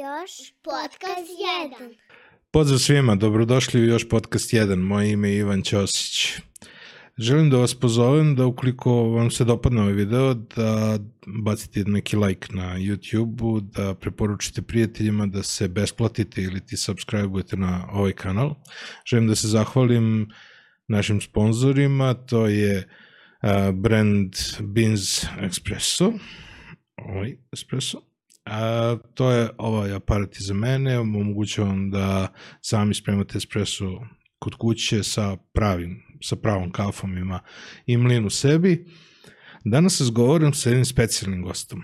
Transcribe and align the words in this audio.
Još 0.00 0.52
podcast 0.62 1.30
1. 1.80 1.96
Pozdrav 2.50 2.78
svima, 2.78 3.14
dobrodošli 3.14 3.80
u 3.80 3.84
još 3.84 4.08
podcast 4.08 4.52
1. 4.52 4.76
Moje 4.76 5.10
ime 5.12 5.30
je 5.30 5.38
Ivan 5.38 5.62
Ćosić. 5.62 6.40
Želim 7.18 7.50
da 7.50 7.56
vas 7.56 7.74
pozovem 7.74 8.36
da 8.36 8.46
ukoliko 8.46 8.92
vam 8.92 9.30
se 9.30 9.44
dopadne 9.44 9.80
ovaj 9.80 9.92
video, 9.92 10.34
da 10.34 10.98
bacite 11.26 11.84
neki 11.86 12.16
like 12.16 12.48
na 12.52 12.78
YouTube-u, 12.78 13.60
da 13.60 13.94
preporučite 13.94 14.62
prijateljima 14.62 15.26
da 15.26 15.42
se 15.42 15.68
besplatite 15.68 16.42
ili 16.42 16.66
ti 16.66 16.76
subscribe-ujete 16.76 17.56
na 17.56 17.88
ovaj 17.92 18.12
kanal. 18.12 18.54
Želim 19.06 19.28
da 19.28 19.34
se 19.34 19.48
zahvalim 19.48 20.28
našim 20.88 21.20
sponzorima, 21.20 22.14
to 22.14 22.46
je 22.46 22.88
uh, 23.42 23.74
brand 23.74 24.32
Beans 24.60 25.24
Espresso, 25.42 26.12
ovaj 26.96 27.36
espresso, 27.52 28.09
A, 28.44 28.96
to 29.14 29.30
je 29.30 29.50
ovaj 29.58 29.92
aparat 29.92 30.36
iza 30.36 30.54
mene, 30.54 30.98
omogućavam 30.98 31.90
da 31.90 32.32
sami 32.60 32.94
spremate 32.94 33.38
espresso 33.38 34.00
kod 34.38 34.54
kuće 34.54 35.02
sa 35.02 35.36
pravim, 35.52 36.02
sa 36.22 36.36
pravom 36.36 36.72
kafom 36.72 37.18
ima 37.18 37.40
i 37.86 37.96
mlin 37.96 38.26
u 38.26 38.30
sebi. 38.30 38.86
Danas 39.64 40.00
razgovaram 40.00 40.54
sa 40.54 40.68
jednim 40.68 40.84
specijalnim 40.84 41.42
gostom. 41.42 41.82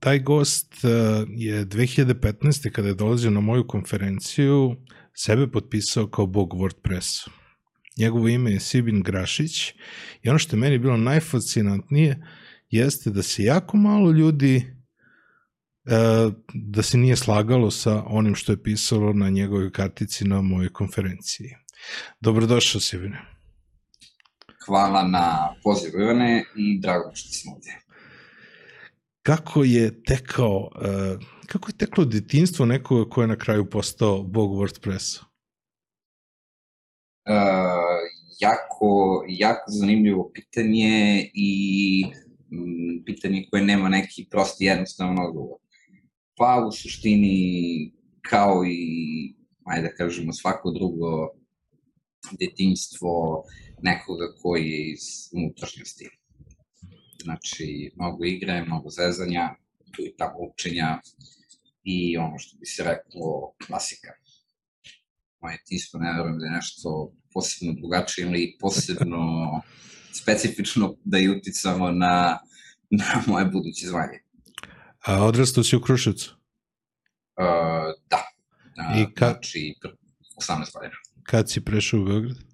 Taj 0.00 0.18
gost 0.18 0.74
uh, 0.74 0.90
je 1.36 1.66
2015. 1.66 2.70
kada 2.70 2.88
je 2.88 2.94
dolazio 2.94 3.30
na 3.30 3.40
moju 3.40 3.66
konferenciju 3.66 4.76
sebe 5.14 5.50
potpisao 5.50 6.06
kao 6.06 6.26
bog 6.26 6.54
WordPressa. 6.54 7.28
Njegovo 7.98 8.28
ime 8.28 8.50
je 8.50 8.60
Sibin 8.60 9.02
Grašić 9.02 9.74
i 10.22 10.28
ono 10.28 10.38
što 10.38 10.56
je 10.56 10.60
meni 10.60 10.78
bilo 10.78 10.96
najfascinantnije 10.96 12.26
jeste 12.70 13.10
da 13.10 13.22
se 13.22 13.44
jako 13.44 13.76
malo 13.76 14.10
ljudi 14.10 14.56
E, 14.56 14.77
da 16.54 16.82
se 16.82 16.98
nije 16.98 17.16
slagalo 17.16 17.70
sa 17.70 18.02
onim 18.06 18.34
što 18.34 18.52
je 18.52 18.62
pisalo 18.62 19.12
na 19.12 19.30
njegovoj 19.30 19.72
kartici 19.72 20.24
na 20.24 20.40
mojoj 20.40 20.72
konferenciji. 20.72 21.50
Dobrodošao, 22.20 22.80
Sivine. 22.80 23.20
Hvala 24.66 25.02
na 25.02 25.54
pozivu, 25.62 26.00
Ivane, 26.00 26.44
i 26.56 26.80
drago 26.80 27.10
što 27.14 27.28
sam 27.32 27.52
ovdje. 27.52 27.80
Kako 29.22 29.64
je 29.64 30.02
tekao, 30.02 30.70
e, 30.84 31.16
kako 31.46 31.68
je 31.68 31.76
teklo 31.76 32.04
detinstvo 32.04 32.66
nekoga 32.66 33.10
ko 33.10 33.22
je 33.22 33.28
na 33.28 33.36
kraju 33.36 33.70
postao 33.70 34.22
bog 34.22 34.50
WordPressa? 34.50 35.20
Uh, 37.28 37.34
jako, 38.40 39.24
jako 39.28 39.70
zanimljivo 39.70 40.30
pitanje 40.34 41.30
i 41.34 42.04
pitanje 43.06 43.46
koje 43.50 43.64
nema 43.64 43.88
neki 43.88 44.26
prosti 44.30 44.64
jednostavan 44.64 45.18
odgovor 45.18 45.58
pa 46.38 46.66
u 46.68 46.72
suštini 46.72 47.92
kao 48.22 48.64
i, 48.66 49.34
ajde 49.64 49.88
da 49.88 49.94
kažemo, 49.94 50.32
svako 50.32 50.70
drugo 50.70 51.28
detinjstvo 52.40 53.44
nekoga 53.82 54.26
koji 54.42 54.70
je 54.70 54.92
iz 54.92 55.00
unutrašnjosti. 55.32 56.08
Znači, 57.22 57.90
mnogo 57.96 58.24
igre, 58.24 58.64
mnogo 58.64 58.90
zezanja, 58.90 59.54
tu 59.92 60.02
i 60.02 60.14
tamo 60.16 60.38
učenja 60.52 61.00
i 61.84 62.16
ono 62.16 62.38
što 62.38 62.56
bi 62.58 62.66
se 62.66 62.84
reklo 62.84 63.54
klasika. 63.66 64.08
Moje 65.40 65.56
detinjstvo 65.56 66.00
ne 66.00 66.12
verujem 66.12 66.38
da 66.38 66.46
je 66.46 66.52
nešto 66.52 67.12
posebno 67.32 67.74
drugačije 67.74 68.26
ili 68.26 68.56
posebno 68.60 69.22
specifično 70.22 70.96
da 71.04 71.18
je 71.18 71.30
uticamo 71.30 71.90
na, 71.90 72.38
na 72.90 73.22
moje 73.26 73.44
buduće 73.44 73.86
zvanje. 73.86 74.27
A 75.08 75.24
odrastao 75.24 75.64
si 75.64 75.76
u 75.76 75.80
Kruševcu? 75.80 76.34
Uh, 76.34 77.44
da. 78.10 78.22
Uh, 78.92 79.00
I 79.00 79.14
ka... 79.14 79.26
Znači, 79.26 79.74
18 80.48 80.72
godina. 80.74 80.94
Kad 81.22 81.50
si 81.50 81.60
prešao 81.60 82.00
u 82.00 82.04
Beograd? 82.04 82.36
Uh, 82.36 82.44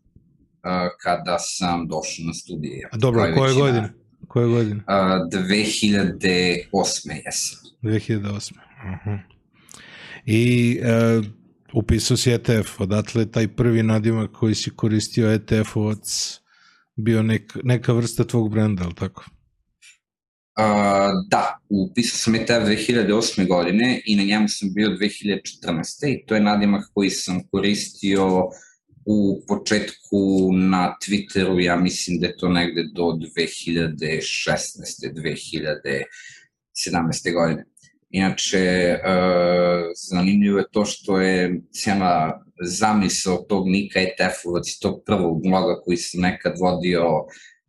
kada 1.03 1.38
sam 1.38 1.88
došao 1.88 2.26
na 2.26 2.34
studije. 2.34 2.88
A 2.93 2.97
dobro, 2.97 3.22
koje 3.22 3.48
većina, 3.48 3.66
godine? 3.66 3.93
Koje 4.28 4.48
godine? 4.48 4.76
Uh, 4.76 4.84
2008. 5.32 7.20
jesam. 7.25 7.59
2008. 7.82 8.53
Uh 8.53 8.59
-huh. 9.06 9.19
I 10.26 10.78
uh, 11.19 11.25
upisao 11.72 12.16
si 12.16 12.31
ETF, 12.31 12.81
odatle 12.81 13.31
taj 13.31 13.48
prvi 13.48 13.82
nadimak 13.82 14.31
koji 14.31 14.54
si 14.54 14.70
koristio 14.70 15.38
ETF-ovac 15.38 16.38
bio 16.97 17.22
nek, 17.22 17.56
neka 17.62 17.93
vrsta 17.93 18.25
tvog 18.25 18.50
brenda, 18.50 18.84
ali 18.84 18.94
tako? 18.94 19.25
Uh, 20.59 20.65
da, 21.28 21.59
upisao 21.69 22.19
sam 22.19 22.34
ETF 22.34 22.50
2008. 22.50 23.48
godine 23.48 24.03
i 24.06 24.16
na 24.16 24.22
njemu 24.22 24.48
sam 24.48 24.75
bio 24.75 24.88
2014. 24.88 26.09
i 26.09 26.26
to 26.26 26.34
je 26.34 26.41
nadimak 26.41 26.84
koji 26.94 27.10
sam 27.10 27.48
koristio 27.50 28.48
u 29.06 29.43
početku 29.48 30.50
na 30.53 30.97
Twitteru, 31.03 31.60
ja 31.60 31.76
mislim 31.76 32.20
da 32.20 32.26
je 32.26 32.37
to 32.37 32.48
negde 32.48 32.84
do 32.94 33.03
2016. 33.03 35.12
2017. 35.12 36.04
godine. 37.34 37.64
Inače, 38.10 38.97
uh, 39.04 39.10
zanimljivo 40.10 40.59
je 40.59 40.64
to 40.70 40.84
što 40.84 41.20
je 41.20 41.60
cijela 41.72 42.44
zamisao 42.64 43.37
tog 43.37 43.69
Nika 43.69 44.00
ETF-ovac, 44.00 44.81
tog 44.82 45.03
prvog 45.06 45.43
bloga 45.43 45.81
koji 45.84 45.97
sam 45.97 46.20
nekad 46.20 46.53
vodio 46.60 47.03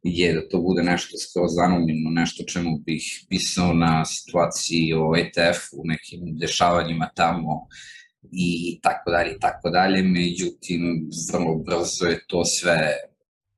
je 0.07 0.33
da 0.33 0.49
to 0.49 0.61
bude 0.61 0.83
nešto 0.83 1.17
skroz 1.17 1.57
anonimno, 1.57 2.09
nešto 2.09 2.43
čemu 2.43 2.77
bih 2.77 3.25
pisao 3.29 3.73
na 3.73 4.05
situaciji 4.05 4.93
o 4.93 5.15
ETF-u, 5.17 5.81
nekim 5.83 6.37
dešavanjima 6.37 7.09
tamo 7.15 7.67
i 8.31 8.79
tako 8.81 9.11
dalje 9.11 9.31
i 9.35 9.39
tako 9.39 9.69
dalje, 9.69 10.03
međutim 10.03 11.09
vrlo 11.33 11.55
brzo 11.55 12.05
je 12.05 12.25
to 12.27 12.45
sve 12.45 12.91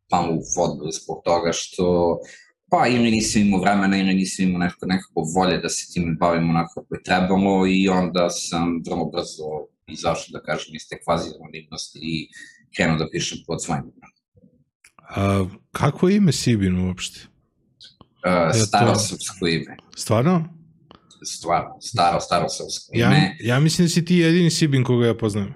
palo 0.09 0.33
u 0.33 0.41
vodu 0.57 0.91
zbog 0.91 1.21
toga 1.23 1.51
što 1.53 2.17
pa 2.69 2.87
ili 2.87 3.11
nisam 3.11 3.41
imao 3.41 3.61
vremena 3.61 3.97
ili 3.97 4.13
nisam 4.13 4.45
imao 4.45 4.59
nekako, 4.59 4.85
nekako 4.85 5.21
volje 5.35 5.57
da 5.57 5.69
se 5.69 5.93
tim 5.93 6.17
bavim 6.19 6.49
onako 6.49 6.81
kako 6.81 6.95
je 6.95 7.03
trebalo 7.03 7.67
i 7.67 7.89
onda 7.89 8.29
sam 8.29 8.81
vrlo 8.85 9.05
brzo 9.05 9.67
izašao 9.87 10.31
da 10.31 10.43
kažem 10.43 10.75
iz 10.75 10.89
te 10.89 10.99
kvazi 11.03 11.29
anonimnosti 11.39 11.99
i 12.01 12.29
krenuo 12.75 12.97
da 12.97 13.09
pišem 13.11 13.37
pod 13.47 13.63
svojim 13.63 13.83
imenom. 13.83 14.16
A 15.09 15.45
kako 15.71 16.09
je 16.09 16.15
ime 16.15 16.31
Sibin 16.31 16.87
uopšte? 16.87 17.19
Uh, 18.25 18.67
staro 18.67 18.95
srpsko 18.95 19.47
ime. 19.47 19.77
Stvarno? 19.95 20.57
Stvarno, 21.25 21.81
staro, 21.81 22.19
staro 22.19 22.49
srpsko 22.49 22.91
ja, 22.93 23.07
ime. 23.07 23.37
Ja 23.39 23.59
mislim 23.59 23.85
da 23.85 23.89
si 23.89 24.05
ti 24.05 24.15
jedini 24.15 24.51
Sibin 24.51 24.83
koga 24.83 25.05
ja 25.05 25.17
poznam. 25.17 25.53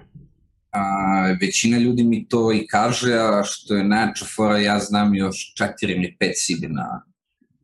A, 0.71 0.81
većina 1.41 1.77
ljudi 1.77 2.03
mi 2.03 2.27
to 2.27 2.53
i 2.53 2.67
kaže, 2.67 3.13
a 3.13 3.43
što 3.45 3.75
je 3.75 3.83
najjača 3.83 4.25
fora, 4.35 4.57
ja 4.57 4.79
znam 4.79 5.15
još 5.15 5.53
četiri 5.57 5.93
ili 5.93 6.15
pet 6.19 6.33
Sibina 6.35 7.05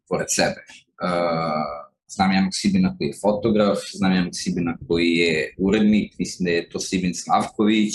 pored 0.08 0.28
sebe. 0.30 0.64
Uh, 1.04 1.88
znam 2.08 2.32
jednog 2.32 2.52
Sibina 2.54 2.98
koji 2.98 3.08
je 3.08 3.20
fotograf, 3.22 3.78
znam 3.94 4.12
jednog 4.12 4.34
Sibina 4.36 4.78
koji 4.88 5.08
je 5.08 5.56
urednik, 5.58 6.14
mislim 6.20 6.46
da 6.46 6.52
je 6.52 6.70
to 6.70 6.80
Sibin 6.80 7.16
Slavković 7.16 7.94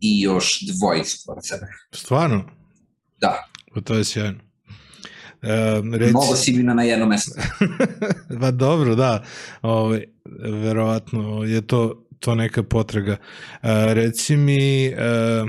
i 0.00 0.20
još 0.20 0.60
dvojicu 0.60 1.22
pored 1.26 1.46
sebe. 1.46 1.66
Stvarno? 1.94 2.57
Da. 3.20 3.44
Pa 3.74 3.80
to 3.80 3.94
je 3.94 4.04
sjajno. 4.04 4.38
E, 5.42 5.82
reci... 5.98 6.10
Mnogo 6.10 6.36
Sibina 6.36 6.74
na 6.74 6.82
jedno 6.82 7.06
mesto. 7.06 7.40
pa 8.40 8.50
dobro, 8.50 8.94
da. 8.94 9.24
Ove, 9.62 9.82
ovaj, 9.84 10.04
verovatno 10.62 11.44
je 11.44 11.66
to, 11.66 12.06
to 12.20 12.34
neka 12.34 12.62
potraga. 12.62 13.16
E, 13.62 13.94
reci 13.94 14.36
mi, 14.36 14.86
e, 14.86 15.44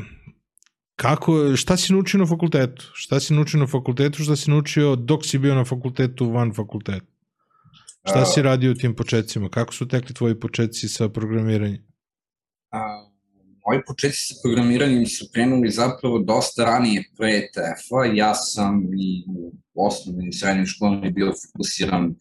kako, 0.96 1.56
šta 1.56 1.78
si 1.78 1.94
naučio 1.94 2.20
na 2.20 2.26
fakultetu? 2.26 2.92
Šta 2.94 3.20
si 3.20 3.34
naučio 3.34 3.60
na 3.60 3.68
fakultetu, 3.68 4.24
šta 4.24 4.36
si 4.36 4.52
naučio 4.52 4.96
dok 4.96 5.26
si 5.26 5.38
bio 5.38 5.56
na 5.56 5.66
fakultetu, 5.66 6.30
van 6.32 6.54
fakulteta? 6.54 7.06
Šta 8.10 8.26
si 8.26 8.42
radio 8.42 8.72
u 8.72 8.74
tim 8.74 8.96
početcima? 8.96 9.50
Kako 9.50 9.74
su 9.74 9.88
tekli 9.88 10.16
tvoji 10.16 10.40
početci 10.40 10.88
sa 10.90 11.10
programiranjem? 11.10 11.86
A, 12.72 13.09
moji 13.70 13.82
početci 13.88 14.22
sa 14.28 14.36
programiranjem 14.44 15.06
su 15.06 15.26
krenuli 15.34 15.72
zapravo 15.72 16.20
dosta 16.20 16.66
ranije 16.66 17.04
pre 17.18 17.30
ETF-a. 17.38 18.06
Ja 18.14 18.34
sam 18.34 18.82
i 18.98 19.26
u 19.28 19.54
osnovnim 19.88 20.30
i 20.30 20.34
srednjim 20.34 20.66
školama 20.66 21.10
bio 21.10 21.34
fokusiran 21.42 22.16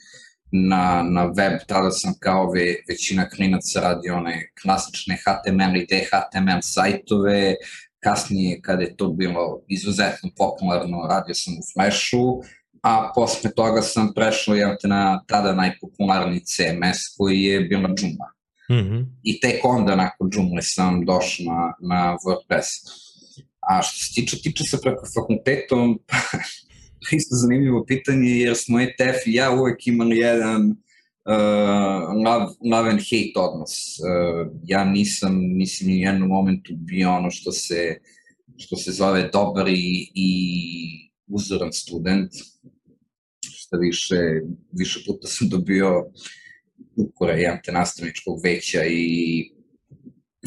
na, 0.53 1.03
na 1.03 1.25
web, 1.25 1.59
tada 1.69 1.91
sam 1.91 2.15
kao 2.21 2.51
ve, 2.51 2.75
većina 2.89 3.29
klinaca 3.29 3.81
radio 3.81 4.17
one 4.17 4.51
klasične 4.63 5.17
HTML 5.17 5.77
i 5.77 5.87
DHTML 5.91 6.61
sajtove, 6.63 7.55
kasnije 8.01 8.61
kada 8.63 8.83
je 8.83 8.97
to 8.97 9.09
bilo 9.09 9.63
izuzetno 9.69 10.31
popularno, 10.37 11.07
radio 11.11 11.35
sam 11.35 11.55
u 11.55 11.63
Flashu, 11.73 12.43
a 12.83 13.13
posle 13.15 13.51
toga 13.55 13.83
sam 13.83 14.13
prešao 14.15 14.55
jel 14.55 14.75
na 14.85 15.25
tada 15.27 15.53
najpopularniji 15.53 16.41
CMS 16.41 17.17
koji 17.17 17.43
je 17.43 17.61
bila 17.61 17.89
Joomla. 17.99 18.38
Mm 18.71 18.75
-hmm. 18.75 19.07
I 19.23 19.41
tek 19.41 19.65
onda 19.65 19.97
nakon 19.97 20.31
Joomla 20.33 20.63
sam 20.63 21.05
došao 21.05 21.47
na, 21.47 21.75
na 21.81 22.17
WordPress. 22.25 22.69
A 23.61 23.83
što 23.83 24.07
se 24.07 24.15
tiče, 24.15 24.37
tiče 24.43 24.77
preko 24.83 25.07
fakultetom, 25.15 25.99
isto 27.19 27.37
zanimljivo 27.37 27.85
pitanje, 27.87 28.31
jer 28.31 28.57
smo 28.57 28.81
ETF 28.81 29.27
i 29.27 29.33
ja 29.33 29.51
uvek 29.51 29.87
imali 29.87 30.17
jedan 30.17 30.77
love, 32.25 32.47
love 32.65 32.91
and 32.91 33.01
hate 33.01 33.33
odnos. 33.37 33.99
Uh, 33.99 34.53
ja 34.65 34.85
nisam, 34.85 35.57
mislim, 35.57 35.91
u 35.91 36.01
jednom 36.01 36.29
momentu 36.29 36.73
bio 36.77 37.11
ono 37.11 37.31
što 37.31 37.53
se, 37.53 37.99
što 38.57 38.77
se 38.77 38.93
zove 38.93 39.31
dobar 39.33 39.69
i, 39.69 40.11
i 40.15 40.31
uzoran 41.27 41.73
student, 41.73 42.33
šta 43.41 43.77
više, 43.77 44.17
više 44.73 45.01
puta 45.07 45.29
sam 45.29 45.49
dobio 45.49 46.05
ukore, 46.09 46.48
imam 47.45 47.59
te 47.65 47.73
nastavničkog 47.73 48.41
veća 48.45 48.85
i 48.85 49.51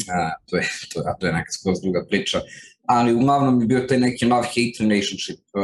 a, 0.08 0.30
to 0.46 0.56
je, 0.56 0.68
to, 0.92 1.02
a 1.06 1.14
to 1.18 1.26
je 1.26 1.32
neka 1.32 1.52
skroz 1.52 1.80
druga 1.82 2.06
priča, 2.10 2.40
ali 2.86 3.14
uglavnom 3.14 3.60
je 3.60 3.66
bio 3.66 3.80
taj 3.80 3.98
neki 3.98 4.26
love-hate 4.26 4.80
relationship. 4.80 5.38
Uh, 5.38 5.62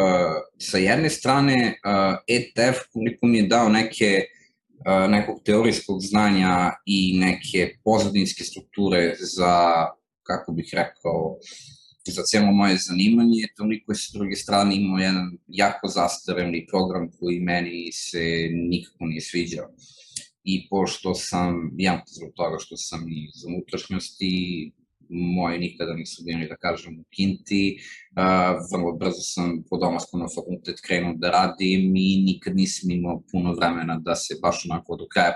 sa 0.58 0.78
jedne 0.78 1.10
strane, 1.10 1.78
uh, 1.84 2.16
ETF 2.26 2.78
koliko 2.92 3.26
mi 3.26 3.38
je 3.38 3.46
dao 3.46 3.68
neke 3.68 4.24
uh, 4.86 5.10
nekog 5.10 5.42
teorijskog 5.44 6.00
znanja 6.00 6.72
i 6.86 7.18
neke 7.18 7.74
pozadinske 7.84 8.44
strukture 8.44 9.16
za, 9.20 9.86
kako 10.22 10.52
bih 10.52 10.70
rekao, 10.72 11.36
za 12.06 12.22
cijelo 12.22 12.52
moje 12.52 12.76
zanimanje, 12.76 13.48
toliko 13.56 13.92
je 13.92 13.96
sa 13.96 14.18
druge 14.18 14.36
strane 14.36 14.76
imao 14.76 14.98
jedan 14.98 15.38
jako 15.48 15.88
zastareni 15.88 16.66
program 16.66 17.10
koji 17.20 17.40
meni 17.40 17.92
se 17.92 18.48
nikako 18.52 19.06
nije 19.06 19.20
sviđao. 19.20 19.68
I 20.50 20.68
pošto 20.70 21.14
sam, 21.14 21.70
jedan 21.76 22.00
zbog 22.06 22.30
toga 22.36 22.56
što 22.58 22.76
sam 22.76 23.00
i 23.08 23.28
za 23.34 23.48
unutrašnjosti, 23.48 24.32
moji 25.08 25.58
nikada 25.58 25.94
nisu 25.94 26.22
bili, 26.24 26.48
da 26.48 26.56
kažem, 26.56 27.00
u 27.00 27.04
Kinti. 27.10 27.78
Uh, 27.78 28.24
vrlo 28.72 28.92
brzo 28.92 29.20
sam 29.20 29.62
po 29.70 29.76
domasku 29.76 30.18
na 30.18 30.26
fakultet 30.34 30.80
krenuo 30.80 31.12
da 31.16 31.30
radim 31.30 31.96
i 31.96 32.22
nikad 32.26 32.56
nisam 32.56 32.90
imao 32.90 33.22
puno 33.32 33.52
vremena 33.54 33.98
da 33.98 34.14
se 34.14 34.38
baš 34.42 34.64
onako 34.70 34.96
do 34.96 35.06
kraja 35.12 35.34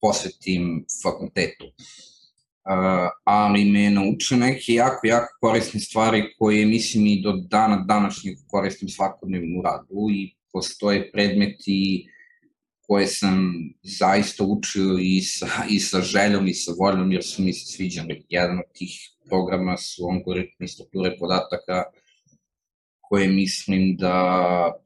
posvetim 0.00 0.84
fakultetu. 1.02 1.66
Uh, 1.66 3.08
ali 3.24 3.64
me 3.64 3.90
nauče 3.90 4.36
neke 4.36 4.72
jako, 4.72 5.06
jako 5.06 5.36
korisne 5.40 5.80
stvari 5.80 6.22
koje 6.38 6.66
mislim 6.66 7.06
i 7.06 7.22
do 7.22 7.32
dana 7.32 7.84
današnjeg 7.88 8.36
koristim 8.46 8.88
svakodnevno 8.88 9.58
u 9.58 9.62
radu 9.62 10.08
i 10.10 10.34
postoje 10.52 11.10
predmeti 11.12 12.06
koje 12.92 13.06
sam 13.06 13.52
zaista 13.82 14.44
učio 14.44 14.98
i 15.00 15.20
sa, 15.20 15.46
i 15.68 15.78
sa 15.80 16.00
željom 16.00 16.48
i 16.48 16.54
sa 16.54 16.72
voljom 16.78 17.12
jer 17.12 17.24
su 17.24 17.42
mi 17.42 17.52
se 17.52 17.66
sviđali. 17.72 18.24
Jedan 18.28 18.58
od 18.58 18.72
tih 18.78 18.92
programa 19.28 19.76
su 19.76 20.02
algoritmi 20.04 20.68
strukture 20.68 21.16
podataka 21.18 21.82
koje 23.00 23.28
mislim 23.28 23.96
da 23.96 24.16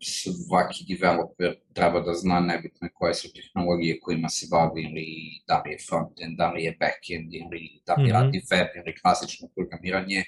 svaki 0.03 0.85
developer 0.88 1.55
treba 1.75 2.00
da 2.00 2.14
zna 2.14 2.41
nebitno 2.41 2.88
koje 2.94 3.14
su 3.14 3.29
tehnologije 3.32 4.00
kojima 4.00 4.29
se 4.29 4.47
bavi 4.50 4.82
ili 4.82 5.06
da 5.49 5.62
li 5.62 5.73
je 5.73 5.79
frontend, 5.88 6.37
da 6.37 6.52
li 6.52 6.62
je 6.62 6.76
backend 6.81 7.35
ili 7.35 7.82
da 7.87 7.94
li 7.94 8.02
mm 8.02 8.06
-hmm. 8.06 8.12
radi 8.12 8.41
web 8.50 8.69
ili 8.76 8.99
klasično 9.00 9.49
programiranje 9.55 10.25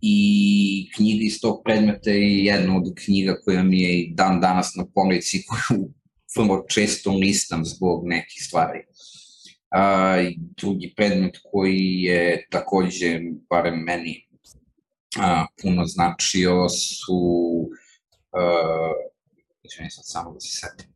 i 0.00 0.18
knjiga 0.94 1.24
iz 1.24 1.40
tog 1.40 1.62
predmeta 1.64 2.10
je 2.10 2.44
jedna 2.44 2.76
od 2.76 2.94
knjiga 3.04 3.40
koja 3.44 3.62
mi 3.62 3.80
je 3.80 4.00
i 4.00 4.14
dan 4.14 4.40
danas 4.40 4.74
na 4.74 4.84
polici 4.94 5.42
koju 5.48 5.88
vrlo 6.36 6.64
često 6.68 7.10
listam 7.10 7.64
zbog 7.64 8.06
nekih 8.06 8.42
stvari. 8.44 8.80
A, 9.70 10.16
drugi 10.56 10.92
predmet 10.96 11.38
koji 11.52 12.02
je 12.02 12.46
takođe, 12.50 13.20
barem 13.50 13.78
meni, 13.78 14.28
a, 15.18 15.46
puno 15.62 15.86
značio 15.86 16.68
su, 16.68 17.20
uh, 18.32 19.90
sad 19.90 20.04
samo 20.04 20.32
da 20.32 20.40
se 20.40 20.48
setim, 20.48 20.92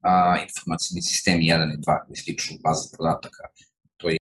a, 0.00 0.36
informacijni 0.48 1.02
sistemi 1.02 1.44
1 1.44 1.74
i 1.74 1.80
2 1.82 2.06
koji 2.06 2.16
sliču 2.16 2.54
baza 2.64 2.96
podataka. 2.96 3.44
To 3.96 4.08
je 4.08 4.16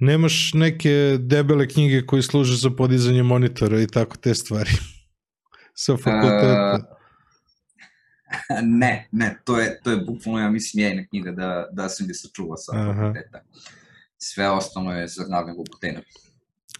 Nemaš 0.00 0.50
neke 0.54 1.16
debele 1.20 1.68
knjige 1.68 2.06
koji 2.06 2.22
služe 2.22 2.56
za 2.56 2.70
podizanje 2.70 3.22
monitora 3.22 3.80
i 3.80 3.86
tako 3.86 4.16
te 4.16 4.34
stvari 4.34 4.70
sa 5.84 5.96
fakulteta? 5.96 6.93
ne, 8.82 9.08
ne, 9.12 9.38
to 9.44 9.58
je, 9.60 9.80
to 9.82 9.90
je 9.90 9.96
bukvalno, 9.96 10.40
ja 10.40 10.50
mislim, 10.50 10.84
jedna 10.84 11.06
knjiga 11.06 11.32
da, 11.32 11.68
da 11.72 11.88
sam 11.88 12.06
ga 12.06 12.14
sačuvao 12.14 12.56
sa 12.56 12.72
fakulteta. 12.72 13.40
Sve 14.18 14.50
ostalo 14.50 14.92
je 14.92 15.08
za 15.08 15.24
glavne 15.24 15.54
glupotene. 15.54 16.02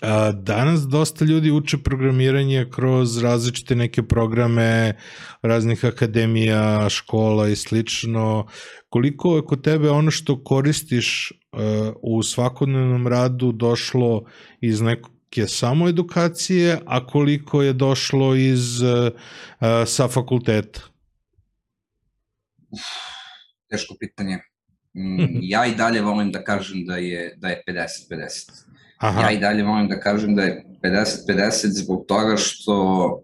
A, 0.02 0.32
danas 0.32 0.80
dosta 0.80 1.24
ljudi 1.24 1.50
uče 1.50 1.78
programiranje 1.78 2.66
kroz 2.72 3.22
različite 3.22 3.76
neke 3.76 4.02
programe 4.02 4.94
raznih 5.42 5.84
akademija, 5.84 6.88
škola 6.90 7.48
i 7.48 7.56
slično. 7.56 8.46
Koliko 8.88 9.36
je 9.36 9.44
kod 9.44 9.62
tebe 9.64 9.90
ono 9.90 10.10
što 10.10 10.44
koristiš 10.44 11.32
uh, 11.32 11.58
u 12.02 12.22
svakodnevnom 12.22 13.06
radu 13.06 13.52
došlo 13.52 14.24
iz 14.60 14.80
neke 14.80 15.46
samo 15.46 15.88
edukacije, 15.88 16.80
a 16.86 17.06
koliko 17.06 17.62
je 17.62 17.72
došlo 17.72 18.34
iz 18.34 18.82
uh, 18.82 19.08
sa 19.86 20.08
fakulteta? 20.08 20.94
Teško 23.71 23.94
pitanje. 24.00 24.38
Mm, 24.94 25.38
ja 25.55 25.67
i 25.67 25.75
dalje 25.75 26.03
volim 26.03 26.32
da 26.32 26.44
kažem 26.44 26.85
da 26.87 26.97
je, 26.97 27.35
da 27.37 27.49
je 27.49 27.62
50-50. 27.69 28.50
Aha. 28.99 29.21
Ja 29.21 29.31
i 29.31 29.38
dalje 29.38 29.62
volim 29.62 29.88
da 29.88 30.00
kažem 30.00 30.35
da 30.35 30.43
je 30.43 30.65
50-50 30.82 31.50
zbog 31.85 32.05
toga 32.09 32.37
što 32.37 33.21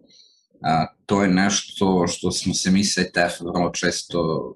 a, 0.63 0.87
to 1.07 1.23
je 1.23 1.29
nešto 1.29 2.07
što 2.09 2.33
smo 2.33 2.55
se 2.55 2.71
mi 2.71 2.85
sa 2.85 3.01
ETF 3.01 3.41
vrlo 3.41 3.71
često 3.71 4.55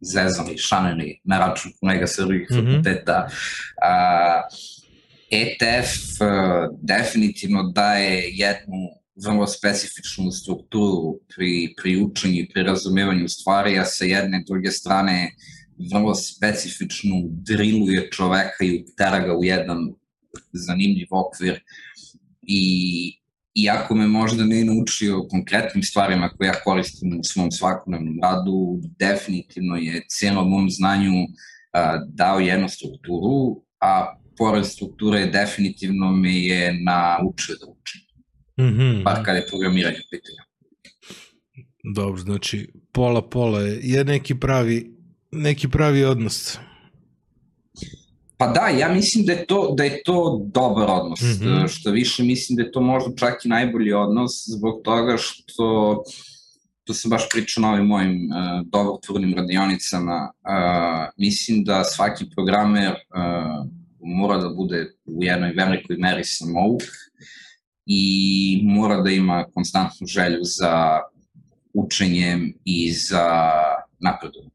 zezali, 0.00 0.58
šanili 0.58 1.20
na 1.24 1.38
račun 1.38 1.72
kolega 1.80 2.06
sa 2.06 2.22
drugih 2.22 2.46
mm 2.50 2.54
-hmm. 2.54 2.70
fakulteta. 2.70 3.28
A, 3.82 4.42
ETF 5.30 6.20
a, 6.20 6.68
definitivno 6.82 7.62
daje 7.62 8.22
jednu 8.32 8.99
vrlo 9.24 9.46
specifičnu 9.46 10.30
strukturu 10.30 11.20
pri, 11.34 11.74
pri 11.82 12.02
učenju 12.02 12.34
i 12.34 12.48
pri 12.48 12.62
razumevanju 12.62 13.28
stvari, 13.28 13.78
a 13.78 13.84
sa 13.84 14.04
jedne 14.04 14.44
druge 14.46 14.70
strane 14.70 15.30
vrlo 15.92 16.14
specifičnu 16.14 17.28
driluje 17.30 18.08
čoveka 18.10 18.64
i 18.64 18.84
utera 18.84 19.18
ga 19.18 19.36
u 19.36 19.44
jedan 19.44 19.78
zanimljiv 20.52 21.06
okvir 21.10 21.60
i 22.42 22.62
iako 23.54 23.94
me 23.94 24.06
možda 24.06 24.44
ne 24.44 24.64
naučio 24.64 25.26
konkretnim 25.30 25.82
stvarima 25.82 26.28
koje 26.28 26.46
ja 26.46 26.62
koristim 26.64 27.20
u 27.20 27.24
svom 27.24 27.50
svakodnevnom 27.50 28.18
radu, 28.22 28.80
definitivno 28.98 29.76
je 29.76 30.04
cijelom 30.08 30.50
mom 30.50 30.70
znanju 30.70 31.12
a, 31.72 32.04
dao 32.08 32.38
jednu 32.38 32.68
strukturu, 32.68 33.62
a 33.80 34.16
pored 34.36 34.66
strukture 34.66 35.26
definitivno 35.26 36.12
me 36.12 36.34
je 36.34 36.80
naučio 36.82 37.56
da 37.60 37.66
učim. 37.66 38.09
Mm 38.60 38.78
-hmm. 38.78 39.04
Bar 39.04 39.24
kad 39.24 39.36
je 39.36 39.46
programiranje 39.46 39.96
u 39.96 40.08
pitanju. 40.10 40.42
Dobro, 41.94 42.20
znači 42.20 42.72
pola 42.92 43.28
pola 43.28 43.60
je 43.60 44.04
neki 44.04 44.34
pravi, 44.34 44.90
neki 45.30 45.68
pravi 45.68 46.04
odnos. 46.04 46.58
Pa 48.36 48.46
da, 48.46 48.68
ja 48.68 48.88
mislim 48.88 49.24
da 49.24 49.32
je 49.32 49.46
to, 49.46 49.74
da 49.76 49.84
je 49.84 50.02
to 50.04 50.46
dobar 50.54 50.90
odnos. 50.90 51.20
Mm 51.20 51.24
-hmm. 51.24 51.68
Što 51.68 51.90
više 51.90 52.22
mislim 52.22 52.56
da 52.56 52.62
je 52.62 52.72
to 52.72 52.80
možda 52.80 53.16
čak 53.16 53.44
i 53.44 53.48
najbolji 53.48 53.92
odnos 53.92 54.32
zbog 54.46 54.80
toga 54.84 55.16
što 55.18 56.02
to 56.84 56.94
sam 56.94 57.10
baš 57.10 57.28
pričao 57.28 57.62
na 57.62 57.72
ovim 57.72 57.86
mojim 57.86 58.30
uh, 58.30 58.66
dobrotvornim 58.66 59.34
radionicama. 59.34 60.32
Uh, 60.32 61.12
mislim 61.16 61.64
da 61.64 61.84
svaki 61.84 62.24
programer 62.34 62.92
uh, 62.92 63.66
mora 64.00 64.36
da 64.38 64.48
bude 64.48 64.92
u 65.04 65.24
jednoj 65.24 65.52
velikoj 65.52 65.96
meri 65.96 66.24
samouk 66.24 66.82
i 67.92 68.60
mora 68.64 69.00
da 69.00 69.10
ima 69.10 69.44
konstantnu 69.54 70.06
želju 70.06 70.40
za 70.42 71.00
učenjem 71.74 72.52
i 72.64 72.92
za 72.92 73.26
napredom. 73.98 74.50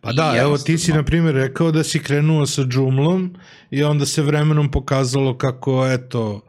Pa 0.00 0.12
da, 0.12 0.34
evo 0.36 0.58
ti 0.58 0.78
si 0.78 0.92
na 0.92 1.02
primjer 1.02 1.34
rekao 1.34 1.70
da 1.72 1.84
si 1.84 2.02
krenuo 2.02 2.46
sa 2.46 2.62
džumlom 2.62 3.36
i 3.70 3.82
onda 3.82 4.06
se 4.06 4.22
vremenom 4.22 4.70
pokazalo 4.70 5.38
kako, 5.38 5.86
eto, 5.86 6.40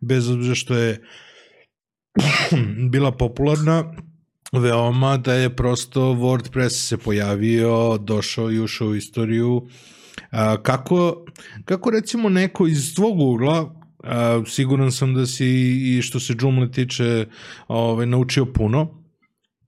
bez 0.00 0.30
obzira 0.30 0.54
što 0.54 0.74
je 0.74 1.02
bila 2.92 3.12
popularna, 3.12 3.94
veoma 4.52 5.16
da 5.16 5.34
je 5.34 5.56
prosto 5.56 6.00
WordPress 6.00 6.88
se 6.88 6.98
pojavio, 6.98 7.98
došao 7.98 8.50
i 8.50 8.60
ušao 8.60 8.88
u 8.88 8.94
istoriju. 8.94 9.68
A, 10.30 10.62
kako, 10.62 11.24
kako 11.64 11.90
recimo 11.90 12.28
neko 12.28 12.66
iz 12.66 12.94
tvog 12.94 13.20
ugla, 13.20 13.79
a, 14.04 14.42
siguran 14.46 14.92
sam 14.92 15.14
da 15.14 15.26
si 15.26 15.46
i 15.96 16.02
što 16.02 16.20
se 16.20 16.34
džumle 16.34 16.70
tiče 16.70 17.26
ovaj, 17.68 18.06
naučio 18.06 18.46
puno. 18.46 19.04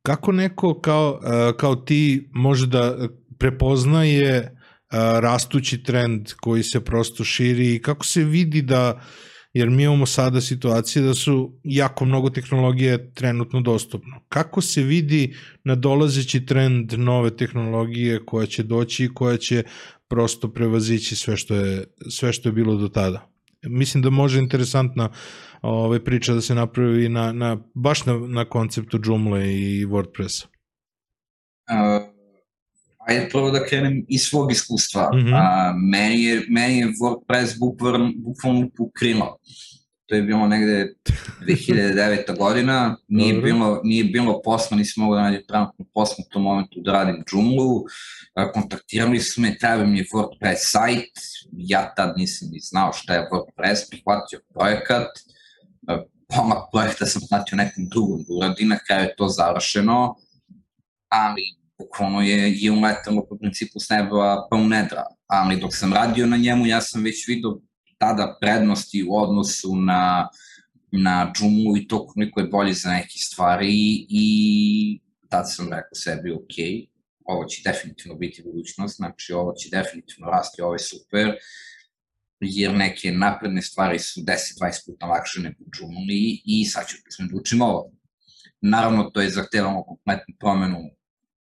Kako 0.02 0.32
neko 0.32 0.80
kao, 0.80 1.20
kao 1.58 1.76
ti 1.76 2.28
može 2.32 2.66
da 2.66 3.08
prepoznaje 3.38 4.56
rastući 5.20 5.82
trend 5.82 6.32
koji 6.40 6.62
se 6.62 6.84
prosto 6.84 7.24
širi 7.24 7.74
i 7.74 7.82
kako 7.82 8.06
se 8.06 8.24
vidi 8.24 8.62
da 8.62 9.00
jer 9.52 9.70
mi 9.70 9.82
imamo 9.82 10.06
sada 10.06 10.40
situacije 10.40 11.02
da 11.02 11.14
su 11.14 11.60
jako 11.64 12.04
mnogo 12.04 12.30
tehnologije 12.30 13.12
trenutno 13.14 13.60
dostupno. 13.60 14.20
Kako 14.28 14.60
se 14.60 14.82
vidi 14.82 15.36
na 15.64 15.74
dolazeći 15.74 16.46
trend 16.46 16.92
nove 16.92 17.36
tehnologije 17.36 18.24
koja 18.26 18.46
će 18.46 18.62
doći 18.62 19.04
i 19.04 19.14
koja 19.14 19.36
će 19.36 19.62
prosto 20.08 20.52
prevazići 20.52 21.16
sve 21.16 21.36
što 21.36 21.54
je, 21.54 21.84
sve 22.10 22.32
što 22.32 22.48
je 22.48 22.52
bilo 22.52 22.76
do 22.76 22.88
tada? 22.88 23.31
Mislim 23.62 24.02
da 24.02 24.10
može 24.10 24.38
interesantna 24.38 25.08
ovaj, 25.62 26.04
priča 26.04 26.34
da 26.34 26.40
se 26.40 26.54
napravi 26.54 27.08
na, 27.08 27.32
na, 27.32 27.56
baš 27.74 28.06
na, 28.06 28.18
na 28.18 28.44
konceptu 28.44 28.98
Joomla 29.04 29.44
i 29.44 29.86
WordPressa. 29.86 30.46
Uh, 31.70 32.08
ajde 32.98 33.28
prvo 33.32 33.50
da 33.50 33.66
krenem 33.66 34.04
iz 34.08 34.22
svog 34.22 34.52
iskustva. 34.52 35.10
Mm 35.14 35.18
-hmm. 35.18 35.34
A, 35.34 35.74
meni, 35.76 36.22
je, 36.22 36.46
meni 36.48 36.78
je 36.78 36.86
WordPress 36.86 37.58
bukvalno, 37.58 38.12
bukvalno 38.16 38.68
pokrilo. 38.76 39.36
To 40.06 40.14
je 40.14 40.22
bilo 40.22 40.46
negde 40.48 40.94
2009. 41.46 42.38
godina, 42.38 42.96
nije 43.08 43.34
bilo, 43.34 43.80
nije 43.84 44.04
bilo 44.04 44.40
posla, 44.44 44.76
nisam 44.76 45.02
mogu 45.04 45.14
da 45.14 45.22
nađem 45.22 45.42
trenutno 45.48 45.84
posla 45.94 46.24
u 46.26 46.32
tom 46.32 46.42
momentu 46.42 46.80
da 46.84 46.92
radim 46.92 47.24
Joomla, 47.32 47.82
kontaktirali 48.54 49.20
su 49.20 49.40
me, 49.40 49.58
treba 49.58 49.84
mi 49.84 49.98
je 49.98 50.04
WordPress 50.14 50.56
sajt, 50.58 51.10
ja 51.52 51.94
tad 51.94 52.14
nisam 52.16 52.48
ni 52.52 52.60
znao 52.60 52.92
šta 52.92 53.14
je 53.14 53.28
WordPress, 53.32 53.90
prihvatio 53.90 54.40
projekat, 54.54 55.08
pomak 56.36 56.58
projekta 56.72 57.06
sam 57.06 57.22
platio 57.28 57.56
nekom 57.56 57.88
drugom 57.88 58.18
da 58.18 58.34
uradi, 58.34 58.64
na 58.64 58.78
kraju 58.86 59.02
je 59.02 59.14
to 59.16 59.28
završeno, 59.28 60.16
ali 61.08 61.42
bukvalno 61.78 62.20
je, 62.20 62.54
je 62.56 62.70
umetalo 62.70 63.26
po 63.28 63.36
principu 63.36 63.80
s 63.80 63.88
neba 63.88 64.46
pa 64.50 64.56
u 64.56 64.68
nedra. 64.68 65.04
Ali 65.26 65.60
dok 65.60 65.76
sam 65.76 65.92
radio 65.92 66.26
na 66.26 66.36
njemu, 66.36 66.66
ja 66.66 66.80
sam 66.80 67.02
već 67.02 67.28
vidio 67.28 67.60
tada 68.02 68.36
prednosti 68.40 69.04
u 69.08 69.16
odnosu 69.16 69.76
na, 69.76 70.28
na 70.90 71.32
Joomla 71.36 71.78
i 71.78 71.86
to 71.88 72.06
koliko 72.06 72.40
je 72.40 72.46
bolje 72.46 72.72
za 72.72 72.90
neke 72.90 73.18
stvari 73.18 74.06
i 74.08 75.00
tad 75.28 75.44
sam 75.54 75.66
rekao 75.66 75.94
sebi, 75.94 76.32
ok, 76.32 76.56
ovo 77.24 77.44
će 77.44 77.62
definitivno 77.64 78.14
biti 78.18 78.42
budućnost, 78.42 78.96
znači 78.96 79.32
ovo 79.32 79.52
će 79.52 79.68
definitivno 79.70 80.30
rasti, 80.30 80.62
ovo 80.62 80.72
je 80.72 80.78
super, 80.78 81.32
jer 82.40 82.74
neke 82.74 83.12
napredne 83.12 83.62
stvari 83.62 83.98
su 83.98 84.20
10-20 84.20 84.86
puta 84.86 85.06
lakše 85.06 85.40
nego 85.40 85.64
Joomla 85.78 86.12
i, 86.12 86.42
i 86.44 86.64
sad 86.64 86.86
ću 86.88 86.96
da 87.18 87.36
učim 87.40 87.62
ovo. 87.62 87.92
Naravno, 88.60 89.10
to 89.10 89.20
je 89.20 89.30
zahtevamo 89.30 89.84
kompletnu 89.84 90.34
promenu 90.40 90.78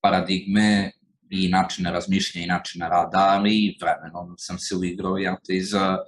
paradigme 0.00 0.92
i 1.30 1.48
načina 1.48 1.90
razmišljanja 1.90 2.44
i 2.44 2.48
načina 2.48 2.88
rada, 2.88 3.26
ali 3.28 3.76
vremenom 3.80 4.34
sam 4.38 4.58
se 4.58 4.76
uigrao 4.76 5.18
ja, 5.18 5.36
te 5.46 5.60
za, 5.60 5.98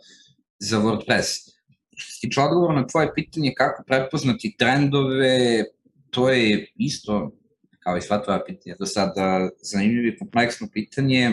za 0.59 0.79
WordPress. 0.79 1.51
Što 1.97 2.13
se 2.13 2.21
tiče 2.21 2.41
odgovora 2.41 2.81
na 2.81 2.87
tvoje 2.87 3.15
pitanje 3.15 3.53
kako 3.57 3.85
prepoznati 3.87 4.57
trendove, 4.59 5.65
to 6.11 6.31
je 6.31 6.73
isto, 6.77 7.33
kao 7.79 7.97
i 7.97 8.01
sva 8.01 8.23
tvoja 8.25 8.45
pitanja 8.47 8.77
do 8.79 8.87
sada, 8.87 9.49
zanimljivo 9.63 10.07
i 10.07 10.19
kompleksno 10.19 10.69
pitanje. 10.73 11.31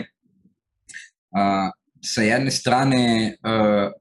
Uh, 1.30 1.72
sa 2.04 2.22
jedne 2.22 2.50
strane, 2.50 3.36
uh, 3.42 3.92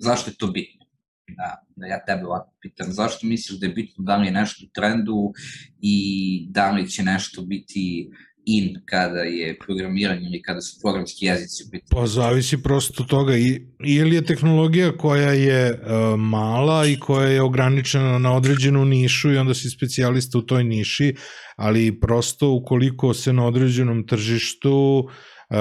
zašto 0.00 0.30
je 0.30 0.36
to 0.36 0.46
bitno? 0.46 0.84
Da, 1.28 1.64
da 1.76 1.86
ja 1.86 2.04
tebe 2.04 2.26
ovako 2.26 2.52
pitam, 2.60 2.92
zašto 2.92 3.26
misliš 3.26 3.60
da 3.60 3.66
je 3.66 3.72
bitno 3.72 4.04
da 4.04 4.16
li 4.16 4.26
je 4.26 4.32
nešto 4.32 4.66
u 4.66 4.72
trendu 4.74 5.32
i 5.80 6.46
da 6.50 6.70
li 6.70 6.90
će 6.90 7.02
nešto 7.02 7.42
biti 7.42 8.10
in 8.46 8.80
kada 8.84 9.20
je 9.20 9.58
programiranje 9.58 10.26
ili 10.26 10.42
kada 10.42 10.60
su 10.60 10.80
programski 10.80 11.26
jezici 11.26 11.64
u 11.64 11.70
pitanju? 11.70 12.00
Pa 12.00 12.06
zavisi 12.06 12.62
prosto 12.62 13.04
toga 13.04 13.36
i 13.36 13.62
ili 13.84 14.14
je 14.16 14.24
tehnologija 14.24 14.96
koja 14.96 15.32
je 15.32 15.72
uh, 15.72 16.20
mala 16.20 16.86
i 16.86 16.96
koja 16.98 17.28
je 17.28 17.42
ograničena 17.42 18.18
na 18.18 18.36
određenu 18.36 18.84
nišu 18.84 19.32
i 19.32 19.36
onda 19.36 19.54
si 19.54 19.70
specijalista 19.70 20.38
u 20.38 20.42
toj 20.42 20.64
niši, 20.64 21.14
ali 21.56 22.00
prosto 22.00 22.50
ukoliko 22.50 23.14
se 23.14 23.32
na 23.32 23.46
određenom 23.46 24.06
tržištu 24.06 25.08
Uh, 25.50 25.56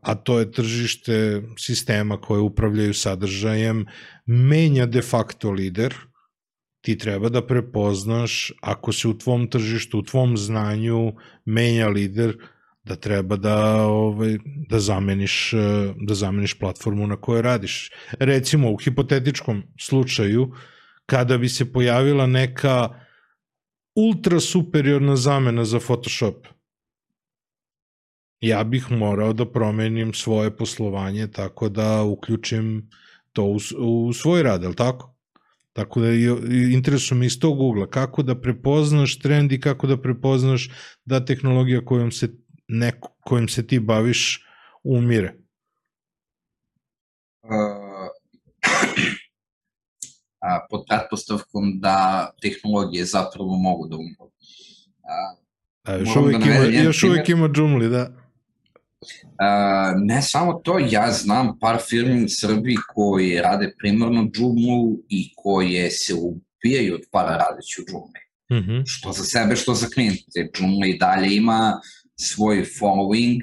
a 0.00 0.14
to 0.14 0.38
je 0.38 0.52
tržište 0.52 1.42
sistema 1.58 2.20
koje 2.20 2.40
upravljaju 2.40 2.94
sadržajem, 2.94 3.86
menja 4.26 4.86
de 4.86 5.02
facto 5.02 5.50
lider, 5.50 5.94
ti 6.84 6.98
treba 6.98 7.28
da 7.28 7.40
prepoznaš 7.46 8.52
ako 8.60 8.92
se 8.92 9.08
u 9.08 9.18
tvom 9.18 9.46
tržištu, 9.50 9.98
u 9.98 10.02
tvom 10.02 10.36
znanju 10.36 11.12
menja 11.44 11.88
lider, 11.88 12.36
da 12.84 12.96
treba 12.96 13.36
da 13.36 13.86
ovaj 13.86 14.36
da 14.68 14.80
zameniš 14.80 15.52
da 16.00 16.14
zameniš 16.14 16.58
platformu 16.58 17.06
na 17.06 17.16
kojoj 17.16 17.42
radiš. 17.42 17.90
Recimo 18.18 18.72
u 18.72 18.76
hipotetičkom 18.76 19.62
slučaju 19.80 20.52
kada 21.06 21.38
bi 21.38 21.48
se 21.48 21.72
pojavila 21.72 22.26
neka 22.26 23.00
ultra 23.94 24.40
superiorna 24.40 25.16
zamena 25.16 25.64
za 25.64 25.80
Photoshop. 25.80 26.46
Ja 28.40 28.64
bih 28.64 28.90
morao 28.90 29.32
da 29.32 29.48
promenim 29.52 30.14
svoje 30.14 30.56
poslovanje 30.56 31.30
tako 31.32 31.68
da 31.68 32.02
uključim 32.02 32.90
to 33.32 33.44
u, 33.44 33.58
u 33.78 34.12
svoj 34.12 34.42
rad, 34.42 34.62
je 34.62 34.68
li 34.68 34.76
tako? 34.76 35.13
Tako 35.74 36.00
da 36.00 36.08
interesuje 36.72 37.18
me 37.18 37.26
iz 37.26 37.40
tog 37.40 37.60
ugla 37.60 37.90
kako 37.90 38.22
da 38.22 38.40
prepoznaš 38.40 39.18
trend 39.18 39.52
i 39.52 39.60
kako 39.60 39.86
da 39.86 40.02
prepoznaš 40.02 40.70
da 41.04 41.24
tehnologija 41.24 41.84
kojom 41.84 42.12
se, 42.12 42.28
neko, 42.68 43.16
kojom 43.20 43.48
se 43.48 43.66
ti 43.66 43.80
baviš 43.80 44.46
umire. 44.84 45.34
Uh, 47.42 47.50
pod 50.70 50.84
pretpostavkom 50.88 51.80
da 51.80 52.30
tehnologije 52.42 53.04
zapravo 53.04 53.56
mogu 53.56 53.88
da 53.88 53.96
umru. 53.96 54.30
A, 55.82 55.96
još, 55.96 56.16
uvek 56.16 56.38
da 56.38 56.44
ima, 56.44 56.64
još 56.64 57.02
uvek 57.02 57.28
ima 57.28 57.48
džumli, 57.48 57.88
da. 57.88 58.23
Uh, 59.34 60.00
ne 60.04 60.22
samo 60.22 60.52
to, 60.52 60.78
ja 60.90 61.12
znam 61.12 61.58
par 61.58 61.78
firmi 61.88 62.24
u 62.24 62.28
Srbiji 62.28 62.76
koji 62.94 63.40
rade 63.40 63.74
primarno 63.78 64.30
džumlu 64.30 64.98
i 65.08 65.32
koje 65.36 65.90
se 65.90 66.14
ubijaju 66.14 66.94
od 66.94 67.00
para 67.10 67.36
radeći 67.36 67.82
u 67.82 67.84
džumli. 67.84 68.20
Mm 68.52 68.70
-hmm. 68.70 68.82
Što 68.86 69.12
za 69.12 69.24
sebe, 69.24 69.56
što 69.56 69.74
za 69.74 69.86
klijente. 69.86 70.50
Džumla 70.56 70.86
i 70.86 70.98
dalje 70.98 71.36
ima 71.36 71.80
svoj 72.16 72.64
following 72.80 73.40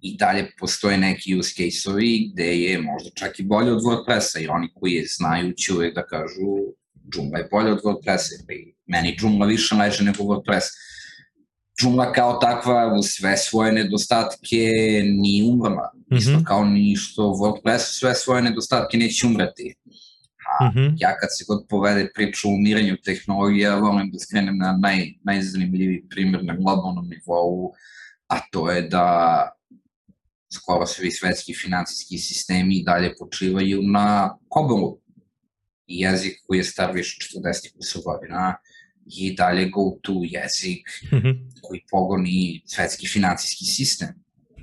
i 0.00 0.16
dalje 0.16 0.50
postoje 0.58 0.98
neki 0.98 1.38
use 1.38 1.54
case-ovi 1.56 2.30
gde 2.32 2.56
je 2.56 2.82
možda 2.82 3.10
čak 3.14 3.40
i 3.40 3.42
bolje 3.42 3.72
od 3.72 3.82
WordPressa 3.82 4.40
i 4.40 4.48
oni 4.48 4.68
koji 4.74 4.92
je 4.92 5.06
znaju 5.16 5.52
će 5.52 5.74
uvek 5.74 5.94
da 5.94 6.06
kažu 6.06 6.76
Joomla 7.14 7.38
je 7.38 7.48
bolje 7.50 7.72
od 7.72 7.80
WordPressa 7.84 8.34
ili 8.50 8.74
meni 8.86 9.16
Joomla 9.20 9.46
više 9.46 9.74
leže 9.74 10.04
nego 10.04 10.22
WordPress. 10.24 10.66
Joomla 11.82 12.12
kao 12.12 12.32
takva 12.32 12.94
u 12.98 13.02
sve 13.02 13.36
svoje 13.36 13.72
nedostatke 13.72 14.70
nije 15.04 15.44
umrla. 15.44 15.92
Mm 15.94 16.14
-hmm. 16.14 16.18
Isto 16.18 16.44
kao 16.44 16.64
ni 16.64 16.96
što 16.96 17.22
WordPress 17.22 17.98
sve 17.98 18.14
svoje 18.14 18.42
nedostatke 18.42 18.98
neće 18.98 19.26
umreti. 19.26 19.74
A 20.60 20.64
mm 20.64 20.72
-hmm. 20.74 20.94
ja 20.98 21.16
kad 21.20 21.28
se 21.38 21.44
god 21.48 21.66
povede 21.68 22.10
priču 22.14 22.48
o 22.48 22.54
umiranju 22.54 22.96
tehnologija, 23.04 23.78
volim 23.78 24.10
da 24.10 24.18
skrenem 24.18 24.58
na 24.58 24.78
naj, 24.82 25.12
najzanimljiviji 25.24 26.06
primjer 26.10 26.44
na 26.44 26.54
globalnom 26.54 27.08
nivou, 27.08 27.72
a 28.28 28.40
to 28.50 28.70
je 28.70 28.82
da 28.82 29.50
skoro 30.52 30.86
svi 30.86 31.10
svetski 31.10 31.54
financijski 31.54 32.18
sistemi 32.18 32.82
dalje 32.86 33.14
počivaju 33.18 33.82
na 33.82 34.38
Kobolu. 34.48 34.98
Jezik 35.86 36.32
koji 36.46 36.58
je 36.58 36.64
star 36.64 36.92
više 36.92 37.18
40 37.38 38.04
godina 38.04 38.56
i 39.06 39.34
dalje 39.34 39.68
go-to 39.68 40.20
jezik 40.24 40.86
mm 41.12 41.16
-hmm. 41.16 41.36
koji 41.62 41.80
pogoni 41.90 42.62
svetski 42.66 43.08
financijski 43.08 43.64
sistem. 43.64 44.08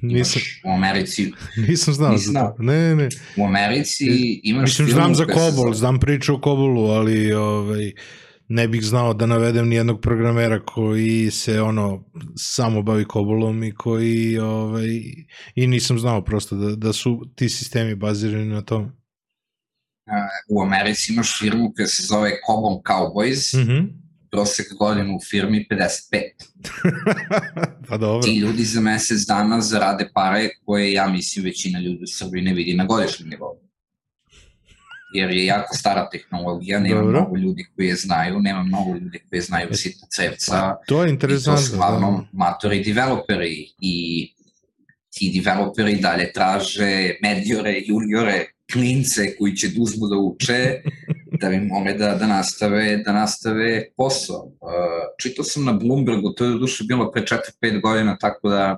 Nisam, 0.01 0.41
u 0.65 0.69
Americi... 0.69 1.31
Nisam 1.67 1.93
znao 1.93 2.17
za 2.17 2.33
to. 2.33 2.63
Ne, 2.63 2.95
ne. 2.95 3.09
U 3.37 3.45
Americi 3.45 4.05
imaš... 4.43 4.69
Mislim, 4.69 4.87
znam 4.87 5.15
za 5.15 5.25
Kobol, 5.25 5.73
znam 5.73 5.99
priču 5.99 6.35
o 6.35 6.41
Kobolu, 6.41 6.85
ali 6.85 7.33
ovaj, 7.33 7.91
ne 8.47 8.67
bih 8.67 8.83
znao 8.83 9.13
da 9.13 9.25
navedem 9.25 9.67
ni 9.67 9.75
jednog 9.75 10.01
programera 10.01 10.65
koji 10.65 11.31
se 11.31 11.61
ono 11.61 12.03
samo 12.35 12.81
bavi 12.81 13.05
Kobolom 13.05 13.63
i 13.63 13.71
koji 13.71 14.37
ovaj, 14.37 14.87
i 15.55 15.67
nisam 15.67 15.99
znao 15.99 16.23
prosto 16.23 16.55
da, 16.55 16.75
da 16.75 16.93
su 16.93 17.21
ti 17.35 17.49
sistemi 17.49 17.95
bazirani 17.95 18.49
na 18.49 18.61
tom. 18.61 18.91
u 20.49 20.61
Americi 20.61 21.13
imaš 21.13 21.39
firmu 21.39 21.73
koja 21.75 21.87
se 21.87 22.03
zove 22.03 22.31
Cobol 22.47 22.81
Cowboys, 22.87 23.57
mm 23.57 23.67
-hmm 23.67 24.02
prosek 24.33 24.73
godinu 24.79 25.15
u 25.15 25.19
firmi 25.29 25.67
55. 25.69 26.21
pa 27.89 27.97
dobro. 27.97 28.21
Ti 28.21 28.37
ljudi 28.37 28.63
za 28.63 28.81
mesec 28.81 29.19
dana 29.27 29.61
zarade 29.61 30.09
pare 30.13 30.49
koje 30.65 30.93
ja 30.93 31.07
mislim 31.07 31.45
većina 31.45 31.79
ljudi 31.79 32.03
u 32.03 32.07
Srbiji 32.07 32.43
ne 32.43 32.53
vidi 32.53 32.73
na 32.73 32.85
godišnjem 32.85 33.29
nivou. 33.29 33.55
Jer 35.13 35.31
je 35.31 35.45
jako 35.45 35.75
stara 35.75 36.09
tehnologija, 36.09 36.79
nema 36.79 37.01
dobro. 37.01 37.19
mnogo 37.19 37.37
ljudi 37.37 37.65
koji 37.75 37.87
je 37.87 37.95
znaju, 37.95 38.39
nema 38.39 38.63
mnogo 38.63 38.93
ljudi 38.93 39.19
koji 39.29 39.37
je 39.37 39.41
znaju 39.41 39.67
e, 39.71 39.75
sitna 39.75 40.07
cevca. 40.11 40.51
Pa, 40.51 40.81
to 40.87 41.03
je 41.03 41.09
interesantno. 41.09 41.53
I 41.53 41.63
to 41.63 41.69
su 41.69 41.77
glavno 41.77 42.11
da. 42.11 42.37
matori 42.37 42.83
developeri 42.83 43.67
i 43.81 44.27
ti 45.09 45.41
developeri 45.43 45.95
dalje 45.95 46.31
traže 46.33 47.15
medjore, 47.21 47.81
juniore, 47.85 48.45
klince 48.73 49.35
koji 49.37 49.55
će 49.55 49.67
uzmu 49.79 50.07
da 50.07 50.17
uče, 50.17 50.81
da 51.41 51.49
bi 51.49 51.59
mogli 51.59 51.97
da, 51.97 52.15
da, 52.15 52.27
nastave, 52.27 52.97
da 52.97 53.13
nastave 53.13 53.85
posao. 53.97 54.51
Čitao 55.21 55.45
sam 55.45 55.65
na 55.65 55.73
Bloombergu, 55.73 56.33
to 56.33 56.45
je 56.45 56.59
duše 56.59 56.83
bilo 56.87 57.11
pre 57.11 57.21
4-5 57.61 57.81
godina, 57.81 58.17
tako 58.17 58.49
da 58.49 58.77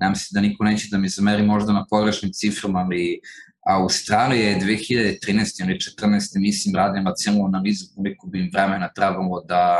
nam 0.00 0.16
se 0.16 0.28
da 0.30 0.40
niko 0.40 0.64
neće 0.64 0.88
da 0.90 0.98
mi 0.98 1.08
zameri 1.08 1.42
možda 1.42 1.72
na 1.72 1.86
pogrešnim 1.90 2.32
ciframa, 2.32 2.78
ali 2.78 3.20
Australija 3.66 4.48
je 4.48 4.60
2013. 4.60 5.62
ili 5.64 5.78
14. 6.00 6.40
mislim 6.40 6.74
radila 6.74 7.14
cijelu 7.14 7.46
analizu 7.46 7.84
koliko 7.94 8.26
bi 8.26 8.40
im 8.40 8.50
vremena 8.52 8.92
trebalo 8.92 9.44
da 9.48 9.78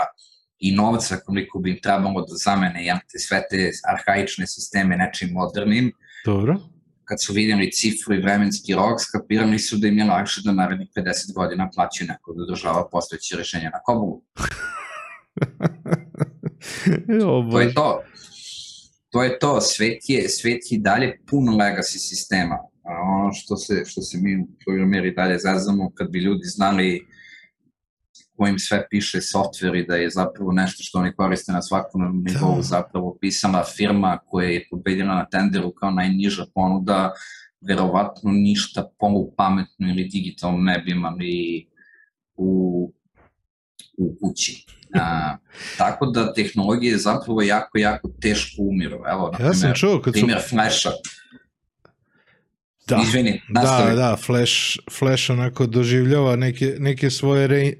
i 0.59 0.75
novca 0.75 1.17
koliko 1.17 1.59
bi 1.59 1.71
im 1.71 1.79
trebalo 1.83 2.21
da 2.21 2.35
zamene 2.45 2.85
jam, 2.85 2.99
te 3.13 3.19
sve 3.19 3.43
te 3.51 3.71
arhaične 3.93 4.47
sisteme 4.47 4.97
nečim 4.97 5.31
modernim. 5.33 5.93
Dobro. 6.25 6.76
Kad 7.09 7.23
su 7.23 7.33
vidjeli 7.33 7.71
cifru 7.71 8.15
i 8.15 8.21
vremenski 8.21 8.75
rok, 8.75 9.01
skapirali 9.01 9.59
su 9.59 9.77
da 9.77 9.87
im 9.87 9.99
je 9.99 10.05
lakše 10.05 10.41
da 10.45 10.53
narednih 10.53 10.89
50 10.97 11.35
godina 11.35 11.71
plaćaju 11.75 12.09
neko 12.09 12.35
da 12.35 12.43
održava 12.43 12.89
postojeće 12.93 13.37
rešenje 13.37 13.71
na 13.73 13.81
Kobolu. 13.85 14.23
to 17.51 17.61
je 17.61 17.75
to. 17.75 18.03
To 19.11 19.23
je 19.23 19.39
to. 19.39 19.61
Svet 19.61 19.99
je, 20.09 20.29
svet 20.29 20.61
je 20.71 20.79
dalje 20.79 21.21
pun 21.31 21.45
legacy 21.45 21.99
sistema. 21.99 22.59
A 22.83 23.03
ono 23.03 23.33
što 23.33 23.57
se, 23.57 23.83
što 23.87 24.03
se 24.03 24.19
mi 24.19 24.37
u 24.37 24.47
programeri 24.65 25.15
dalje 25.15 25.39
zazamo, 25.39 25.91
kad 25.95 26.11
bi 26.11 26.19
ljudi 26.19 26.45
znali 26.45 27.07
kojim 28.37 28.59
sve 28.59 28.87
piše 28.91 29.21
softver 29.21 29.75
i 29.75 29.87
da 29.87 29.97
je 29.97 30.11
zapravo 30.11 30.53
nešto 30.53 30.83
što 30.83 30.99
oni 30.99 31.13
koriste 31.13 31.53
na 31.53 31.63
svakom 31.63 32.25
nivou, 32.27 32.57
da. 32.57 32.63
zapravo 32.63 33.17
pisana 33.21 33.65
firma 33.77 34.19
koja 34.27 34.49
je 34.49 34.67
pobedila 34.71 35.15
na 35.15 35.27
tenderu 35.27 35.71
kao 35.71 35.91
najniža 35.91 36.45
ponuda, 36.55 37.13
verovatno 37.61 38.31
ništa 38.33 38.91
polu 38.99 39.35
pametno 39.37 39.89
ili 39.89 40.05
digitalno 40.05 40.59
ne 40.59 40.79
bi 40.79 40.91
imali 40.91 41.67
u, 42.37 42.93
u 43.99 44.17
kući. 44.21 44.67
A, 44.95 45.37
tako 45.79 46.07
da 46.07 46.33
tehnologije 46.33 46.99
zapravo 46.99 47.43
jako, 47.43 47.79
jako 47.79 48.09
teško 48.21 48.63
umiru. 48.63 49.03
Evo, 49.11 49.23
na 49.23 49.33
ja 49.33 49.37
primjer, 49.37 49.57
sam 49.57 49.75
čuo 49.75 50.01
kad 50.01 50.13
primjer 50.13 50.41
su... 50.43 50.49
Flasha. 50.49 50.91
Da, 52.89 53.03
Izvini. 53.03 53.41
Da, 53.49 53.93
da, 53.97 54.17
Flash, 54.17 54.79
Flash 54.99 55.31
onako 55.31 55.67
doživljava 55.67 56.37
neke, 56.37 56.75
neke 56.79 57.11
svoje 57.11 57.47
re, 57.47 57.73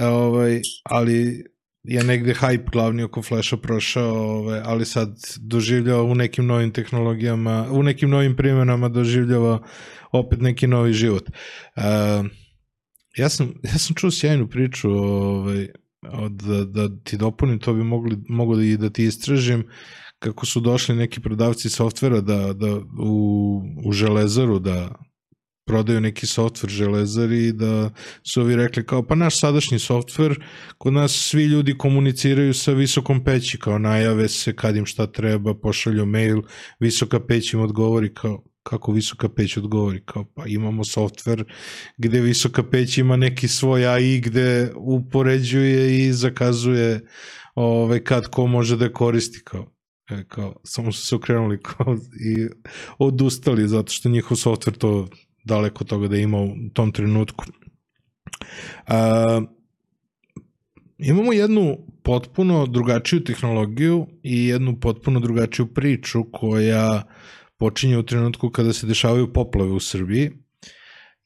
ovaj, 0.00 0.60
ali 0.84 1.44
je 1.82 2.04
negde 2.04 2.34
hype 2.34 2.70
glavni 2.72 3.02
oko 3.02 3.22
Flasha 3.22 3.56
prošao, 3.56 4.14
ovaj, 4.14 4.60
ali 4.64 4.84
sad 4.84 5.16
doživljava 5.40 6.02
u 6.02 6.14
nekim 6.14 6.46
novim 6.46 6.72
tehnologijama, 6.72 7.66
u 7.70 7.82
nekim 7.82 8.10
novim 8.10 8.36
primjenama 8.36 8.88
doživljava 8.88 9.62
opet 10.12 10.40
neki 10.40 10.66
novi 10.66 10.92
život. 10.92 11.30
Uh, 11.76 12.26
ja, 13.16 13.28
sam, 13.28 13.54
ja 13.62 13.78
sam 13.78 13.96
čuo 13.96 14.10
sjajnu 14.10 14.48
priču 14.48 14.90
ovaj, 14.90 15.66
da, 16.28 16.64
da 16.64 16.88
ti 17.04 17.16
dopunim, 17.16 17.58
to 17.58 17.74
bi 17.74 17.84
mogli, 17.84 18.16
mogu 18.28 18.56
da, 18.56 18.64
i 18.64 18.76
da 18.76 18.90
ti 18.90 19.04
istražim, 19.04 19.64
kako 20.18 20.46
su 20.46 20.60
došli 20.60 20.94
neki 20.94 21.20
prodavci 21.20 21.70
softvera 21.70 22.20
da, 22.20 22.52
da 22.52 22.80
u, 23.02 23.62
u 23.84 23.92
železaru 23.92 24.58
da 24.58 24.94
prodaju 25.66 26.00
neki 26.00 26.26
softver 26.26 26.70
železari 26.70 27.46
i 27.46 27.52
da 27.52 27.90
su 28.22 28.40
ovi 28.40 28.56
rekli 28.56 28.86
kao 28.86 29.02
pa 29.02 29.14
naš 29.14 29.40
sadašnji 29.40 29.78
softver 29.78 30.44
kod 30.78 30.92
nas 30.92 31.12
svi 31.12 31.44
ljudi 31.44 31.78
komuniciraju 31.78 32.54
sa 32.54 32.72
visokom 32.72 33.24
peći 33.24 33.58
kao 33.58 33.78
najave 33.78 34.28
se 34.28 34.56
kad 34.56 34.76
im 34.76 34.86
šta 34.86 35.06
treba 35.06 35.54
pošalju 35.54 36.06
mail 36.06 36.42
visoka 36.80 37.20
peć 37.20 37.52
im 37.52 37.60
odgovori 37.60 38.14
kao 38.14 38.42
kako 38.68 38.92
visoka 38.92 39.28
peć 39.28 39.56
odgovori, 39.56 40.02
kao 40.04 40.24
pa 40.34 40.46
imamo 40.46 40.84
softver 40.84 41.44
gde 41.96 42.20
visoka 42.20 42.62
peć 42.62 42.98
ima 42.98 43.16
neki 43.16 43.48
svoj 43.48 43.86
AI 43.86 44.20
gde 44.20 44.72
upoređuje 44.76 45.98
i 45.98 46.12
zakazuje 46.12 47.00
ove, 47.54 48.04
kad 48.04 48.26
ko 48.26 48.46
može 48.46 48.76
da 48.76 48.92
koristi, 48.92 49.40
kao, 49.44 49.77
kao 50.28 50.54
samo 50.64 50.92
su 50.92 51.06
se 51.06 51.16
okrenuli 51.16 51.62
kao, 51.62 51.96
i 51.96 52.48
odustali 52.98 53.68
zato 53.68 53.92
što 53.92 54.08
njihov 54.08 54.36
softver 54.36 54.76
to 54.76 55.08
daleko 55.44 55.84
toga 55.84 56.08
da 56.08 56.16
ima 56.16 56.38
u 56.40 56.54
tom 56.72 56.92
trenutku. 56.92 57.44
A, 58.86 59.40
imamo 60.98 61.32
jednu 61.32 61.78
potpuno 62.02 62.66
drugačiju 62.66 63.24
tehnologiju 63.24 64.06
i 64.22 64.44
jednu 64.44 64.80
potpuno 64.80 65.20
drugačiju 65.20 65.66
priču 65.66 66.24
koja 66.32 67.02
počinje 67.56 67.98
u 67.98 68.02
trenutku 68.02 68.50
kada 68.50 68.72
se 68.72 68.86
dešavaju 68.86 69.32
poplave 69.32 69.72
u 69.72 69.80
Srbiji 69.80 70.30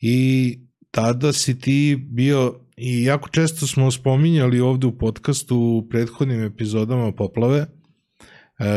i 0.00 0.58
tada 0.90 1.32
si 1.32 1.58
ti 1.58 1.96
bio 2.10 2.60
i 2.76 3.04
jako 3.04 3.28
često 3.28 3.66
smo 3.66 3.90
spominjali 3.90 4.60
ovde 4.60 4.86
u 4.86 4.98
podcastu 4.98 5.56
u 5.56 5.88
prethodnim 5.88 6.44
epizodama 6.44 7.12
poplave 7.12 7.58
e, 7.58 7.81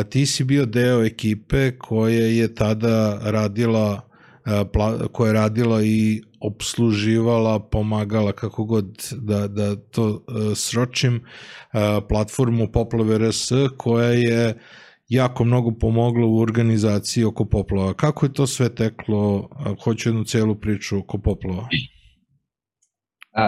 ti 0.10 0.26
si 0.26 0.43
bio 0.43 0.65
deo 0.65 1.04
ekipe 1.04 1.78
koja 1.78 2.26
je 2.26 2.56
tada 2.56 3.19
radila 3.24 4.02
e, 4.45 4.63
koja 5.12 5.28
je 5.28 5.34
radila 5.34 5.84
i 5.84 6.21
obsluživala, 6.39 7.60
pomagala 7.60 8.32
kako 8.32 8.63
god 8.63 9.10
da, 9.12 9.48
da 9.48 9.76
to 9.76 10.10
e, 10.28 10.56
sročim 10.56 11.24
platformu 12.10 12.67
Poplave 12.71 13.17
RS 13.17 13.52
koja 13.78 14.08
je 14.10 14.58
jako 15.10 15.43
mnogo 15.43 15.71
pomoglo 15.71 16.28
u 16.28 16.39
organizaciji 16.39 17.24
oko 17.24 17.45
poplava. 17.45 17.93
Kako 17.93 18.26
je 18.26 18.34
to 18.34 18.48
sve 18.48 18.76
teklo? 18.76 19.50
Hoću 19.84 20.10
jednu 20.10 20.24
celu 20.24 20.56
priču 20.56 20.98
oko 20.98 21.17
poplava. 21.17 21.67
Uh, 23.38 23.41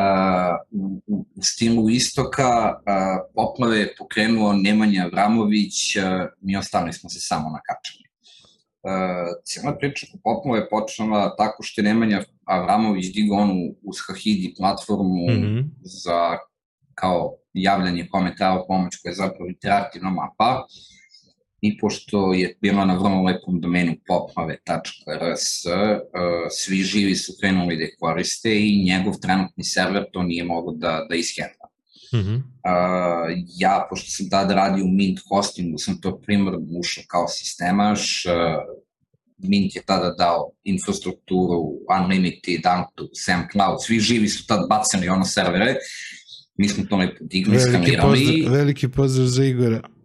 u, 1.08 1.26
u 1.36 1.42
stilu 1.42 1.90
istoka 1.90 2.70
uh, 2.70 3.32
poplave 3.36 3.78
je 3.78 3.96
pokrenuo 3.98 4.54
Nemanja 4.54 5.10
Vramović, 5.12 5.96
uh, 5.96 6.04
mi 6.42 6.58
ostali 6.58 6.94
smo 6.94 7.10
se 7.10 7.20
samo 7.20 7.50
nakačali. 7.50 8.04
Uh, 8.84 9.42
cijela 9.44 9.78
priča 9.78 10.06
oko 10.10 10.22
poplave 10.24 10.60
je 10.60 10.70
počela 10.70 11.36
tako 11.36 11.64
što 11.64 11.82
je 11.82 11.86
Nemanja 11.86 12.24
Avramović 12.46 13.14
digao 13.14 13.38
onu 13.38 13.76
uz 13.84 13.98
Hahidi 14.08 14.54
platformu 14.58 15.26
mm 15.28 15.42
-hmm. 15.42 15.70
za 15.82 16.38
kao 16.96 17.36
javljanje 17.54 18.08
komentara 18.12 18.64
pomoć 18.68 18.96
koja 18.96 19.10
je 19.10 19.16
zapravo 19.16 19.50
iterativna 19.50 20.10
mapa. 20.10 20.64
Uh, 20.64 20.97
i 21.62 21.78
pošto 21.78 22.34
je 22.34 22.58
bila 22.62 22.86
na 22.86 22.94
vrlo 22.94 23.24
lepom 23.24 23.62
domenu 23.62 23.96
popmave.rs, 24.08 25.66
e, 25.66 26.00
svi 26.50 26.76
živi 26.76 27.16
su 27.16 27.34
krenuli 27.40 27.78
da 27.78 27.84
je 27.84 27.96
koriste 28.00 28.60
i 28.60 28.84
njegov 28.84 29.14
trenutni 29.22 29.64
server 29.64 30.04
to 30.14 30.24
nije 30.24 30.44
mogo 30.44 30.72
da, 30.72 31.06
da 31.10 31.16
ishendla. 31.16 31.68
Mm 32.14 32.18
-hmm. 32.18 32.36
uh, 32.36 33.44
ja, 33.60 33.88
pošto 33.90 34.12
sam 34.12 34.30
tada 34.30 34.54
radio 34.54 34.86
u 34.86 34.88
Mint 34.88 35.20
hostingu, 35.30 35.78
sam 35.78 36.02
to 36.02 36.20
primarno 36.20 36.60
ušao 36.80 37.04
kao 37.08 37.28
sistemaš, 37.28 38.26
uh, 38.26 38.34
Mint 39.38 39.76
je 39.76 39.82
tada 39.86 40.16
dao 40.18 40.52
infrastrukturu, 40.64 41.80
Unlimited, 42.00 42.66
Antu, 42.66 43.10
Sam 43.14 43.48
Cloud, 43.52 43.78
svi 43.86 44.00
živi 44.00 44.30
su 44.30 44.48
tad 44.48 44.60
bacali 44.70 45.10
ono 45.10 45.26
servere, 45.26 45.76
mi 46.58 46.70
smo 46.70 46.86
to 46.90 46.98
lepo 46.98 47.16
digli, 47.22 47.58
veliki 47.58 47.72
skanirali. 47.72 48.26
Pozdrav, 48.26 48.54
veliki 48.54 48.88
pozdrav 48.88 49.28
za 49.28 49.44
Igora 49.44 49.97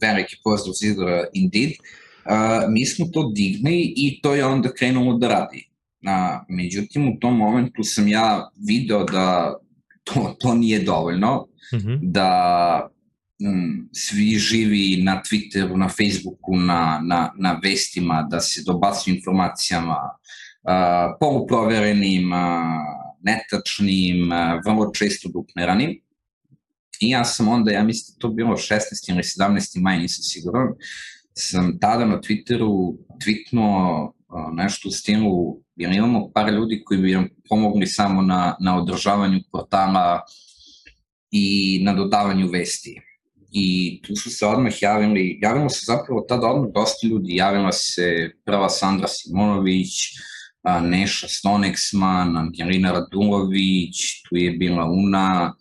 veliki 0.00 0.36
pozdrav 0.44 0.72
za 0.80 0.86
Igora 0.86 1.24
Indeed, 1.32 1.70
uh, 1.70 2.72
mi 2.72 2.86
smo 2.86 3.06
to 3.12 3.32
digli 3.34 3.94
i 3.96 4.20
to 4.22 4.34
je 4.34 4.46
onda 4.46 4.72
krenulo 4.72 5.18
da 5.18 5.28
radi. 5.28 5.66
Uh, 6.02 6.44
međutim, 6.48 7.08
u 7.08 7.18
tom 7.20 7.36
momentu 7.36 7.82
sam 7.82 8.08
ja 8.08 8.50
video 8.68 9.04
da 9.04 9.56
to, 10.04 10.36
to 10.40 10.54
nije 10.54 10.78
dovoljno, 10.80 11.46
mm 11.72 11.76
-hmm. 11.76 11.98
da 12.02 12.90
um, 13.48 13.88
svi 13.92 14.38
živi 14.38 15.02
na 15.02 15.22
Twitteru, 15.22 15.76
na 15.76 15.88
Facebooku, 15.88 16.56
na, 16.56 17.00
na, 17.04 17.32
na 17.36 17.60
vestima, 17.62 18.26
da 18.30 18.40
se 18.40 18.62
dobacuju 18.66 19.14
informacijama 19.14 19.96
uh, 20.62 21.16
poluproverenim, 21.20 22.32
uh, 22.32 22.38
netačnim, 23.22 24.32
uh, 24.32 24.60
vrlo 24.66 24.90
često 24.94 25.28
dupneranim. 25.28 26.00
I 27.00 27.10
ja 27.10 27.24
sam 27.24 27.48
onda, 27.48 27.70
ja 27.70 27.84
mislim 27.84 28.14
da 28.14 28.20
to 28.20 28.28
bilo 28.28 28.56
16. 28.56 28.78
ili 29.08 29.22
17. 29.22 29.80
maj, 29.82 29.98
nisam 29.98 30.22
siguran, 30.22 30.68
sam 31.34 31.78
tada 31.78 32.04
na 32.04 32.20
Twitteru 32.20 32.96
tweetnuo 33.24 34.12
nešto 34.52 34.88
u 34.88 34.92
stilu, 34.92 35.62
jer 35.76 35.92
imamo 35.92 36.30
par 36.34 36.52
ljudi 36.52 36.82
koji 36.84 37.00
bi 37.00 37.12
nam 37.12 37.28
pomogli 37.48 37.86
samo 37.86 38.22
na, 38.22 38.56
na 38.60 38.78
održavanju 38.78 39.40
portala 39.52 40.20
i 41.30 41.80
na 41.84 41.94
dodavanju 41.94 42.48
vesti. 42.48 43.00
I 43.52 44.00
tu 44.02 44.16
su 44.16 44.30
se 44.30 44.46
odmah 44.46 44.72
javili, 44.82 45.38
javilo 45.42 45.68
se 45.68 45.84
zapravo 45.86 46.20
tada 46.28 46.46
odmah 46.46 46.70
dosta 46.74 47.06
ljudi, 47.06 47.36
javila 47.36 47.72
se 47.72 48.30
prva 48.44 48.68
Sandra 48.68 49.08
Simonović, 49.08 49.90
Neša 50.82 51.26
Stonexman, 51.26 52.38
Angelina 52.38 52.92
Radulović, 52.92 54.22
tu 54.28 54.36
je 54.36 54.50
bila 54.50 54.84
Una, 54.84 55.54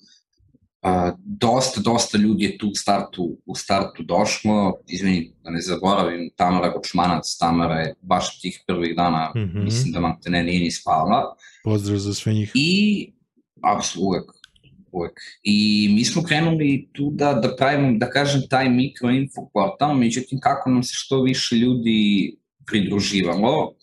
Uh, 0.81 1.13
dosta, 1.25 1.81
dosta 1.81 2.17
ljudi 2.17 2.43
je 2.43 2.57
tu 2.57 2.67
u 2.67 2.75
startu, 2.75 3.37
u 3.45 3.55
startu 3.55 4.03
došlo, 4.03 4.79
izvini 4.87 5.33
da 5.43 5.51
ne 5.51 5.61
zaboravim, 5.61 6.29
Tamara 6.35 6.69
Gočmanac, 6.69 7.37
Tamara 7.39 7.79
je 7.79 7.93
baš 8.01 8.41
tih 8.41 8.63
prvih 8.67 8.95
dana, 8.95 9.31
mm 9.35 9.39
-hmm. 9.39 9.63
mislim 9.63 9.91
da 9.91 10.17
te 10.23 10.29
ne 10.29 10.43
nije 10.43 10.59
ni 10.59 10.71
spala. 10.71 11.35
Pozdrav 11.63 11.97
za 11.97 12.13
sve 12.13 12.33
njih. 12.33 12.51
I, 12.55 13.11
apsolutno, 13.61 14.07
uvek, 14.07 14.31
uvek. 14.91 15.19
I 15.43 15.89
mi 15.95 16.05
smo 16.05 16.23
krenuli 16.23 16.89
tu 16.93 17.11
da, 17.13 17.33
da 17.33 17.55
pravimo, 17.55 17.97
da 17.97 18.09
kažem, 18.09 18.41
taj 18.49 18.69
mikroinfo 18.69 19.49
portal, 19.53 19.97
međutim 19.97 20.39
kako 20.39 20.69
nam 20.69 20.83
se 20.83 20.93
što 20.95 21.21
više 21.21 21.55
ljudi 21.55 22.35
pridruživalo, 22.65 23.73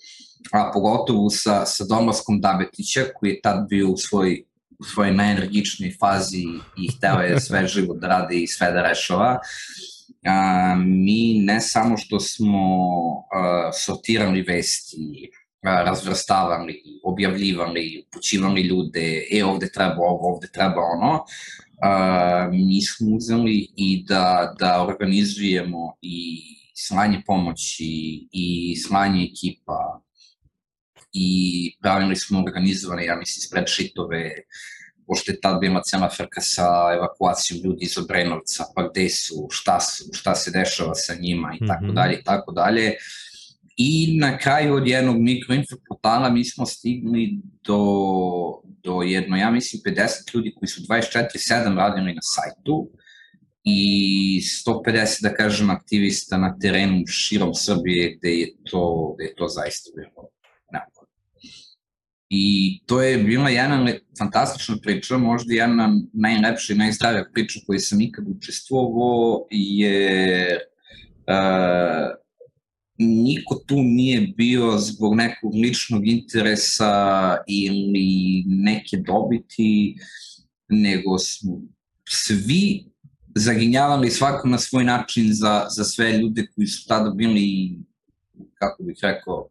a 0.52 0.70
pogotovo 0.74 1.30
sa, 1.30 1.66
sa 1.66 1.84
Domarskom 1.84 2.40
Dabetića, 2.40 3.00
koji 3.14 3.30
je 3.30 3.40
tad 3.40 3.68
bio 3.68 3.90
u 3.90 3.96
svoj 3.96 4.44
u 4.78 4.84
svojoj 4.84 5.14
najenergičnoj 5.14 5.96
fazi 6.00 6.44
i 6.78 6.88
hteo 6.96 7.20
je 7.20 7.40
sve 7.40 7.66
živo 7.66 7.94
da 7.94 8.08
radi 8.08 8.42
i 8.42 8.46
sve 8.46 8.72
da 8.72 8.82
rešava. 8.82 9.38
A, 10.26 10.74
mi 10.78 11.38
ne 11.44 11.60
samo 11.60 11.96
što 11.96 12.20
smo 12.20 12.66
a, 13.32 13.70
sortirali 13.72 14.42
vesti, 14.42 15.30
a, 15.62 15.82
razvrstavali, 15.82 16.82
objavljivali, 17.04 18.04
upućivali 18.06 18.62
ljude, 18.62 19.26
e 19.32 19.44
ovde 19.44 19.70
treba 19.70 19.96
ovo, 19.98 20.34
ovde 20.34 20.48
treba 20.52 20.80
ono, 20.96 21.24
a, 21.82 22.48
mi 22.52 22.82
smo 22.82 23.16
uzeli 23.16 23.68
i 23.76 24.04
da, 24.08 24.54
da 24.58 24.82
organizujemo 24.82 25.96
i 26.02 26.42
slanje 26.74 27.22
pomoći 27.26 28.28
i 28.32 28.76
slanje 28.76 29.24
ekipa 29.24 30.05
i 31.18 31.72
pravili 31.80 32.16
smo 32.16 32.42
organizovane, 32.42 33.04
ja 33.04 33.16
mislim, 33.16 33.42
spreadshitove, 33.42 34.30
pošto 35.06 35.32
je 35.32 35.40
tad 35.40 35.60
bila 35.60 35.82
cena 35.82 36.08
frka 36.16 36.40
sa 36.40 36.66
evakuacijom 36.96 37.60
ljudi 37.64 37.84
iz 37.84 37.98
Obrenovca, 37.98 38.64
pa 38.74 38.88
gde 38.88 39.08
su, 39.08 39.48
šta, 39.50 39.80
su, 39.80 40.04
šta 40.12 40.34
se 40.34 40.50
dešava 40.50 40.94
sa 40.94 41.14
njima 41.20 41.54
i 41.60 41.66
tako 41.66 41.84
mhm. 41.84 41.94
dalje 41.94 42.18
i 42.18 42.24
tako 42.24 42.52
dalje. 42.52 42.94
I 43.76 44.18
na 44.20 44.38
kraju 44.38 44.74
od 44.74 44.88
jednog 44.88 45.16
mikroinfoportala 45.18 46.30
mi 46.30 46.44
smo 46.44 46.66
stigli 46.66 47.40
do, 47.64 47.80
do 48.84 49.02
jedno, 49.02 49.36
ja 49.36 49.50
mislim, 49.50 49.82
50 49.86 50.34
ljudi 50.34 50.54
koji 50.58 50.68
su 50.68 50.82
24-7 50.82 51.76
radili 51.76 52.14
na 52.14 52.22
sajtu 52.22 52.90
i 53.64 54.40
150, 54.66 55.22
da 55.22 55.34
kažem, 55.34 55.70
aktivista 55.70 56.38
na 56.38 56.58
terenu 56.58 57.06
širom 57.06 57.54
Srbije 57.54 58.16
gde 58.16 58.30
je 58.30 58.54
to, 58.70 59.14
gde 59.16 59.24
je 59.24 59.34
to 59.34 59.48
zaista 59.48 59.90
bilo 59.96 60.28
I 62.28 62.80
to 62.86 63.02
je 63.02 63.18
bila 63.18 63.48
jedna 63.48 63.92
fantastična 64.18 64.76
priča, 64.82 65.18
možda 65.18 65.54
jedna 65.54 66.00
najlepša 66.12 66.72
i 66.72 66.76
najzdravija 66.76 67.24
priča 67.34 67.60
koju 67.66 67.80
sam 67.80 68.00
ikad 68.00 68.24
učestvovao, 68.28 69.46
jer 69.50 70.58
uh, 71.26 72.16
niko 72.98 73.54
tu 73.66 73.82
nije 73.82 74.20
bio 74.20 74.78
zbog 74.78 75.14
nekog 75.14 75.54
ličnog 75.54 76.06
interesa 76.06 77.36
ili 77.48 78.44
neke 78.46 78.96
dobiti, 78.96 79.96
nego 80.68 81.18
smo 81.18 81.60
svi 82.08 82.84
zaginjavali 83.34 84.10
svako 84.10 84.48
na 84.48 84.58
svoj 84.58 84.84
način 84.84 85.28
za, 85.32 85.66
za 85.76 85.84
sve 85.84 86.12
ljude 86.12 86.46
koji 86.54 86.66
su 86.66 86.88
tada 86.88 87.10
bili, 87.10 87.78
kako 88.54 88.82
bih 88.82 88.96
rekao, 89.02 89.48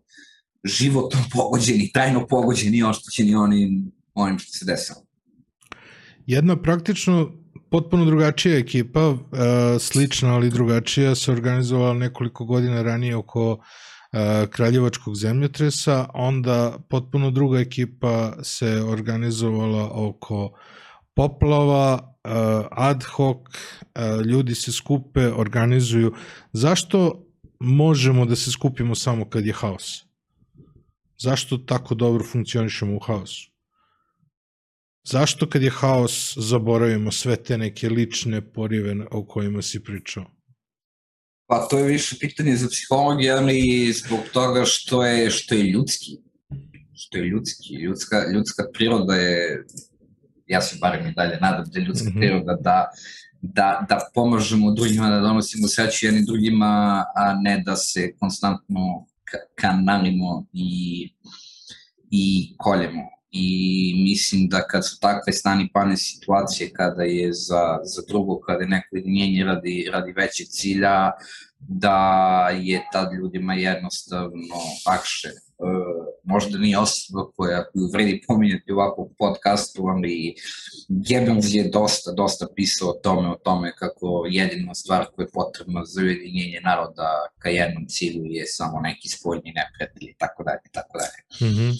životno 0.65 1.19
pogođeni, 1.33 1.91
trajno 1.93 2.27
pogođeni, 2.27 2.83
oštećeni 2.83 3.35
onim, 3.35 3.91
onim 4.13 4.39
što 4.39 4.51
se 4.51 4.65
desilo. 4.65 4.97
Jedna 6.25 6.61
praktično 6.61 7.31
potpuno 7.69 8.05
drugačija 8.05 8.57
ekipa, 8.57 9.07
uh, 9.09 9.17
slična 9.79 10.33
ali 10.33 10.49
drugačija, 10.49 11.15
se 11.15 11.31
organizovala 11.31 11.93
nekoliko 11.93 12.45
godina 12.45 12.81
ranije 12.81 13.15
oko 13.15 13.51
uh, 13.51 13.59
Kraljevačkog 14.49 15.15
zemljotresa, 15.15 16.09
onda 16.13 16.77
potpuno 16.89 17.31
druga 17.31 17.59
ekipa 17.59 18.33
se 18.43 18.81
organizovala 18.81 19.91
oko 19.93 20.51
poplava, 21.13 21.93
uh, 21.93 22.31
ad 22.71 23.03
hoc, 23.03 23.37
ljudi 24.25 24.55
se 24.55 24.71
skupe, 24.71 25.27
organizuju. 25.27 26.13
Zašto 26.53 27.25
možemo 27.59 28.25
da 28.25 28.35
se 28.35 28.51
skupimo 28.51 28.95
samo 28.95 29.29
kad 29.29 29.45
je 29.45 29.53
haos? 29.53 30.04
Zašto 31.17 31.57
tako 31.57 31.95
dobro 31.95 32.23
funkcionišemo 32.23 32.95
u 32.95 32.99
haosu? 32.99 33.51
Zašto 35.03 35.49
kad 35.49 35.61
je 35.61 35.69
haos 35.69 36.37
zaboravimo 36.37 37.11
sve 37.11 37.35
te 37.35 37.57
neke 37.57 37.89
lične 37.89 38.53
porive 38.53 38.95
o 39.11 39.25
kojima 39.25 39.61
si 39.61 39.83
pričao? 39.83 40.25
Pa 41.47 41.67
to 41.67 41.77
je 41.77 41.87
više 41.87 42.15
pitanje 42.19 42.55
za 42.55 42.67
psihologiju, 42.67 43.33
ali 43.33 43.93
zbog 43.93 44.19
toga 44.33 44.65
što 44.65 45.05
je, 45.05 45.29
što 45.29 45.55
je 45.55 45.63
ljudski. 45.63 46.11
Što 46.93 47.17
je 47.17 47.23
ljudski. 47.23 47.73
Ljudska, 47.73 48.31
ljudska 48.33 48.63
priroda 48.73 49.15
je, 49.15 49.65
ja 50.47 50.61
se 50.61 50.77
barem 50.81 51.07
i 51.07 51.13
dalje 51.13 51.37
nadam 51.41 51.65
da 51.73 51.79
je 51.79 51.85
ljudska 51.85 52.09
mm 52.09 52.13
-hmm. 52.13 52.19
priroda 52.19 52.57
da, 52.61 52.87
da, 53.41 53.85
da 53.89 54.09
pomažemo 54.13 54.71
drugima, 54.71 55.09
da 55.09 55.19
donosimo 55.19 55.67
sreću 55.67 56.05
jednim 56.05 56.25
drugima, 56.25 57.03
a 57.15 57.33
ne 57.41 57.63
da 57.65 57.75
se 57.75 58.15
konstantno 58.19 59.05
kanalimo 59.55 60.45
i, 60.53 61.13
i 62.11 62.53
koljemo. 62.57 63.01
I 63.31 63.93
mislim 64.03 64.47
da 64.47 64.67
kad 64.67 64.87
su 64.87 64.99
takve 64.99 65.33
stani 65.33 65.69
pane 65.73 65.97
situacije, 65.97 66.71
kada 66.73 67.03
je 67.03 67.33
za, 67.33 67.79
za 67.83 68.01
drugo, 68.07 68.39
kada 68.39 68.61
je 68.63 68.69
neko 68.69 68.95
jedinjenje 68.95 69.43
radi, 69.43 69.89
radi 69.91 70.11
većeg 70.11 70.47
cilja, 70.47 71.11
da 71.59 72.49
je 72.61 72.85
tad 72.91 73.13
ljudima 73.13 73.53
jednostavno 73.53 74.55
lakše. 74.87 75.29
E, 75.59 75.63
možda 76.23 76.57
nije 76.57 76.79
osoba 76.79 77.31
koja 77.35 77.65
koju 77.65 77.89
vredi 77.93 78.21
pominjati 78.27 78.71
ovako 78.71 79.01
u 79.01 79.13
podcastu, 79.17 79.87
ali 79.87 80.35
Goebbels 80.87 81.45
je 81.53 81.69
dosta, 81.69 82.11
dosta 82.11 82.47
pisao 82.55 82.89
o 82.89 82.99
tome, 83.03 83.29
o 83.29 83.35
tome 83.35 83.75
kako 83.75 84.25
jedina 84.29 84.75
stvar 84.75 85.05
koja 85.15 85.23
je 85.23 85.31
potrebna 85.33 85.85
za 85.85 86.01
ujedinjenje 86.01 86.61
naroda 86.63 87.09
ka 87.39 87.49
jednom 87.49 87.85
cilju 87.87 88.25
je 88.25 88.45
samo 88.45 88.79
neki 88.81 89.09
spoljni 89.09 89.53
neprijatelj 89.55 90.09
i 90.09 90.15
tako 90.17 90.43
dalje, 90.43 90.69
tako 90.71 90.97
dalje. 90.97 91.19
Mm 91.41 91.55
-hmm. 91.55 91.73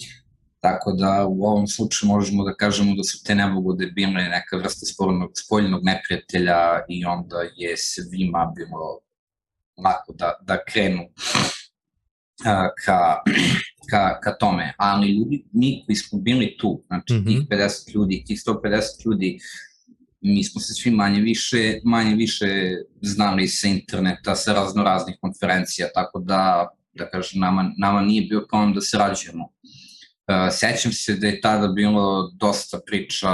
Tako 0.60 0.92
da 0.92 1.26
u 1.26 1.44
ovom 1.44 1.66
slučaju 1.66 2.08
možemo 2.08 2.44
da 2.44 2.54
kažemo 2.54 2.94
da 2.96 3.04
su 3.04 3.24
te 3.24 3.34
nebogode 3.34 3.86
bile 3.86 4.22
neka 4.22 4.56
vrsta 4.56 4.86
spoljnog, 4.86 5.30
spoljnog 5.34 5.84
neprijatelja 5.84 6.84
i 6.88 7.04
onda 7.04 7.36
je 7.56 7.76
svima 7.76 8.52
bilo 8.56 9.00
lako 9.84 10.12
da, 10.12 10.32
da 10.42 10.64
krenu 10.64 11.02
ka, 12.84 13.22
ka, 13.90 14.20
ka 14.20 14.36
tome. 14.40 14.74
Ali 14.78 15.08
ljudi, 15.08 15.44
mi 15.52 15.82
koji 15.86 15.96
smo 15.96 16.18
bili 16.18 16.56
tu, 16.58 16.82
znači 16.86 17.14
mm 17.14 17.16
-hmm. 17.16 17.26
tih 17.26 17.58
50 17.58 17.94
ljudi, 17.94 18.24
tih 18.26 18.38
150 18.38 19.06
ljudi, 19.06 19.38
mi 20.20 20.44
smo 20.44 20.60
se 20.60 20.74
svi 20.74 20.90
manje 20.90 21.20
više, 21.20 21.80
manje 21.84 22.14
više 22.14 22.46
znali 23.02 23.48
sa 23.48 23.68
interneta, 23.68 24.34
sa 24.34 24.52
razno 24.52 24.82
raznih 24.82 25.16
konferencija, 25.20 25.88
tako 25.94 26.18
da, 26.20 26.68
da 26.92 27.10
kažem, 27.10 27.40
nama, 27.40 27.72
nama 27.78 28.00
nije 28.00 28.22
bio 28.22 28.46
problem 28.48 28.74
da 28.74 28.80
se 28.80 28.98
rađujemo. 28.98 29.44
Uh, 29.44 30.52
sećam 30.52 30.92
se 30.92 31.14
da 31.14 31.26
je 31.26 31.40
tada 31.40 31.68
bilo 31.68 32.30
dosta 32.30 32.80
priča 32.86 33.28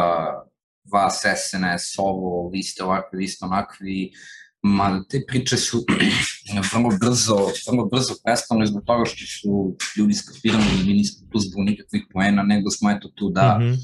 vas, 0.93 1.23
SNS, 1.23 1.99
ovo, 1.99 2.49
vi 2.49 2.63
ste 2.63 2.85
ovakvi, 2.85 3.19
vi 3.19 3.29
ste 3.29 3.45
onakvi, 3.45 4.11
uh, 4.13 4.42
Ma, 4.63 5.05
te 5.09 5.25
priče 5.27 5.57
su 5.57 5.85
vrlo 6.75 6.91
brzo, 7.01 7.51
vrlo 7.71 7.85
brzo 7.85 8.15
prestane 8.25 8.67
zbog 8.67 8.85
toga 8.85 9.05
što 9.05 9.27
su 9.27 9.77
ljudi 9.97 10.15
skapirali 10.15 10.65
da 10.65 10.85
mi 10.85 10.93
nismo 10.93 11.29
tu 11.33 11.39
zbog 11.39 11.65
nikakvih 11.65 12.03
poena, 12.13 12.43
nego 12.43 12.71
smo 12.71 12.91
eto 12.91 13.09
tu 13.09 13.31
da, 13.31 13.59
mm 13.59 13.63
-hmm. 13.63 13.77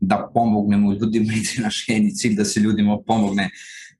da 0.00 0.30
pomognemo 0.34 0.92
ljudima 0.92 1.32
i 1.32 1.56
da 1.56 1.62
naš 1.62 1.88
jedni 1.88 2.14
cilj 2.14 2.36
da 2.36 2.44
se 2.44 2.60
ljudima 2.60 2.98
pomogne 3.06 3.50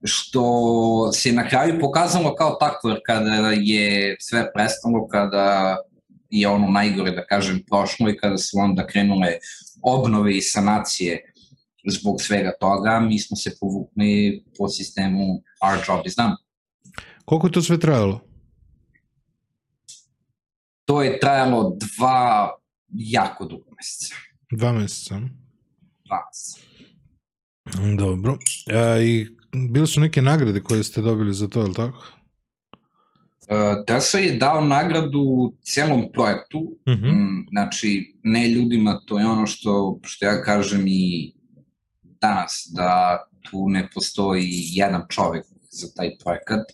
što 0.04 1.12
se 1.12 1.32
na 1.32 1.48
kraju 1.48 1.80
pokazalo 1.80 2.34
kao 2.34 2.56
tako, 2.60 2.88
jer 2.88 3.00
kada 3.06 3.52
je 3.52 4.16
sve 4.20 4.52
prestalo, 4.52 5.08
kada 5.08 5.76
je 6.30 6.48
ono 6.48 6.68
najgore, 6.68 7.10
da 7.10 7.26
kažem, 7.26 7.62
prošlo 7.66 8.10
i 8.10 8.16
kada 8.16 8.38
su 8.38 8.58
onda 8.58 8.86
krenule 8.86 9.32
obnove 9.82 10.36
i 10.36 10.40
sanacije 10.40 11.32
zbog 11.90 12.22
svega 12.22 12.52
toga, 12.60 13.00
mi 13.00 13.18
smo 13.18 13.36
se 13.36 13.56
povukli 13.60 14.44
po 14.58 14.68
sistemu 14.68 15.42
our 15.68 15.78
job 15.88 16.06
is 16.06 16.14
done. 16.16 16.36
Koliko 17.24 17.46
je 17.46 17.52
to 17.52 17.62
sve 17.62 17.80
trajalo? 17.80 18.20
To 20.84 21.02
je 21.02 21.20
trajalo 21.20 21.76
dva 21.96 22.50
jako 22.88 23.44
dugo 23.44 23.70
meseca. 23.76 24.14
Dva 24.50 24.72
meseca? 24.72 25.20
Dva 26.04 26.20
meseca. 26.28 26.68
Dobro. 27.98 28.38
A, 28.72 29.00
I 29.02 29.26
bile 29.70 29.86
su 29.86 30.00
neke 30.00 30.22
nagrade 30.22 30.60
koje 30.60 30.84
ste 30.84 31.00
dobili 31.00 31.34
za 31.34 31.48
to, 31.48 31.60
je 31.60 31.66
li 31.66 31.74
tako? 31.74 32.04
Uh, 33.48 33.84
Tesla 33.86 34.20
je 34.20 34.36
dao 34.36 34.60
nagradu 34.60 35.52
celom 35.62 36.04
projektu, 36.12 36.58
uh 36.58 36.92
mhm. 36.92 37.06
-huh. 37.06 37.44
znači 37.50 38.18
ne 38.22 38.48
ljudima, 38.48 39.00
to 39.06 39.18
je 39.18 39.26
ono 39.26 39.46
što, 39.46 40.00
što 40.02 40.26
ja 40.26 40.42
kažem 40.42 40.84
i 40.86 41.32
danas, 42.20 42.68
da 42.74 43.18
tu 43.50 43.68
ne 43.68 43.88
postoji 43.94 44.50
jedan 44.52 45.02
čovek 45.08 45.44
za 45.70 45.86
taj 45.96 46.10
projekat. 46.24 46.64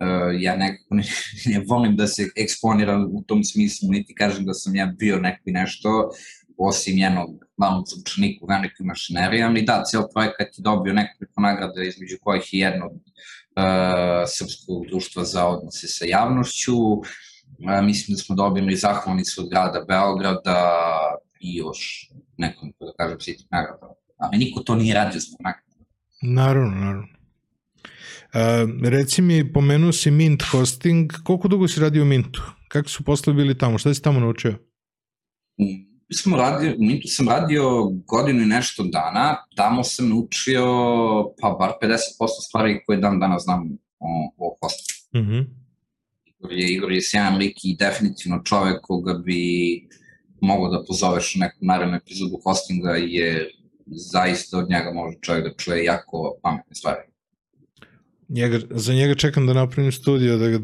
Uh, 0.00 0.40
ja 0.40 0.56
nekako 0.56 0.94
ne, 0.94 1.04
ne 1.52 1.64
volim 1.68 1.96
da 1.96 2.06
se 2.06 2.28
eksponiram 2.36 3.08
u 3.12 3.22
tom 3.22 3.44
smislu, 3.44 3.88
niti 3.90 4.14
kažem 4.14 4.44
da 4.44 4.54
sam 4.54 4.74
ja 4.74 4.86
bio 4.86 5.18
neko 5.18 5.42
i 5.44 5.52
nešto, 5.52 6.10
osim 6.58 6.98
jednog 6.98 7.30
malog 7.56 7.84
zvučnika 7.88 8.44
u 8.44 8.48
velikoj 8.48 8.86
mašineriji, 8.86 9.42
ali 9.42 9.62
da, 9.62 9.82
ceo 9.84 10.08
projekat 10.14 10.48
je 10.58 10.62
dobio 10.62 10.92
nekoliko 10.92 11.40
nagrada, 11.40 11.82
između 11.82 12.16
kojih 12.20 12.54
je 12.54 12.60
jedno 12.60 12.86
uh, 12.86 12.92
Srpskog 14.26 14.86
društva 14.86 15.24
za 15.24 15.46
odnose 15.46 15.88
sa 15.88 16.04
javnošću, 16.08 16.76
uh, 16.76 17.06
mislim 17.82 18.16
da 18.16 18.22
smo 18.22 18.36
dobili 18.36 18.76
zahvalnicu 18.76 19.40
od 19.42 19.50
grada 19.50 19.84
Beograda 19.88 20.80
i 21.40 21.56
još 21.56 22.10
nekom, 22.36 22.72
da 22.80 22.92
kažem, 22.98 23.20
sitih 23.20 23.46
nagrada. 23.50 23.94
Ali 24.16 24.38
niko 24.38 24.60
to 24.60 24.74
nije 24.74 24.94
radio 24.94 25.20
zbog 25.20 25.40
nagrada. 25.40 25.64
Naravno, 26.22 26.80
naravno. 26.80 27.14
Uh, 28.34 28.88
reci 28.88 29.22
mi, 29.22 29.52
pomenuo 29.52 29.92
si 29.92 30.10
Mint 30.10 30.42
hosting, 30.42 31.12
koliko 31.24 31.48
dugo 31.48 31.68
si 31.68 31.80
radio 31.80 32.02
u 32.02 32.06
Mintu? 32.06 32.42
Kako 32.68 32.88
su 32.88 33.04
poslovi 33.04 33.36
bili 33.36 33.58
tamo? 33.58 33.78
Šta 33.78 33.94
si 33.94 34.02
tamo 34.02 34.20
naučio? 34.20 34.58
Smo 36.12 36.36
radio, 36.36 36.74
u 36.78 36.84
Mintu 36.84 37.08
sam 37.08 37.28
radio 37.28 37.84
godinu 38.06 38.42
i 38.42 38.46
nešto 38.46 38.84
dana, 38.84 39.36
tamo 39.56 39.84
sam 39.84 40.08
naučio 40.08 40.64
pa 41.40 41.56
bar 41.58 41.70
50% 41.82 41.98
stvari 42.48 42.80
koje 42.86 42.98
dan 42.98 43.20
danas 43.20 43.42
znam 43.42 43.62
o, 43.98 44.34
o 44.36 44.56
hostingu. 44.60 45.26
Mm 45.26 45.30
-hmm. 45.30 45.46
Igor 46.44 46.52
je, 46.52 46.72
Igor 46.72 46.92
je 46.92 47.02
sjajan 47.02 47.36
lik 47.36 47.56
i 47.64 47.76
definitivno 47.76 48.42
čovek 48.44 48.80
koga 48.82 49.14
bi 49.14 49.40
mogao 50.40 50.68
da 50.68 50.84
pozoveš 50.88 51.36
u 51.36 51.38
neku 51.38 51.58
narednu 51.60 51.96
epizodu 51.96 52.40
hostinga 52.44 52.90
jer 52.90 53.46
zaista 53.86 54.58
od 54.58 54.70
njega 54.70 54.90
može 54.92 55.16
čovjek 55.20 55.44
da 55.44 55.54
čuje 55.54 55.84
jako 55.84 56.34
pametne 56.42 56.74
stvari. 56.74 57.00
Njega, 58.28 58.58
za 58.70 58.94
njega 58.94 59.14
čekam 59.14 59.46
da 59.46 59.52
napravim 59.52 59.92
studio, 59.92 60.36
da 60.36 60.48
ga, 60.48 60.58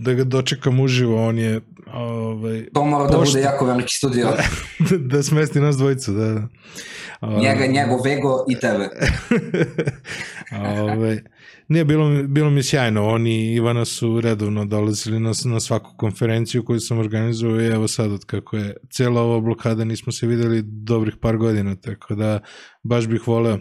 da 0.00 0.12
ga 0.12 0.24
dočekam 0.24 0.80
uživo, 0.80 1.28
on 1.28 1.38
je 1.38 1.60
ovaj, 1.92 2.66
to 2.74 2.84
mora 2.84 3.10
da 3.10 3.18
bude 3.18 3.40
jako 3.40 3.66
veliki 3.66 3.94
studio. 3.94 4.26
da, 4.90 4.96
da 4.98 5.22
smesti 5.22 5.60
nas 5.60 5.76
dvojicu, 5.76 6.12
da. 6.12 6.48
da. 7.20 7.28
Njega, 7.28 7.66
njegov 7.66 8.00
Vego 8.04 8.44
i 8.48 8.58
tebe. 8.58 8.88
ovaj, 10.80 11.18
nije, 11.70 11.84
bilo, 11.84 12.22
bilo 12.22 12.50
mi 12.50 12.62
sjajno. 12.62 13.08
Oni 13.08 13.54
Ivana 13.54 13.84
su 13.84 14.20
redovno 14.20 14.64
dolazili 14.64 15.20
na, 15.20 15.32
na 15.44 15.60
svaku 15.60 15.96
konferenciju 15.96 16.64
koju 16.64 16.80
sam 16.80 16.98
organizovao 16.98 17.60
i 17.60 17.66
evo 17.66 17.88
sad 17.88 18.12
od 18.12 18.24
kako 18.24 18.56
je 18.56 18.76
cijela 18.90 19.22
ova 19.22 19.40
blokada 19.40 19.84
nismo 19.84 20.12
se 20.12 20.26
videli 20.26 20.62
dobrih 20.64 21.16
par 21.20 21.36
godina, 21.36 21.76
tako 21.76 22.14
da 22.14 22.40
baš 22.82 23.06
bih 23.06 23.28
voleo 23.28 23.58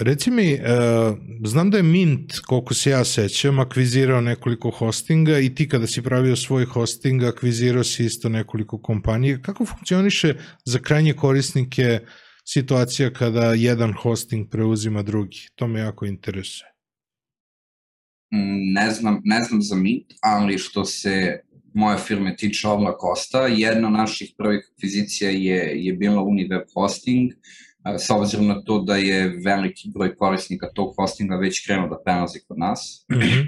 Reci 0.00 0.30
mi, 0.30 0.54
uh, 0.54 1.18
znam 1.44 1.70
da 1.70 1.76
je 1.76 1.82
Mint, 1.82 2.38
koliko 2.46 2.74
se 2.74 2.90
ja 2.90 3.04
sećam, 3.04 3.58
akvizirao 3.58 4.20
nekoliko 4.20 4.70
hostinga 4.70 5.38
i 5.38 5.54
ti 5.54 5.68
kada 5.68 5.86
si 5.86 6.02
pravio 6.02 6.36
svoj 6.36 6.64
hosting, 6.64 7.22
akvizirao 7.22 7.84
si 7.84 8.04
isto 8.04 8.28
nekoliko 8.28 8.78
kompanija. 8.82 9.38
Kako 9.42 9.64
funkcioniše 9.66 10.34
za 10.64 10.78
krajnje 10.78 11.12
korisnike 11.12 12.00
situacija 12.44 13.12
kada 13.12 13.54
jedan 13.54 13.92
hosting 13.92 14.50
preuzima 14.50 15.02
drugi? 15.02 15.48
To 15.54 15.68
me 15.68 15.80
jako 15.80 16.06
interesuje. 16.06 16.69
Mm, 18.32 18.72
ne 18.72 18.90
znam, 18.90 19.20
ne 19.24 19.40
znam 19.40 19.62
za 19.62 19.76
Mint, 19.76 20.06
ali 20.22 20.58
što 20.58 20.84
se 20.84 21.40
moje 21.74 21.98
firme 21.98 22.36
tiče 22.36 22.68
Ovla 22.68 22.98
Kosta, 22.98 23.46
jedna 23.46 23.88
od 23.88 23.94
naših 23.94 24.34
prvih 24.38 24.70
akvizicija 24.74 25.30
je, 25.30 25.84
je 25.84 25.92
bila 25.92 26.22
Uniweb 26.22 26.62
Hosting, 26.74 27.32
s 27.98 28.10
obzirom 28.10 28.46
na 28.46 28.62
to 28.62 28.78
da 28.78 28.96
je 28.96 29.40
veliki 29.44 29.90
broj 29.94 30.16
korisnika 30.16 30.68
tog 30.74 30.94
hostinga 30.98 31.36
već 31.36 31.66
krenuo 31.66 31.88
da 31.88 32.02
prelazi 32.04 32.40
kod 32.48 32.58
nas. 32.58 33.06
Mm 33.12 33.14
-hmm. 33.14 33.46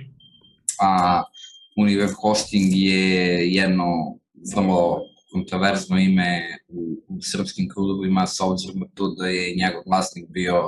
A 0.80 1.22
Uniweb 1.76 2.10
Hosting 2.22 2.72
je 2.72 3.52
jedno 3.52 4.18
vrlo 4.56 5.00
kontroverzno 5.32 5.98
ime 5.98 6.58
u, 6.68 7.04
u 7.08 7.22
srpskim 7.22 7.68
krugovima 7.68 8.26
s 8.26 8.40
obzirom 8.40 8.78
na 8.78 8.86
to 8.94 9.14
da 9.14 9.26
je 9.26 9.54
njegov 9.56 9.82
vlasnik 9.86 10.24
bio 10.28 10.62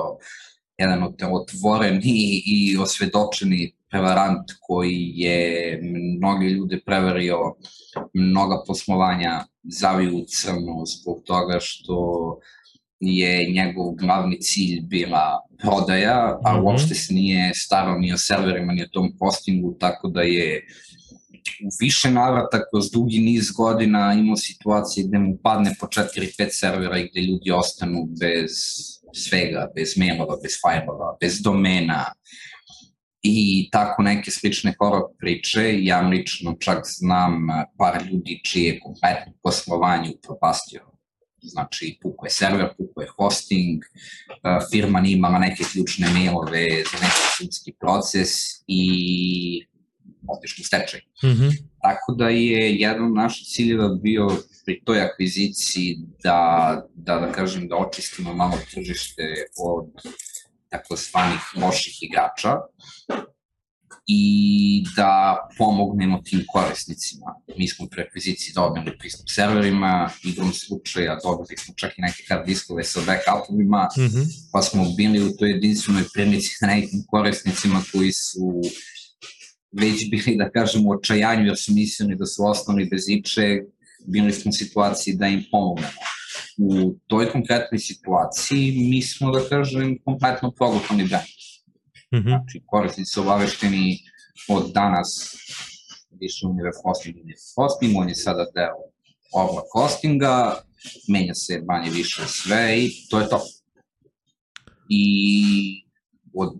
jedan 0.77 1.03
od 1.03 1.15
otvoreni 1.31 2.41
i 2.45 2.77
osvedočeni 2.77 3.74
prevarant 3.89 4.51
koji 4.61 5.11
je 5.15 5.79
mnogi 6.17 6.45
ljude 6.45 6.81
prevario, 6.85 7.37
mnoga 8.13 8.63
poslovanja 8.67 9.45
zaviju 9.63 10.17
u 10.17 10.25
crno 10.27 10.83
zbog 10.85 11.21
toga 11.25 11.57
što 11.59 11.97
je 12.99 13.51
njegov 13.51 13.91
glavni 13.91 14.41
cilj 14.41 14.81
bila 14.81 15.41
prodaja, 15.61 16.39
a 16.43 16.53
mm 16.53 16.57
-hmm. 16.57 16.63
uopšte 16.63 16.95
se 16.95 17.13
nije 17.13 17.51
starao 17.53 17.99
ni 17.99 18.13
o 18.13 18.17
serverima, 18.17 18.73
ni 18.73 18.83
o 18.83 18.87
tom 18.91 19.13
hostingu, 19.19 19.77
tako 19.79 20.07
da 20.07 20.21
je 20.21 20.65
u 21.65 21.69
više 21.79 22.11
navrata 22.11 22.63
kroz 22.69 22.91
dugi 22.91 23.19
niz 23.19 23.51
godina 23.51 24.13
imao 24.13 24.35
situacije 24.35 25.07
gde 25.07 25.19
mu 25.19 25.37
padne 25.43 25.75
po 25.79 25.87
4-5 25.87 26.49
servera 26.49 26.99
i 26.99 27.09
gde 27.09 27.21
ljudi 27.21 27.51
ostanu 27.51 28.07
bez 28.19 28.51
svega, 29.13 29.67
bez 29.75 29.97
mailova, 29.97 30.37
bez 30.43 30.51
fajlova, 30.63 31.17
bez 31.21 31.41
domena 31.41 32.05
i 33.27 33.69
tako 33.71 34.03
neke 34.03 34.31
slične 34.31 34.73
horor 34.79 35.03
priče. 35.19 35.83
Ja 35.83 36.01
lično 36.01 36.55
čak 36.59 36.83
znam 36.85 37.47
par 37.77 38.05
ljudi 38.11 38.41
čije 38.43 38.79
kompletno 38.79 39.33
poslovanje 39.43 40.11
upropastio 40.17 40.95
znači 41.47 41.97
puko 42.01 42.25
je 42.25 42.29
server, 42.29 42.67
puko 42.77 43.01
je 43.01 43.07
hosting, 43.17 43.83
firma 44.71 45.01
nije 45.01 45.17
imala 45.17 45.39
neke 45.39 45.63
ključne 45.71 46.07
mailove 46.09 46.67
za 46.91 46.97
neki 47.01 47.21
sudski 47.37 47.73
proces 47.79 48.29
i 48.67 49.65
otišli 50.27 50.61
u 50.61 50.65
stečaj. 50.65 50.99
Mm 51.23 51.27
-hmm. 51.27 51.51
Tako 51.81 52.13
da 52.13 52.29
je 52.29 52.75
jedan 52.75 53.05
od 53.05 53.13
naših 53.13 53.47
ciljeva 53.47 53.89
bio 54.03 54.27
pri 54.65 54.81
toj 54.85 55.01
akviziciji 55.01 55.97
da, 56.23 56.81
da, 56.95 57.19
da 57.19 57.31
kažem, 57.31 57.67
da 57.67 57.75
očistimo 57.75 58.33
malo 58.33 58.57
tržište 58.73 59.23
od 59.57 59.91
takozvanih 60.69 61.41
loših 61.55 62.03
igrača 62.03 62.57
i 64.07 64.83
da 64.95 65.37
pomognemo 65.57 66.21
tim 66.25 66.43
korisnicima. 66.47 67.35
Mi 67.57 67.67
smo 67.67 67.87
pre 67.87 68.03
akviziciji 68.03 68.53
dobili 68.53 68.97
pristup 68.97 69.29
serverima, 69.29 70.09
igrom 70.23 70.53
slučaja 70.53 71.19
dobili 71.23 71.57
smo 71.57 71.73
čak 71.77 71.97
i 71.97 72.01
neke 72.01 72.23
hard 72.29 72.45
diskove 72.45 72.83
sa 72.83 72.99
backupovima, 73.05 73.87
mm 73.97 74.01
-hmm. 74.01 74.25
pa 74.51 74.61
smo 74.61 74.85
bili 74.97 75.23
u 75.23 75.37
toj 75.37 75.51
jedinstvenoj 75.51 76.03
prilici 76.13 76.57
na 76.61 76.67
nekim 76.67 77.03
korisnicima 77.07 77.83
koji 77.91 78.11
su 78.11 78.61
već 79.71 80.09
bili, 80.09 80.37
da 80.37 80.49
kažem, 80.49 80.87
u 80.87 80.91
očajanju 80.91 81.45
jer 81.45 81.57
su 81.57 81.73
mislili 81.73 82.15
da 82.15 82.25
su 82.25 82.45
ostali 82.45 82.85
bez 82.85 83.09
iče, 83.09 83.61
bili 84.07 84.33
smo 84.33 84.49
u 84.49 84.53
situaciji 84.53 85.15
da 85.15 85.27
im 85.27 85.43
pomognemo. 85.51 86.01
U 86.57 86.95
toj 87.07 87.29
konkretnoj 87.31 87.79
situaciji 87.79 88.89
mi 88.89 89.01
smo, 89.01 89.31
da 89.31 89.39
kažem, 89.49 89.97
kompletno 90.05 90.51
progutani 90.51 91.07
brand 91.07 91.35
Mm 92.13 92.17
-hmm. 92.17 92.29
Znači, 92.29 92.61
korisnici 92.65 93.11
su 93.11 93.21
obavešteni 93.21 93.99
od 94.49 94.71
danas 94.73 95.35
više 96.19 96.47
universe 96.47 96.79
hosting 96.83 97.15
i 97.17 97.33
hosting, 97.55 97.97
on 97.97 98.09
je 98.09 98.15
sada 98.15 98.45
deo 98.55 98.77
obla 99.33 99.61
hostinga, 99.73 100.61
menja 101.07 101.33
se 101.33 101.63
manje 101.67 101.89
više 101.89 102.21
sve 102.27 102.79
i 102.79 102.91
to 103.09 103.19
je 103.19 103.29
to. 103.29 103.41
I 104.89 105.85
od, 106.33 106.53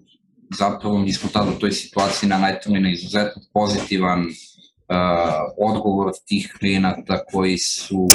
zapravo 0.57 0.97
mi 0.97 1.13
smo 1.13 1.29
tada 1.33 1.51
u 1.51 1.59
toj 1.59 1.71
situaciji 1.71 2.29
naletili 2.29 2.79
na 2.79 2.91
izuzetno 2.91 3.41
pozitivan 3.53 4.19
uh, 4.19 4.27
odgovor 5.57 6.11
tih 6.27 6.55
klijenata 6.59 7.25
koji 7.31 7.57
su 7.57 8.09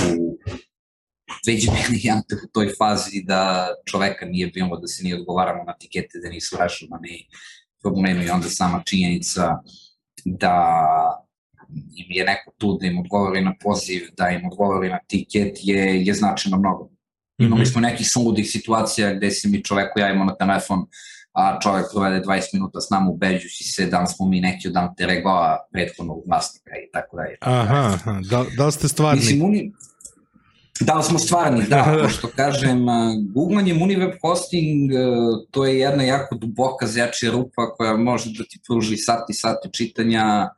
već 1.47 1.69
bili 1.71 2.01
ja 2.03 2.23
u 2.45 2.49
toj 2.53 2.73
fazi 2.79 3.23
da 3.25 3.69
čoveka 3.90 4.27
nije 4.27 4.47
bilo, 4.47 4.77
da 4.77 4.87
se 4.87 5.03
nije 5.03 5.16
odgovaramo 5.16 5.64
na 5.64 5.75
tikete, 5.79 6.19
da 6.23 6.29
nisu 6.29 6.57
rešavani 6.61 7.29
problemi 7.83 8.25
i 8.25 8.31
onda 8.31 8.49
sama 8.49 8.83
činjenica 8.87 9.59
da 10.25 10.57
im 11.97 12.07
je 12.09 12.25
neko 12.25 12.53
tu 12.59 12.79
da 12.81 12.87
im 12.87 12.99
odgovori 12.99 13.45
na 13.45 13.55
poziv, 13.62 14.09
da 14.16 14.29
im 14.29 14.47
odgovori 14.47 14.88
na 14.88 14.99
tiket 15.07 15.59
je, 15.62 16.07
je 16.07 16.14
značajno 16.14 16.59
mnogo. 16.59 16.90
Imali 17.38 17.62
mhm. 17.62 17.71
smo 17.71 17.81
nekih 17.81 18.11
sludih 18.11 18.51
situacija 18.51 19.14
gde 19.14 19.31
se 19.31 19.49
mi 19.49 19.64
čoveku 19.64 19.99
javimo 19.99 20.25
na 20.25 20.37
telefon, 20.37 20.87
a 21.33 21.59
čovek 21.62 21.87
provede 21.93 22.25
20 22.27 22.43
minuta 22.53 22.81
s 22.81 22.90
nama 22.90 23.11
ubeđujući 23.11 23.64
se 23.64 23.87
da 23.87 24.07
smo 24.07 24.29
mi 24.29 24.40
neki 24.40 24.69
od 24.69 24.77
anteregoa 24.77 25.59
prethodnog 25.73 26.23
vlasnika 26.27 26.71
i 26.71 26.90
tako 26.93 27.16
dalje. 27.16 27.37
Aha, 27.40 27.95
aha. 27.95 28.21
Da, 28.31 28.45
da 28.57 28.71
ste 28.71 28.88
stvarni? 28.88 29.21
Mislim, 29.21 29.43
oni, 29.43 29.73
Da 30.81 30.95
li 30.95 31.03
smo 31.03 31.19
stvarni? 31.19 31.62
Da, 31.69 31.95
pošto 32.03 32.29
kažem, 32.37 32.87
googlanjem 33.35 33.83
Uniweb 33.83 34.12
hosting, 34.23 34.90
to 35.51 35.66
je 35.66 35.79
jedna 35.79 36.03
jako 36.03 36.35
duboka 36.35 36.87
zjačija 36.87 37.33
rupa 37.33 37.75
koja 37.75 37.97
može 37.97 38.31
da 38.38 38.45
ti 38.45 38.61
pruži 38.66 38.97
sati 38.97 39.33
sati 39.33 39.69
čitanja 39.73 40.49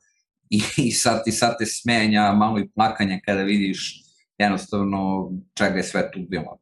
i, 0.50 0.62
i 0.76 0.92
sati 0.92 1.32
sate 1.32 1.66
smenja, 1.66 2.32
malo 2.32 2.58
i 2.58 2.68
plakanja 2.68 3.20
kada 3.24 3.42
vidiš 3.42 4.02
jednostavno 4.38 5.30
čega 5.54 5.76
je 5.76 5.82
sve 5.82 6.10
tu 6.10 6.20
bilo. 6.28 6.58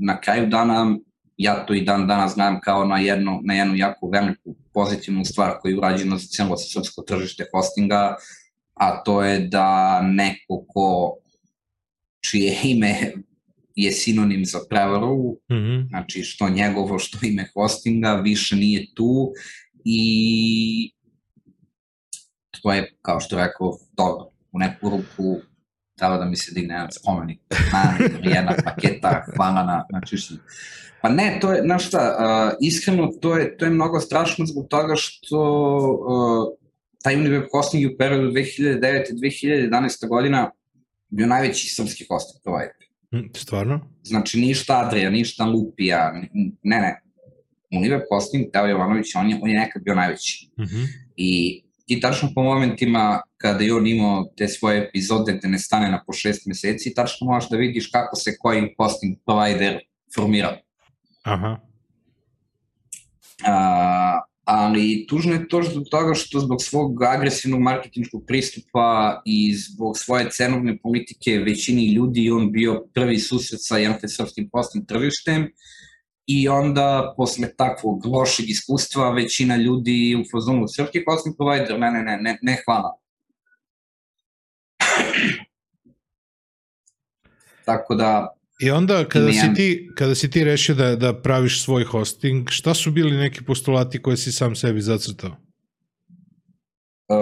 Na 0.00 0.20
kraju 0.20 0.46
dana 0.46 0.96
ja 1.36 1.66
to 1.66 1.74
i 1.74 1.84
dan 1.84 2.06
danas 2.06 2.32
znam 2.32 2.60
kao 2.60 2.84
na 2.84 2.98
jednu, 2.98 3.40
na 3.44 3.54
jednu 3.54 3.76
jako 3.76 4.08
veliku 4.08 4.54
pozitivnu 4.74 5.24
stvar 5.24 5.58
koja 5.60 5.70
je 5.70 5.78
urađena 5.78 6.16
za 6.16 6.26
celo 6.26 6.56
srpsko 6.56 7.02
tržište 7.02 7.44
hostinga, 7.52 8.16
a 8.74 9.02
to 9.02 9.22
je 9.22 9.38
da 9.38 10.00
neko 10.02 10.64
ko 10.68 11.16
čije 12.20 12.56
ime 12.64 13.12
je 13.74 13.92
sinonim 13.92 14.44
za 14.44 14.58
prevaru, 14.70 15.32
Mm 15.50 15.54
-hmm. 15.54 15.88
znači 15.88 16.22
što 16.22 16.48
njegovo, 16.48 16.98
što 16.98 17.18
ime 17.22 17.48
hostinga, 17.54 18.14
više 18.14 18.56
nije 18.56 18.86
tu 18.94 19.32
i 19.84 20.92
to 22.62 22.72
je, 22.72 22.92
kao 23.02 23.20
što 23.20 23.36
rekao, 23.36 23.78
dobro, 23.96 24.30
u 24.52 24.58
neku 24.58 24.90
ruku 24.90 25.40
treba 25.98 26.16
da 26.16 26.24
mi 26.24 26.36
se 26.36 26.54
digne 26.54 26.74
jedan 26.74 26.92
spomenik, 26.92 27.40
na 27.72 27.96
jedna 28.22 28.54
paketa, 28.64 29.24
hvala 29.36 29.62
na, 29.64 29.84
znači 29.90 30.16
što... 30.16 30.34
Pa 31.02 31.08
ne, 31.08 31.38
to 31.40 31.52
je, 31.52 31.62
znaš 31.62 31.86
šta, 31.86 32.16
uh, 32.18 32.56
iskreno, 32.60 33.06
to 33.20 33.36
je, 33.36 33.56
to 33.56 33.64
je 33.64 33.70
mnogo 33.70 34.00
strašno 34.00 34.46
zbog 34.46 34.66
toga 34.68 34.94
što 34.96 35.40
uh, 36.08 36.58
taj 37.02 37.16
Uniweb 37.16 37.46
hosting 37.52 37.92
u 37.92 37.96
periodu 37.98 38.30
2009-2011 38.32 40.08
godina 40.08 40.50
bio 41.10 41.26
najveći 41.26 41.68
srpski 41.68 42.06
hosting 42.10 42.42
provider. 42.42 42.74
Mm, 43.14 43.30
stvarno? 43.36 43.80
Znači, 44.02 44.40
ništa 44.40 44.86
Adria, 44.86 45.10
ništa 45.10 45.44
Lupija, 45.44 46.12
ne, 46.62 46.80
ne. 46.80 47.02
Uniweb 47.72 48.02
hosting, 48.10 48.46
Teo 48.52 48.66
Jovanović, 48.66 49.14
on 49.14 49.30
je, 49.30 49.38
on 49.42 49.50
je 49.50 49.58
nekad 49.58 49.82
bio 49.82 49.94
najveći. 49.94 50.50
Mm 50.58 50.62
-hmm. 50.62 50.86
I 51.16 51.62
ti 51.86 52.00
tačno 52.00 52.28
po 52.34 52.42
momentima 52.42 53.20
kada 53.36 53.64
je 53.64 53.74
on 53.74 53.86
imao 53.86 54.24
te 54.36 54.48
svoje 54.48 54.84
epizode 54.88 55.32
gde 55.32 55.48
ne 55.48 55.58
stane 55.58 55.90
na 55.90 56.04
po 56.06 56.12
šest 56.12 56.46
meseci, 56.46 56.94
tačno 56.94 57.26
možeš 57.26 57.50
da 57.50 57.56
vidiš 57.56 57.90
kako 57.90 58.16
se 58.16 58.36
koji 58.38 58.74
hosting 58.78 59.16
provider 59.26 59.78
formirao. 60.14 60.56
Aha. 61.22 61.60
A, 63.46 64.20
ali 64.52 65.06
tužno 65.08 65.32
je 65.32 65.48
to 65.48 65.62
zbog 65.62 65.84
toga 65.90 66.14
što 66.14 66.40
zbog 66.40 66.62
svog 66.62 67.02
agresivnog 67.02 67.60
marketinškog 67.60 68.24
pristupa 68.26 69.22
i 69.24 69.54
zbog 69.54 69.98
svoje 69.98 70.30
cenovne 70.30 70.78
politike 70.78 71.38
većini 71.38 71.92
ljudi 71.92 72.30
on 72.30 72.52
bio 72.52 72.86
prvi 72.94 73.18
susret 73.18 73.60
sa 73.62 73.78
jednom 73.78 74.00
srpskim 74.08 74.48
postim 74.52 74.86
tržištem 74.86 75.48
i 76.26 76.48
onda 76.48 77.14
posle 77.16 77.54
takvog 77.56 78.06
lošeg 78.06 78.50
iskustva 78.50 79.10
većina 79.10 79.56
ljudi 79.56 80.16
u 80.20 80.24
fazonu 80.32 80.68
srpski 80.68 81.04
hosting 81.08 81.36
provider, 81.36 81.78
ne, 81.78 81.90
ne, 81.90 82.02
ne, 82.02 82.16
ne, 82.16 82.38
ne 82.42 82.62
hvala. 82.64 82.96
Tako 87.64 87.94
da 87.94 88.39
I 88.60 88.70
onda 88.70 89.04
kada 89.08 89.32
si 89.32 89.54
ti, 89.54 89.90
kada 89.94 90.14
si 90.14 90.30
ti 90.30 90.44
rešio 90.44 90.74
da, 90.74 90.96
da 90.96 91.20
praviš 91.22 91.64
svoj 91.64 91.84
hosting, 91.84 92.48
šta 92.50 92.74
su 92.74 92.90
bili 92.90 93.16
neki 93.16 93.44
postulati 93.44 94.02
koje 94.02 94.16
si 94.16 94.32
sam 94.32 94.54
sebi 94.54 94.80
zacrtao? 94.80 95.30
Uh, 97.08 97.16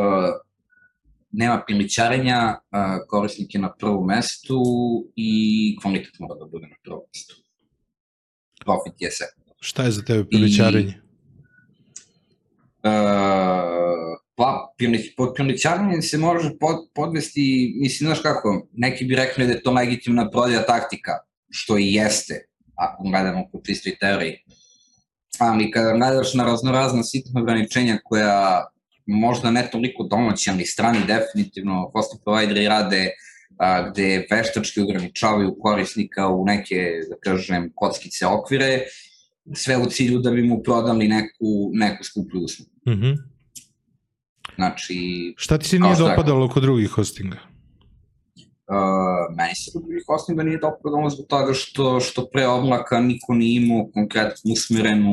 nema 1.33 1.62
priličarenja, 1.66 2.59
uh, 2.59 2.79
korisnik 3.09 3.55
je 3.55 3.61
na 3.61 3.72
prvom 3.74 4.07
mestu 4.07 4.62
i 5.16 5.77
kvalitet 5.83 6.18
mora 6.18 6.35
da 6.35 6.46
bude 6.46 6.66
na 6.66 6.77
prvom 6.85 7.01
mestu. 7.14 7.35
Profit 8.64 8.92
je 8.98 9.11
sve. 9.11 9.27
Šta 9.61 9.83
je 9.83 9.90
za 9.90 10.03
tebe 10.03 10.24
priličarenje? 10.24 10.92
I, 10.92 12.88
uh, 12.88 14.18
pa, 14.35 14.74
pod 15.16 15.35
se 16.03 16.18
može 16.18 16.51
pod, 16.61 16.77
podvesti, 16.94 17.74
mislim, 17.81 18.09
znaš 18.09 18.20
kako, 18.20 18.68
neki 18.72 19.05
bi 19.05 19.14
rekli 19.14 19.46
da 19.46 19.53
je 19.53 19.62
to 19.62 19.72
legitimna 19.72 20.31
prodaja 20.31 20.66
taktika, 20.66 21.27
što 21.50 21.78
i 21.78 21.92
jeste, 21.92 22.44
ako 22.74 23.02
gledamo 23.02 23.48
po 23.52 23.61
čistoj 23.66 23.96
teoriji. 24.00 24.37
Ali 25.38 25.70
kada 25.70 25.92
gledaš 25.92 26.34
na 26.34 26.44
raznorazna 26.44 27.02
sitna 27.02 27.40
ograničenja 27.40 27.98
koja 28.04 28.64
možda 29.06 29.50
ne 29.50 29.68
toliko 29.72 30.02
domaći, 30.02 30.50
ali 30.50 30.66
strani 30.66 30.98
definitivno 31.06 31.90
hosting 31.94 32.22
provideri 32.24 32.68
rade 32.68 33.11
a, 33.58 33.90
gde 33.90 34.26
veštački 34.30 34.80
ograničavaju 34.80 35.56
korisnika 35.61 36.28
u 36.28 36.44
neke, 36.44 36.76
da 37.11 37.16
kažem, 37.30 37.72
kockice 37.74 38.26
okvire, 38.26 38.80
sve 39.54 39.76
u 39.76 39.87
cilju 39.87 40.18
da 40.18 40.30
bi 40.30 40.42
mu 40.42 40.62
prodali 40.62 41.08
neku, 41.08 41.70
neku 41.72 42.04
skuplju 42.04 42.40
uslugu. 42.40 42.70
Mm 42.88 42.92
-hmm. 42.92 43.16
Znači... 44.54 45.34
Šta 45.37 45.58
ti 45.58 45.68
se 45.68 45.78
nije 45.78 45.96
dopadalo 45.96 46.48
kod 46.48 46.62
drugih 46.62 46.90
hostinga? 46.90 47.47
Uh, 48.68 49.37
meni 49.37 49.54
se 49.54 49.70
kod 49.72 49.83
drugih 49.83 50.04
hostinga 50.09 50.42
nije 50.42 50.59
dopadalo 50.59 51.11
zbog 51.11 51.26
toga 51.26 51.52
što, 51.54 52.00
što 52.00 52.28
pre 52.33 52.46
oblaka 52.46 53.00
niko 53.00 53.35
nije 53.35 53.62
imao 53.62 53.90
konkretno 53.94 54.52
usmerenu 54.52 55.12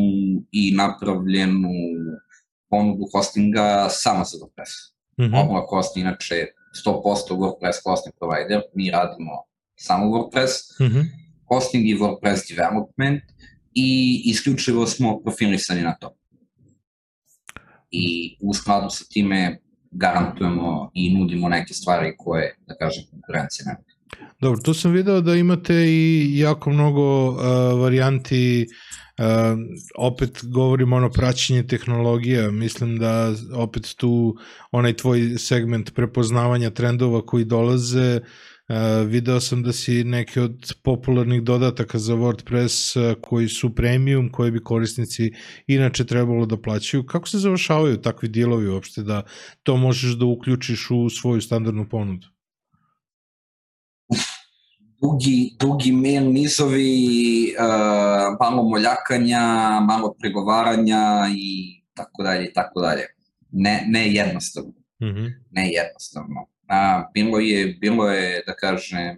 i 0.51 0.73
napravljenu 0.75 1.69
ponudu 2.69 3.05
hostinga 3.13 3.87
samo 3.89 4.23
za 4.23 4.37
WordPress. 4.37 4.73
Mm 5.17 5.23
-hmm. 5.23 5.43
Oblak 5.43 5.65
host 5.69 5.97
inače 5.97 6.35
100% 6.85 7.37
WordPress 7.41 7.77
hosting 7.85 8.15
provider, 8.19 8.61
mi 8.73 8.91
radimo 8.91 9.31
samo 9.75 10.05
WordPress, 10.05 10.51
mm 10.79 10.85
-hmm. 10.85 11.05
hosting 11.49 11.85
i 11.87 11.97
WordPress 11.97 12.55
development 12.55 13.23
i 13.73 14.21
isključivo 14.25 14.87
smo 14.87 15.19
profilisani 15.19 15.81
na 15.81 15.95
to. 15.95 16.15
I 17.91 18.37
u 18.41 18.53
skladu 18.53 18.89
sa 18.89 19.05
time 19.13 19.59
garantujemo 19.95 20.91
i 20.93 21.17
nudimo 21.17 21.49
neke 21.49 21.73
stvari 21.73 22.13
koje, 22.17 22.55
da 22.67 22.75
kažem, 22.75 23.03
konkurencija 23.11 23.65
nema. 23.65 23.79
Dobro, 24.39 24.61
tu 24.61 24.73
sam 24.73 24.91
video 24.91 25.21
da 25.21 25.35
imate 25.35 25.73
i 25.87 26.31
jako 26.39 26.69
mnogo 26.69 27.29
uh, 27.29 27.39
varijanti 27.79 28.67
Uh, 29.17 29.25
opet 29.97 30.39
govorimo 30.43 30.95
ono 30.95 31.09
praćenje 31.09 31.67
tehnologija, 31.67 32.51
mislim 32.51 32.97
da 32.97 33.33
opet 33.53 33.95
tu 33.97 34.37
onaj 34.71 34.93
tvoj 34.93 35.37
segment 35.37 35.93
prepoznavanja 35.93 36.69
trendova 36.69 37.25
koji 37.25 37.45
dolaze, 37.45 38.15
uh, 38.17 38.27
video 39.07 39.39
sam 39.39 39.63
da 39.63 39.73
si 39.73 40.03
neki 40.03 40.39
od 40.39 40.73
popularnih 40.83 41.43
dodataka 41.43 41.99
za 41.99 42.13
WordPress 42.13 42.97
uh, 42.99 43.21
koji 43.21 43.47
su 43.47 43.75
premium, 43.75 44.31
koje 44.31 44.51
bi 44.51 44.63
korisnici 44.63 45.31
inače 45.67 46.05
trebalo 46.05 46.45
da 46.45 46.61
plaćaju. 46.61 47.05
Kako 47.05 47.29
se 47.29 47.37
završavaju 47.37 48.01
takvi 48.01 48.29
dilovi 48.29 48.67
uopšte 48.67 49.03
da 49.03 49.23
to 49.63 49.77
možeš 49.77 50.17
da 50.17 50.25
uključiš 50.25 50.87
u 50.91 51.09
svoju 51.09 51.41
standardnu 51.41 51.89
ponudu? 51.89 52.27
dugi, 55.01 55.55
dugi 55.59 55.91
mail 55.91 56.31
nizovi, 56.31 57.53
uh, 57.59 58.37
malo 58.39 58.63
moljakanja, 58.63 59.79
malo 59.81 60.15
pregovaranja 60.19 61.27
i 61.37 61.81
tako 61.93 62.23
dalje 62.23 62.45
i 62.45 62.53
tako 62.53 62.81
dalje. 62.81 63.03
Ne, 63.51 63.83
ne 63.87 64.13
jednostavno. 64.13 64.73
Mm 65.01 65.05
-hmm. 65.05 65.31
Ne 65.51 65.71
jednostavno. 65.71 66.54
Uh, 66.65 67.05
bilo, 67.13 67.39
je, 67.39 67.77
bilo 67.81 68.09
je, 68.09 68.43
da 68.47 68.53
kažem, 68.55 69.17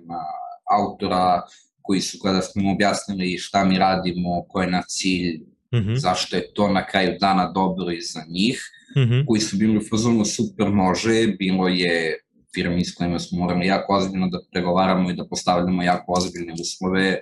autora 0.71 1.41
koji 1.81 2.01
su 2.01 2.19
kada 2.23 2.41
smo 2.41 2.71
objasnili 2.71 3.38
šta 3.38 3.65
mi 3.65 3.77
radimo, 3.77 4.43
ko 4.47 4.62
je 4.62 4.71
na 4.71 4.81
cilj, 4.88 5.39
mm 5.73 5.77
-hmm. 5.77 5.95
zašto 5.95 6.36
je 6.36 6.53
to 6.53 6.67
na 6.67 6.86
kraju 6.86 7.17
dana 7.19 7.51
dobro 7.51 7.91
i 7.91 8.01
za 8.01 8.23
njih, 8.29 8.62
mm 8.97 8.99
-hmm. 8.99 9.25
koji 9.25 9.41
su 9.41 9.57
bili 9.57 9.77
u 9.77 9.88
fazonu 9.89 10.25
super 10.25 10.69
može, 10.69 11.27
bilo 11.27 11.67
je 11.67 12.19
firmi 12.55 12.86
s 12.86 12.95
kojima 12.95 13.19
smo 13.19 13.39
morali 13.39 13.67
jako 13.67 13.93
ozbiljno 13.93 14.27
da 14.27 14.39
pregovaramo 14.51 15.12
i 15.12 15.15
da 15.15 15.27
postavljamo 15.27 15.83
jako 15.83 16.13
ozbiljne 16.17 16.53
uslove 16.62 17.17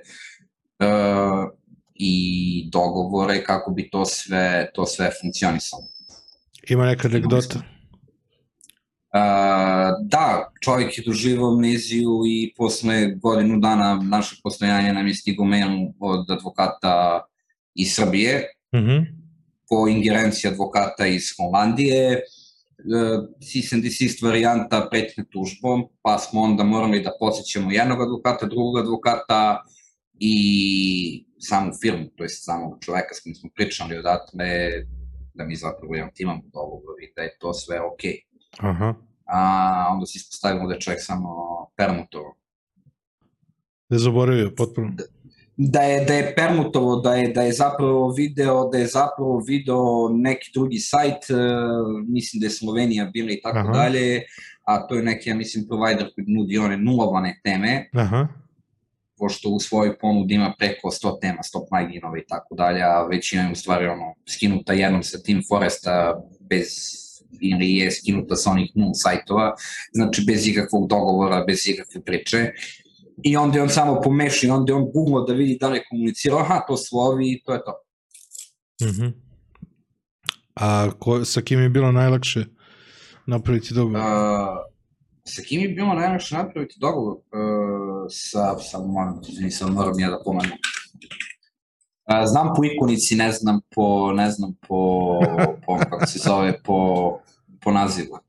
uh, 0.79 1.49
i 1.95 2.69
dogovore 2.71 3.43
kako 3.43 3.71
bi 3.71 3.89
to 3.89 4.05
sve, 4.05 4.69
to 4.73 4.85
sve 4.85 5.09
funkcionisalo. 5.21 5.83
Ima 6.69 6.85
neka 6.85 7.07
anegdota? 7.07 7.74
Da, 10.01 10.51
čovjek 10.61 10.97
je 10.97 11.03
doživao 11.07 11.53
amneziju 11.53 12.21
i 12.27 12.53
posle 12.57 13.15
godinu 13.15 13.59
dana 13.59 13.99
naše 14.03 14.35
postojanja 14.43 14.93
nam 14.93 15.07
je 15.07 15.13
stigo 15.13 15.45
mail 15.45 15.69
od 15.99 16.31
advokata 16.31 17.25
iz 17.75 17.95
Srbije, 17.95 18.43
mm 18.75 18.77
-hmm. 18.77 19.05
po 19.69 19.87
ingerenciji 19.87 20.51
advokata 20.51 21.07
iz 21.07 21.23
Holandije, 21.37 22.21
cease 23.41 23.75
and 23.75 23.83
desist 23.83 24.21
varijanta 24.21 24.87
pretnje 24.91 25.23
tužbom, 25.31 25.87
pa 26.01 26.17
smo 26.17 26.41
onda 26.41 26.63
morali 26.63 27.03
da 27.03 27.11
podsjećamo 27.19 27.71
jednog 27.71 28.01
advokata, 28.01 28.45
drugog 28.45 28.77
advokata 28.77 29.63
i 30.19 31.25
samu 31.39 31.71
firmu, 31.81 32.05
to 32.15 32.23
je 32.23 32.29
samog 32.29 32.77
čoveka 32.81 33.13
s 33.13 33.23
kojim 33.23 33.35
smo 33.35 33.49
pričali 33.55 33.97
odatle, 33.97 34.69
da 35.33 35.45
mi 35.45 35.55
zapravo 35.55 35.95
imam 35.95 36.09
timam 36.13 36.41
dogovor 36.53 36.95
i 37.01 37.13
da 37.15 37.21
je 37.21 37.37
to 37.39 37.53
sve 37.53 37.81
okej. 37.81 38.11
Okay. 38.11 38.69
Aha. 38.69 38.95
A 39.25 39.87
onda 39.91 40.05
se 40.05 40.13
ispostavimo 40.15 40.67
da 40.67 40.73
je 40.73 40.79
čovjek 40.79 41.01
samo 41.03 41.29
permutovo. 41.77 42.35
Da 43.89 43.95
je 43.95 43.99
zaboravio 43.99 44.51
potpuno. 44.57 44.91
Da, 44.97 45.03
da 45.57 45.81
je, 45.81 46.05
da 46.05 46.13
je 46.13 46.35
permutovo, 46.35 46.95
da 46.95 47.13
je, 47.15 47.27
da 47.27 47.41
je 47.41 47.53
zapravo 47.53 48.09
video, 48.11 48.69
da 48.69 48.77
je 48.77 48.87
zapravo 48.87 49.43
video 49.47 50.09
neki 50.09 50.51
drugi 50.53 50.79
sajt, 50.79 51.29
uh, 51.29 51.37
mislim 52.07 52.39
da 52.39 52.45
je 52.45 52.49
Slovenija 52.49 53.05
bila 53.13 53.31
i 53.31 53.41
tako 53.41 53.57
Aha. 53.57 53.71
dalje, 53.71 54.21
a 54.63 54.87
to 54.87 54.95
je 54.95 55.03
neki, 55.03 55.29
ja 55.29 55.35
mislim, 55.35 55.67
provider 55.67 56.11
koji 56.15 56.25
nudi 56.27 56.57
one 56.57 56.77
nulovane 56.77 57.39
teme. 57.43 57.89
Aha. 57.93 58.27
pošto 59.17 59.49
u 59.49 59.59
svojoj 59.59 59.97
ponudi 59.97 60.33
ima 60.33 60.53
preko 60.57 60.87
100 60.87 61.19
tema, 61.21 61.39
100 61.55 61.65
pluginova 61.69 62.17
i 62.17 62.25
tako 62.27 62.55
dalje, 62.55 62.81
a 62.81 63.07
većina 63.07 63.43
je 63.43 63.51
u 63.51 63.55
stvari 63.55 63.87
ono, 63.87 64.13
skinuta 64.29 64.73
jednom 64.73 65.03
sa 65.03 65.17
Team 65.25 65.41
Foresta 65.49 66.21
bez 66.49 66.67
ili 67.41 67.75
je 67.75 67.91
skinuta 67.91 68.35
sa 68.35 68.51
onih 68.51 68.71
nul 68.75 68.91
sajtova, 68.93 69.53
znači 69.93 70.23
bez 70.27 70.47
ikakvog 70.47 70.87
dogovora, 70.89 71.43
bez 71.47 71.67
ikakve 71.67 72.01
priče. 72.01 72.51
I 73.23 73.37
onda 73.37 73.57
je 73.57 73.63
on 73.63 73.69
samo 73.69 74.01
pomešao 74.01 74.47
i 74.47 74.51
onda 74.51 74.71
je 74.71 74.75
on 74.75 74.91
googlao 74.91 75.25
da 75.25 75.33
vidi 75.33 75.57
da 75.61 75.69
li 75.69 75.77
je 75.77 75.83
komunicirao, 75.89 76.39
aha, 76.39 76.65
to 76.67 76.77
su 76.77 76.97
ovi 76.97 77.31
i 77.31 77.41
to 77.45 77.53
je 77.53 77.59
to. 77.65 77.73
Mm 78.81 78.87
-hmm. 78.87 79.13
A 80.55 80.91
ko, 80.99 81.25
sa 81.25 81.41
kim 81.41 81.59
je 81.59 81.69
bilo 81.69 81.91
najlakše 81.91 82.45
napraviti 83.25 83.73
dogovor? 83.73 83.99
Uh, 83.99 84.57
sa 85.23 85.41
kim 85.41 85.61
je 85.61 85.69
bilo 85.69 85.93
najlakše 85.93 86.35
napraviti 86.35 86.79
dogovor? 86.79 87.13
Uh, 87.13 88.05
sa, 88.09 88.59
sa 88.59 88.79
moram, 88.79 89.21
nisam 89.39 89.73
moram 89.73 89.99
ja 89.99 90.09
da 90.09 90.21
pomenem. 90.23 90.57
Uh, 92.07 92.23
znam 92.25 92.53
po 92.55 92.65
ikonici, 92.65 93.15
ne 93.15 93.31
znam 93.31 93.61
po, 93.75 94.13
ne 94.13 94.31
znam 94.31 94.53
po, 94.67 95.19
po 95.65 95.77
kako 95.77 96.05
se 96.05 96.19
zove, 96.19 96.61
po, 96.63 97.19
po 97.65 97.71
nazivu. 97.71 98.19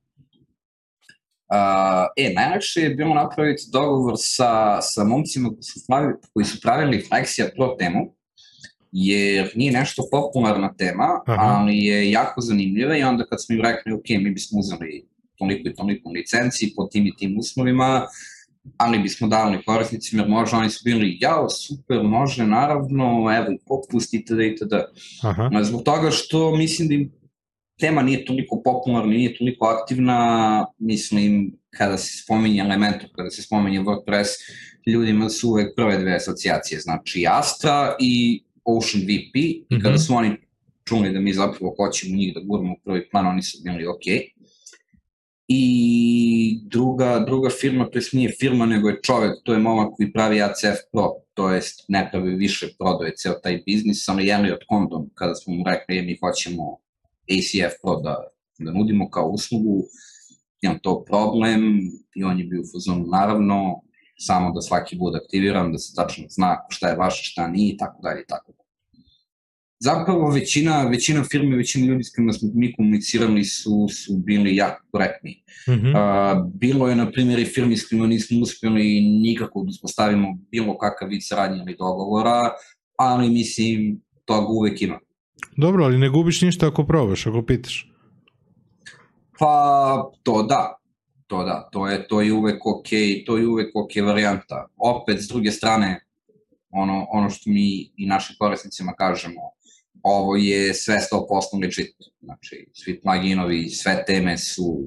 Uh, 1.48 2.06
e, 2.16 2.32
najlakše 2.34 2.80
je 2.80 2.94
bilo 2.94 3.14
napraviti 3.14 3.62
dogovor 3.72 4.14
sa, 4.18 4.80
sa 4.80 5.04
momcima 5.04 5.48
koji 5.48 5.62
su, 5.62 5.80
pravili, 5.86 6.14
koji 6.32 6.44
su 6.44 6.60
pravili 6.60 7.04
Flexia 7.10 7.48
Pro 7.56 7.76
temu, 7.78 8.14
jer 8.92 9.52
nije 9.54 9.72
nešto 9.72 10.02
popularna 10.10 10.74
tema, 10.74 11.20
Aha. 11.26 11.42
ali 11.42 11.78
je 11.78 12.10
jako 12.10 12.40
zanimljiva 12.40 12.96
i 12.96 13.02
onda 13.02 13.26
kad 13.26 13.44
smo 13.44 13.54
im 13.54 13.62
rekli, 13.62 13.92
ok, 13.92 14.08
mi 14.08 14.30
bismo 14.30 14.58
uzeli 14.58 15.06
toliko 15.38 15.68
i 15.68 15.74
toliko 15.74 16.10
licenci 16.10 16.72
po 16.76 16.86
tim 16.86 17.06
i 17.06 17.16
tim 17.16 17.38
uslovima, 17.38 18.06
ali 18.76 18.98
bismo 18.98 19.28
dali 19.28 19.62
korisnicima, 19.64 20.22
jer 20.22 20.30
možda 20.30 20.56
oni 20.56 20.70
su 20.70 20.80
bili, 20.84 21.18
jao, 21.20 21.48
super, 21.48 22.02
može, 22.02 22.46
naravno, 22.46 23.36
evo 23.36 23.52
i 23.52 23.58
popust 23.66 24.14
itd. 24.14 24.40
itd. 24.40 24.72
Aha. 25.22 25.50
Zbog 25.62 25.82
toga 25.82 26.10
što 26.10 26.56
mislim 26.56 26.88
da 26.88 26.94
im 26.94 27.12
tema 27.80 28.02
nije 28.02 28.24
toliko 28.24 28.62
popularna, 28.64 29.12
nije 29.12 29.38
toliko 29.38 29.66
aktivna, 29.66 30.66
mislim, 30.78 31.52
kada 31.70 31.96
se 31.96 32.22
spominje 32.22 32.60
Elementor, 32.60 33.08
kada 33.16 33.30
se 33.30 33.42
spominje 33.42 33.80
WordPress, 33.80 34.26
ljudima 34.86 35.28
su 35.28 35.50
uvek 35.50 35.76
prve 35.76 35.98
dve 35.98 36.14
asocijacije, 36.14 36.80
znači 36.80 37.26
Astra 37.28 37.96
i 38.00 38.42
Ocean 38.64 39.04
VP, 39.04 39.34
mm 39.34 39.74
-hmm. 39.74 39.82
kada 39.82 39.98
su 39.98 40.14
oni 40.14 40.36
čuli 40.84 41.12
da 41.12 41.20
mi 41.20 41.32
zapravo 41.32 41.74
hoćemo 41.78 42.16
njih 42.16 42.34
da 42.34 42.40
guramo 42.40 42.72
u 42.72 42.80
prvi 42.84 43.08
plan, 43.10 43.26
oni 43.26 43.42
su 43.42 43.58
bili 43.64 43.86
ok. 43.86 44.06
I 45.48 46.60
druga, 46.62 47.24
druga 47.26 47.50
firma, 47.60 47.90
to 47.90 47.98
jest 47.98 48.12
nije 48.12 48.32
firma, 48.40 48.66
nego 48.66 48.88
je 48.88 49.00
čovek, 49.02 49.32
to 49.44 49.52
je 49.52 49.58
momak 49.58 49.88
koji 49.96 50.12
pravi 50.12 50.42
ACF 50.42 50.78
Pro, 50.92 51.12
to 51.34 51.50
jest 51.50 51.84
ne 51.88 52.08
pravi 52.10 52.34
više, 52.34 52.68
prodaje 52.78 53.14
ceo 53.16 53.32
taj 53.32 53.62
biznis, 53.66 54.04
samo 54.04 54.20
jeli 54.20 54.52
od 54.52 54.58
kondom, 54.66 55.10
kada 55.14 55.34
smo 55.34 55.54
mu 55.54 55.64
rekli, 55.66 55.96
je, 55.96 56.02
mi 56.02 56.18
hoćemo 56.20 56.78
ACF 57.34 57.74
Pro 57.82 58.00
da, 58.00 58.16
da 58.58 58.72
nudimo 58.72 59.10
kao 59.10 59.28
uslugu, 59.28 59.82
imam 60.60 60.78
to 60.82 61.04
problem 61.04 61.80
i 62.14 62.24
on 62.24 62.38
je 62.38 62.44
bio 62.44 62.60
u 62.60 62.70
fazonu, 62.72 63.06
naravno, 63.06 63.82
samo 64.18 64.52
da 64.52 64.60
svaki 64.60 64.96
bude 64.96 65.18
aktiviran, 65.24 65.72
da 65.72 65.78
se 65.78 65.94
tačno 65.94 66.24
zna 66.28 66.56
šta 66.68 66.88
je 66.88 66.96
vaše, 66.96 67.24
šta 67.24 67.48
nije 67.48 67.74
i 67.74 67.76
tako 67.76 68.02
dalje 68.02 68.22
i 68.22 68.26
tako 68.26 68.52
dalje. 68.52 68.66
Zapravo 69.80 70.30
većina, 70.30 70.88
većina 70.88 71.24
firme, 71.24 71.56
većina 71.56 71.86
ljudi 71.86 72.04
s 72.04 72.14
kojima 72.14 72.32
smo 72.32 72.48
mi 72.54 72.72
komunicirali 72.72 73.44
su, 73.44 73.88
su 73.88 74.16
bili 74.16 74.56
jako 74.56 74.84
korektni. 74.92 75.42
Mm 75.68 75.72
-hmm. 75.72 75.90
uh, 75.90 76.52
bilo 76.54 76.88
je, 76.88 76.96
na 76.96 77.10
primjer, 77.10 77.38
i 77.38 77.44
firmi 77.44 77.76
s 77.76 77.88
kojima 77.88 78.06
nismo 78.06 78.42
uspjeli 78.42 79.00
nikako 79.00 79.62
da 79.62 79.68
uspostavimo 79.68 80.38
bilo 80.50 80.78
kakav 80.78 81.08
vid 81.08 81.20
saradnje 81.24 81.58
ili 81.58 81.76
dogovora, 81.78 82.52
ali 82.98 83.30
mislim, 83.30 84.00
toga 84.24 84.46
uvek 84.48 84.82
ima. 84.82 84.98
Dobro, 85.56 85.84
ali 85.84 85.98
ne 85.98 86.08
gubiš 86.08 86.42
ništa 86.42 86.68
ako 86.68 86.86
probaš, 86.86 87.26
ako 87.26 87.42
pitaš. 87.42 87.92
Pa, 89.38 90.10
to 90.22 90.42
da. 90.42 90.76
To 91.26 91.44
da, 91.44 91.68
to 91.72 91.88
je, 91.88 92.08
to 92.08 92.20
je 92.20 92.32
uvek 92.32 92.66
ok, 92.66 92.88
to 93.26 93.36
je 93.36 93.46
uvek 93.46 93.70
ok 93.74 93.90
varijanta. 94.06 94.66
Opet, 94.76 95.20
s 95.20 95.28
druge 95.28 95.50
strane, 95.50 96.04
ono, 96.70 97.06
ono 97.10 97.30
što 97.30 97.50
mi 97.50 97.92
i 97.96 98.06
našim 98.06 98.36
korisnicima 98.38 98.92
kažemo, 98.92 99.40
ovo 100.02 100.36
je 100.36 100.74
sve 100.74 100.96
100% 101.12 101.62
legit. 101.62 101.96
Znači, 102.22 102.66
svi 102.72 103.00
pluginovi, 103.00 103.68
sve 103.68 104.04
teme 104.06 104.38
su 104.38 104.80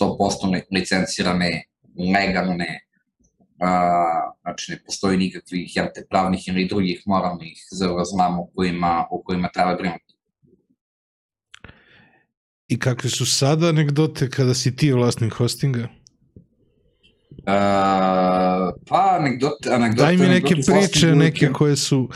100% 0.00 0.62
licencirane, 0.70 1.64
legalne, 1.98 2.83
a, 3.64 4.32
znači 4.42 4.72
ne 4.72 4.78
postoji 4.86 5.18
nikakvih 5.18 5.76
jel 5.76 5.86
te, 5.94 6.06
pravnih 6.10 6.48
ili 6.48 6.68
drugih 6.68 7.02
moralnih 7.06 7.66
zavrzlama 7.70 8.38
o 8.38 8.46
kojima, 8.54 9.06
o 9.10 9.22
kojima 9.22 9.48
treba 9.48 9.74
brinuti. 9.74 10.14
I 12.68 12.78
kakve 12.78 13.10
su 13.10 13.26
sada 13.26 13.68
anegdote 13.68 14.30
kada 14.30 14.54
si 14.54 14.76
ti 14.76 14.92
vlasnik 14.92 15.32
hostinga? 15.32 15.88
Uh, 17.30 18.72
pa 18.88 19.16
anegdote, 19.20 19.70
anegdote 19.72 20.02
Daj 20.04 20.16
mi 20.16 20.26
neke 20.26 20.54
priče, 20.54 21.14
neke 21.14 21.52
koje 21.52 21.76
su 21.76 22.08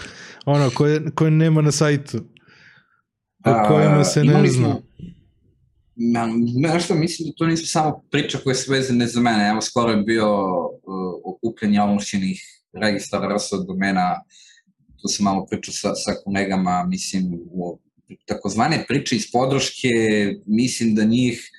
ono, 0.47 0.71
koje, 0.71 1.11
koje 1.15 1.31
nema 1.31 1.63
na 1.63 1.73
sajtu 1.73 2.19
o 3.45 3.69
kojima 3.69 4.05
se 4.05 4.25
ne 4.25 4.49
zna. 4.49 4.65
Smo, 4.65 4.88
nešto 6.57 6.95
mislim 6.95 7.29
da 7.29 7.35
to 7.37 7.47
nisu 7.47 7.67
samo 7.67 8.05
priče 8.11 8.39
koje 8.45 8.55
su 8.55 8.73
vezane 8.73 9.07
za 9.07 9.21
mene. 9.21 9.49
Evo 9.49 9.61
skoro 9.61 9.91
je 9.91 10.03
bio 10.03 10.43
uh, 10.57 10.81
okupljanje 11.25 11.81
ovlašćenih 11.81 12.43
registara 12.73 13.37
RS 13.37 13.53
od 13.53 13.67
domena, 13.67 14.15
tu 15.03 15.09
sam 15.09 15.25
malo 15.25 15.47
pričao 15.47 15.75
sa, 15.75 15.95
sa 15.95 16.13
kolegama, 16.25 16.85
mislim, 16.89 17.41
u 17.51 17.79
takozvane 18.27 18.85
priče 18.89 19.17
iz 19.17 19.33
podrške, 19.33 19.89
mislim 20.47 20.95
da 20.95 21.05
njih 21.05 21.51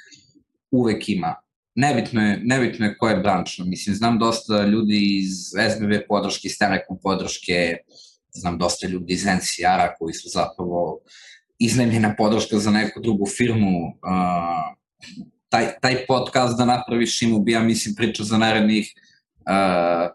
uvek 0.72 1.10
ima. 1.10 1.36
Nebitno 1.76 2.22
je, 2.22 2.40
nebitno 2.44 2.86
je 2.86 2.98
koje 2.98 3.14
je 3.14 3.20
brančno. 3.20 3.66
Mislim, 3.66 3.96
znam 3.96 4.20
dosta 4.20 4.66
ljudi 4.66 5.18
iz 5.18 5.32
SBB 5.76 5.92
podrške, 6.08 6.48
iz 6.48 6.58
Telekom 6.58 6.98
podrške, 7.04 7.78
znam 8.32 8.58
dosta 8.58 8.88
ljudi 8.88 9.14
iz 9.14 9.26
NCR-a 9.26 9.96
koji 10.00 10.14
su 10.14 10.30
zapravo 10.34 11.00
iznajmljena 11.60 12.16
podrška 12.18 12.57
za 12.57 12.72
neku 12.72 12.99
drugu 12.99 13.26
firmu. 13.38 13.88
Uh, 13.88 14.76
taj, 15.49 15.68
taj 15.82 16.05
podcast 16.07 16.57
da 16.57 16.66
napraviš 16.66 17.22
ima 17.22 17.39
bi, 17.39 17.51
ja 17.51 17.60
mislim, 17.60 17.95
priča 17.95 18.24
za 18.24 18.38
narednih 18.38 18.93
uh, 19.39 19.49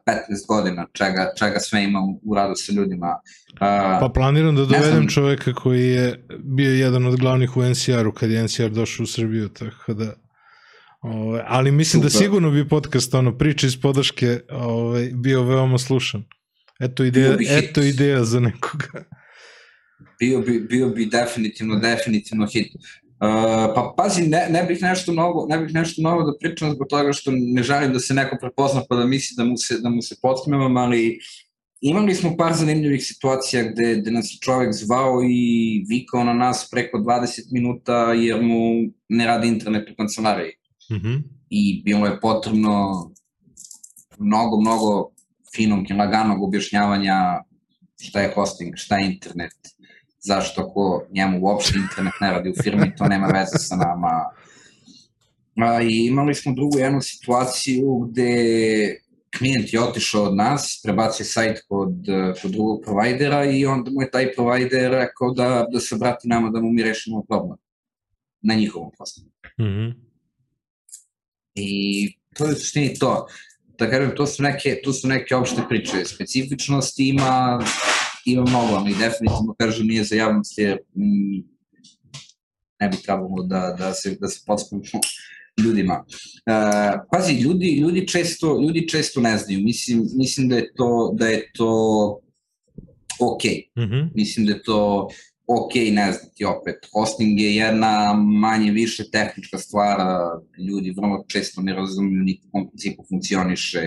15 0.07 0.47
godina, 0.49 0.86
čega, 0.92 1.32
čega 1.38 1.61
sve 1.61 1.84
ima 1.84 2.01
u, 2.01 2.20
u 2.24 2.34
radu 2.34 2.55
sa 2.57 2.72
ljudima. 2.72 3.20
Uh, 3.53 3.59
pa 4.01 4.11
planiram 4.14 4.57
da 4.57 4.64
dovedem 4.64 4.90
znam, 4.90 5.09
čoveka 5.09 5.55
koji 5.55 5.88
je 5.88 6.26
bio 6.38 6.70
jedan 6.70 7.07
od 7.07 7.16
glavnih 7.16 7.57
u 7.57 7.62
NCR-u 7.62 8.12
kad 8.12 8.30
je 8.30 8.42
NCR 8.42 8.68
došao 8.68 9.05
u 9.05 9.07
Srbiju, 9.07 9.49
tako 9.49 9.95
da 9.95 10.14
Ove, 11.05 11.14
ovaj, 11.14 11.42
ali 11.47 11.72
mislim 11.72 12.03
da 12.03 12.11
Super. 12.11 12.20
da 12.20 12.24
sigurno 12.24 12.51
bi 12.51 12.68
podcast, 12.68 13.14
ono, 13.14 13.38
priče 13.38 13.66
iz 13.66 13.80
podrške 13.80 14.40
ove, 14.51 14.64
ovaj, 14.64 15.11
bio 15.14 15.42
veoma 15.42 15.78
slušan. 15.78 16.24
Eto 16.80 17.05
ideja, 17.05 17.36
eto 17.51 17.82
ideja 17.82 18.24
za 18.24 18.40
nekoga 18.40 19.05
bio 20.18 20.40
bi, 20.40 20.61
bio 20.61 20.88
bi 20.88 21.07
definitivno, 21.07 21.76
definitivno 21.76 22.47
hit. 22.47 22.72
Uh, 22.74 23.74
pa 23.74 23.95
pazi, 23.97 24.26
ne, 24.26 24.47
ne 24.51 24.62
bih 24.62 24.82
nešto 24.82 25.12
mnogo, 25.12 25.47
ne 25.49 25.59
bih 25.59 25.74
nešto 25.74 26.03
mnogo 26.03 26.22
da 26.22 26.38
pričam 26.40 26.72
zbog 26.74 26.86
toga 26.88 27.12
što 27.12 27.30
ne 27.34 27.62
želim 27.62 27.92
da 27.92 28.01
se 28.01 28.14
neko 28.14 28.36
prepozna 28.40 28.82
pa 28.88 28.97
da 28.97 29.07
misli 29.07 29.34
da 29.36 29.45
mu 29.45 29.57
se, 29.57 29.78
da 29.80 29.88
mu 29.88 30.03
se 30.03 30.16
potkmevam, 30.22 30.76
ali 30.76 31.18
imali 31.80 32.14
smo 32.14 32.36
par 32.36 32.53
zanimljivih 32.53 33.07
situacija 33.07 33.62
gde, 33.62 33.97
gde 33.97 34.11
nas 34.11 34.34
je 34.34 34.38
čovek 34.40 34.72
zvao 34.72 35.22
i 35.22 35.84
vikao 35.88 36.24
na 36.24 36.32
nas 36.32 36.68
preko 36.70 36.99
20 36.99 37.53
minuta 37.53 38.12
jer 38.12 38.42
mu 38.42 38.59
ne 39.09 39.26
radi 39.26 39.49
internet 39.49 39.90
u 39.90 39.95
kancelariji. 39.97 40.53
Mm 40.90 40.95
-hmm. 40.95 41.22
I 41.51 41.82
bilo 41.84 42.07
je 42.07 42.20
potrebno 42.20 43.11
mnogo, 44.18 44.61
mnogo 44.61 45.11
finog 45.55 45.90
i 45.90 45.92
laganog 45.92 46.42
objašnjavanja 46.42 47.42
šta 48.01 48.20
je 48.20 48.32
hosting, 48.34 48.72
šta 48.76 48.99
je 48.99 49.07
internet, 49.07 49.55
zašto 50.25 50.62
ako 50.62 51.07
njemu 51.11 51.39
uopšte 51.43 51.79
internet 51.79 52.14
ne 52.20 52.31
radi 52.31 52.51
u 52.51 52.62
firmi, 52.62 52.97
to 52.97 53.05
nema 53.05 53.27
veze 53.27 53.59
sa 53.59 53.77
nama. 53.77 54.31
A, 55.57 55.83
I 55.83 56.07
imali 56.07 56.35
smo 56.35 56.55
drugu 56.55 56.79
jednu 56.79 57.01
situaciju 57.01 57.99
gde 57.99 58.31
klijent 59.39 59.72
je 59.72 59.83
otišao 59.83 60.22
od 60.22 60.37
nas, 60.37 60.81
prebacio 60.85 61.27
sajt 61.27 61.61
kod, 61.68 61.95
kod 62.43 62.51
drugog 62.51 62.83
provajdera 62.85 63.45
i 63.45 63.66
onda 63.66 63.91
mu 63.91 64.03
je 64.03 64.11
taj 64.11 64.33
provajder 64.33 64.91
rekao 64.91 65.31
da, 65.31 65.66
da 65.72 65.81
se 65.81 65.97
vrati 65.97 66.29
nama 66.29 66.51
da 66.51 66.61
mu 66.61 66.70
mi 66.70 66.83
rešimo 66.83 67.22
problem 67.29 67.59
na 68.43 68.55
njihovom 68.55 68.91
poslu. 68.99 69.25
Mm 69.61 69.64
-hmm. 69.64 69.95
I 71.55 72.12
to 72.35 72.47
je 72.47 72.55
suštini 72.55 72.99
to. 72.99 73.27
Da 73.79 73.91
kažem, 73.91 74.12
to 74.16 74.27
su 74.27 74.43
neke, 74.43 74.81
to 74.85 74.93
su 74.93 75.09
neke 75.09 75.37
opšte 75.37 75.62
priče. 75.68 76.05
Specifičnosti 76.05 77.09
ima 77.09 77.61
ima 78.25 78.43
mnogo, 78.43 78.75
ali 78.75 78.91
definitivno 78.91 79.55
kažem 79.59 79.87
nije 79.87 80.05
za 80.05 80.16
javnost 80.16 80.59
jer 80.59 80.79
mm, 80.95 81.39
ne 82.81 82.89
bi 82.89 82.97
trebalo 82.97 83.43
da, 83.43 83.77
da 83.79 83.93
se, 83.93 84.16
da 84.20 84.29
se 84.29 84.43
podspunimo 84.47 85.01
ljudima. 85.64 86.05
Uh, 86.05 87.01
pazi, 87.12 87.33
ljudi, 87.33 87.79
ljudi, 87.81 88.09
često, 88.09 88.61
ljudi 88.62 88.89
često 88.89 89.20
ne 89.20 89.39
znaju. 89.39 89.61
Mislim, 89.61 90.09
mislim 90.14 90.49
da 90.49 90.57
je 90.57 90.72
to, 90.75 91.14
da 91.18 91.27
je 91.27 91.51
to 91.53 91.70
ok. 93.20 93.45
Mm 93.77 93.83
-hmm. 93.83 94.11
Mislim 94.14 94.47
da 94.47 94.53
je 94.53 94.62
to 94.62 95.09
ok, 95.47 95.75
ne 95.75 96.12
znati 96.12 96.45
opet. 96.45 96.77
Hosting 96.93 97.41
je 97.41 97.57
jedna 97.57 98.12
manje 98.41 98.70
više 98.70 99.11
tehnička 99.11 99.59
stvar, 99.59 100.01
ljudi 100.59 100.95
vrlo 100.97 101.25
često 101.29 101.62
ne 101.62 101.75
razumiju 101.75 102.22
ni 102.22 102.41
kom 102.53 102.68
principu 102.68 103.05
funkcioniše, 103.09 103.83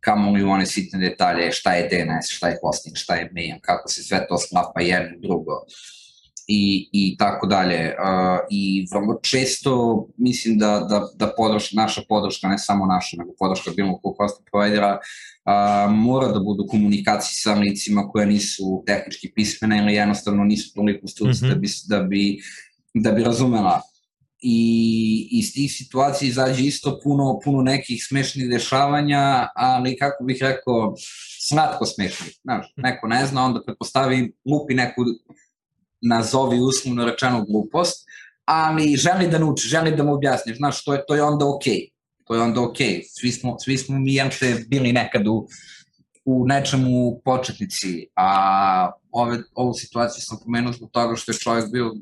kamo 0.00 0.32
li 0.32 0.42
one 0.42 0.66
sitne 0.66 0.98
detalje, 0.98 1.52
šta 1.52 1.72
je 1.74 1.88
DNS, 1.88 2.30
šta 2.30 2.48
je 2.48 2.58
hosting, 2.62 2.96
šta 2.96 3.14
je 3.14 3.30
mail, 3.34 3.56
kako 3.60 3.88
se 3.88 4.02
sve 4.02 4.26
to 4.28 4.38
sklapa 4.38 4.80
jedno 4.80 5.18
drugo 5.22 5.64
i, 6.50 6.88
i 6.92 7.16
tako 7.16 7.46
dalje. 7.46 7.94
Uh, 7.98 8.38
I 8.50 8.86
vrlo 8.92 9.20
često 9.22 10.06
mislim 10.16 10.58
da, 10.58 10.86
da, 10.90 11.08
da 11.14 11.32
podrška, 11.36 11.76
naša 11.76 12.02
podrška, 12.08 12.48
ne 12.48 12.58
samo 12.58 12.86
naša, 12.86 13.16
nego 13.16 13.32
podrška 13.38 13.70
bilo 13.76 13.98
kog 13.98 14.16
hosting 14.18 14.48
providera, 14.50 14.98
uh, 14.98 15.94
mora 15.94 16.28
da 16.28 16.40
budu 16.40 16.66
komunikaciji 16.66 17.34
sa 17.34 17.54
licima 17.54 18.08
koje 18.08 18.26
nisu 18.26 18.82
tehnički 18.86 19.32
pismene 19.34 19.78
ili 19.78 19.94
jednostavno 19.94 20.44
nisu 20.44 20.74
toliko 20.74 21.06
struci 21.06 21.44
mm 21.44 21.48
-hmm. 21.48 21.54
da, 21.54 21.54
bi, 21.54 21.68
da, 21.88 22.02
bi, 22.02 22.38
da 22.94 23.12
bi 23.12 23.24
razumela 23.24 23.80
i 24.40 25.28
iz 25.30 25.52
tih 25.54 25.72
situacija 25.72 26.28
izađe 26.28 26.64
isto 26.64 27.00
puno, 27.02 27.38
puno 27.44 27.62
nekih 27.62 28.04
smešnih 28.08 28.50
dešavanja, 28.50 29.48
ali 29.54 29.96
kako 29.96 30.24
bih 30.24 30.38
rekao, 30.40 30.94
snatko 31.48 31.86
smešnih. 31.86 32.38
Znaš, 32.42 32.72
neko 32.76 33.06
ne 33.06 33.26
zna, 33.26 33.44
onda 33.44 33.62
pretpostavi, 33.66 34.32
lupi 34.50 34.74
neku 34.74 35.02
nazovi 36.00 36.60
uslovno 36.60 37.04
rečeno 37.04 37.44
glupost, 37.44 38.06
ali 38.44 38.96
želi 38.96 39.28
da 39.28 39.38
nauči, 39.38 39.68
želi 39.68 39.96
da 39.96 40.02
mu 40.02 40.14
objasniš, 40.14 40.56
znaš, 40.56 40.84
to 40.84 40.92
je, 40.92 41.04
to 41.08 41.14
je 41.14 41.22
onda 41.22 41.46
okej. 41.48 41.74
Okay. 41.74 41.90
To 42.24 42.34
je 42.34 42.40
onda 42.40 42.60
okej. 42.60 42.86
Okay. 42.86 43.02
Svi 43.20 43.32
smo, 43.32 43.56
svi 43.58 43.78
smo 43.78 43.98
mi 43.98 44.14
jemče 44.14 44.56
bili 44.68 44.92
nekad 44.92 45.26
u, 45.26 45.48
u 46.24 46.46
nečemu 46.46 47.20
početnici, 47.24 48.06
a 48.16 48.90
ove, 49.10 49.38
ovu 49.54 49.74
situaciju 49.74 50.22
sam 50.22 50.38
pomenuo 50.44 50.72
zbog 50.72 50.90
toga 50.90 51.16
što 51.16 51.32
je 51.32 51.38
čovjek 51.38 51.72
bio 51.72 51.94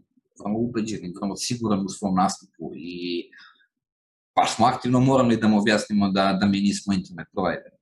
vrlo 0.45 0.59
ubeđen 0.59 1.05
i 1.05 1.14
vrlo 1.20 1.36
siguran 1.36 1.80
u 1.80 1.89
svom 1.89 2.14
nastupu 2.14 2.72
i 2.74 3.30
baš 4.36 4.57
smo 4.57 4.66
aktivno 4.66 5.01
morali 5.01 5.36
da 5.36 5.49
mu 5.49 5.59
objasnimo 5.59 6.11
da, 6.11 6.39
da 6.41 6.47
mi 6.47 6.61
nismo 6.61 6.95
internet 6.95 7.26
provider. 7.32 7.72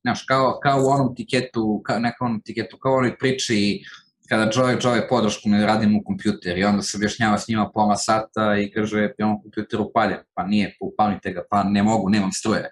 Znaš, 0.00 0.22
kao, 0.22 0.58
kao 0.62 0.84
u 0.84 0.88
onom 0.88 1.14
tiketu, 1.14 1.82
kao, 1.84 1.98
neka 1.98 2.24
onom 2.24 2.40
tiketu, 2.40 2.78
kao 2.78 2.94
onoj 2.94 3.18
priči 3.18 3.82
kada 4.28 4.50
Joy, 4.52 4.82
Joy 4.82 5.08
podršku 5.08 5.48
ne 5.48 5.66
radim 5.66 5.96
u 5.96 6.04
kompjuter 6.04 6.58
i 6.58 6.64
onda 6.64 6.82
se 6.82 6.96
objašnjava 6.96 7.38
s 7.38 7.48
njima 7.48 7.70
pola 7.74 7.96
sata 7.96 8.58
i 8.58 8.70
kaže 8.70 8.98
je 8.98 9.24
on 9.24 9.42
kompjuter 9.42 9.80
upaljen, 9.80 10.18
pa 10.34 10.46
nije, 10.46 10.76
pa 10.80 10.86
upalite 10.86 11.32
ga, 11.32 11.42
pa 11.50 11.62
ne 11.64 11.82
mogu, 11.82 12.08
nemam 12.08 12.32
struje. 12.32 12.70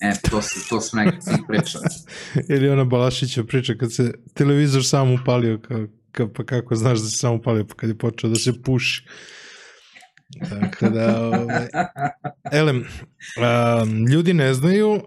E, 0.00 0.12
to 0.30 0.42
su, 0.42 0.68
to 0.68 0.80
su 0.80 0.96
neke 0.96 1.16
tih 1.18 1.38
priča. 1.48 1.78
Ili 2.54 2.68
ona 2.68 2.84
Balašića 2.84 3.44
priča 3.44 3.74
kad 3.80 3.92
se 3.92 4.12
televizor 4.34 4.84
sam 4.84 5.14
upalio, 5.14 5.60
kao, 5.68 5.78
ka, 5.78 5.86
pa 6.36 6.44
kako 6.44 6.76
znaš 6.76 6.98
da 6.98 7.04
se 7.08 7.16
samo 7.16 7.34
upalio, 7.34 7.64
pa 7.64 7.74
kad 7.74 7.88
je 7.88 7.98
počeo 7.98 8.30
da 8.30 8.36
se 8.36 8.62
puši. 8.62 9.06
Tako 10.50 10.88
da, 10.88 11.26
ovaj, 11.26 11.66
elem, 12.52 12.76
um, 12.76 14.06
ljudi 14.06 14.34
ne 14.34 14.54
znaju, 14.54 14.92
uh, 14.92 15.00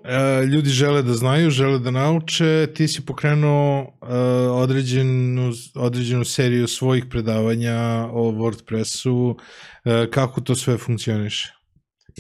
ljudi 0.50 0.70
žele 0.70 1.04
da 1.04 1.14
znaju, 1.14 1.50
žele 1.50 1.80
da 1.80 1.92
nauče, 1.92 2.68
ti 2.76 2.88
si 2.88 3.06
pokrenuo 3.06 3.82
uh, 3.82 4.10
određenu, 4.52 5.52
određenu 5.76 6.26
seriju 6.26 6.68
svojih 6.68 7.06
predavanja 7.10 8.08
o 8.12 8.32
WordPressu, 8.32 9.36
uh, 9.36 10.12
kako 10.12 10.42
to 10.42 10.56
sve 10.56 10.78
funkcioniše? 10.78 11.54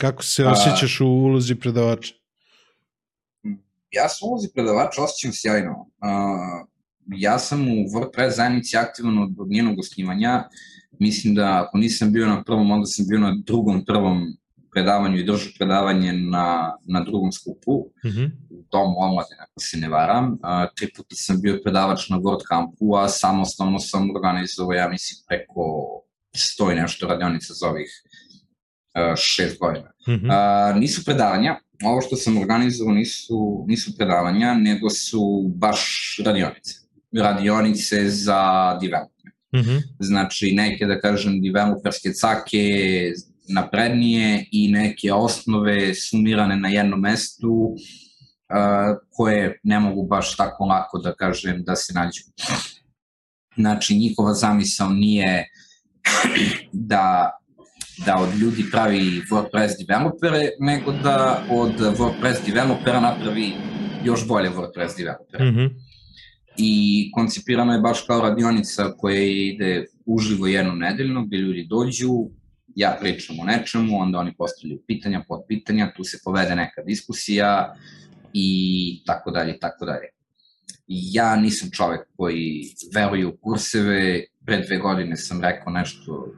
Kako 0.01 0.23
se 0.23 0.45
osjećaš 0.45 1.01
u 1.01 1.07
ulozi 1.07 1.55
predavača? 1.55 2.13
Ja 3.91 4.09
sam 4.09 4.27
u 4.27 4.31
ulozi 4.31 4.47
predavača 4.53 5.03
osjećam 5.03 5.31
sjajno. 5.33 5.71
Uh, 5.71 6.68
ja 7.15 7.39
sam 7.39 7.61
u 7.61 7.75
WordPress 7.93 8.35
zajednici 8.35 8.77
aktivan 8.77 9.17
od, 9.17 9.29
od 9.37 9.47
njenog 9.49 9.79
osnivanja, 9.79 10.43
mislim 10.99 11.35
da 11.35 11.63
ako 11.65 11.77
nisam 11.77 12.11
bio 12.11 12.27
na 12.27 12.43
prvom, 12.43 12.71
onda 12.71 12.85
sam 12.85 13.05
bio 13.07 13.19
na 13.19 13.35
drugom 13.45 13.85
prvom 13.85 14.39
predavanju 14.71 15.17
i 15.17 15.23
držao 15.23 15.51
predavanje 15.57 16.13
na, 16.13 16.77
na 16.85 17.03
drugom 17.03 17.31
skupu, 17.31 17.85
mm 18.05 18.09
-hmm. 18.09 18.31
u 18.49 18.63
domu 18.71 18.95
omladine, 18.97 19.41
ako 19.41 19.59
se 19.59 19.77
ne 19.77 19.89
varam. 19.89 20.37
A, 20.43 20.67
tri 20.75 20.93
puta 20.95 21.15
sam 21.15 21.41
bio 21.41 21.59
predavač 21.63 22.09
na 22.09 22.17
WordCampu, 22.17 23.03
a 23.03 23.07
samostalno 23.09 23.79
sam 23.79 24.09
organizovao, 24.15 24.73
ja 24.73 24.89
mislim, 24.89 25.17
preko 25.27 25.61
sto 26.35 26.71
i 26.71 26.75
nešto 26.75 27.07
radionica 27.07 27.53
za 27.53 27.69
ovih 27.69 28.03
a, 28.93 29.15
šest 29.15 29.59
godina. 29.59 29.91
Mm 30.07 30.11
-hmm. 30.11 30.31
a, 30.31 30.73
nisu 30.79 31.05
predavanja, 31.05 31.59
ovo 31.83 32.01
što 32.01 32.15
sam 32.15 32.37
organizovao 32.37 32.93
nisu, 32.93 33.65
nisu 33.67 33.97
predavanja, 33.97 34.53
nego 34.53 34.89
su 34.89 35.51
baš 35.55 36.15
radionice. 36.25 36.78
Radionice 37.11 38.09
za 38.09 38.77
development 38.81 39.19
Mm 39.53 39.59
-hmm. 39.59 39.81
Znači, 39.99 40.51
neke, 40.55 40.85
da 40.85 40.99
kažem, 40.99 41.41
developerske 41.41 42.13
cake 42.13 42.67
naprednije 43.47 44.45
i 44.51 44.71
neke 44.71 45.13
osnove 45.13 45.95
sumirane 45.95 46.55
na 46.55 46.69
jednom 46.69 46.99
mestu 46.99 47.51
uh, 47.51 48.97
koje 49.09 49.59
ne 49.63 49.79
mogu 49.79 50.07
baš 50.07 50.37
tako 50.37 50.65
lako 50.65 50.97
da 50.97 51.13
kažem 51.13 51.63
da 51.63 51.75
se 51.75 51.93
nađu. 51.93 52.21
Znači, 53.57 53.97
njihova 53.97 54.33
zamisao 54.33 54.89
nije 54.89 55.47
da 56.91 57.35
da 58.05 58.17
od 58.17 58.35
ljudi 58.35 58.65
pravi 58.71 59.21
WordPress 59.31 59.87
developere, 59.87 60.49
nego 60.59 60.91
da 60.91 61.43
od 61.51 61.79
WordPress 61.79 62.45
developera 62.45 62.99
napravi 62.99 63.53
još 64.03 64.27
bolje 64.27 64.49
WordPress 64.49 64.97
developere. 64.97 65.51
Mm 65.51 65.55
-hmm 65.55 65.88
i 66.57 67.11
koncipirano 67.13 67.73
je 67.73 67.79
baš 67.79 68.01
kao 68.07 68.21
radionica 68.21 68.93
koja 68.97 69.21
ide 69.21 69.85
uživo 70.05 70.47
jednom 70.47 70.79
nedeljno, 70.79 71.25
gde 71.25 71.37
ljudi 71.37 71.67
dođu, 71.69 72.29
ja 72.75 72.97
pričam 73.01 73.39
o 73.39 73.43
nečemu, 73.43 73.99
onda 73.99 74.19
oni 74.19 74.33
postavljaju 74.37 74.81
pitanja, 74.87 75.25
podpitanja, 75.27 75.93
tu 75.97 76.03
se 76.03 76.19
povede 76.23 76.55
neka 76.55 76.81
diskusija 76.81 77.75
i 78.33 79.01
tako 79.05 79.31
dalje, 79.31 79.59
tako 79.59 79.85
dalje. 79.85 80.07
Ja 80.87 81.35
nisam 81.35 81.69
čovek 81.71 82.01
koji 82.17 82.63
veruje 82.95 83.25
u 83.25 83.37
kurseve, 83.37 84.23
pre 84.45 84.63
dve 84.67 84.77
godine 84.77 85.17
sam 85.17 85.41
rekao 85.41 85.73
nešto 85.73 86.33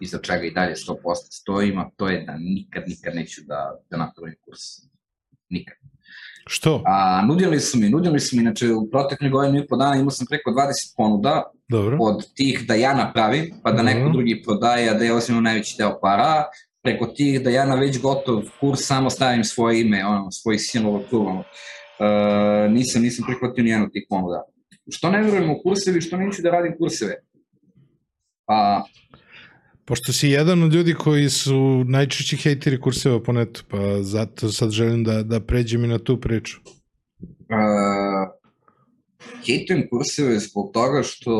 iza 0.00 0.18
čega 0.18 0.44
i 0.44 0.50
dalje 0.50 0.74
100% 0.74 0.96
stojim, 1.30 1.78
a 1.78 1.90
to 1.96 2.08
je 2.08 2.24
da 2.24 2.36
nikad, 2.38 2.84
nikad 2.86 3.14
neću 3.14 3.40
da, 3.46 3.80
da 3.90 3.96
napravim 3.96 4.34
kurs. 4.40 4.60
Nikad. 5.48 5.89
Što? 6.52 6.82
A, 6.86 7.22
nudili 7.26 7.60
su 7.60 7.78
mi, 7.78 7.88
nudili 7.88 8.20
su 8.20 8.36
mi, 8.36 8.42
znači 8.42 8.72
u 8.72 8.90
protekle 8.90 9.28
godinu 9.28 9.58
i 9.58 9.66
po 9.66 9.76
dana 9.76 9.96
imao 9.96 10.10
sam 10.10 10.26
preko 10.26 10.50
20 10.50 10.94
ponuda 10.96 11.50
Dobro. 11.68 11.96
od 12.00 12.34
tih 12.34 12.66
da 12.66 12.74
ja 12.74 12.94
napravim, 12.94 13.54
pa 13.62 13.70
da 13.70 13.76
Dobro. 13.76 13.92
neko 13.92 14.10
drugi 14.10 14.42
prodaje, 14.42 14.90
a 14.90 14.94
da 14.94 15.04
ja 15.04 15.14
osim 15.14 15.42
najveći 15.42 15.74
deo 15.78 15.98
para, 16.02 16.44
preko 16.82 17.06
tih 17.06 17.42
da 17.42 17.50
ja 17.50 17.66
na 17.66 17.74
već 17.74 18.00
gotov 18.00 18.42
kurs 18.60 18.80
samo 18.86 19.10
stavim 19.10 19.44
svoje 19.44 19.80
ime, 19.80 20.06
ono, 20.06 20.30
svoj 20.30 20.58
sinova 20.58 21.00
kurva. 21.10 21.32
Uh, 21.32 22.72
nisam, 22.72 23.02
nisam 23.02 23.24
prihvatio 23.26 23.64
nijednu 23.64 23.90
tih 23.90 24.06
ponuda. 24.08 24.42
Što 24.90 25.10
ne 25.10 25.22
verujem 25.22 25.50
u 25.50 25.60
kursevi, 25.62 26.00
što 26.00 26.16
neću 26.16 26.42
da 26.42 26.50
radim 26.50 26.74
kurseve? 26.78 27.14
Pa, 28.44 28.84
Pošto 29.84 30.12
si 30.12 30.28
jedan 30.28 30.62
od 30.62 30.74
ljudi 30.74 30.94
koji 30.94 31.30
su 31.30 31.84
najčešći 31.88 32.36
hejteri 32.36 32.80
kurseva 32.80 33.22
po 33.22 33.32
netu, 33.32 33.64
pa 33.68 34.02
zato 34.02 34.52
sad 34.52 34.70
želim 34.70 35.04
da, 35.04 35.22
da 35.22 35.40
pređem 35.40 35.84
i 35.84 35.88
na 35.88 35.98
tu 35.98 36.20
priču. 36.20 36.60
Uh, 37.20 38.40
hejtujem 39.46 39.88
kurseve 39.90 40.38
zbog 40.38 40.70
toga 40.72 41.02
što 41.02 41.32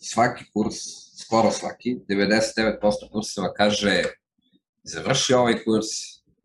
svaki 0.00 0.44
kurs, 0.52 0.74
skoro 1.24 1.50
svaki, 1.50 1.98
99% 2.08 3.10
kurseva 3.12 3.52
kaže 3.52 4.02
završi 4.82 5.34
ovaj 5.34 5.54
kurs 5.64 5.86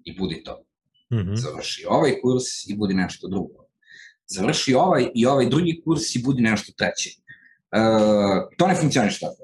i 0.04 0.18
budi 0.18 0.44
to. 0.44 0.66
Mm 1.12 1.16
-hmm. 1.16 1.36
Završi 1.36 1.86
ovaj 1.90 2.12
kurs 2.22 2.70
i 2.70 2.76
budi 2.76 2.94
nešto 2.94 3.28
drugo. 3.28 3.66
Završi 4.28 4.74
ovaj 4.74 5.10
i 5.16 5.26
ovaj 5.26 5.50
drugi 5.50 5.82
kurs 5.86 6.16
i 6.16 6.24
budi 6.24 6.42
nešto 6.42 6.74
treće. 6.78 7.10
Uh, 7.10 8.56
to 8.58 8.68
ne 8.68 8.76
funkcioniš 8.76 9.20
tako 9.20 9.44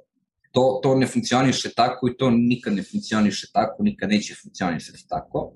to, 0.51 0.79
to 0.83 0.95
ne 0.95 1.07
funkcioniše 1.07 1.73
tako 1.73 2.09
i 2.09 2.17
to 2.17 2.29
nikad 2.29 2.73
ne 2.73 2.83
funkcioniše 2.83 3.47
tako, 3.53 3.83
nikad 3.83 4.09
neće 4.09 4.35
funkcionisati 4.43 5.05
tako. 5.09 5.53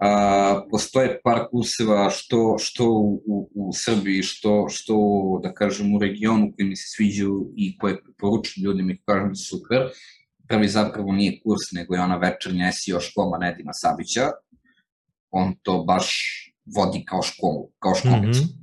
Uh, 0.00 0.62
postoje 0.70 1.20
par 1.24 1.46
kurseva 1.50 2.10
što, 2.10 2.56
što 2.58 2.90
u, 3.26 3.50
u 3.54 3.70
Srbiji, 3.74 4.22
što, 4.22 4.66
što 4.68 4.94
da 5.42 5.54
kažem 5.54 5.94
u 5.94 5.98
regionu 5.98 6.52
koji 6.56 6.68
mi 6.68 6.76
se 6.76 6.88
sviđaju 6.96 7.52
i 7.56 7.78
koje 7.78 7.98
poručujem 8.18 8.64
ljudima 8.64 8.92
i 8.92 9.02
kažem 9.04 9.28
da 9.28 9.34
super. 9.34 9.78
Prvi 10.48 10.68
zapravo 10.68 11.12
nije 11.12 11.40
kurs, 11.42 11.72
nego 11.72 11.94
je 11.94 12.00
ona 12.00 12.16
večernja 12.16 12.72
SEO 12.72 13.00
škola 13.00 13.38
Nedima 13.38 13.72
Sabića. 13.72 14.30
On 15.30 15.54
to 15.62 15.84
baš 15.84 16.06
vodi 16.76 17.04
kao 17.04 17.22
školu, 17.22 17.70
kao 17.78 17.94
školicu. 17.94 18.42
Mm 18.42 18.46
-hmm 18.46 18.59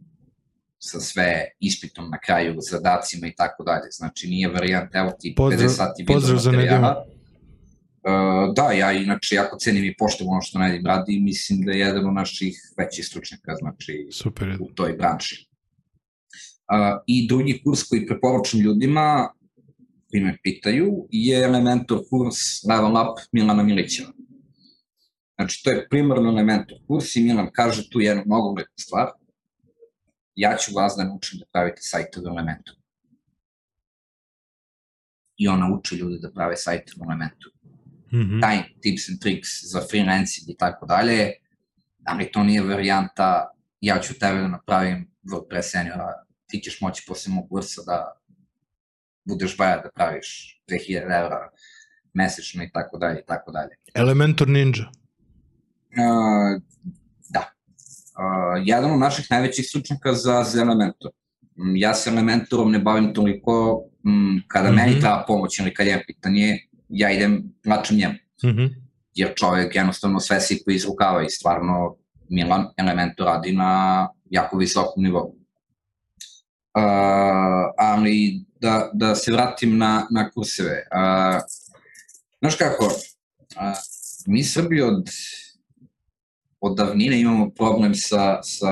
sa 0.88 1.00
sve 1.00 1.46
ispitom 1.60 2.10
na 2.10 2.20
kraju, 2.20 2.56
zadacima 2.72 3.28
i 3.28 3.36
tako 3.36 3.64
dalje. 3.64 3.92
Znači 3.92 4.28
nije 4.28 4.48
varijant, 4.48 4.96
evo 4.96 5.12
ti 5.20 5.34
pozdrav, 5.38 5.70
50 5.70 5.76
sati 5.76 6.06
video 6.08 6.36
materijala. 6.36 7.06
Uh, 8.08 8.54
da, 8.56 8.72
ja 8.72 8.92
inače 8.92 9.36
jako 9.36 9.58
cenim 9.60 9.84
i 9.84 9.96
poštom 9.98 10.28
ono 10.28 10.42
što 10.42 10.60
Nedim 10.60 10.86
radi 10.86 11.16
i 11.16 11.20
mislim 11.20 11.62
da 11.62 11.72
je 11.72 11.80
jedan 11.80 12.08
od 12.08 12.14
naših 12.14 12.74
većih 12.78 13.06
stručnjaka, 13.06 13.56
znači 13.56 14.08
Super. 14.12 14.58
u 14.60 14.68
toj 14.76 14.94
branši. 14.94 15.48
Uh, 16.74 17.04
I 17.08 17.28
drugi 17.28 17.62
kurs 17.64 17.84
koji 17.84 18.06
preporučam 18.06 18.60
ljudima 18.60 19.30
koji 20.10 20.24
me 20.24 20.38
pitaju 20.44 21.08
je 21.12 21.44
Elementor 21.44 22.00
kurs 22.10 22.64
Level 22.70 22.92
Up 22.92 23.20
Milana 23.32 23.64
Milićeva. 23.64 24.10
Znači, 25.36 25.64
to 25.64 25.72
je 25.72 25.88
primarno 25.90 26.30
Elementor 26.30 26.78
kurs 26.88 27.16
i 27.16 27.24
Milan 27.24 27.50
kaže 27.54 27.90
tu 27.90 28.00
jednu 28.00 28.24
mnogo 28.26 28.50
lepu 28.50 28.74
stvar. 28.76 29.08
Ja 30.38 30.58
ću 30.58 30.72
vas 30.76 30.94
da 30.98 31.04
naučim 31.04 31.40
da 31.40 31.46
pravite 31.52 31.82
sajte 31.82 32.20
u 32.20 32.28
Elementoru. 32.28 32.78
I 35.38 35.48
on 35.48 35.60
nauči 35.60 35.96
ljude 35.96 36.20
da 36.20 36.32
prave 36.32 36.56
sajte 36.56 36.94
u 37.00 37.04
Elementoru 37.04 37.58
Mm 38.12 38.20
-hmm. 38.20 38.42
taj 38.42 38.64
tips 38.82 39.10
and 39.10 39.20
tricks 39.20 39.50
za 39.64 39.82
freelancing 39.90 40.50
i 40.50 40.58
tako 40.58 40.86
dalje, 40.86 41.34
ali 42.06 42.32
to 42.32 42.44
nije 42.44 42.62
varijanta 42.62 43.58
ja 43.82 44.00
ću 44.00 44.20
tebe 44.20 44.40
da 44.40 44.48
napravim 44.48 45.12
WordPress 45.24 45.62
seniora, 45.62 46.14
ti 46.48 46.60
ćeš 46.60 46.82
moći 46.82 47.04
posle 47.08 47.34
mog 47.34 47.50
kursa 47.50 47.82
da 47.86 48.22
budeš 49.26 49.58
baja 49.58 49.78
da 49.78 49.90
praviš 49.96 50.62
2000 50.68 51.02
evra 51.02 51.50
mesečno 52.14 52.64
i 52.64 52.70
tako 52.74 52.98
dalje 52.98 53.20
i 53.20 53.26
tako 53.28 53.52
dalje. 53.52 53.76
Elementor 53.94 54.48
Ninja. 54.48 54.86
Uh, 55.98 56.62
jedan 58.63 58.91
od 58.91 58.99
naših 58.99 59.28
najvećih 59.30 59.65
stručnjaka 59.65 60.13
za, 60.13 60.43
za 60.43 60.61
Elementor. 60.61 61.11
Mm, 61.57 61.76
Ja 61.76 61.93
se 61.93 62.09
Elementorom 62.09 62.72
ne 62.72 62.80
bavim 62.80 63.13
toliko 63.13 63.84
um, 64.05 64.41
kada 64.47 64.70
mm 64.70 64.74
-hmm. 64.74 64.76
meni 64.76 64.99
treba 64.99 65.24
pomoć 65.28 65.59
ili 65.59 65.74
kad 65.74 65.88
je 65.88 66.03
pitanje, 66.07 66.59
ja 66.89 67.11
idem, 67.11 67.53
plačem 67.63 67.97
njemu. 67.97 68.13
Mm 68.43 68.47
-hmm. 68.47 68.70
Jer 69.13 69.34
čovjek 69.36 69.76
jednostavno 69.76 70.20
sve 70.20 70.41
sipa 70.41 70.72
iz 70.72 70.86
rukava 70.86 71.24
i 71.24 71.30
stvarno 71.30 71.95
Milan 72.30 72.68
Elementor 72.78 73.26
radi 73.26 73.51
na 73.51 74.07
jako 74.30 74.57
visokom 74.57 75.03
nivou. 75.03 75.36
Uh, 76.78 77.74
ali 77.78 78.45
da, 78.61 78.89
da 78.93 79.15
se 79.15 79.32
vratim 79.32 79.78
na, 79.78 80.07
na 80.11 80.30
kurseve. 80.30 80.88
Uh, 80.93 81.41
znaš 82.39 82.55
kako, 82.55 82.86
uh, 82.86 82.91
mi 84.28 84.43
Srbi 84.43 84.82
od, 84.82 85.09
od 86.60 86.78
davnine 86.78 87.22
imamo 87.22 87.49
problem 87.49 87.95
sa, 87.95 88.43
sa 88.43 88.72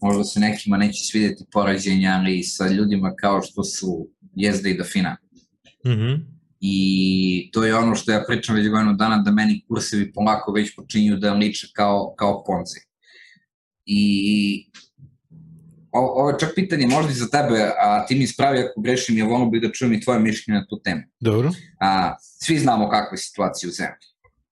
možda 0.00 0.24
se 0.24 0.40
nekima 0.40 0.76
neće 0.76 1.04
svidjeti 1.04 1.44
porađenja, 1.52 2.16
ali 2.20 2.42
sa 2.42 2.68
ljudima 2.68 3.14
kao 3.14 3.42
što 3.42 3.64
su 3.64 4.08
Jezda 4.34 4.68
i 4.68 4.76
Dafina. 4.76 5.16
Mm 5.86 5.90
-hmm. 5.90 6.20
I 6.60 7.50
to 7.52 7.64
je 7.64 7.76
ono 7.76 7.94
što 7.94 8.12
ja 8.12 8.24
pričam 8.26 8.56
već 8.56 8.68
godinu 8.68 8.94
dana, 8.94 9.18
da 9.18 9.30
meni 9.30 9.64
kursevi 9.68 10.12
polako 10.12 10.52
već 10.52 10.76
počinju 10.76 11.16
da 11.16 11.34
liče 11.34 11.66
kao, 11.74 12.14
kao 12.18 12.44
ponzi. 12.44 12.80
I 13.84 14.70
o, 15.92 16.00
ovo 16.00 16.30
je 16.30 16.38
čak 16.40 16.52
pitanje 16.54 16.86
možda 16.86 17.12
i 17.12 17.14
za 17.14 17.26
tebe, 17.28 17.70
a 17.80 18.06
ti 18.06 18.14
mi 18.14 18.24
ispravi 18.24 18.58
ako 18.58 18.80
grešim, 18.80 19.18
ja 19.18 19.24
volno 19.24 19.50
bih 19.50 19.62
da 19.62 19.72
čujem 19.72 19.92
i 19.92 20.00
tvoje 20.00 20.20
mišljenje 20.20 20.60
na 20.60 20.66
tu 20.66 20.80
temu. 20.84 21.02
Dobro. 21.20 21.50
A, 21.80 22.14
svi 22.20 22.58
znamo 22.58 22.88
kakva 22.88 23.14
je 23.14 23.18
situacija 23.18 23.68
u 23.68 23.72
zemlji. 23.72 24.06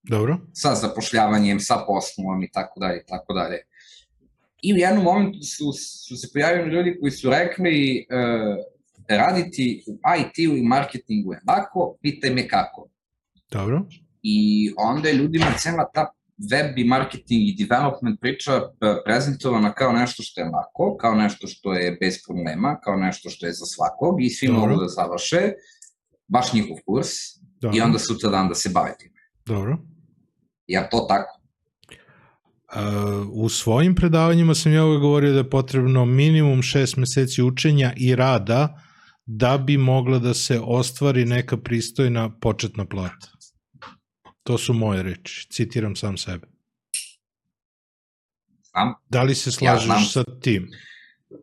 Dobro. 0.09 0.39
Sa 0.53 0.75
zapošljavanjem, 0.75 1.61
sa 1.61 1.85
poslom 1.87 2.43
i 2.43 2.51
tako 2.53 2.81
dalje, 2.81 3.01
i 3.01 3.07
tako 3.07 3.33
dalje. 3.33 3.59
I 4.63 4.75
u 4.75 4.77
jednom 4.77 5.05
momentu 5.05 5.39
su, 5.43 5.73
su 6.07 6.17
se 6.17 6.29
pojavili 6.33 6.75
ljudi 6.75 6.97
koji 7.01 7.11
su 7.11 7.31
rekli 7.31 8.07
uh, 8.11 8.57
raditi 9.09 9.85
u 9.89 9.99
IT-u 10.21 10.57
i 10.57 10.63
marketingu 10.63 11.33
je 11.33 11.41
lako, 11.49 11.97
pitaj 12.03 12.31
me 12.31 12.49
kako. 12.49 12.89
Dobro. 13.51 13.87
I 14.23 14.71
onda 14.77 15.09
je 15.09 15.15
ljudima 15.15 15.47
cela 15.59 15.91
ta 15.95 16.13
web 16.51 16.79
i 16.79 16.85
marketing 16.85 17.49
i 17.49 17.67
development 17.67 18.21
priča 18.21 18.53
prezentovana 19.05 19.73
kao 19.73 19.93
nešto 19.93 20.23
što 20.23 20.41
je 20.41 20.49
lako, 20.49 20.97
kao 20.97 21.15
nešto 21.15 21.47
što 21.47 21.73
je 21.73 21.97
bez 22.01 22.15
problema, 22.27 22.81
kao 22.81 22.97
nešto 22.97 23.31
što 23.31 23.47
je 23.47 23.53
za 23.53 23.67
svakog 23.67 24.23
i 24.23 24.31
svi 24.31 24.49
mogu 24.49 24.77
da 24.77 24.89
završe 24.89 25.53
baš 26.29 26.53
njihov 26.53 26.77
kurs 26.87 27.09
Dobro. 27.61 27.79
i 27.79 27.81
onda 27.81 27.99
sutra 27.99 28.31
dan 28.31 28.49
da 28.49 28.55
se 28.55 28.71
bave 28.75 28.95
time. 28.99 29.15
Dobro. 29.47 29.79
Ja 30.67 30.89
to 30.89 31.07
tako? 31.09 31.41
Uh, 32.75 33.29
u 33.33 33.49
svojim 33.49 33.95
predavanjima 33.95 34.55
sam 34.55 34.73
ja 34.73 34.85
uvek 34.85 35.01
govorio 35.01 35.33
da 35.33 35.39
je 35.39 35.51
potrebno 35.51 36.05
minimum 36.05 36.62
šest 36.62 36.97
meseci 36.97 37.43
učenja 37.43 37.93
i 37.97 38.17
rada 38.17 38.81
da 39.27 39.59
bi 39.59 39.77
mogla 39.77 40.19
da 40.19 40.35
se 40.35 40.61
ostvari 40.65 41.25
neka 41.25 41.57
pristojna 41.57 42.39
početna 42.41 42.87
plata. 42.87 43.29
To 44.43 44.59
su 44.59 44.73
moje 44.73 45.03
reči. 45.03 45.47
Citiram 45.51 45.97
sam 45.97 46.17
sebe. 46.17 46.47
Znam. 48.71 48.95
Da 49.09 49.23
li 49.23 49.35
se 49.35 49.53
slažeš 49.53 49.89
ja 49.89 50.01
sa 50.01 50.25
tim? 50.41 50.69
Uh, 51.31 51.39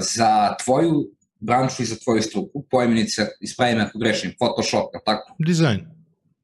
za 0.00 0.56
tvoju 0.64 1.10
branšu 1.40 1.82
i 1.82 1.86
za 1.86 1.96
tvoju 2.04 2.22
struku, 2.22 2.66
pojmenice, 2.70 3.26
ispravi 3.40 3.74
me 3.74 3.82
ako 3.82 3.98
grešim, 3.98 4.32
Photoshop, 4.38 4.90
tako? 5.04 5.36
Dizajn. 5.38 5.93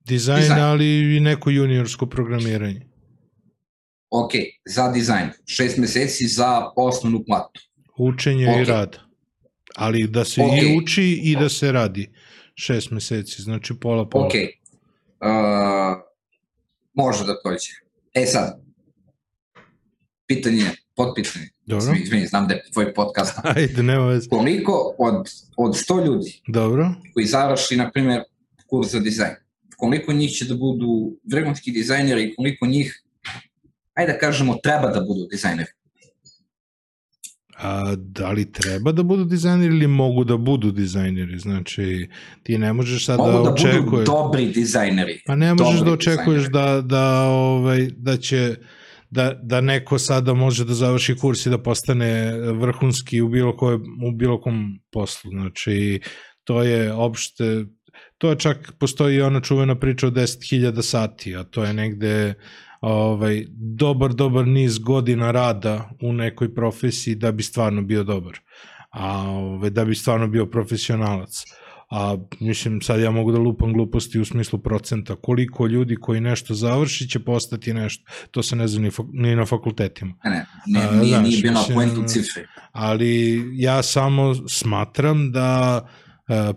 Dizajn, 0.05 0.40
dizajn, 0.40 0.61
ali 0.61 1.16
i 1.16 1.20
neko 1.20 1.51
juniorsko 1.51 2.07
programiranje. 2.07 2.86
Ok, 4.11 4.32
za 4.66 4.88
dizajn. 4.88 5.30
Šest 5.46 5.76
meseci 5.76 6.26
za 6.26 6.70
osnovnu 6.76 7.24
platu. 7.26 7.61
Učenje 7.98 8.46
okay. 8.46 8.62
i 8.62 8.64
rad. 8.64 8.98
Ali 9.76 10.09
da 10.09 10.24
se 10.24 10.40
okay. 10.40 10.74
i 10.74 10.78
uči 10.78 11.20
i 11.22 11.36
da 11.36 11.48
se 11.48 11.72
radi. 11.72 12.11
Šest 12.55 12.90
meseci, 12.90 13.42
znači 13.42 13.74
pola 13.80 14.09
pola. 14.09 14.26
Ok. 14.26 14.32
Uh, 14.34 16.03
može 16.94 17.24
da 17.24 17.36
prođe. 17.44 17.72
E 18.14 18.26
sad, 18.26 18.61
pitanje, 20.26 20.64
podpitanje. 20.96 21.48
Dobro. 21.66 21.94
Izvini, 22.03 22.26
znam 22.26 22.48
da 22.48 22.55
je 22.55 22.62
tvoj 22.72 22.94
podcast. 22.94 23.38
Ajde, 23.57 23.82
nema 23.82 24.07
veze. 24.07 24.28
Koliko 24.28 24.94
od, 24.98 25.28
od 25.57 25.74
100 25.74 26.07
ljudi 26.07 26.42
Dobro. 26.46 26.94
koji 27.14 27.26
završi, 27.26 27.76
na 27.76 27.90
primjer, 27.90 28.22
kurs 28.66 28.92
za 28.92 29.01
dizajn, 29.01 29.34
koliko 29.80 30.12
njih 30.12 30.30
će 30.30 30.44
da 30.44 30.54
budu 30.54 31.16
vrhunski 31.32 31.72
dizajneri 31.72 32.24
i 32.24 32.34
koliko 32.34 32.66
njih, 32.66 33.02
ajde 33.94 34.12
da 34.12 34.18
kažemo, 34.18 34.58
treba 34.62 34.88
da 34.88 35.00
budu 35.00 35.26
dizajneri? 35.30 35.70
A 37.62 37.94
da 37.96 38.30
li 38.30 38.52
treba 38.52 38.92
da 38.92 39.02
budu 39.02 39.24
dizajneri 39.24 39.74
ili 39.74 39.86
mogu 39.86 40.24
da 40.24 40.36
budu 40.36 40.70
dizajneri? 40.72 41.38
Znači, 41.38 42.08
ti 42.42 42.58
ne 42.58 42.72
možeš 42.72 43.06
sad 43.06 43.18
mogu 43.18 43.30
da, 43.30 43.42
da 43.42 43.52
očekuješ... 43.52 43.76
Mogu 43.76 43.90
da 43.90 43.96
budu 43.96 44.04
dobri 44.04 44.46
dizajneri. 44.46 45.20
Pa 45.26 45.36
ne 45.36 45.54
možeš 45.54 45.78
dobri 45.78 45.90
da 45.90 45.92
očekuješ 45.92 46.42
dizajneri. 46.46 46.82
da, 46.82 46.96
da, 46.96 47.22
ovaj, 47.22 47.88
da 47.96 48.16
će 48.16 48.56
da, 49.10 49.40
da 49.42 49.60
neko 49.60 49.98
sada 49.98 50.34
može 50.34 50.64
da 50.64 50.74
završi 50.74 51.16
kurs 51.16 51.46
i 51.46 51.50
da 51.50 51.58
postane 51.62 52.38
vrhunski 52.52 53.20
u 53.20 53.28
bilo, 53.28 53.56
koje, 53.56 53.76
u 54.06 54.12
bilo 54.12 54.40
kom 54.40 54.80
poslu. 54.90 55.30
Znači, 55.30 56.00
to 56.44 56.62
je 56.62 56.92
opšte, 56.92 57.64
to 58.20 58.30
je 58.30 58.38
čak, 58.38 58.72
postoji 58.78 59.22
ona 59.22 59.40
čuvena 59.40 59.74
priča 59.74 60.06
o 60.06 60.10
10.000 60.10 60.82
sati, 60.82 61.36
a 61.36 61.44
to 61.44 61.64
je 61.64 61.72
negde 61.72 62.34
ovaj, 62.80 63.46
dobar, 63.56 64.12
dobar 64.14 64.46
niz 64.46 64.78
godina 64.78 65.30
rada 65.30 65.90
u 66.02 66.12
nekoj 66.12 66.54
profesiji 66.54 67.14
da 67.14 67.32
bi 67.32 67.42
stvarno 67.42 67.82
bio 67.82 68.04
dobar. 68.04 68.38
A, 68.90 69.20
ovaj, 69.20 69.70
da 69.70 69.84
bi 69.84 69.94
stvarno 69.94 70.28
bio 70.28 70.46
profesionalac. 70.46 71.44
A 71.90 72.16
mislim, 72.40 72.80
sad 72.80 73.00
ja 73.00 73.10
mogu 73.10 73.32
da 73.32 73.38
lupam 73.38 73.72
gluposti 73.72 74.20
u 74.20 74.24
smislu 74.24 74.58
procenta. 74.58 75.16
Koliko 75.16 75.66
ljudi 75.66 75.96
koji 75.96 76.20
nešto 76.20 76.54
završi 76.54 77.08
će 77.08 77.18
postati 77.18 77.74
nešto. 77.74 78.04
To 78.30 78.42
se 78.42 78.56
ne 78.56 78.68
zna 78.68 78.82
ni, 78.82 78.90
ni 79.12 79.36
na 79.36 79.46
fakultetima. 79.46 80.14
Ne, 80.24 80.46
ne, 80.66 80.90
ne 80.92 81.02
nije, 81.02 81.22
nije 81.22 81.42
bilo 81.42 81.60
point 81.74 81.98
u 81.98 82.04
cifri. 82.08 82.42
Ali 82.72 83.42
ja 83.54 83.82
samo 83.82 84.48
smatram 84.48 85.32
da 85.32 85.80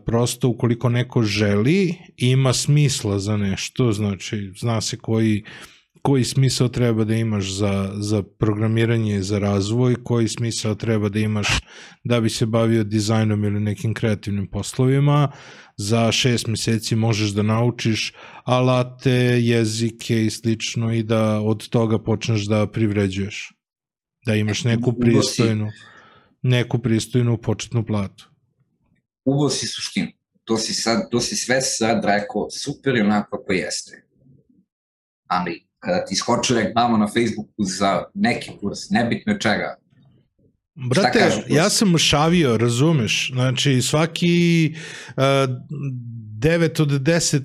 prosto 0.06 0.50
ukoliko 0.50 0.90
neko 0.90 1.24
želi, 1.24 1.96
ima 2.18 2.54
smisla 2.54 3.20
za 3.20 3.38
nešto, 3.38 3.92
znači 3.92 4.52
zna 4.60 4.82
se 4.82 4.98
koji 4.98 5.44
koji 6.04 6.24
smisao 6.24 6.68
treba 6.68 7.04
da 7.04 7.16
imaš 7.16 7.52
za, 7.52 7.92
za 7.96 8.24
programiranje, 8.24 9.22
za 9.22 9.40
razvoj, 9.40 9.96
koji 10.04 10.28
smisao 10.28 10.76
treba 10.76 11.10
da 11.10 11.20
imaš 11.20 11.48
da 12.04 12.22
bi 12.22 12.30
se 12.30 12.46
bavio 12.46 12.84
dizajnom 12.84 13.44
ili 13.44 13.60
nekim 13.60 13.94
kreativnim 13.94 14.48
poslovima. 14.48 15.32
Za 15.78 16.12
šest 16.12 16.48
meseci 16.48 16.96
možeš 16.96 17.30
da 17.30 17.42
naučiš 17.44 18.14
alate, 18.44 19.40
jezike 19.42 20.26
i 20.26 20.30
slično 20.30 20.94
i 20.94 21.04
da 21.04 21.40
od 21.42 21.70
toga 21.70 22.00
počneš 22.04 22.46
da 22.46 22.68
privređuješ. 22.68 23.54
Da 24.26 24.36
imaš 24.36 24.64
neku 24.64 24.94
pristojnu, 25.00 25.70
neku 26.42 26.80
pristojnu 26.80 27.38
početnu 27.38 27.86
platu. 27.86 28.33
Uvo 29.26 29.50
si 29.50 29.68
suštinu. 29.68 30.08
To 30.44 30.58
si, 30.58 30.74
sad, 30.74 31.10
to 31.12 31.20
si 31.20 31.36
sve 31.36 31.62
sad 31.62 32.06
rekao 32.06 32.50
super 32.50 32.96
i 32.96 33.02
onako 33.02 33.38
kako 33.38 33.54
jeste. 33.54 34.06
Ali 35.28 35.68
kada 35.80 36.06
ti 36.06 36.16
skoči 36.16 36.54
reklama 36.54 36.98
na 36.98 37.08
Facebooku 37.08 37.64
za 37.64 38.04
neki 38.14 38.52
kurs, 38.62 38.80
nebitno 38.90 39.38
čega, 39.38 39.76
Brate, 40.76 41.20
kažu 41.20 41.42
ja 41.50 41.70
sam 41.70 41.92
mršavio, 41.92 42.58
razumeš? 42.58 43.32
Znači, 43.34 43.82
svaki 43.82 44.76
uh, 45.08 45.24
9 45.24 46.82
od 46.82 46.90
10 46.90 47.38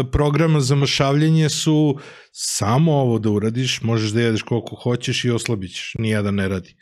uh, 0.00 0.10
programa 0.12 0.60
za 0.60 0.76
mršavljenje 0.76 1.48
su 1.48 1.98
samo 2.32 2.92
ovo 2.92 3.18
da 3.18 3.30
uradiš, 3.30 3.82
možeš 3.82 4.10
da 4.10 4.20
jedeš 4.20 4.42
koliko 4.42 4.76
hoćeš 4.76 5.24
i 5.24 5.30
oslabit 5.30 5.70
ćeš. 5.70 5.94
Nijedan 5.98 6.34
ne 6.34 6.48
radi. 6.48 6.76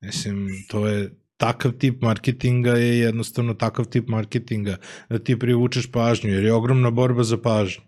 Mislim, 0.00 0.48
to 0.68 0.86
je 0.86 1.10
takav 1.36 1.72
tip 1.72 2.02
marketinga 2.02 2.70
je 2.70 2.98
jednostavno 2.98 3.54
takav 3.54 3.84
tip 3.84 4.08
marketinga 4.08 4.76
da 5.08 5.18
ti 5.18 5.38
privučeš 5.38 5.90
pažnju, 5.92 6.30
jer 6.30 6.44
je 6.44 6.52
ogromna 6.52 6.90
borba 6.90 7.22
za 7.22 7.38
pažnju. 7.38 7.82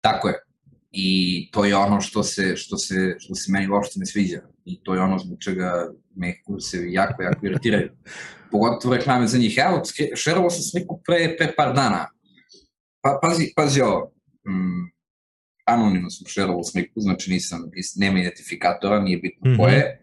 Tako 0.00 0.28
je. 0.28 0.34
I 0.90 1.48
to 1.52 1.64
je 1.64 1.76
ono 1.76 2.00
što 2.00 2.22
se, 2.22 2.56
što 2.56 2.76
se, 2.76 3.16
što 3.18 3.34
se 3.34 3.52
meni 3.52 3.68
uopšte 3.68 4.00
ne 4.00 4.06
sviđa. 4.06 4.40
I 4.64 4.82
to 4.82 4.94
je 4.94 5.00
ono 5.00 5.18
zbog 5.18 5.38
čega 5.40 5.92
me 6.16 6.42
kursevi 6.42 6.92
jako, 6.92 7.22
jako 7.22 7.46
iritiraju. 7.46 7.90
Pogotovo 8.52 8.96
reklame 8.96 9.26
za 9.26 9.38
njih. 9.38 9.58
Evo, 9.58 9.82
šerovo 10.14 10.50
sam 10.50 10.62
sliku 10.62 11.00
pre, 11.04 11.36
pre 11.38 11.52
par 11.56 11.74
dana. 11.74 12.06
Pa, 13.00 13.18
pazi, 13.22 13.52
pazi 13.56 13.80
ovo. 13.80 14.12
Mm, 14.48 14.92
anonimno 15.64 16.10
sam 16.10 16.26
šerovo 16.26 16.62
sliku, 16.62 17.00
znači 17.00 17.30
nisam, 17.30 17.70
nema 17.96 18.20
identifikatora, 18.20 19.00
nije 19.00 19.18
bitno 19.18 19.50
mm 19.50 19.54
-hmm. 19.54 19.56
ko 19.56 19.68
je. 19.68 20.01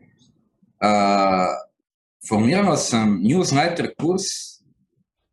Uh, 0.82 1.70
formirao 2.30 2.78
sam 2.78 3.22
newsletter 3.24 3.88
kurs 4.02 4.24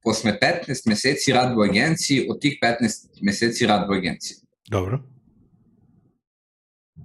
posle 0.03 0.39
15 0.69 0.89
meseci 0.89 1.33
rad 1.33 1.57
u 1.59 1.61
agenciji, 1.61 2.27
od 2.31 2.41
tih 2.41 2.59
15 2.63 3.09
meseci 3.23 3.67
rad 3.67 3.91
u 3.91 3.93
agenciji. 3.93 4.37
Dobro. 4.69 5.03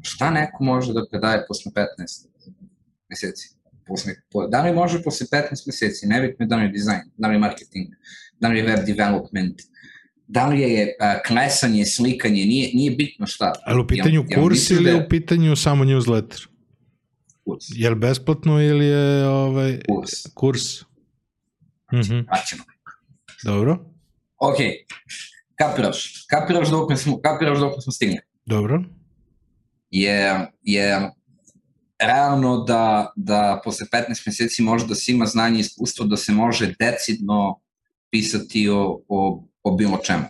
Šta 0.02 0.32
neko 0.32 0.64
može 0.64 0.94
da 0.94 1.06
predaje 1.12 1.46
posle 1.48 1.72
15 1.76 2.28
meseci? 3.10 3.50
Posle, 3.88 4.14
po, 4.32 4.48
da 4.48 4.62
li 4.62 4.74
može 4.74 5.04
posle 5.04 5.28
15 5.32 5.68
meseci, 5.68 6.08
nebitno 6.08 6.46
da 6.46 6.56
li 6.56 6.64
je 6.64 6.70
dizajn, 6.70 7.02
da 7.18 7.28
li 7.28 7.36
je 7.36 7.40
marketing, 7.40 7.88
da 8.40 8.48
li 8.48 8.58
je 8.58 8.64
web 8.64 8.86
development, 8.86 9.62
da 10.28 10.48
li 10.48 10.62
je 10.62 10.84
uh, 10.84 11.22
klesanje, 11.28 11.86
slikanje, 11.86 12.46
nije, 12.46 12.70
nije 12.74 12.92
bitno 12.92 13.28
šta. 13.28 13.54
Ali 13.66 13.82
u 13.82 13.88
pitanju 13.88 14.26
ja, 14.30 14.42
kurs 14.42 14.72
ja 14.72 14.76
ili 14.76 14.84
da 14.84 14.90
je 14.90 15.06
u 15.06 15.10
pitanju 15.10 15.56
samo 15.56 15.84
newsletter? 15.84 16.48
Kurs. 17.46 17.66
Je 17.70 17.90
li 17.90 17.96
besplatno 17.96 18.62
ili 18.62 18.86
je 18.86 19.28
ovaj, 19.28 19.80
Kurs. 19.90 20.12
kurs? 20.34 20.62
Znači, 20.62 20.86
Mm 21.94 21.98
-hmm. 21.98 22.28
plaćeno. 22.28 22.64
Dobro, 23.44 23.86
Ok, 24.38 24.56
kapiraš, 25.56 26.26
kapiraš 26.30 26.70
dok 26.70 26.98
smo, 27.00 27.22
kapiraš 27.22 27.60
dok 27.60 27.74
smo 27.84 27.92
stigli. 27.92 28.20
dobro. 28.46 28.84
Je, 29.90 30.48
je 30.62 31.12
realno 32.00 32.58
da, 32.64 33.14
da 33.16 33.62
posle 33.64 33.88
15 33.94 34.24
meseci 34.26 34.62
može 34.62 34.88
da 34.88 34.96
se 34.96 35.12
ima 35.12 35.26
znanje 35.26 35.58
i 35.58 35.62
iskustvo 35.62 36.06
da 36.06 36.18
se 36.18 36.32
može 36.32 36.74
decidno 36.80 37.60
pisati 38.10 38.70
o, 38.70 39.02
o, 39.08 39.44
o 39.64 39.76
bilo 39.76 39.98
čemu. 39.98 40.24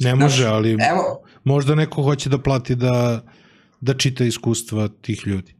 Ne 0.00 0.14
može, 0.14 0.42
Znaš, 0.42 0.52
ali 0.52 0.70
Evo, 0.70 1.22
možda 1.44 1.74
neko 1.74 2.02
hoće 2.02 2.28
da 2.28 2.42
plati 2.42 2.74
da, 2.74 3.24
da 3.80 3.94
čita 3.94 4.24
iskustva 4.24 4.88
tih 4.88 5.26
ljudi. 5.26 5.57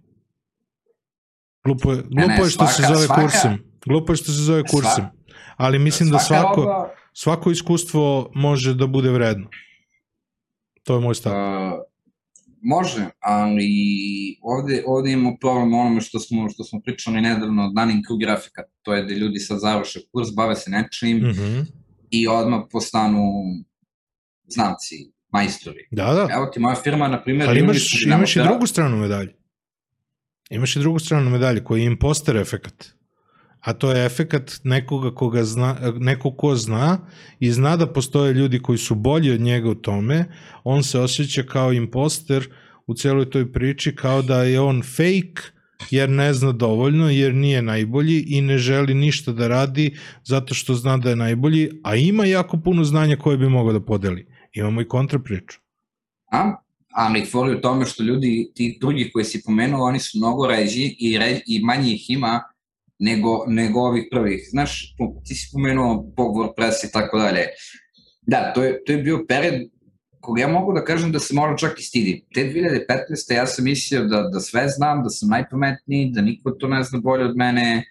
Glupo 1.69 1.93
je, 1.93 1.97
glupo 1.99 2.29
ne, 2.29 2.35
je 2.37 2.51
što 2.51 2.67
se 2.67 2.73
svaka- 2.75 2.89
zove 2.89 3.07
svaka- 3.07 3.23
kursem. 3.23 3.59
Glupo 3.87 4.13
je 4.13 4.17
što 4.17 4.27
se 4.27 4.43
zove 4.43 4.63
kursem. 4.65 5.05
Ali 5.57 5.79
mislim 5.79 6.11
da 6.11 6.19
svako, 6.19 6.89
svako 7.13 7.51
iskustvo 7.51 8.31
može 8.35 8.75
da 8.75 8.87
bude 8.87 9.11
vredno. 9.11 9.47
To 10.83 10.95
je 10.95 11.01
moj 11.01 11.15
stav. 11.15 11.33
Uh, 11.33 11.73
može, 12.63 13.07
ali 13.21 13.69
ovde, 14.43 14.83
ovde 14.87 15.13
imamo 15.13 15.37
problem 15.41 15.75
onome 15.75 16.01
što 16.01 16.19
smo, 16.21 16.51
što 16.51 16.65
smo 16.65 16.81
pričali 16.81 17.21
nedavno 17.21 17.65
od 17.65 17.73
Dunning-Kruger 17.73 18.21
grafika. 18.21 18.63
To 18.83 18.95
je 18.95 19.03
da 19.03 19.15
ljudi 19.15 19.39
sad 19.39 19.61
završe 19.61 20.01
kurs, 20.13 20.29
bave 20.37 20.57
se 20.57 20.71
nečim 20.71 21.17
Mhm. 21.19 21.61
i 22.11 22.29
odmah 22.29 22.61
postanu 22.73 23.23
znamci, 24.47 24.95
majstori. 25.29 25.89
Da, 25.91 26.05
da. 26.05 26.27
Evo 26.31 26.47
ti 26.47 26.61
moja 26.61 26.75
firma, 26.75 27.09
na 27.09 27.23
primjer, 27.23 27.49
Ali 27.49 27.61
imaš, 27.61 28.03
imaš 28.03 28.37
i 28.37 28.41
drugu 28.41 28.67
stranu 28.67 28.97
medalje. 28.97 29.38
Imaš 30.51 30.77
i 30.77 30.81
drugu 30.81 30.99
stranu 30.99 31.31
medalje 31.31 31.65
koji 31.65 31.81
je 31.81 31.87
imposter 31.87 32.37
efekat. 32.37 32.87
A 33.61 33.73
to 33.73 33.93
je 33.93 34.07
efekat 34.07 34.53
nekoga 34.65 35.15
koga 35.15 35.45
zna, 35.45 35.77
nekog 35.99 36.37
ko 36.37 36.55
zna 36.55 36.99
i 37.41 37.53
zna 37.53 37.77
da 37.77 37.93
postoje 37.93 38.35
ljudi 38.35 38.63
koji 38.63 38.79
su 38.79 38.95
bolji 38.95 39.31
od 39.31 39.41
njega 39.41 39.71
u 39.71 39.75
tome, 39.75 40.25
on 40.65 40.83
se 40.83 41.01
osjeća 41.01 41.43
kao 41.43 41.73
imposter 41.73 42.49
u 42.87 42.95
celoj 42.95 43.31
toj 43.31 43.53
priči, 43.53 43.97
kao 43.97 44.23
da 44.23 44.43
je 44.43 44.61
on 44.61 44.83
fake 44.83 45.43
jer 45.91 46.11
ne 46.11 46.33
zna 46.35 46.53
dovoljno, 46.53 47.11
jer 47.11 47.35
nije 47.35 47.63
najbolji 47.63 48.25
i 48.29 48.41
ne 48.41 48.59
želi 48.59 48.95
ništa 48.95 49.33
da 49.33 49.49
radi 49.49 49.97
zato 50.25 50.55
što 50.55 50.75
zna 50.75 50.97
da 50.97 51.11
je 51.11 51.17
najbolji, 51.17 51.71
a 51.85 51.97
ima 51.97 52.25
jako 52.25 52.57
puno 52.57 52.85
znanja 52.85 53.17
koje 53.17 53.39
bi 53.39 53.49
mogao 53.49 53.73
da 53.73 53.81
podeli. 53.81 54.27
Imamo 54.53 54.81
i 54.81 54.89
kontra 54.89 55.19
priču. 55.19 55.59
A? 56.33 56.68
Ali 56.99 57.25
fori 57.25 57.55
u 57.55 57.61
tome 57.61 57.87
što 57.87 58.03
ljudi, 58.03 58.53
ti 58.55 58.79
drugi 58.81 59.11
koji 59.13 59.25
si 59.25 59.43
pomenuo, 59.47 59.87
oni 59.87 59.99
su 59.99 60.19
mnogo 60.19 60.47
ređi 60.47 60.97
i, 60.99 61.19
re, 61.19 61.41
i 61.47 61.61
manje 61.65 61.93
ih 61.93 62.11
ima 62.11 62.43
nego, 62.99 63.45
nego 63.47 63.81
ovih 63.81 64.09
prvih. 64.11 64.41
Znaš, 64.51 64.95
ti 65.25 65.35
si 65.35 65.51
pomenuo 65.53 66.03
Bog 66.17 66.37
WordPress 66.37 66.89
i 66.89 66.93
tako 66.93 67.19
dalje. 67.19 67.45
Da, 68.23 68.53
to 68.55 68.63
je, 68.63 68.85
to 68.85 68.93
je 68.93 68.99
bio 68.99 69.25
period 69.29 69.55
koga 70.21 70.41
ja 70.43 70.49
mogu 70.49 70.73
da 70.73 70.85
kažem 70.85 71.13
da 71.13 71.19
se 71.19 71.35
možda 71.35 71.57
čak 71.57 71.81
i 71.81 71.83
stidim. 71.83 72.21
Te 72.35 72.41
2015. 72.41 73.35
ja 73.35 73.47
sam 73.47 73.65
mislio 73.65 74.05
da, 74.05 74.23
da 74.23 74.41
sve 74.41 74.69
znam, 74.69 75.03
da 75.03 75.11
sam 75.11 75.29
najpametniji, 75.29 76.11
da 76.15 76.21
niko 76.21 76.51
to 76.51 76.69
ne 76.69 76.83
zna 76.83 76.99
bolje 76.99 77.25
od 77.25 77.37
mene, 77.37 77.85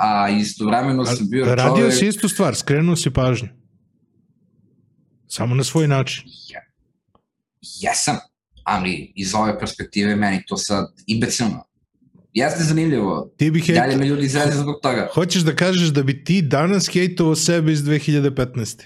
a 0.00 0.28
istovremeno 0.28 1.04
sam 1.04 1.30
bio 1.30 1.44
Radio 1.44 1.76
čovek... 1.76 1.94
si 1.94 2.06
istu 2.06 2.28
stvar, 2.28 2.56
skrenuo 2.56 2.96
si 2.96 3.10
pažnju. 3.10 3.48
Samo 5.28 5.54
na 5.54 5.64
svoj 5.64 5.88
način. 5.88 6.24
Jesam, 7.80 8.16
ali 8.68 9.12
iz 9.16 9.34
ove 9.34 9.58
perspektive 9.58 10.16
meni 10.16 10.42
to 10.46 10.56
sad 10.56 10.86
imbecilno. 11.06 11.64
Jeste 12.32 12.64
zanimljivo. 12.64 13.30
Ti 13.36 13.50
bi 13.50 13.62
I 13.68 13.72
dalje 13.72 13.96
me 13.96 14.06
ljudi 14.06 14.26
izraze 14.26 14.58
zbog 14.58 14.76
toga. 14.82 15.08
Hoćeš 15.14 15.42
da 15.42 15.56
kažeš 15.56 15.88
da 15.88 16.02
bi 16.02 16.24
ti 16.24 16.42
danas 16.42 16.88
hejtovao 16.92 17.34
sebe 17.34 17.72
iz 17.72 17.82
2015. 17.82 18.82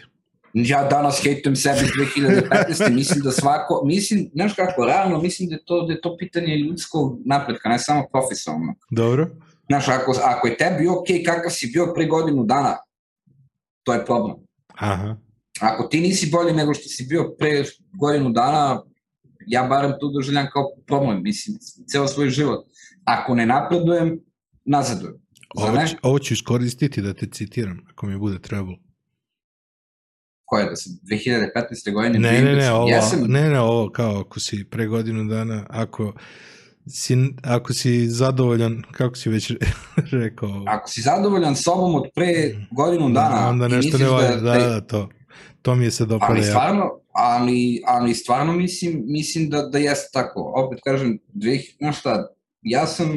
Ja 0.55 0.89
danas 0.89 1.23
hejtujem 1.23 1.57
sebe 1.57 1.79
iz 1.83 1.91
2015. 2.17 2.93
mislim 3.01 3.21
da 3.23 3.31
svako, 3.31 3.83
mislim, 3.85 4.31
znaš 4.35 4.55
kako, 4.55 4.85
realno 4.85 5.21
mislim 5.23 5.49
da 5.49 5.55
je 5.55 5.65
to, 5.65 5.87
da 5.87 5.93
je 5.93 6.01
to 6.01 6.17
pitanje 6.17 6.57
ljudskog 6.57 7.19
napretka, 7.25 7.69
ne 7.69 7.79
samo 7.79 8.07
profesionalno. 8.13 8.75
Dobro? 8.91 9.29
Znaš, 9.69 9.89
ako, 9.89 10.15
ako 10.25 10.49
je 10.49 10.57
tebi 10.57 10.89
ok 10.89 11.07
kakav 11.27 11.51
si 11.51 11.71
bio 11.73 11.93
pre 11.95 12.07
godinu 12.07 12.45
dana, 12.45 12.77
to 13.83 13.93
je 13.93 14.05
problem. 14.05 14.37
Aha. 14.75 15.17
Ako 15.61 15.83
ti 15.83 16.01
nisi 16.01 16.31
bolji 16.31 16.53
nego 16.53 16.75
što 16.75 16.89
si 16.89 17.07
bio 17.07 17.35
pre 17.39 17.65
godinu 18.01 18.31
dana, 18.31 18.83
ja 19.47 19.63
barem 19.63 19.93
to 20.01 20.09
doželjam 20.09 20.47
kao 20.53 20.71
problem, 20.87 21.23
mislim, 21.23 21.57
ceo 21.93 22.07
svoj 22.09 22.31
život. 22.31 22.61
Ako 23.05 23.35
ne 23.35 23.47
napredujem, 23.47 24.21
nazadujem. 24.65 25.15
Za 25.61 25.65
Ovo, 25.67 25.77
ne? 25.77 25.89
ću- 25.89 25.97
ovo 26.03 26.19
ću 26.19 26.35
iskoristiti 26.35 27.03
da 27.03 27.15
te 27.15 27.27
citiram, 27.27 27.81
ako 27.91 28.07
mi 28.07 28.19
bude 28.19 28.39
trebalo. 28.39 28.77
Koje 30.45 30.69
da 30.71 30.77
sam 30.77 30.93
2015. 31.03 31.93
godine 31.93 32.19
Ne, 32.19 32.43
ne, 32.43 32.55
ne, 32.57 32.73
ovo, 32.73 32.89
ja 32.89 33.03
sam, 33.03 33.21
ne, 33.27 33.51
ne, 33.51 33.61
ovo 33.61 33.91
kao 33.91 34.21
ako 34.21 34.41
si 34.41 34.65
pre 34.71 34.87
godinu 34.87 35.25
dana, 35.25 35.67
ako 35.69 36.13
si, 36.89 37.17
ako 37.43 37.73
si 37.73 38.09
zadovoljan, 38.09 38.83
kako 38.93 39.17
si 39.17 39.29
već 39.31 39.53
rekao, 40.23 40.65
ako 40.67 40.89
si 40.89 41.01
zadovoljan 41.01 41.57
sobom 41.57 41.95
od 41.95 42.05
pre 42.15 42.55
godinu 42.71 43.11
dana 43.11 43.49
onda 43.49 43.69
nešto 43.69 43.99
ne 43.99 44.07
valja, 44.07 44.37
da, 44.37 44.41
da, 44.41 44.69
da, 44.69 44.81
to, 44.81 45.09
to 45.63 45.75
mi 45.75 45.85
je 45.85 45.91
se 45.91 46.05
dopada 46.07 46.33
ali 46.33 46.43
stvarno, 46.43 46.91
ali, 47.13 47.83
ali 47.87 48.15
stvarno 48.15 48.53
mislim, 48.53 49.03
mislim 49.07 49.51
da, 49.51 49.63
da 49.63 49.79
jeste 49.79 50.09
tako. 50.13 50.53
Opet 50.57 50.79
kažem, 50.85 51.19
dve, 51.33 51.61
znaš 51.79 51.99
šta, 51.99 52.29
ja 52.63 52.87
sam 52.87 53.09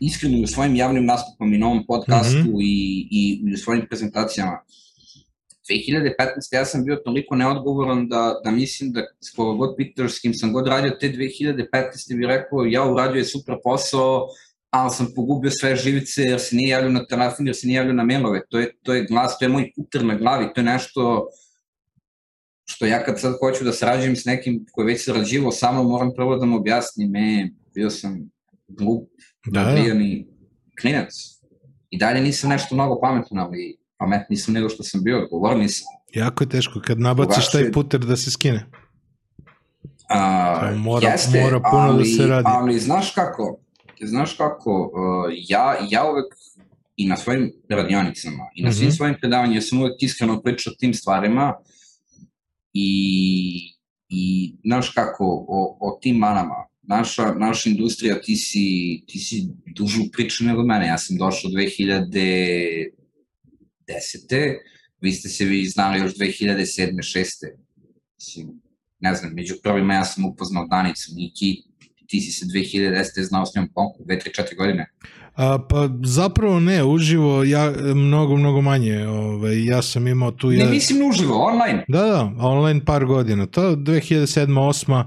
iskreno 0.00 0.38
u 0.42 0.46
svojim 0.46 0.76
javnim 0.76 1.04
nastupom 1.04 1.54
i 1.54 1.58
na 1.58 1.66
ovom 1.66 1.86
podcastu 1.86 2.38
Mhm. 2.38 2.60
i, 2.60 3.08
i 3.10 3.54
u 3.54 3.56
svojim 3.56 3.86
prezentacijama 3.88 4.58
2015. 5.70 6.52
ja 6.52 6.64
sam 6.64 6.84
bio 6.84 6.96
toliko 6.96 7.36
neodgovoran 7.36 8.08
da, 8.08 8.40
da 8.44 8.50
mislim 8.50 8.92
da 8.92 9.00
s 9.20 9.30
koga 9.36 9.58
god 9.58 9.74
pitaš 9.76 10.12
s 10.12 10.20
kim 10.20 10.34
sam 10.34 10.52
god 10.52 10.66
radio 10.66 10.90
te 11.00 11.08
2015. 11.08 12.16
bi 12.16 12.26
rekao 12.26 12.64
ja 12.64 12.90
uradio 12.90 13.18
je 13.18 13.24
super 13.24 13.54
posao, 13.64 14.28
ali 14.74 14.90
sam 14.90 15.06
pogubio 15.16 15.50
sve 15.50 15.76
živice 15.76 16.22
jer 16.22 16.40
se 16.40 16.56
nije 16.56 16.68
javljao 16.68 16.92
na 16.92 17.06
telefon, 17.06 17.46
jer 17.46 17.56
se 17.56 17.66
nije 17.66 17.76
javljao 17.76 17.94
na 17.94 18.04
mailove. 18.04 18.40
To 18.48 18.58
je, 18.58 18.72
to 18.82 18.94
je 18.94 19.04
glas, 19.04 19.38
to 19.38 19.44
je 19.44 19.48
moj 19.48 19.70
puter 19.76 20.04
na 20.04 20.14
glavi, 20.14 20.48
to 20.54 20.60
je 20.60 20.64
nešto 20.64 21.26
što 22.64 22.86
ja 22.86 23.04
kad 23.04 23.20
sad 23.20 23.34
hoću 23.40 23.64
da 23.64 23.72
sarađujem 23.72 24.16
s 24.16 24.24
nekim 24.24 24.66
koji 24.72 24.86
već 24.86 25.04
sarađivao 25.04 25.52
samo 25.52 25.82
moram 25.82 26.10
prvo 26.16 26.36
da 26.36 26.46
mu 26.46 26.56
objasnim, 26.56 27.16
e, 27.16 27.50
bio 27.74 27.90
sam 27.90 28.30
glup, 28.68 29.08
Da, 29.46 29.60
da. 29.60 29.66
nabrijani 29.66 30.26
klinac. 30.80 31.08
I 31.90 31.98
dalje 31.98 32.20
nisam 32.20 32.50
nešto 32.50 32.74
mnogo 32.74 33.00
pametan, 33.00 33.38
ali 33.38 33.76
pametniji 33.98 34.36
sam 34.36 34.54
nego 34.54 34.68
što 34.68 34.82
sam 34.82 35.02
bio, 35.02 35.22
odgovorni 35.22 35.68
sam. 35.68 35.86
Jako 36.14 36.44
je 36.44 36.48
teško 36.48 36.80
kad 36.80 37.00
nabaciš 37.00 37.50
taj 37.50 37.72
puter 37.72 38.00
da 38.00 38.16
se 38.16 38.30
skine. 38.30 38.66
A, 40.08 40.72
mora- 40.76 41.10
jeste, 41.12 41.40
mora 41.42 41.60
puno 41.70 41.82
da 41.86 41.92
ali, 41.92 42.04
se 42.04 42.26
radi. 42.26 42.44
Ali 42.46 42.78
znaš 42.80 43.10
kako, 43.10 43.60
znaš 44.06 44.32
kako, 44.36 44.92
uh, 44.94 45.32
ja, 45.48 45.76
ja 45.90 46.10
uvek 46.10 46.34
i 46.96 47.06
na 47.08 47.16
svojim 47.16 47.52
radionicama 47.68 48.44
i 48.54 48.62
na 48.62 48.72
svim 48.72 48.88
Mhm. 48.88 48.96
svojim 48.96 49.14
predavanjima 49.20 49.60
sam 49.60 49.80
uvek 49.80 50.02
iskreno 50.02 50.42
pričao 50.42 50.72
o 50.72 50.76
tim 50.76 50.94
stvarima 50.94 51.54
i, 52.72 53.74
i 54.08 54.54
znaš 54.64 54.90
kako, 54.90 55.44
o, 55.48 55.78
o 55.80 55.98
tim 56.02 56.16
manama. 56.16 56.54
Naša, 56.82 57.34
naša 57.34 57.70
industrija, 57.70 58.20
ti 58.20 58.36
si, 58.36 59.02
ti 59.06 59.18
si 59.18 59.48
dužu 59.76 60.02
priču 60.12 60.44
nego 60.44 60.62
mene. 60.62 60.86
Ja 60.86 60.98
sam 60.98 61.16
došao 61.16 61.50
2010. 61.50 62.90
Vi 65.00 65.12
ste 65.12 65.28
se 65.28 65.44
vi 65.44 65.66
znali 65.66 66.00
još 66.00 66.14
2007. 66.14 66.92
6. 66.96 67.46
Mislim, 68.16 68.60
ne 69.00 69.14
znam, 69.14 69.32
među 69.34 69.54
prvima 69.62 69.94
ja 69.94 70.04
sam 70.04 70.24
upoznao 70.24 70.66
Danicu, 70.66 71.12
Niki, 71.16 71.62
ti 72.06 72.20
si 72.20 72.32
se 72.32 72.46
2010. 72.46 73.22
znao 73.22 73.46
s 73.46 73.54
njom 73.56 73.68
koliko, 73.74 73.98
2, 74.04 74.20
3, 74.26 74.42
4 74.42 74.56
godine. 74.56 74.86
A, 75.34 75.58
pa 75.70 75.88
zapravo 76.04 76.60
ne, 76.60 76.84
uživo 76.84 77.44
ja 77.44 77.72
mnogo, 77.94 78.36
mnogo 78.36 78.60
manje. 78.60 79.06
Ovaj, 79.06 79.64
ja 79.64 79.82
sam 79.82 80.06
imao 80.06 80.30
tu... 80.30 80.50
Ne 80.50 80.58
ja- 80.58 80.70
mislim 80.70 81.08
uživo, 81.08 81.44
online. 81.44 81.84
Da, 81.88 82.02
da, 82.02 82.32
online 82.38 82.84
par 82.84 83.04
godina. 83.04 83.46
To 83.46 83.76
2007-2008 83.76 85.04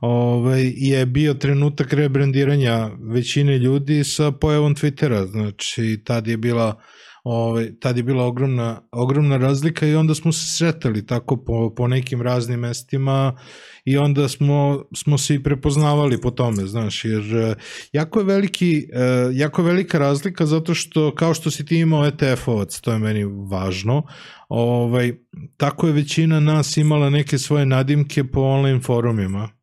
ovaj, 0.00 0.72
je 0.76 1.06
bio 1.06 1.34
trenutak 1.34 1.92
rebrandiranja 1.92 2.90
većine 3.00 3.58
ljudi 3.58 4.04
sa 4.04 4.30
pojavom 4.30 4.74
Twittera. 4.74 5.30
Znači, 5.30 6.00
tad 6.04 6.26
je 6.26 6.36
bila 6.36 6.80
ovaj, 7.24 7.72
tad 7.80 7.96
je 7.96 8.02
bila 8.02 8.24
ogromna, 8.24 8.80
ogromna 8.92 9.36
razlika 9.36 9.86
i 9.86 9.94
onda 9.94 10.14
smo 10.14 10.32
se 10.32 10.56
sretali 10.56 11.06
tako 11.06 11.36
po, 11.36 11.74
po 11.76 11.88
nekim 11.88 12.22
raznim 12.22 12.60
mestima 12.60 13.36
i 13.84 13.98
onda 13.98 14.28
smo, 14.28 14.84
smo 14.94 15.18
se 15.18 15.34
i 15.34 15.42
prepoznavali 15.42 16.20
po 16.20 16.30
tome, 16.30 16.66
znaš, 16.66 17.04
jer 17.04 17.36
eh, 17.36 17.54
jako 17.92 18.18
je, 18.18 18.24
veliki, 18.24 18.88
eh, 18.92 19.30
jako 19.32 19.62
je 19.62 19.66
velika 19.66 19.98
razlika 19.98 20.46
zato 20.46 20.74
što 20.74 21.14
kao 21.14 21.34
što 21.34 21.50
si 21.50 21.64
ti 21.64 21.78
imao 21.78 22.10
ETF-ovac, 22.10 22.80
to 22.80 22.92
je 22.92 22.98
meni 22.98 23.24
važno, 23.24 24.02
ovaj, 24.48 25.12
tako 25.56 25.86
je 25.86 25.92
većina 25.92 26.40
nas 26.40 26.76
imala 26.76 27.10
neke 27.10 27.38
svoje 27.38 27.66
nadimke 27.66 28.24
po 28.24 28.40
online 28.40 28.80
forumima 28.80 29.59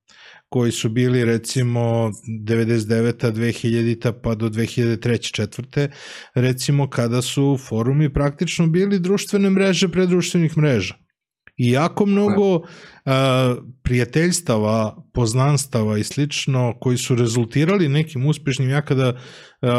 koji 0.49 0.71
su 0.71 0.89
bili 0.89 1.25
recimo 1.25 2.11
99. 2.47 3.31
2000. 3.31 4.13
pa 4.23 4.35
do 4.35 4.49
2003. 4.49 5.31
četvrte, 5.33 5.91
recimo 6.33 6.89
kada 6.89 7.21
su 7.21 7.57
forumi 7.67 8.13
praktično 8.13 8.67
bili 8.67 8.99
društvene 8.99 9.49
mreže 9.49 9.87
pre 9.87 10.05
društvenih 10.05 10.57
mreža. 10.57 11.06
I 11.57 11.71
jako 11.71 12.05
mnogo 12.05 12.55
uh, 12.55 12.63
prijateljstava, 13.83 15.03
poznanstava 15.13 15.97
i 15.97 16.03
slično 16.03 16.73
koji 16.79 16.97
su 16.97 17.15
rezultirali 17.15 17.89
nekim 17.89 18.25
uspešnim, 18.25 18.69
ja 18.69 18.81
kada 18.81 19.09
uh, 19.09 19.69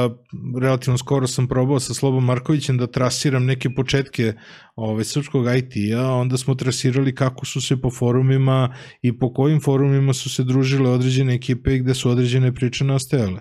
relativno 0.60 0.98
skoro 0.98 1.26
sam 1.26 1.48
probao 1.48 1.80
sa 1.80 1.94
Slobom 1.94 2.24
Markovićem 2.24 2.78
da 2.78 2.86
trasiram 2.86 3.44
neke 3.44 3.70
početke 3.74 4.32
ovaj, 4.76 5.04
srpskog 5.04 5.46
IT-a, 5.56 6.12
onda 6.12 6.36
smo 6.36 6.54
trasirali 6.54 7.14
kako 7.14 7.46
su 7.46 7.60
se 7.60 7.80
po 7.80 7.90
forumima 7.90 8.74
i 9.02 9.18
po 9.18 9.32
kojim 9.32 9.60
forumima 9.60 10.12
su 10.12 10.30
se 10.30 10.44
družile 10.44 10.90
određene 10.90 11.34
ekipe 11.34 11.74
i 11.74 11.78
gde 11.78 11.94
su 11.94 12.10
određene 12.10 12.54
priče 12.54 12.84
nastajale. 12.84 13.40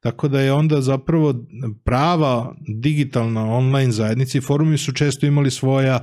Tako 0.00 0.28
da 0.28 0.40
je 0.40 0.52
onda 0.52 0.80
zapravo 0.80 1.34
prava 1.84 2.54
digitalna 2.82 3.54
online 3.54 3.92
zajednica 3.92 4.38
i 4.38 4.40
forumi 4.40 4.78
su 4.78 4.92
često 4.92 5.26
imali 5.26 5.50
svoja 5.50 6.00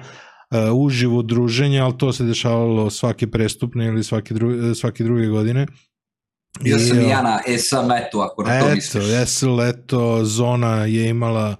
uživo 0.73 1.21
druženja, 1.21 1.83
ali 1.83 1.97
to 1.97 2.13
se 2.13 2.23
dešavalo 2.23 2.89
svake 2.89 3.27
prestupne 3.27 3.85
ili 3.85 4.03
svake, 4.03 4.33
dru, 4.33 4.75
svake 4.75 5.03
druge 5.03 5.27
godine. 5.27 5.67
Bio 6.59 6.79
sam 6.79 6.97
i 6.97 7.05
o, 7.05 7.09
ja 7.09 7.21
na 7.21 7.39
ESA-metu, 7.47 8.21
ako 8.21 8.43
na 8.43 8.59
to 8.59 8.65
Eto, 8.65 8.75
misliš. 8.75 9.05
Eto, 9.69 10.25
Zona 10.25 10.85
je 10.85 11.09
imala 11.09 11.55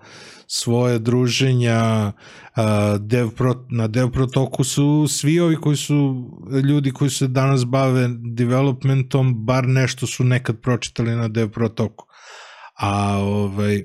svoje 0.48 1.00
druženja, 1.00 2.12
Dev 3.00 3.30
Pro, 3.30 3.66
na 3.70 3.88
Dev 3.88 4.10
Protoku 4.12 4.64
su 4.64 5.08
svi 5.10 5.40
ovi 5.40 5.56
koji 5.56 5.78
su 5.78 6.30
ljudi 6.64 6.92
koji 6.92 7.10
se 7.10 7.28
danas 7.28 7.66
bave 7.66 8.10
developmentom, 8.36 9.46
bar 9.46 9.68
nešto 9.68 10.08
su 10.08 10.24
nekad 10.24 10.62
pročitali 10.62 11.16
na 11.16 11.28
Dev 11.28 11.50
Protoku. 11.50 12.06
A 12.80 13.18
ovaj, 13.18 13.84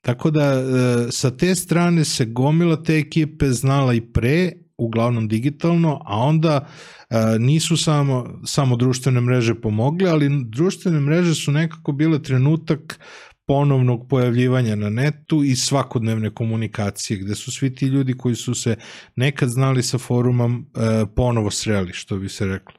tako 0.00 0.30
da 0.30 0.44
e, 0.44 0.62
sa 1.10 1.30
te 1.36 1.54
strane 1.54 2.04
se 2.04 2.24
gomila 2.24 2.82
te 2.82 2.96
ekipe 2.98 3.50
znala 3.50 3.94
i 3.94 4.00
pre, 4.00 4.52
uglavnom 4.80 5.28
digitalno, 5.28 6.00
a 6.04 6.16
onda 6.16 6.68
e, 7.10 7.38
nisu 7.38 7.76
samo, 7.76 8.40
samo 8.44 8.76
društvene 8.76 9.20
mreže 9.20 9.54
pomogle, 9.54 10.10
ali 10.10 10.44
društvene 10.44 11.00
mreže 11.00 11.34
su 11.34 11.52
nekako 11.52 11.92
bile 11.92 12.22
trenutak 12.22 13.00
ponovnog 13.46 14.08
pojavljivanja 14.08 14.76
na 14.76 14.90
netu 14.90 15.44
i 15.44 15.56
svakodnevne 15.56 16.30
komunikacije, 16.34 17.18
gde 17.18 17.34
su 17.34 17.52
svi 17.52 17.74
ti 17.74 17.86
ljudi 17.86 18.16
koji 18.16 18.34
su 18.34 18.54
se 18.54 18.76
nekad 19.16 19.48
znali 19.48 19.82
sa 19.82 19.98
forumom 19.98 20.66
e, 20.76 21.06
ponovo 21.16 21.50
sreli, 21.50 21.92
što 21.92 22.16
bi 22.16 22.28
se 22.28 22.46
reklo. 22.46 22.74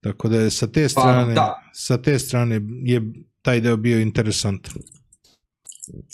Tako 0.00 0.28
da 0.28 0.40
je 0.40 0.50
sa 0.50 0.66
te 0.66 0.88
strane, 0.88 1.34
da. 1.34 1.62
sa 1.72 2.02
te 2.02 2.18
strane 2.18 2.60
je 2.84 3.02
taj 3.42 3.60
deo 3.60 3.76
bio 3.76 4.00
interesantan. 4.00 4.74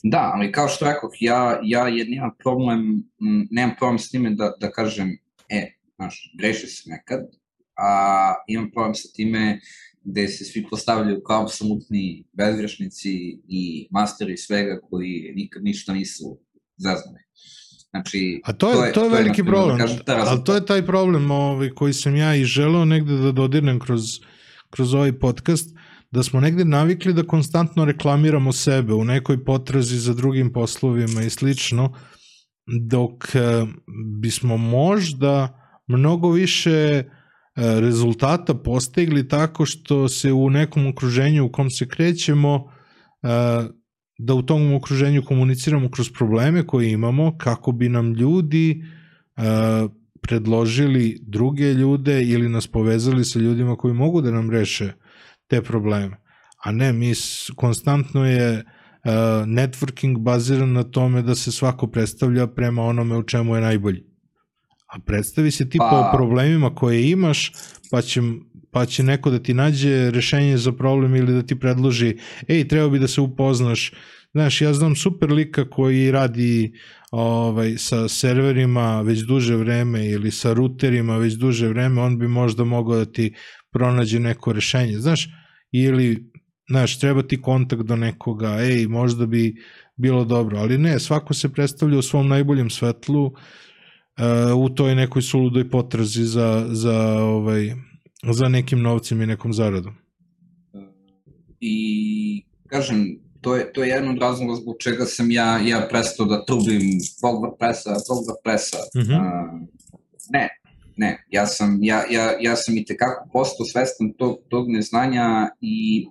Da, 0.03 0.31
ali 0.35 0.53
kao 0.53 0.69
što 0.69 0.85
rekoh, 0.85 1.11
ja, 1.21 1.61
ja 1.63 1.89
je, 1.89 2.05
nemam 2.05 2.31
problem, 2.39 3.03
nemam 3.51 3.75
problem 3.79 3.99
s 3.99 4.11
time 4.11 4.31
da, 4.31 4.53
da 4.61 4.71
kažem, 4.71 5.19
e, 5.49 5.73
znaš, 5.97 6.35
grešio 6.39 6.69
sam 6.69 6.91
nekad, 6.91 7.21
a 7.77 8.35
imam 8.49 8.71
problem 8.71 8.95
sa 8.95 9.09
time 9.15 9.61
gde 10.05 10.29
se 10.29 10.45
svi 10.45 10.67
postavljaju 10.71 11.23
kao 11.23 11.43
apsolutni 11.43 12.25
bezgrešnici 12.33 13.41
i 13.49 13.89
masteri 13.91 14.37
svega 14.37 14.81
koji 14.91 15.33
nikad 15.35 15.65
ništa 15.65 15.93
nisu 15.93 16.39
zaznali. 16.77 17.19
Znači, 17.91 18.41
A 18.45 18.53
to 18.53 18.85
je, 18.85 18.93
to 18.93 19.05
je, 19.05 19.11
veliki 19.11 19.29
na 19.29 19.35
primer, 19.35 19.53
problem, 19.53 19.79
da 19.79 19.85
kažem, 19.85 19.99
ta 20.07 20.25
ali 20.27 20.45
to 20.45 20.55
je 20.55 20.67
taj 20.67 20.87
problem 20.87 21.31
ovaj, 21.31 21.71
koji 21.71 21.93
sam 21.93 22.17
ja 22.17 22.35
i 22.37 22.45
želeo 22.45 22.85
negde 22.85 23.17
da 23.17 23.33
dodirnem 23.33 23.79
kroz, 23.79 24.03
kroz 24.71 24.95
ovaj 24.95 25.13
podcast, 25.13 25.77
da 26.11 26.23
smo 26.23 26.41
negde 26.41 26.65
navikli 26.65 27.13
da 27.13 27.23
konstantno 27.23 27.85
reklamiramo 27.85 28.53
sebe 28.53 28.95
u 28.95 29.05
nekoj 29.05 29.45
potrazi 29.45 29.99
za 29.99 30.15
drugim 30.15 30.53
poslovima 30.53 31.23
i 31.23 31.31
slično, 31.31 31.93
dok 32.81 33.35
eh, 33.35 33.67
bismo 34.21 34.57
možda 34.57 35.61
mnogo 35.87 36.31
više 36.31 36.71
eh, 36.71 37.05
rezultata 37.81 38.55
postigli 38.55 39.29
tako 39.29 39.67
što 39.67 40.09
se 40.09 40.33
u 40.33 40.51
nekom 40.51 40.87
okruženju 40.87 41.45
u 41.45 41.53
kom 41.53 41.71
se 41.71 41.89
krećemo 41.89 42.73
eh, 43.23 43.69
da 44.19 44.35
u 44.35 44.43
tom 44.43 44.75
okruženju 44.75 45.25
komuniciramo 45.25 45.91
kroz 45.91 46.11
probleme 46.13 46.67
koje 46.67 46.91
imamo 46.91 47.39
kako 47.39 47.73
bi 47.73 47.89
nam 47.89 48.13
ljudi 48.13 48.85
predložili 50.21 51.19
druge 51.23 51.75
ljude 51.75 52.23
ili 52.23 52.49
nas 52.49 52.67
povezali 52.67 53.25
sa 53.25 53.39
ljudima 53.39 53.77
koji 53.77 53.95
mogu 53.95 54.21
da 54.21 54.31
nam 54.31 54.51
reše 54.51 54.93
te 55.49 55.63
probleme. 55.63 56.17
A 56.65 56.73
ne, 56.73 56.93
mi 56.93 57.13
konstantno 57.57 58.27
je 58.27 58.53
uh, 58.59 59.11
networking 59.47 60.19
baziran 60.19 60.73
na 60.73 60.83
tome 60.83 61.23
da 61.23 61.35
se 61.35 61.53
svako 61.53 61.87
predstavlja 61.87 62.47
prema 62.47 62.83
onome 62.83 63.17
u 63.17 63.23
čemu 63.23 63.55
je 63.55 63.61
najbolji. 63.61 64.05
A 64.89 64.99
predstavi 65.07 65.51
se 65.51 65.71
ti 65.71 65.79
Pa- 65.79 65.91
po 65.91 66.17
problemima 66.17 66.75
koje 66.75 67.11
imaš, 67.11 67.53
pa 67.91 68.03
će, 68.03 68.21
pa 68.71 68.87
će 68.87 69.03
neko 69.03 69.31
da 69.31 69.39
ti 69.39 69.55
nađe 69.55 70.11
rešenje 70.11 70.57
za 70.57 70.73
problem 70.73 71.17
ili 71.17 71.35
da 71.35 71.43
ti 71.43 71.61
predloži, 71.61 72.17
ej, 72.49 72.69
treba 72.69 72.89
bi 72.89 72.99
da 72.99 73.09
se 73.09 73.21
upoznaš. 73.21 73.93
Znaš, 74.33 74.61
ja 74.61 74.73
znam 74.75 74.97
super 74.97 75.31
lika 75.33 75.71
koji 75.71 76.11
radi 76.11 76.73
ovaj, 77.11 77.75
sa 77.79 78.09
serverima 78.09 79.01
već 79.01 79.19
duže 79.19 79.57
vreme 79.57 80.07
ili 80.07 80.31
sa 80.31 80.53
ruterima 80.53 81.17
već 81.17 81.35
duže 81.35 81.69
vreme, 81.69 82.01
on 82.01 82.19
bi 82.19 82.29
možda 82.29 82.65
mogao 82.65 82.97
da 82.97 83.05
ti 83.05 83.35
pronađe 83.79 84.19
neko 84.21 84.53
rešenje. 84.53 84.99
Znaš, 84.99 85.29
ili 85.73 86.31
znaš, 86.69 86.99
treba 86.99 87.23
ti 87.23 87.43
kontakt 87.43 87.83
do 87.83 87.97
nekoga, 87.97 88.57
ej, 88.61 88.87
možda 88.87 89.27
bi 89.27 89.55
bilo 89.97 90.25
dobro, 90.25 90.59
ali 90.59 90.79
ne, 90.79 90.99
svako 91.01 91.35
se 91.35 91.49
predstavlja 91.53 91.99
u 91.99 92.03
svom 92.03 92.29
najboljem 92.29 92.71
svetlu, 92.71 93.25
uh, 93.27 93.33
u 94.57 94.69
toj 94.69 94.95
nekoj 94.95 95.23
suludoj 95.23 95.71
potrazi 95.71 96.25
za, 96.25 96.67
za, 96.71 96.99
ovaj, 97.19 97.73
za 98.33 98.49
nekim 98.49 98.83
novcem 98.83 99.23
i 99.23 99.27
nekom 99.27 99.53
zaradom. 99.53 99.95
I, 101.61 102.45
kažem, 102.67 103.19
to 103.41 103.57
je, 103.57 103.73
to 103.73 103.83
je 103.83 103.89
jedan 103.89 104.09
od 104.09 104.19
razloga 104.19 104.55
zbog 104.55 104.77
čega 104.79 105.05
sam 105.05 105.31
ja, 105.31 105.59
ja 105.59 105.87
prestao 105.91 106.27
da 106.27 106.45
trubim 106.45 107.01
zbog 107.01 107.45
WordPressa, 107.45 107.99
zbog 108.05 108.19
WordPressa. 108.29 108.79
Mhm. 108.97 109.13
Uh, 109.13 109.69
ne, 110.31 110.49
ne, 110.99 111.25
ja 111.29 111.47
sam, 111.47 111.79
ja, 111.83 112.03
ja, 112.11 112.33
ja 112.41 112.57
sam 112.57 112.77
i 112.77 112.85
tekako 112.85 113.29
postao 113.33 113.67
svestan 113.67 114.13
tog, 114.13 114.39
tog 114.49 114.71
neznanja 114.71 115.49
i 115.61 116.07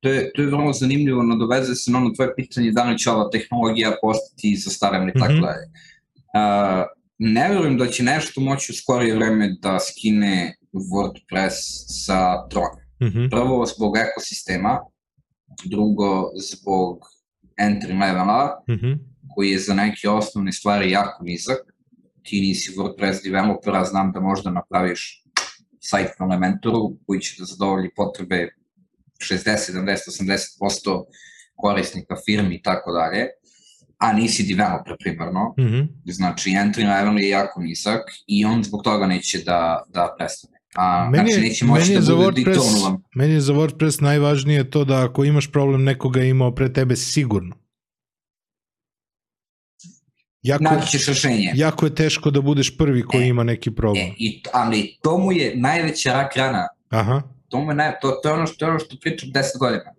to 0.00 0.08
je, 0.08 0.32
to 0.34 0.42
je 0.42 0.48
vrlo 0.48 0.72
zanimljivo, 0.72 1.22
nadoveze 1.22 1.74
se 1.74 1.90
na 1.90 1.98
ono 1.98 2.10
tvoje 2.10 2.34
pitanje 2.36 2.72
da 2.72 2.84
li 2.84 2.98
će 2.98 3.10
ova 3.10 3.30
tehnologija 3.30 3.92
postati 4.02 4.56
zastarana 4.56 5.10
i 5.10 5.18
tako 5.18 5.32
Mhm. 5.32 5.42
dalje. 5.42 5.64
Uh, 6.28 6.84
ne 7.18 7.48
verujem 7.48 7.78
da 7.78 7.86
će 7.86 8.02
nešto 8.02 8.40
moći 8.40 8.72
u 8.72 8.76
skorije 8.76 9.14
vreme 9.14 9.56
da 9.60 9.78
skine 9.80 10.56
WordPress 10.72 11.56
sa 12.04 12.48
trona. 12.48 12.82
Mhm. 13.02 13.28
Prvo 13.30 13.66
zbog 13.66 13.96
ekosistema, 13.98 14.78
drugo 15.64 16.30
zbog 16.36 16.98
entry 17.60 18.00
levela, 18.00 18.64
Mhm. 18.70 18.92
koji 19.34 19.50
je 19.50 19.58
za 19.58 19.74
neke 19.74 20.08
osnovne 20.08 20.52
stvari 20.52 20.90
jako 20.90 21.24
nizak. 21.24 21.58
Ti 22.28 22.40
nisi 22.40 22.72
WordPress 22.76 23.22
developer, 23.24 23.76
a 23.76 23.84
znam 23.84 24.12
da 24.12 24.20
možda 24.20 24.50
napraviš 24.50 25.24
sajt 25.80 26.08
na 26.20 26.26
Elementoru 26.26 26.96
koji 27.06 27.20
će 27.20 27.34
da 27.38 27.44
zadovolji 27.44 27.90
potrebe 27.96 28.48
60, 29.30 29.72
70, 29.72 29.96
80% 30.60 31.04
korisnika 31.56 32.16
firmi 32.26 32.54
i 32.54 32.62
tako 32.62 32.92
dalje, 32.92 33.26
a 33.98 34.12
nisi 34.12 34.54
developer 34.54 34.96
primarno, 34.98 35.54
Mhm. 35.58 35.80
znači 36.04 36.50
entry 36.50 36.86
level 36.96 37.18
je 37.18 37.28
jako 37.28 37.60
nizak 37.60 38.00
i 38.26 38.44
on 38.44 38.64
zbog 38.64 38.82
toga 38.82 39.06
neće 39.06 39.38
da, 39.38 39.82
da 39.88 40.14
prestane. 40.18 40.58
A, 40.76 41.10
Meni 41.10 41.32
znači 41.32 41.48
neće 41.48 41.64
moći 41.64 41.80
meni 41.82 41.92
je 41.92 41.98
da 41.98 42.04
za 42.04 42.14
bude 42.14 42.42
WordPress, 42.42 42.98
meni 43.14 43.32
je 43.32 43.40
za 43.40 43.52
WordPress 43.52 44.02
najvažnije 44.02 44.70
to 44.70 44.84
da 44.84 45.04
ako 45.04 45.24
imaš 45.24 45.52
problem 45.52 45.84
nekoga 45.84 46.20
je 46.20 46.28
imao 46.30 46.54
pre 46.54 46.72
tebe 46.72 46.96
sigurno. 46.96 47.56
Jako, 50.42 50.64
Naći 50.64 50.90
ćeš 50.90 51.06
rešenje. 51.06 51.52
jako 51.54 51.86
je 51.86 51.94
teško 51.94 52.30
da 52.30 52.40
budeš 52.40 52.76
prvi 52.76 53.02
koji 53.02 53.24
E, 53.24 53.28
ima 53.28 53.44
neki 53.44 53.70
problem. 53.70 54.04
E, 54.06 54.12
i, 54.18 54.42
ali 54.52 54.96
to 55.02 55.18
mu 55.18 55.32
je 55.32 55.56
najveća 55.56 56.12
rak 56.12 56.36
rana 56.36 56.68
Aha. 56.88 57.22
to, 57.48 57.60
mu 57.60 57.70
je 57.70 57.74
naj, 57.74 57.92
to, 58.00 58.10
to, 58.10 58.28
je 58.28 58.34
ono 58.34 58.46
što, 58.46 58.56
to 58.56 58.64
je 58.64 58.70
ono 58.70 58.78
što 58.78 58.96
pričam 59.00 59.28
10 59.30 59.58
godina. 59.58 59.94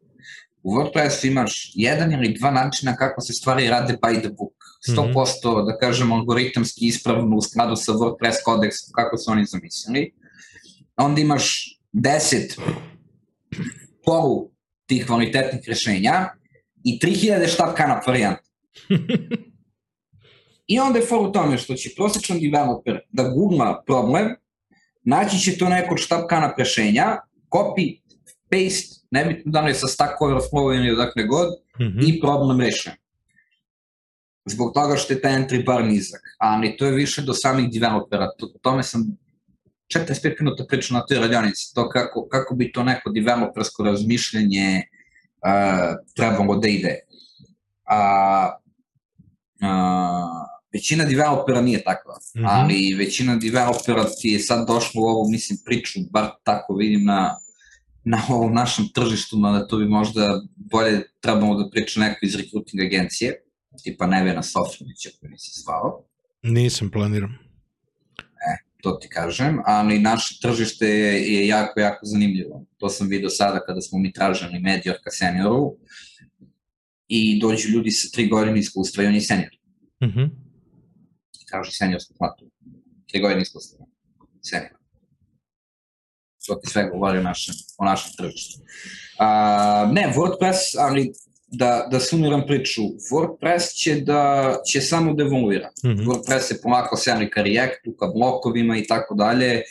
U 0.64 0.72
WordPressu 0.76 1.28
imaš 1.28 1.72
jedan 1.76 2.14
ili 2.14 2.38
dva 2.40 2.52
načina 2.52 2.96
kako 2.96 3.22
se 3.22 3.34
stvari 3.34 3.68
rade 3.68 3.94
by 4.02 4.20
the 4.20 4.30
book. 4.30 4.54
100% 4.88 5.66
da 5.66 5.78
kažem 5.78 6.12
algoritamski 6.12 6.88
ispravno 6.88 7.36
u 7.36 7.42
skladu 7.42 7.76
sa 7.76 7.92
WordPress 7.92 8.36
kodeksom 8.46 8.90
kako 8.96 9.18
su 9.18 9.32
oni 9.32 9.46
zamislili. 9.46 10.14
Onda 10.98 11.22
imaš 11.22 11.78
10 11.94 12.60
polu 14.06 14.52
tih 14.86 15.06
kvalitetnih 15.06 15.62
rešenja 15.68 16.30
i 16.84 17.00
3000 17.04 17.48
štab 17.54 17.76
kanap 17.76 18.08
varijanta. 18.08 18.42
I 20.70 20.80
onda 20.80 20.99
je 20.99 21.05
for 21.05 21.28
u 21.28 21.32
tome 21.32 21.57
što 21.57 21.74
će 21.74 21.89
prosječan 21.95 22.39
developer 22.39 22.99
da 23.09 23.24
googla 23.24 23.84
problem, 23.88 24.36
naći 25.03 25.39
će 25.39 25.57
to 25.57 25.70
neko 25.70 25.97
štab 25.97 26.28
kanap 26.30 26.59
rešenja, 26.59 27.17
copy, 27.49 28.01
paste, 28.49 28.99
nebitno 29.11 29.51
da 29.51 29.61
li 29.61 29.70
je 29.72 29.76
sa 29.76 29.88
Stack 29.88 30.22
Overflow 30.22 30.76
ili 30.76 30.91
odakle 30.91 31.24
god, 31.24 31.49
Mhm. 31.82 31.99
i 32.07 32.20
problem 32.22 32.59
rešen. 32.61 32.93
Zbog 34.45 34.74
toga 34.74 34.95
što 34.97 35.13
je 35.13 35.22
taj 35.22 35.32
entry 35.34 35.65
bar 35.65 35.84
nizak. 35.86 36.22
Ali 36.38 36.78
to 36.78 36.86
je 36.86 36.91
više 36.91 37.22
do 37.22 37.34
samih 37.34 37.70
developera. 37.72 38.30
To, 38.38 38.45
o 38.45 38.59
tome 38.61 38.84
sam 38.84 39.17
45 39.95 40.36
minuta 40.39 40.65
pričao 40.70 40.97
na 40.97 41.05
toj 41.05 41.20
radionici. 41.20 41.74
To 41.76 41.89
kako, 41.89 42.28
kako 42.28 42.55
bi 42.55 42.72
to 42.72 42.84
neko 42.84 43.09
developersko 43.09 43.84
razmišljanje 43.84 44.82
uh, 44.84 45.95
trebalo 46.15 46.55
da 46.55 46.67
ide. 46.67 46.95
A, 47.86 48.51
uh, 49.61 50.59
većina 50.74 51.05
developera 51.05 51.61
nije 51.61 51.84
takva, 51.84 52.17
Mhm. 52.36 52.45
ali 52.45 52.93
većina 52.93 53.36
developera 53.36 54.05
ti 54.22 54.28
je 54.28 54.39
sad 54.39 54.67
došla 54.67 55.01
u 55.01 55.05
ovu, 55.05 55.30
mislim, 55.30 55.59
priču, 55.65 55.99
bar 56.11 56.30
tako 56.43 56.76
vidim 56.76 57.05
na, 57.05 57.36
na 58.03 58.22
ovom 58.30 58.53
našem 58.53 58.86
tržištu, 58.93 59.38
mada 59.38 59.67
to 59.67 59.78
bi 59.78 59.86
možda 59.88 60.41
bolje 60.55 61.01
trebalo 61.20 61.55
da 61.55 61.70
priča 61.70 61.99
neko 61.99 62.20
iz 62.22 62.36
recruiting 62.36 62.82
agencije, 62.82 63.43
tipa 63.84 64.07
Nevena 64.07 64.43
Sofranića 64.43 65.09
koji 65.20 65.30
nisi 65.30 65.61
zvao, 65.61 66.03
Nisam 66.43 66.91
planiram. 66.91 67.38
to 68.82 68.91
ti 68.91 69.09
kažem, 69.09 69.59
ali 69.65 69.99
naše 69.99 70.39
tržište 70.41 70.88
je, 70.88 71.34
je 71.34 71.47
jako, 71.47 71.80
jako 71.80 71.99
zanimljivo. 72.03 72.65
To 72.78 72.89
sam 72.89 73.07
vidio 73.07 73.30
sada 73.30 73.59
kada 73.59 73.82
smo 73.82 73.99
mi 73.99 74.13
tražili 74.13 74.59
medior 74.59 74.95
ka 75.03 75.11
senioru 75.11 75.76
i 77.07 77.39
dođu 77.39 77.70
ljudi 77.70 77.91
sa 77.91 78.09
tri 78.13 78.28
godine 78.28 78.59
iskustva 78.59 79.03
i 79.03 79.07
on 79.07 79.15
je 79.15 79.22
senior. 79.22 79.51
Mhm. 80.03 80.24
Traži 81.50 81.72
seniorsku 81.72 82.14
platu. 82.18 82.45
Tri 83.12 83.22
godine 83.22 83.41
iskustva. 83.41 83.86
Senior. 84.41 84.72
To 86.47 86.56
ti 86.56 86.70
sve 86.70 86.89
govori 86.89 87.18
o 87.18 87.24
našem, 87.24 87.56
o 87.78 87.86
našem 87.86 88.12
tržištu. 88.18 88.62
A, 89.20 89.89
ne, 89.93 90.14
WordPress, 90.16 90.76
ali 90.80 91.12
da, 91.47 91.88
da 91.91 92.00
sumiram 92.00 92.43
priču, 92.47 92.82
WordPress 93.12 93.74
će, 93.76 93.95
da, 93.95 94.56
će 94.72 94.82
samo 94.82 95.14
da 95.14 95.24
evoluira. 95.24 95.70
Mhm. 95.86 96.10
WordPress 96.10 96.39
se 96.39 96.62
polako 96.62 96.97
seli 96.97 97.30
ka 97.30 97.41
Reactu, 97.41 97.95
ka 98.00 98.08
blokovima 98.08 98.78
i 98.78 98.88
tako 98.88 99.16
dalje 99.16 99.62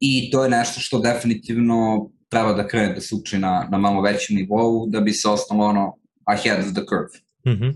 i 0.00 0.30
to 0.30 0.44
je 0.44 0.50
nešto 0.50 0.80
što 0.80 0.98
definitivno 0.98 2.10
treba 2.28 2.52
da 2.52 2.68
krene 2.68 2.94
da 2.94 3.00
se 3.00 3.14
uči 3.14 3.38
na, 3.38 3.68
na 3.70 3.78
malo 3.78 4.02
većem 4.02 4.36
nivou 4.36 4.86
da 4.86 5.00
bi 5.00 5.12
se 5.12 5.28
ostalo 5.28 5.64
ono 5.64 5.96
ahead 6.24 6.58
of 6.58 6.72
the 6.72 6.82
curve 6.88 7.24
Mhm. 7.46 7.68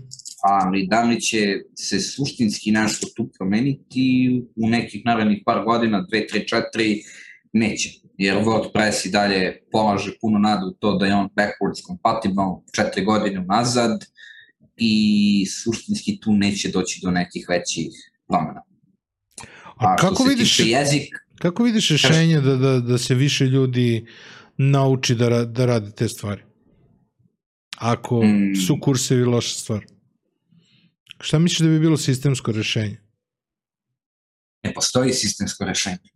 Ali 0.43 0.87
da 0.87 1.03
li 1.03 1.21
će 1.21 1.59
se 1.75 1.99
suštinski 1.99 2.71
nešto 2.71 3.07
tu 3.15 3.29
promeniti 3.37 4.33
u 4.55 4.69
nekih 4.69 5.01
narednih 5.05 5.41
par 5.45 5.63
godina, 5.65 6.05
2, 6.11 6.25
3, 6.33 6.63
4, 6.75 7.01
neće. 7.53 7.89
Jer 8.17 8.37
WordPress 8.37 9.07
i 9.07 9.11
dalje 9.11 9.61
polaže 9.71 10.11
puno 10.21 10.39
nadu 10.39 10.67
u 10.67 10.71
to 10.71 10.97
da 10.97 11.05
je 11.05 11.15
on 11.15 11.29
backwards 11.35 11.85
compatible 11.87 12.43
4 12.95 13.05
godine 13.05 13.45
nazad 13.47 14.05
i 14.77 15.45
suštinski 15.63 16.19
tu 16.19 16.33
neće 16.33 16.69
doći 16.69 16.99
do 17.03 17.11
nekih 17.11 17.45
većih 17.49 17.87
promena. 18.27 18.61
A 19.77 19.95
što 19.97 20.07
kako 20.09 20.23
vidiš, 20.23 20.59
jezik, 20.59 21.15
kako 21.39 21.63
vidiš 21.63 21.89
rešenje 21.89 22.41
da, 22.41 22.55
da, 22.55 22.79
da 22.79 22.97
se 22.97 23.15
više 23.15 23.45
ljudi 23.45 24.05
nauči 24.57 25.15
da, 25.15 25.45
da 25.45 25.65
radi 25.65 25.91
te 25.95 26.07
stvari? 26.07 26.41
Ako 27.77 28.23
Mm. 28.23 28.55
su 28.67 28.77
kursevi 28.81 29.23
loša 29.23 29.53
stvar. 29.55 29.85
Šta 31.19 31.39
misliš 31.39 31.59
da 31.59 31.67
bi 31.67 31.79
bilo 31.79 31.97
sistemsko 31.97 32.51
rešenje? 32.51 33.09
ne 34.63 34.73
postoji 34.73 35.13
sistemsko 35.13 35.65
rešenje. 35.65 36.09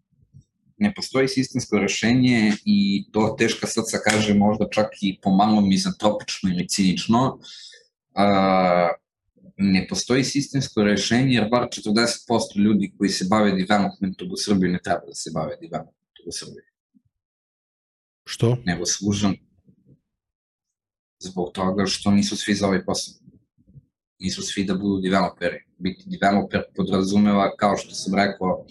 Ne 0.78 0.94
postoji 0.96 1.28
sistemsko 1.28 1.80
rešenje 1.80 2.54
i 2.66 3.06
to 3.12 3.36
teška 3.40 3.68
srca 3.68 3.98
kaže 4.04 4.34
možda 4.34 4.68
čak 4.72 4.88
i 5.02 5.20
pomalo 5.22 5.62
mizantropično 5.62 6.50
ili 6.50 6.68
cinično. 6.68 7.40
Uh, 8.14 8.90
ne 9.58 9.88
postoji 9.90 10.24
sistemsko 10.24 10.84
rešenje 10.84 11.34
jer 11.34 11.50
bar 11.50 11.68
40% 11.68 12.58
ljudi 12.58 12.94
koji 12.98 13.10
se 13.10 13.26
bave 13.30 13.52
developmentom 13.52 14.32
u 14.32 14.38
Srbiji 14.38 14.72
ne 14.72 14.80
treba 14.84 15.06
da 15.08 15.14
se 15.14 15.32
bave 15.34 15.56
developmentom 15.62 16.26
u 16.28 16.32
Srbiji, 16.32 16.64
Što? 18.26 18.58
nego 18.66 18.86
služan 18.86 19.36
zbog 21.20 21.52
toga 21.54 21.86
što 21.86 22.12
nisu 22.12 22.38
svi 22.38 22.56
za 22.56 22.68
ovaj 22.68 22.86
posao. 22.86 23.23
Nisu 24.24 24.42
svi 24.42 24.64
da 24.64 24.74
budu 24.74 25.02
developeri. 25.02 25.66
Biti 25.78 26.04
developer 26.10 26.62
podrazumeva, 26.76 27.56
kao 27.58 27.78
što 27.78 27.96
sam 27.96 28.16
rekao, 28.16 28.66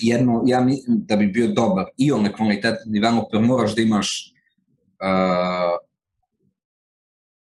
jedno, 0.00 0.42
ja 0.46 0.60
mislim 0.60 1.04
da 1.06 1.16
bi 1.16 1.26
bio 1.26 1.48
dobar 1.48 1.84
i 1.96 2.12
on 2.12 2.32
kvalitetan 2.36 2.92
developer, 2.92 3.40
moraš 3.40 3.74
da 3.74 3.82
imaš 3.82 4.32
uh, 5.00 5.78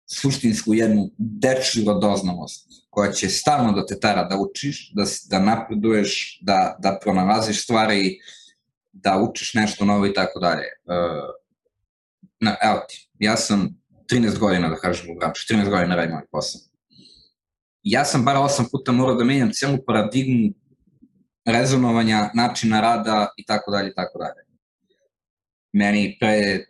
suštinsku 0.05 0.73
jednu 0.73 1.09
dečju 1.17 1.83
radoznalost 1.87 2.67
koja 2.89 3.11
će 3.11 3.29
stalno 3.29 3.71
da 3.71 3.85
te 3.85 3.99
tara 3.99 4.23
da 4.23 4.37
učiš, 4.37 4.91
da, 4.93 5.03
da 5.29 5.39
napreduješ, 5.39 6.39
da, 6.41 6.75
da 6.79 6.99
pronalaziš 7.03 7.63
stvari, 7.63 8.19
da 8.91 9.17
učiš 9.29 9.53
nešto 9.53 9.85
novo 9.85 10.05
i 10.05 10.13
tako 10.13 10.39
dalje. 10.39 10.65
Uh, 10.85 11.35
na, 12.39 12.55
evo 12.63 12.79
ti, 12.89 13.09
ja 13.19 13.37
sam 13.37 13.69
13 14.11 14.39
godina, 14.39 14.69
da 14.69 14.75
kažem, 14.75 15.11
u 15.11 15.19
branšu, 15.19 15.53
13 15.53 15.69
godina 15.69 15.95
radim 15.95 16.15
ovaj 16.15 16.25
posao. 16.31 16.61
Ja 17.83 18.05
sam 18.05 18.25
bar 18.25 18.35
8 18.35 18.71
puta 18.71 18.91
morao 18.91 19.15
da 19.15 19.23
menjam 19.23 19.51
celu 19.53 19.77
paradigmu 19.87 20.53
rezonovanja, 21.45 22.29
načina 22.33 22.81
rada 22.81 23.27
i 23.37 23.45
tako 23.45 23.71
dalje 23.71 23.89
i 23.89 23.93
tako 23.95 24.19
dalje. 24.19 24.47
Meni 25.73 26.17
pre 26.19 26.65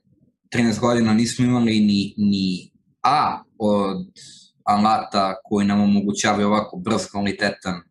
13 0.56 0.80
godina 0.80 1.14
nismo 1.14 1.46
imali 1.46 1.80
ni, 1.80 2.14
ni 2.18 2.72
A 3.04 3.44
od 3.58 4.06
alata 4.64 5.36
koji 5.44 5.68
nam 5.68 5.82
omogućavaju 5.82 6.48
ovako 6.48 6.78
brz, 6.78 7.08
kvalitetan 7.12 7.82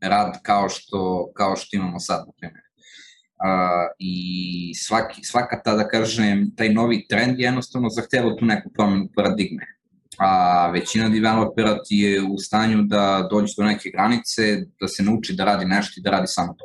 rad 0.00 0.42
kao 0.42 0.68
što, 0.68 1.30
kao 1.34 1.56
što 1.56 1.76
imamo 1.76 2.00
sad, 2.00 2.26
na 2.26 2.32
primjer. 2.38 2.65
Uh, 3.36 3.94
i 3.98 4.72
svaki, 4.74 5.24
svaka 5.24 5.60
ta, 5.64 5.74
da 5.74 5.88
kažem, 5.88 6.50
taj 6.56 6.72
novi 6.72 7.06
trend 7.08 7.38
je 7.38 7.44
jednostavno 7.44 7.88
zahteva 7.88 8.36
tu 8.36 8.44
neku 8.44 8.70
promenu 8.72 9.08
paradigme. 9.16 9.66
A 10.18 10.70
većina 10.70 11.08
developera 11.08 11.82
ti 11.84 11.96
je 11.96 12.22
u 12.22 12.38
stanju 12.38 12.82
da 12.82 13.28
dođe 13.30 13.54
do 13.58 13.64
neke 13.64 13.90
granice, 13.90 14.56
da 14.80 14.88
se 14.88 15.02
nauči 15.02 15.34
da 15.34 15.44
radi 15.44 15.64
nešto 15.64 16.00
i 16.00 16.02
da 16.02 16.10
radi 16.10 16.26
samo 16.26 16.54
to. 16.58 16.64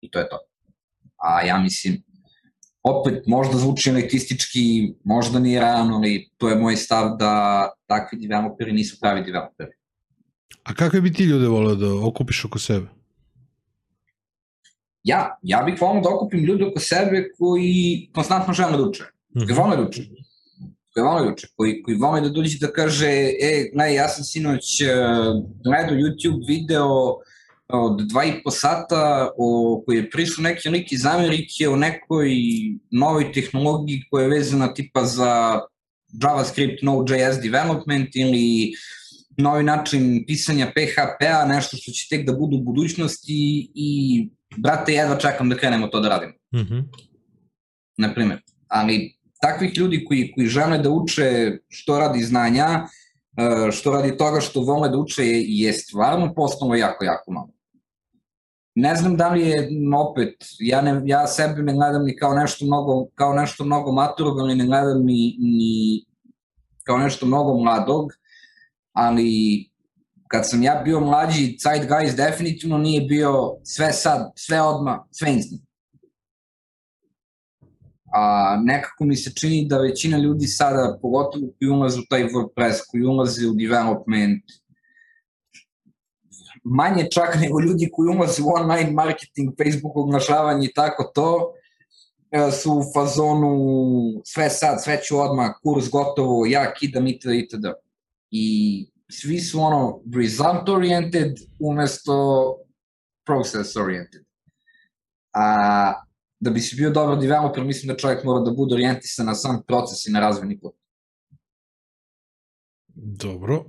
I 0.00 0.10
to 0.10 0.18
je 0.18 0.28
to. 0.28 0.38
A 1.16 1.42
ja 1.42 1.58
mislim, 1.58 2.02
opet 2.82 3.26
možda 3.26 3.58
zvuči 3.58 3.90
elitistički, 3.90 4.94
možda 5.04 5.38
nije 5.38 5.60
realno, 5.60 5.96
ali 5.96 6.30
to 6.36 6.48
je 6.48 6.56
moj 6.56 6.76
stav 6.76 7.16
da 7.16 7.68
takvi 7.86 8.18
developeri 8.18 8.72
nisu 8.72 8.96
pravi 9.00 9.24
developeri. 9.24 9.70
A 10.64 10.74
kakve 10.74 11.00
bi 11.00 11.12
ti 11.12 11.24
ljude 11.24 11.48
voleo 11.48 11.74
da 11.74 11.94
okupiš 12.06 12.44
oko 12.44 12.58
sebe? 12.58 12.86
Ja, 15.04 15.38
ja 15.42 15.62
bih 15.62 15.80
volao 15.80 16.02
da 16.02 16.14
okupim 16.14 16.44
ljude 16.44 16.66
oko 16.66 16.80
sebe 16.80 17.28
koji 17.38 18.10
konstantno 18.14 18.54
žele 18.54 18.76
da 18.76 18.82
uče. 18.82 19.04
Mhm. 19.36 19.46
Koji 19.46 19.56
vole 19.56 19.76
da 19.76 19.82
uče. 19.82 20.02
koji 20.94 21.04
vole 21.04 21.24
da 21.24 21.32
uče, 21.32 21.46
koji, 21.56 21.82
koji 21.82 21.96
vole 21.96 22.20
da 22.20 22.28
dođe 22.28 22.58
da 22.58 22.72
kaže, 22.72 23.08
e, 23.40 23.70
gledaj, 23.72 23.94
ja 23.94 24.08
sam 24.08 24.24
sinoć 24.24 24.80
uh, 24.80 24.88
gledao 25.64 25.96
YouTube 25.96 26.46
video 26.48 26.88
od 27.72 28.00
dva 28.08 28.24
i 28.24 28.42
po 28.44 28.50
sata 28.50 29.30
o, 29.38 29.82
koji 29.86 29.96
je 29.96 30.10
prišao 30.10 30.42
neki 30.42 30.68
lik 30.68 30.92
iz 30.92 31.06
Amerike 31.06 31.68
o 31.68 31.76
nekoj 31.76 32.30
novoj 32.90 33.32
tehnologiji 33.32 34.02
koja 34.10 34.22
je 34.22 34.28
vezana 34.28 34.74
tipa 34.74 35.04
za 35.04 35.60
JavaScript, 36.22 36.82
Node.js 36.82 37.40
development 37.42 38.08
ili 38.16 38.72
novi 39.36 39.64
način 39.64 40.24
pisanja 40.26 40.66
PHP-a, 40.66 41.44
nešto 41.44 41.76
što 41.76 41.92
će 41.92 42.06
tek 42.10 42.26
da 42.26 42.32
budu 42.32 42.56
u 42.56 42.62
budućnosti 42.62 43.70
i 43.74 44.28
brate, 44.56 44.92
jedva 44.92 45.16
čekam 45.16 45.48
da 45.48 45.56
krenemo 45.56 45.86
to 45.86 46.00
da 46.00 46.08
radimo. 46.08 46.32
Mm 46.54 46.58
-hmm. 46.58 46.84
Naprimer. 47.96 48.42
Ali 48.68 49.14
takvih 49.40 49.78
ljudi 49.78 50.04
koji, 50.04 50.32
koji 50.34 50.46
žele 50.46 50.78
da 50.78 50.90
uče 50.90 51.58
što 51.68 51.98
radi 51.98 52.22
znanja, 52.22 52.68
e, 53.36 53.72
što 53.72 53.92
radi 53.92 54.16
toga 54.16 54.40
što 54.40 54.60
vole 54.60 54.88
da 54.88 54.98
uče 54.98 55.26
je, 55.26 55.44
je 55.46 55.72
stvarno 55.72 56.34
postalo 56.34 56.74
jako, 56.74 57.04
jako 57.04 57.32
malo. 57.32 57.50
Ne 58.74 58.94
znam 58.96 59.16
da 59.16 59.28
li 59.28 59.48
je 59.48 59.68
opet, 59.96 60.34
ja, 60.58 60.80
ne, 60.80 61.02
ja 61.04 61.26
sebe 61.26 61.62
ne 61.62 61.72
gledam 61.72 62.04
ni 62.04 62.16
kao 62.16 62.34
nešto 62.34 62.64
mnogo, 62.64 63.06
kao 63.14 63.34
nešto 63.34 63.64
mnogo 63.64 63.92
maturog, 63.92 64.38
ali 64.38 64.54
ne 64.54 64.66
gledam 64.66 65.04
ni, 65.04 65.36
ni 65.38 66.04
kao 66.84 66.98
nešto 66.98 67.26
mnogo 67.26 67.58
mladog, 67.58 68.12
ali 68.92 69.69
kad 70.30 70.48
sam 70.48 70.62
ja 70.62 70.82
bio 70.84 71.00
mlađi, 71.00 71.56
Zeitgeist 71.62 72.16
definitivno 72.16 72.78
nije 72.78 73.00
bio 73.00 73.56
sve 73.64 73.92
sad, 73.92 74.32
sve 74.36 74.62
odma, 74.62 75.06
sve 75.10 75.32
instant. 75.32 75.62
A 78.12 78.56
nekako 78.64 79.04
mi 79.04 79.16
se 79.16 79.32
čini 79.34 79.66
da 79.68 79.78
većina 79.78 80.18
ljudi 80.18 80.46
sada, 80.46 80.98
pogotovo 81.02 81.46
koji 81.58 81.68
ulaze 81.68 82.00
u 82.00 82.04
taj 82.10 82.24
WordPress, 82.24 82.78
koji 82.90 83.04
ulaze 83.04 83.46
u 83.46 83.54
development, 83.54 84.42
manje 86.64 87.06
čak 87.10 87.36
nego 87.40 87.60
ljudi 87.60 87.88
koji 87.92 88.16
ulaze 88.16 88.42
u 88.42 88.52
online 88.56 88.90
marketing, 88.90 89.50
Facebook 89.58 89.96
oglašavanje 89.96 90.66
i 90.66 90.72
tako 90.72 91.12
to, 91.14 91.52
e, 92.30 92.50
su 92.50 92.72
u 92.72 92.82
fazonu 92.94 93.56
sve 94.24 94.50
sad, 94.50 94.82
sve 94.82 95.00
ću 95.02 95.18
odmah, 95.18 95.50
kurs 95.62 95.90
gotovo, 95.90 96.46
ja 96.46 96.74
kidam 96.74 97.06
itd. 97.06 97.30
itd. 97.34 97.64
I 98.30 98.86
svi 99.10 99.40
su 99.40 99.60
ono 99.60 100.00
result 100.16 100.68
oriented 100.68 101.38
umesto 101.58 102.56
process 103.26 103.76
oriented. 103.76 104.22
A 105.34 105.92
da 106.40 106.50
bi 106.50 106.60
si 106.60 106.76
bio 106.76 106.90
dobar 106.90 107.18
developer, 107.18 107.64
mislim 107.64 107.88
da 107.88 107.96
čovjek 107.96 108.24
mora 108.24 108.40
da 108.40 108.50
bude 108.50 108.74
orijentisan 108.74 109.26
na 109.26 109.34
sam 109.34 109.62
proces 109.66 110.06
i 110.06 110.10
na 110.10 110.20
razvojni 110.20 110.60
put. 110.60 110.74
Dobro, 112.94 113.64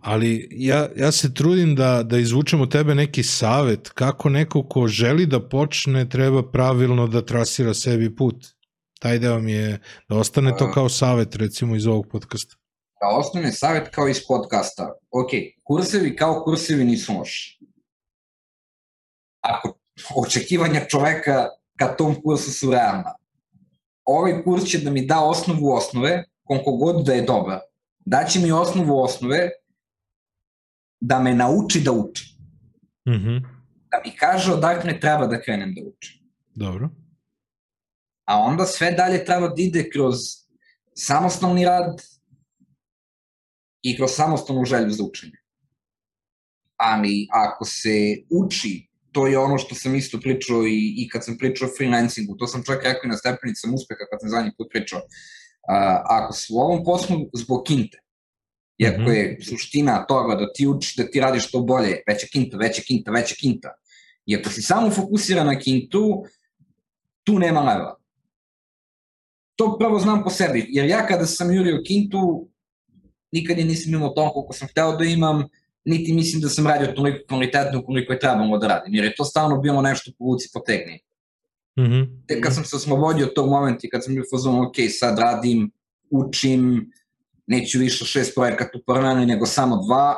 ali 0.00 0.48
ja, 0.50 0.88
ja 0.96 1.12
se 1.12 1.34
trudim 1.34 1.74
da, 1.74 2.02
da 2.02 2.18
izvučem 2.18 2.60
od 2.60 2.72
tebe 2.72 2.94
neki 2.94 3.22
savet 3.22 3.88
kako 3.88 4.28
neko 4.28 4.68
ko 4.68 4.88
želi 4.88 5.26
da 5.26 5.48
počne 5.48 6.08
treba 6.08 6.50
pravilno 6.50 7.06
da 7.06 7.24
trasira 7.24 7.74
sebi 7.74 8.14
put. 8.16 8.46
Taj 9.00 9.18
deo 9.18 9.38
mi 9.38 9.52
je 9.52 9.80
da 10.08 10.16
ostane 10.16 10.56
to 10.58 10.72
kao 10.72 10.88
savet 10.88 11.36
recimo 11.36 11.76
iz 11.76 11.86
ovog 11.86 12.06
podcasta. 12.10 12.56
Kao 13.04 13.18
osnovni 13.18 13.52
savet 13.52 13.88
kao 13.88 14.08
iz 14.08 14.26
podcasta. 14.28 14.92
Ok, 15.10 15.30
kursevi 15.62 16.16
kao 16.16 16.42
kursevi 16.44 16.84
nisu 16.84 17.12
loši. 17.12 17.60
Ako 19.40 19.78
očekivanja 20.16 20.80
čoveka 20.88 21.48
ka 21.78 21.96
tom 21.96 22.14
kursu 22.22 22.52
su 22.52 22.70
realna. 22.70 23.14
Ovaj 24.04 24.42
kurs 24.44 24.64
će 24.64 24.78
da 24.78 24.90
mi 24.90 25.06
da 25.06 25.20
osnovu 25.20 25.72
osnove, 25.72 26.24
koliko 26.44 26.72
god 26.72 27.04
da 27.06 27.12
je 27.12 27.22
dobar. 27.22 27.60
Daće 27.98 28.40
mi 28.40 28.52
osnovu 28.52 29.02
osnove 29.02 29.50
da 31.00 31.20
me 31.20 31.34
nauči 31.34 31.80
da 31.80 31.92
učim. 31.92 32.26
Mm 33.08 33.12
-hmm. 33.12 33.42
Da 33.90 34.00
mi 34.04 34.16
kaže 34.16 34.52
odakle 34.52 35.00
treba 35.00 35.26
da 35.26 35.42
krenem 35.42 35.74
da 35.74 35.82
učim. 35.88 36.20
Dobro. 36.54 36.90
A 38.24 38.38
onda 38.38 38.66
sve 38.66 38.92
dalje 38.92 39.24
treba 39.24 39.48
da 39.48 39.62
ide 39.62 39.90
kroz 39.90 40.16
samostalni 40.94 41.64
rad 41.64 42.13
i 43.84 43.96
kroz 43.96 44.10
samostalnu 44.10 44.64
želju 44.64 44.90
za 44.90 45.04
učenje. 45.04 45.38
Ali 46.76 47.28
ako 47.30 47.64
se 47.64 48.16
uči 48.30 48.88
to 49.14 49.26
je 49.26 49.38
ono 49.38 49.58
što 49.58 49.74
sam 49.74 49.94
isto 49.94 50.20
pričao 50.20 50.66
i, 50.66 50.94
i 50.96 51.08
kad 51.08 51.24
sam 51.24 51.38
pričao 51.38 51.68
o 51.68 51.72
freelancingu, 51.76 52.36
to 52.36 52.46
sam 52.46 52.64
čak 52.66 52.82
rekao 52.84 53.04
i 53.04 53.08
na 53.08 53.16
stepenicama 53.16 53.74
uspeha 53.74 54.08
kad 54.10 54.20
sam 54.20 54.30
zadnji 54.30 54.50
put 54.58 54.66
pričao. 54.70 54.98
Uh, 54.98 56.00
ako 56.04 56.32
su 56.32 56.54
u 56.54 56.58
ovom 56.58 56.84
poslu 56.84 57.16
zbog 57.34 57.62
kinte, 57.66 57.98
iako 58.78 59.00
mm 59.00 59.04
-hmm. 59.04 59.16
je 59.16 59.38
suština 59.48 60.06
toga 60.06 60.34
da 60.34 60.52
ti 60.52 60.66
učiš 60.66 60.96
da 60.96 61.10
ti 61.10 61.20
radiš 61.20 61.50
to 61.50 61.60
bolje, 61.60 62.02
veća 62.08 62.26
kinta, 62.32 62.56
veća 62.56 62.82
kinta, 62.86 63.10
veća 63.10 63.34
kinta, 63.40 63.74
i 64.26 64.36
ako 64.36 64.50
si 64.50 64.62
samo 64.62 64.90
fokusiran 64.90 65.46
na 65.46 65.58
kintu, 65.58 66.24
tu 67.24 67.38
nema 67.38 67.60
leva. 67.60 67.98
To 69.56 69.76
prvo 69.78 69.98
znam 69.98 70.24
po 70.24 70.30
sebi, 70.30 70.66
jer 70.68 70.86
ja 70.86 71.06
kada 71.06 71.26
sam 71.26 71.54
jurio 71.54 71.82
kintu, 71.86 72.48
nikad 73.34 73.58
je 73.58 73.64
nisam 73.64 73.94
imao 73.94 74.08
toliko 74.08 74.32
koliko 74.32 74.52
sam 74.52 74.68
hteo 74.68 74.96
da 74.96 75.04
imam, 75.04 75.44
niti 75.84 76.12
mislim 76.12 76.42
da 76.42 76.48
sam 76.48 76.66
radio 76.66 76.92
toliko 76.92 77.26
kvalitetno 77.28 77.84
koliko 77.84 78.12
je 78.12 78.18
trebalo 78.18 78.58
da 78.58 78.66
radim, 78.66 78.94
jer 78.94 79.04
je 79.04 79.14
to 79.14 79.24
stalno 79.24 79.60
bilo 79.60 79.82
nešto 79.82 80.12
po 80.18 80.24
vuci 80.24 80.50
potegni. 80.54 81.00
Mm 81.78 81.82
-hmm. 81.82 82.06
Te 82.26 82.40
kad 82.40 82.54
sam 82.54 82.64
se 82.64 82.76
oslobodio 82.76 83.26
tog 83.26 83.50
momenta 83.50 83.80
i 83.82 83.90
kad 83.90 84.04
sam 84.04 84.14
bio 84.14 84.24
fazon, 84.30 84.60
ok, 84.66 84.74
sad 84.98 85.18
radim, 85.18 85.70
učim, 86.10 86.90
neću 87.46 87.78
više 87.78 88.04
šest 88.04 88.34
projekata 88.34 88.78
u 88.78 88.82
paralelni, 88.86 89.26
nego 89.26 89.46
samo 89.46 89.76
dva, 89.86 90.14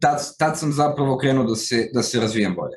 tad, 0.00 0.18
tad 0.38 0.58
sam 0.58 0.72
zapravo 0.72 1.18
krenuo 1.18 1.44
da 1.44 1.56
se, 1.56 1.90
da 1.94 2.02
se 2.02 2.20
razvijam 2.20 2.54
bolje. 2.54 2.76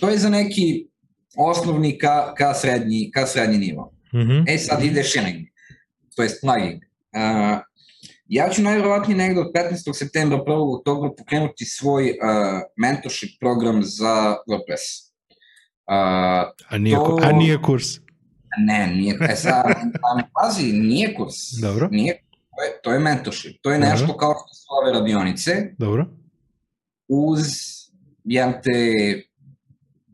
To 0.00 0.08
je 0.08 0.18
za 0.18 0.28
neki 0.28 0.88
osnovni 1.36 1.98
ka, 1.98 2.34
ka, 2.36 2.54
srednji, 2.54 3.10
ka 3.14 3.26
srednji 3.26 3.58
nivo. 3.58 3.92
Mm 4.14 4.18
-hmm. 4.18 4.44
E 4.48 4.58
sad 4.58 4.84
ide 4.84 5.04
sharing, 5.04 5.46
to 6.16 6.22
je 6.22 6.30
plugging. 6.40 6.89
Uh, 7.12 7.60
Ja 8.30 8.48
ću 8.48 8.62
najverovatnije 8.62 9.16
negde 9.16 9.40
od 9.40 9.52
15. 9.54 9.94
septembra 9.94 10.38
1. 10.38 10.78
oktobra 10.78 11.10
pokrenuti 11.18 11.64
svoj 11.64 12.10
uh, 12.10 12.16
mentorship 12.76 13.30
program 13.40 13.82
za 13.82 14.36
WordPress. 14.48 15.10
Uh, 15.86 16.52
a, 16.68 16.78
nije, 16.78 16.96
to... 16.96 17.18
a 17.22 17.32
nije 17.32 17.62
kurs? 17.62 17.84
Ne, 18.58 18.86
nije, 18.86 19.18
e 19.30 19.36
sad, 19.36 19.66
ne 20.16 20.30
pazi, 20.34 20.72
nije 20.72 21.14
kurs. 21.14 21.34
Dobro. 21.62 21.88
Nije, 21.90 22.22
to, 22.56 22.62
je, 22.62 22.80
to 22.82 22.92
je 22.92 22.98
mentorship. 22.98 23.62
To 23.62 23.70
je 23.70 23.78
Dobro. 23.78 23.90
nešto 23.90 24.16
kao 24.16 24.34
što 24.34 24.54
su 24.54 24.66
ove 24.82 24.98
radionice. 24.98 25.74
Dobro. 25.78 26.06
Uz, 27.08 27.40
jedan 28.24 28.52
te 28.52 28.70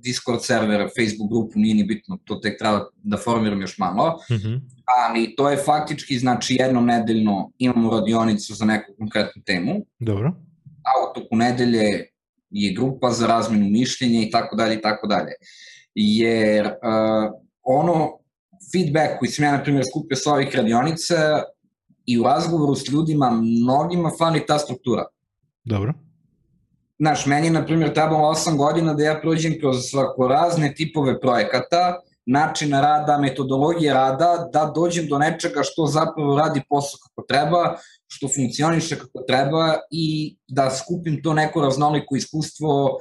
Discord 0.06 0.44
servera, 0.44 0.88
Facebook 0.96 1.30
grupu, 1.30 1.58
nije 1.58 1.74
ni 1.74 1.84
bitno, 1.84 2.18
to 2.24 2.38
tek 2.42 2.58
treba 2.58 2.86
da 3.02 3.16
formiram 3.16 3.60
još 3.60 3.78
malo. 3.78 4.18
Mm 4.30 4.34
-hmm 4.34 4.60
ali 4.86 5.34
to 5.36 5.50
je 5.50 5.56
faktički, 5.56 6.18
znači 6.18 6.56
jednom 6.60 6.86
nedeljno 6.86 7.50
imamo 7.58 7.90
radionicu 7.90 8.54
za 8.54 8.64
neku 8.64 8.92
konkretnu 8.98 9.42
temu. 9.42 9.86
Dobro. 9.98 10.28
A 10.84 10.90
u 11.02 11.14
toku 11.14 11.36
nedelje 11.36 12.10
je 12.50 12.72
grupa 12.74 13.10
za 13.10 13.26
razmenu 13.26 13.66
mišljenja 13.68 14.22
i 14.22 14.30
tako 14.30 14.56
dalje 14.56 14.74
i 14.74 14.80
tako 14.80 15.06
dalje. 15.06 15.32
Jer 15.94 16.66
uh, 16.66 16.72
ono 17.62 18.18
feedback 18.72 19.18
koji 19.18 19.28
sam 19.28 19.44
ja, 19.44 19.52
na 19.52 19.62
primjer, 19.62 19.84
skupio 19.92 20.16
sa 20.16 20.32
ovih 20.32 20.54
radionica 20.54 21.42
i 22.06 22.18
u 22.20 22.22
razgovoru 22.22 22.74
s 22.74 22.88
ljudima, 22.88 23.30
mnogima 23.30 24.10
fali 24.18 24.46
ta 24.46 24.58
struktura. 24.58 25.04
Dobro. 25.64 25.92
Znaš, 26.98 27.26
meni, 27.26 27.50
na 27.50 27.64
primjer, 27.64 27.94
trebalo 27.94 28.34
8 28.34 28.56
godina 28.56 28.94
da 28.94 29.04
ja 29.04 29.20
prođem 29.20 29.58
kroz 29.60 29.76
svako 29.90 30.28
razne 30.28 30.74
tipove 30.74 31.20
projekata, 31.20 32.00
načina 32.26 32.80
rada, 32.80 33.18
metodologije 33.18 33.94
rada, 33.94 34.48
da 34.52 34.72
dođem 34.74 35.08
do 35.08 35.18
nečega 35.18 35.60
što 35.62 35.86
zapravo 35.86 36.38
radi 36.38 36.62
posao 36.68 36.98
kako 37.02 37.26
treba, 37.28 37.76
što 38.06 38.28
funkcioniše 38.28 38.98
kako 38.98 39.22
treba 39.28 39.74
i 39.90 40.36
da 40.48 40.70
skupim 40.70 41.22
to 41.22 41.34
neko 41.34 41.60
raznoliko 41.60 42.16
iskustvo 42.16 42.84
uh, 42.84 43.00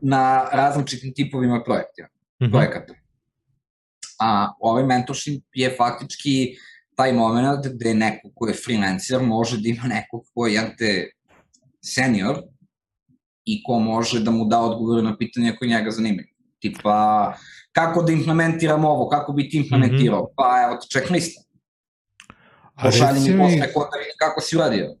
na 0.00 0.48
različitim 0.52 1.14
tipovima 1.14 1.62
projekta, 1.64 2.02
mm 2.02 2.44
-hmm. 2.44 2.52
projekata. 2.52 2.94
A 4.20 4.52
ovaj 4.60 4.84
mentorship 4.84 5.44
je 5.54 5.74
faktički 5.76 6.56
taj 6.96 7.12
moment 7.12 7.66
gde 7.66 7.94
neko 7.94 8.28
ko 8.34 8.46
je 8.48 8.54
freelancer 8.54 9.22
može 9.22 9.60
da 9.60 9.68
ima 9.68 9.82
nekog 9.82 10.24
ko 10.34 10.46
je 10.46 10.76
te 10.78 11.10
senior 11.84 12.42
i 13.44 13.62
ko 13.62 13.78
može 13.78 14.20
da 14.20 14.30
mu 14.30 14.44
da 14.44 14.60
odgovore 14.60 15.02
na 15.02 15.16
pitanja 15.16 15.54
koje 15.58 15.68
njega 15.68 15.90
zanimaju. 15.90 16.28
Tipa, 16.58 17.32
kako 17.72 18.02
da 18.02 18.12
implementiram 18.12 18.84
ovo, 18.84 19.08
kako 19.08 19.32
bi 19.32 19.48
ti 19.48 19.56
implementirao, 19.56 20.22
mm 20.22 20.26
-hmm. 20.26 20.34
pa 20.36 20.64
evo 20.66 20.76
ti 20.76 20.88
checklista. 20.88 21.42
Pošalji 22.82 23.20
mi 23.20 23.38
posle 23.38 23.72
kod 23.72 23.86
da 23.92 23.98
vidim 23.98 24.16
kako 24.18 24.40
si 24.40 24.56
uradio. 24.56 24.96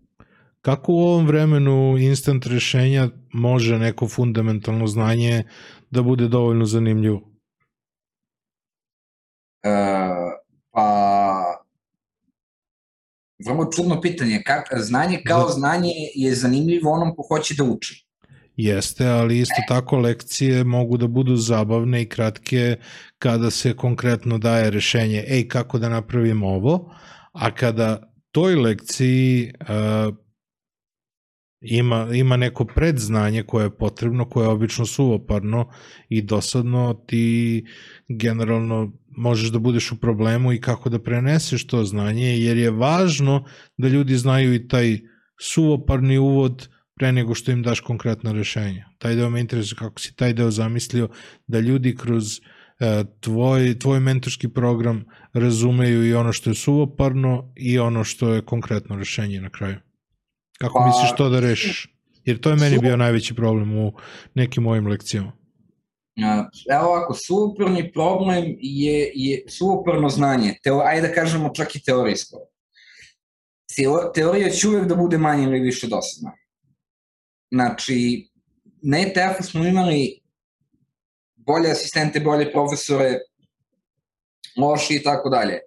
Kako 0.60 0.92
u 0.92 0.98
ovom 0.98 1.26
vremenu 1.26 1.98
instant 1.98 2.46
rešenja 2.46 3.08
može 3.32 3.78
neko 3.78 4.08
fundamentalno 4.08 4.86
znanje 4.86 5.44
da 5.90 6.02
bude 6.02 6.28
dovoljno 6.28 6.64
zanimljivo? 6.64 7.20
E, 9.62 9.70
pa 10.70 10.84
vrlo 13.46 13.70
čudno 13.76 14.00
pitanje. 14.00 14.42
Kak, 14.46 14.68
znanje 14.76 15.22
kao 15.26 15.48
znanje 15.48 15.90
je 16.14 16.34
zanimljivo 16.34 16.92
onom 16.92 17.16
ko 17.16 17.22
hoće 17.28 17.54
da 17.54 17.64
uči. 17.64 18.06
Jeste, 18.56 19.06
ali 19.06 19.38
isto 19.38 19.62
tako 19.68 19.98
lekcije 19.98 20.64
mogu 20.64 20.96
da 20.96 21.06
budu 21.06 21.36
zabavne 21.36 22.02
i 22.02 22.08
kratke 22.08 22.76
kada 23.18 23.50
se 23.50 23.76
konkretno 23.76 24.38
daje 24.38 24.70
rešenje, 24.70 25.24
ej, 25.28 25.48
kako 25.48 25.78
da 25.78 25.88
napravim 25.88 26.42
ovo, 26.42 26.94
a 27.32 27.54
kada 27.54 28.12
toj 28.30 28.54
lekciji 28.54 29.52
uh, 29.60 30.14
ima, 31.60 32.08
ima 32.12 32.36
neko 32.36 32.64
predznanje 32.64 33.42
koje 33.42 33.64
je 33.64 33.76
potrebno, 33.76 34.28
koje 34.28 34.44
je 34.44 34.48
obično 34.48 34.86
suvoparno 34.86 35.70
i 36.08 36.22
dosadno, 36.22 36.94
ti 37.06 37.64
generalno 38.08 38.92
možeš 39.16 39.50
da 39.50 39.58
budeš 39.58 39.92
u 39.92 40.00
problemu 40.00 40.52
i 40.52 40.60
kako 40.60 40.88
da 40.88 41.02
preneseš 41.02 41.66
to 41.66 41.84
znanje, 41.84 42.38
jer 42.38 42.56
je 42.56 42.70
važno 42.70 43.44
da 43.76 43.88
ljudi 43.88 44.16
znaju 44.16 44.54
i 44.54 44.68
taj 44.68 44.98
suvoparni 45.40 46.18
uvod 46.18 46.68
pre 46.96 47.12
nego 47.12 47.34
što 47.34 47.50
im 47.50 47.62
daš 47.62 47.80
konkretno 47.80 48.32
rešenje. 48.32 48.84
Taj 48.98 49.14
deo 49.14 49.30
me 49.30 49.40
interesuje 49.40 49.78
kako 49.78 50.00
si 50.00 50.16
taj 50.16 50.32
deo 50.32 50.50
zamislio, 50.50 51.08
da 51.46 51.60
ljudi 51.60 51.96
kroz 51.96 52.40
e, 52.80 53.04
tvoj, 53.20 53.78
tvoj 53.78 54.00
mentorski 54.00 54.48
program 54.48 55.04
razumeju 55.32 56.06
i 56.06 56.14
ono 56.14 56.32
što 56.32 56.50
je 56.50 56.54
suvoparno 56.54 57.52
i 57.56 57.78
ono 57.78 58.04
što 58.04 58.28
je 58.28 58.44
konkretno 58.44 58.96
rešenje 58.96 59.40
na 59.40 59.50
kraju. 59.50 59.76
Kako 60.58 60.78
pa, 60.78 60.86
misliš 60.86 61.16
to 61.16 61.28
da 61.28 61.40
rešiš? 61.40 61.88
Jer 62.24 62.40
to 62.40 62.50
je 62.50 62.56
meni 62.56 62.78
bio 62.78 62.96
najveći 62.96 63.34
problem 63.34 63.78
u 63.78 63.92
nekim 64.34 64.62
mojim 64.62 64.86
lekcijama. 64.86 65.32
Evo 66.72 66.88
ovako, 66.88 67.14
suoporni 67.14 67.92
problem 67.92 68.44
je, 68.60 69.12
je 69.14 69.44
suoporno 69.48 70.08
znanje, 70.08 70.54
Teo, 70.62 70.80
ajde 70.84 71.08
da 71.08 71.14
kažemo 71.14 71.50
čak 71.54 71.76
i 71.76 71.82
teorijsko. 71.84 72.36
Teorija 74.14 74.50
će 74.50 74.68
uvek 74.68 74.88
da 74.88 74.94
bude 74.94 75.18
manje 75.18 75.44
ili 75.44 75.60
više 75.60 75.86
dosadna. 75.86 76.32
Znači, 77.54 78.28
na 78.82 78.98
ETF-u 78.98 79.42
smo 79.42 79.64
imali 79.64 80.20
bolje 81.36 81.70
asistente, 81.70 82.20
bolje 82.20 82.52
profesore, 82.52 83.18
loši 84.56 84.94
i 84.94 85.02
tako 85.02 85.28
dalje. 85.28 85.58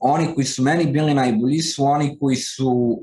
Oni 0.00 0.34
koji 0.34 0.44
su 0.44 0.62
meni 0.62 0.86
bili 0.86 1.14
najbolji 1.14 1.58
su 1.58 1.84
oni 1.84 2.18
koji 2.20 2.36
su 2.36 3.02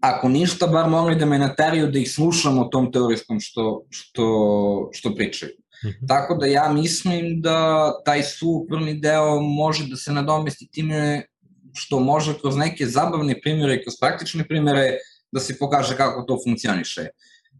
ako 0.00 0.28
ništa, 0.28 0.66
bar 0.66 0.88
mogli 0.90 1.16
da 1.16 1.26
me 1.26 1.38
nateraju 1.38 1.90
da 1.90 1.98
ih 1.98 2.10
slušam 2.10 2.58
o 2.58 2.64
tom 2.64 2.92
teorijskom 2.92 3.40
što, 3.40 3.84
što, 3.90 4.88
što 4.92 5.14
pričaju. 5.14 5.52
Mm 5.84 5.88
-hmm. 5.88 6.08
Tako 6.08 6.34
da 6.34 6.46
ja 6.46 6.72
mislim 6.72 7.40
da 7.40 7.90
taj 8.04 8.22
superni 8.22 8.94
deo 8.94 9.40
može 9.40 9.86
da 9.86 9.96
se 9.96 10.12
nadomesti 10.12 10.68
time 10.70 11.26
što 11.74 12.00
može 12.00 12.38
kroz 12.40 12.56
neke 12.56 12.86
zabavne 12.86 13.40
primjere 13.40 13.74
i 13.74 13.82
kroz 13.82 13.94
praktične 14.00 14.48
primjere 14.48 14.98
da 15.32 15.40
se 15.40 15.58
pokaže 15.58 15.96
kako 15.96 16.22
to 16.22 16.38
funkcioniše. 16.44 17.06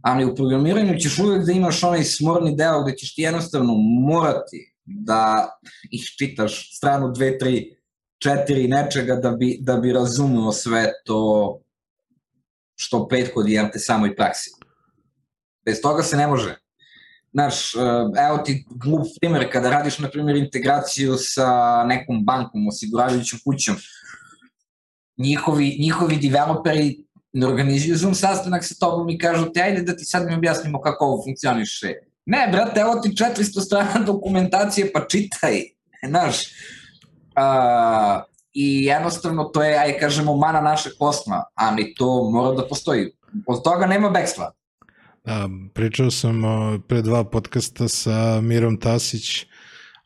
Ali 0.02 0.24
u 0.24 0.34
programiranju 0.34 0.98
ćeš 0.98 1.18
uvek 1.18 1.44
da 1.46 1.52
imaš 1.52 1.82
onaj 1.82 2.04
smorni 2.04 2.56
deo 2.56 2.82
gde 2.82 2.96
ćeš 2.96 3.14
ti 3.14 3.22
jednostavno 3.22 3.74
morati 4.06 4.74
da 4.84 5.48
iščitaš 5.90 6.76
stranu 6.76 7.06
2, 7.08 7.38
3, 7.40 7.74
4 8.24 8.68
nečega 8.70 9.16
da 9.16 9.30
bi, 9.30 9.58
da 9.60 9.76
bi 9.76 9.92
razumeo 9.92 10.52
sve 10.52 10.92
to 11.04 11.60
što 12.76 13.08
prethodi 13.08 13.52
jel 13.52 13.66
te 13.72 13.78
samoj 13.78 14.16
praksi. 14.16 14.50
Bez 15.64 15.80
toga 15.82 16.02
se 16.02 16.16
ne 16.16 16.26
može. 16.26 16.56
Znaš, 17.32 17.74
evo 18.28 18.38
ti 18.44 18.66
glup 18.70 19.06
primer, 19.20 19.52
kada 19.52 19.70
radiš, 19.70 19.98
na 19.98 20.10
primjer, 20.10 20.36
integraciju 20.36 21.14
sa 21.18 21.84
nekom 21.84 22.24
bankom, 22.24 22.68
osiguravajućom 22.68 23.38
kućom, 23.44 23.76
njihovi, 25.18 25.76
njihovi 25.80 26.16
developeri 26.16 27.04
ne 27.32 27.46
organizuju 27.46 27.96
Zoom 27.96 28.14
sastanak 28.14 28.64
sa 28.64 28.74
tobom 28.80 29.10
i 29.10 29.18
kažu 29.18 29.52
ti, 29.52 29.60
ajde 29.60 29.82
da 29.82 29.96
ti 29.96 30.04
sad 30.04 30.26
mi 30.26 30.34
objasnimo 30.34 30.80
kako 30.80 31.04
ovo 31.04 31.22
funkcioniše. 31.24 31.92
Ne, 32.26 32.48
brate, 32.52 32.80
evo 32.80 32.94
ti 32.94 33.08
400 33.08 33.64
strana 33.64 34.04
dokumentacije, 34.06 34.92
pa 34.92 35.06
čitaj. 35.06 35.62
Znaš, 36.08 36.36
uh, 37.36 38.22
i 38.52 38.84
jednostavno 38.84 39.44
to 39.44 39.62
je, 39.62 39.78
aj 39.78 39.98
kažemo, 39.98 40.36
mana 40.36 40.60
našeg 40.60 40.92
posla, 40.98 41.44
ali 41.54 41.94
to 41.94 42.30
mora 42.30 42.56
da 42.56 42.68
postoji. 42.68 43.12
Od 43.46 43.62
toga 43.64 43.86
nema 43.86 44.10
bekstva. 44.10 44.52
Da, 45.24 45.48
pričao 45.74 46.10
sam 46.10 46.42
pre 46.88 47.02
dva 47.02 47.24
podcasta 47.24 47.88
sa 47.88 48.40
Mirom 48.40 48.80
Tasić, 48.80 49.46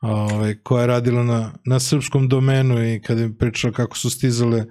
ovaj, 0.00 0.54
koja 0.62 0.80
je 0.80 0.86
radila 0.86 1.22
na, 1.22 1.52
na 1.64 1.80
srpskom 1.80 2.28
domenu 2.28 2.94
i 2.94 3.00
kada 3.02 3.22
je 3.22 3.38
pričala 3.38 3.72
kako 3.72 3.96
su 3.96 4.10
stizale 4.10 4.64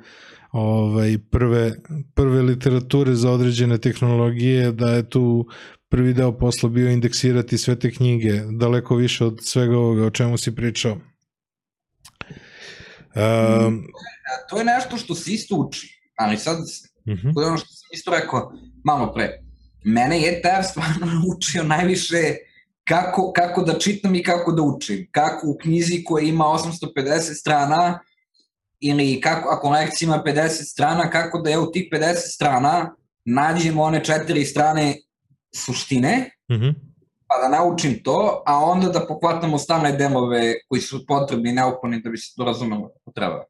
ovaj, 0.55 1.17
prve, 1.31 1.73
prve 2.13 2.41
literature 2.41 3.15
za 3.15 3.31
određene 3.31 3.77
tehnologije, 3.77 4.71
da 4.71 4.89
je 4.89 5.09
tu 5.09 5.47
prvi 5.89 6.13
deo 6.13 6.37
posla 6.37 6.69
bio 6.69 6.89
indeksirati 6.89 7.57
sve 7.57 7.79
te 7.79 7.91
knjige, 7.91 8.41
daleko 8.51 8.95
više 8.95 9.25
od 9.25 9.39
svega 9.43 9.77
ovoga 9.77 10.05
o 10.05 10.09
čemu 10.09 10.37
si 10.37 10.55
pričao. 10.55 10.97
Um, 13.15 13.83
to 14.49 14.57
je 14.57 14.65
nešto 14.65 14.97
što 14.97 15.15
se 15.15 15.31
isto 15.31 15.55
uči, 15.55 16.01
ali 16.17 16.37
sad, 16.37 16.57
uh 16.57 17.13
mhm. 17.13 17.27
-huh. 17.27 17.33
to 17.33 17.41
je 17.41 17.47
ono 17.47 17.57
što 17.57 17.67
sam 17.67 17.89
isto 17.93 18.11
rekao 18.11 18.53
malo 18.83 19.13
pre. 19.13 19.39
Mene 19.85 20.21
je 20.21 20.29
ETF 20.31 20.69
stvarno 20.71 21.05
naučio 21.21 21.63
najviše 21.63 22.35
kako, 22.83 23.33
kako 23.35 23.63
da 23.63 23.79
čitam 23.79 24.15
i 24.15 24.23
kako 24.23 24.51
da 24.51 24.61
učim. 24.61 25.07
Kako 25.11 25.47
u 25.47 25.57
knjizi 25.61 26.03
koja 26.03 26.25
ima 26.25 26.43
850 26.43 27.39
strana 27.39 27.99
ili 28.79 29.21
kako, 29.21 29.49
ako 29.49 29.69
lekcija 29.69 30.07
ima 30.07 30.23
50 30.25 30.49
strana, 30.71 31.09
kako 31.09 31.39
da 31.39 31.49
ja 31.49 31.59
u 31.59 31.71
tih 31.71 31.89
50 31.91 32.13
strana 32.15 32.95
nađem 33.25 33.79
one 33.79 34.03
četiri 34.03 34.45
strane 34.45 34.95
suštine, 35.55 36.29
mhm. 36.51 36.63
-huh 36.63 36.95
pa 37.27 37.35
da 37.41 37.57
naučim 37.57 38.03
to, 38.03 38.43
a 38.45 38.59
onda 38.59 38.89
da 38.89 39.05
pokvatam 39.07 39.53
ostane 39.53 39.91
delove 39.91 40.53
koji 40.67 40.81
su 40.81 41.05
potrebni 41.05 41.49
i 41.49 41.53
neophodni 41.53 42.01
da 42.01 42.09
bi 42.09 42.17
se 42.17 42.33
to 42.35 42.43
razumelo 42.43 42.89
kako 42.93 43.11
treba. 43.11 43.43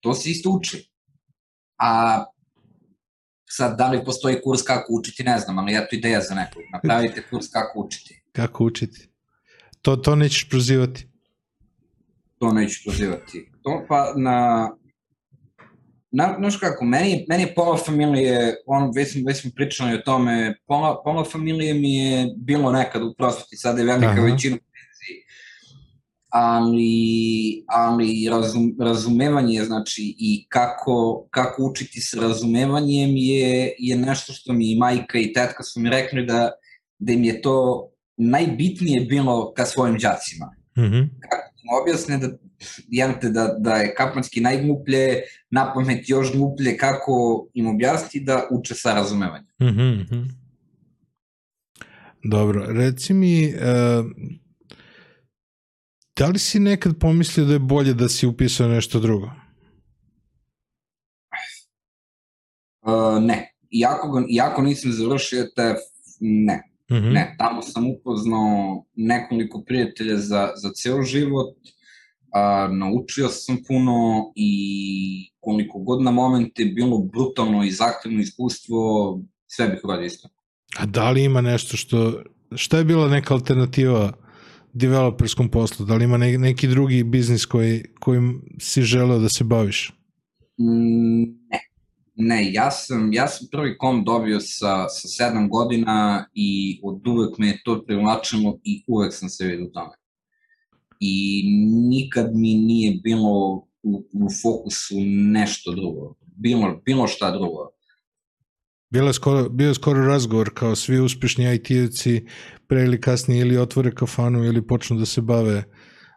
To 0.00 0.14
se 0.14 0.30
isto 0.30 0.50
uči. 0.50 0.90
A 1.78 2.24
sad, 3.50 3.78
da 3.78 3.88
li 3.88 4.04
postoji 4.04 4.40
kurs 4.44 4.62
kako 4.62 4.92
učiti, 4.92 5.24
ne 5.24 5.38
znam, 5.38 5.58
ali 5.58 5.76
eto 5.76 5.96
ideja 5.96 6.20
za 6.20 6.34
nekog. 6.34 6.62
Napravite 6.72 7.22
kurs 7.30 7.48
kako 7.48 7.80
učiti. 7.80 8.22
Kako 8.32 8.64
učiti? 8.64 9.08
To, 9.82 9.96
to 9.96 10.16
nećeš 10.16 10.48
prozivati? 10.48 11.08
To 12.38 12.52
neću 12.52 12.80
prozivati. 12.84 13.50
To 13.64 13.84
pa 13.88 14.12
na 14.16 14.70
na, 16.16 16.36
znaš 16.38 16.56
kako, 16.56 16.84
meni, 16.84 17.26
meni 17.28 17.42
je 17.42 17.54
pola 17.54 17.76
familije, 17.76 18.54
ono, 18.66 18.92
već 18.96 19.12
smo, 19.12 19.22
već 19.26 19.40
smo 19.40 19.50
pričali 19.54 19.94
o 19.94 19.98
tome, 19.98 20.54
pola, 20.66 21.02
pola 21.04 21.24
familije 21.24 21.74
mi 21.74 21.96
je 21.96 22.34
bilo 22.36 22.72
nekad 22.72 23.02
u 23.02 23.14
prosveti, 23.18 23.56
sada 23.56 23.80
je 23.80 23.86
velika 23.86 24.10
Aha. 24.10 24.20
većina 24.20 24.56
ali, 26.36 27.64
ali 27.68 28.28
razum, 28.30 28.76
razumevanje, 28.80 29.64
znači, 29.64 30.14
i 30.18 30.46
kako, 30.48 31.26
kako 31.30 31.62
učiti 31.64 32.00
s 32.00 32.14
razumevanjem 32.14 33.10
je, 33.16 33.74
je 33.78 33.96
nešto 33.96 34.32
što 34.32 34.52
mi 34.52 34.76
majka 34.76 35.18
i 35.18 35.32
tetka 35.32 35.62
su 35.62 35.80
mi 35.80 35.90
rekli 35.90 36.26
da, 36.26 36.50
da 36.98 37.12
im 37.12 37.24
je 37.24 37.42
to 37.42 37.88
najbitnije 38.16 39.00
bilo 39.00 39.52
ka 39.52 39.64
svojim 39.64 39.98
đacima. 39.98 40.46
Mm 40.78 40.82
-hmm. 40.82 41.08
Kako 41.30 41.50
im 41.62 41.82
objasne 41.82 42.18
da 42.18 42.28
jemte 42.88 43.30
da, 43.30 43.56
da 43.58 43.76
je 43.76 43.94
kapanski 43.94 44.40
najgluplje, 44.40 45.22
na 45.50 45.72
pamet 45.74 46.08
još 46.08 46.32
gluplje, 46.32 46.76
kako 46.76 47.46
im 47.54 47.66
objasniti 47.66 48.20
da 48.20 48.48
uče 48.50 48.74
sa 48.74 48.94
razumevanjem. 48.94 49.46
Mm 49.60 49.66
-hmm. 49.66 50.30
Dobro, 52.24 52.66
reci 52.68 53.14
mi, 53.14 53.54
uh, 53.54 54.06
da 56.16 56.26
li 56.26 56.38
si 56.38 56.60
nekad 56.60 56.98
pomislio 57.00 57.46
da 57.46 57.52
je 57.52 57.58
bolje 57.58 57.94
da 57.94 58.08
si 58.08 58.26
upisao 58.26 58.68
nešto 58.68 59.00
drugo? 59.00 59.30
Uh, 62.82 63.22
ne. 63.22 63.50
Iako, 63.70 64.10
ga, 64.10 64.26
iako 64.30 64.62
nisam 64.62 64.92
završio 64.92 65.44
TF, 65.44 65.80
ne. 66.20 66.62
Mm 66.90 66.94
-hmm. 66.94 67.12
Ne, 67.12 67.34
tamo 67.38 67.62
sam 67.62 67.90
upoznao 67.90 68.84
nekoliko 68.94 69.62
prijatelja 69.66 70.16
za, 70.16 70.52
za 70.56 70.70
ceo 70.72 71.02
život, 71.02 71.56
a, 72.34 72.68
naučio 72.72 73.28
sam 73.28 73.58
puno 73.68 74.32
i 74.34 75.30
koliko 75.40 75.78
god 75.78 76.02
na 76.02 76.10
momente 76.10 76.64
bilo 76.64 76.98
brutalno 76.98 77.64
i 77.64 77.70
zahtevno 77.70 78.20
iskustvo, 78.20 78.78
sve 79.46 79.68
bih 79.68 79.80
uradio 79.84 80.06
isto. 80.06 80.28
A 80.78 80.86
da 80.86 81.10
li 81.10 81.24
ima 81.24 81.40
nešto 81.40 81.76
što, 81.76 82.22
šta 82.54 82.78
je 82.78 82.84
bila 82.84 83.08
neka 83.08 83.34
alternativa 83.34 84.12
developerskom 84.72 85.48
poslu? 85.48 85.86
Da 85.86 85.94
li 85.94 86.04
ima 86.04 86.16
ne, 86.16 86.38
neki 86.38 86.68
drugi 86.68 87.04
biznis 87.04 87.46
koji, 87.46 87.84
kojim 88.00 88.42
si 88.60 88.82
želeo 88.82 89.18
da 89.18 89.28
se 89.28 89.44
baviš? 89.44 89.92
Mm, 90.58 91.22
ne. 91.22 91.60
Ne, 92.16 92.52
ja 92.52 92.70
sam, 92.70 93.12
ja 93.12 93.28
sam 93.28 93.48
prvi 93.52 93.78
kom 93.78 94.04
dobio 94.04 94.40
sa, 94.40 94.88
sa 94.88 95.08
sedam 95.08 95.48
godina 95.48 96.26
i 96.34 96.80
od 96.82 97.08
uvek 97.08 97.38
me 97.38 97.46
je 97.46 97.60
to 97.64 97.82
privlačilo 97.86 98.58
i 98.64 98.84
uvek 98.88 99.14
sam 99.14 99.28
se 99.28 99.46
vidio 99.46 99.70
tome 99.72 99.94
i 101.04 101.42
nikad 101.90 102.30
mi 102.34 102.54
nije 102.54 103.00
bilo 103.02 103.54
u, 103.82 104.04
u 104.12 104.28
fokusu 104.42 104.94
nešto 105.32 105.72
drugo. 105.72 106.14
bilo, 106.36 106.80
bilo 106.84 107.06
šta 107.06 107.30
drugo. 107.30 107.70
Bilo 108.90 109.06
je, 109.08 109.14
skoro, 109.14 109.48
bio 109.48 109.68
je 109.68 109.74
skoro 109.74 110.06
razgovor 110.06 110.50
kao 110.54 110.76
svi 110.76 111.00
uspešni 111.00 111.44
IT-evci 111.44 112.28
pre 112.66 112.84
ili 112.84 113.00
kasnije 113.00 113.40
ili 113.40 113.58
otvore 113.58 113.90
kafanu 113.90 114.44
ili 114.44 114.66
počnu 114.66 114.98
da 114.98 115.06
se 115.06 115.20
bave 115.20 115.64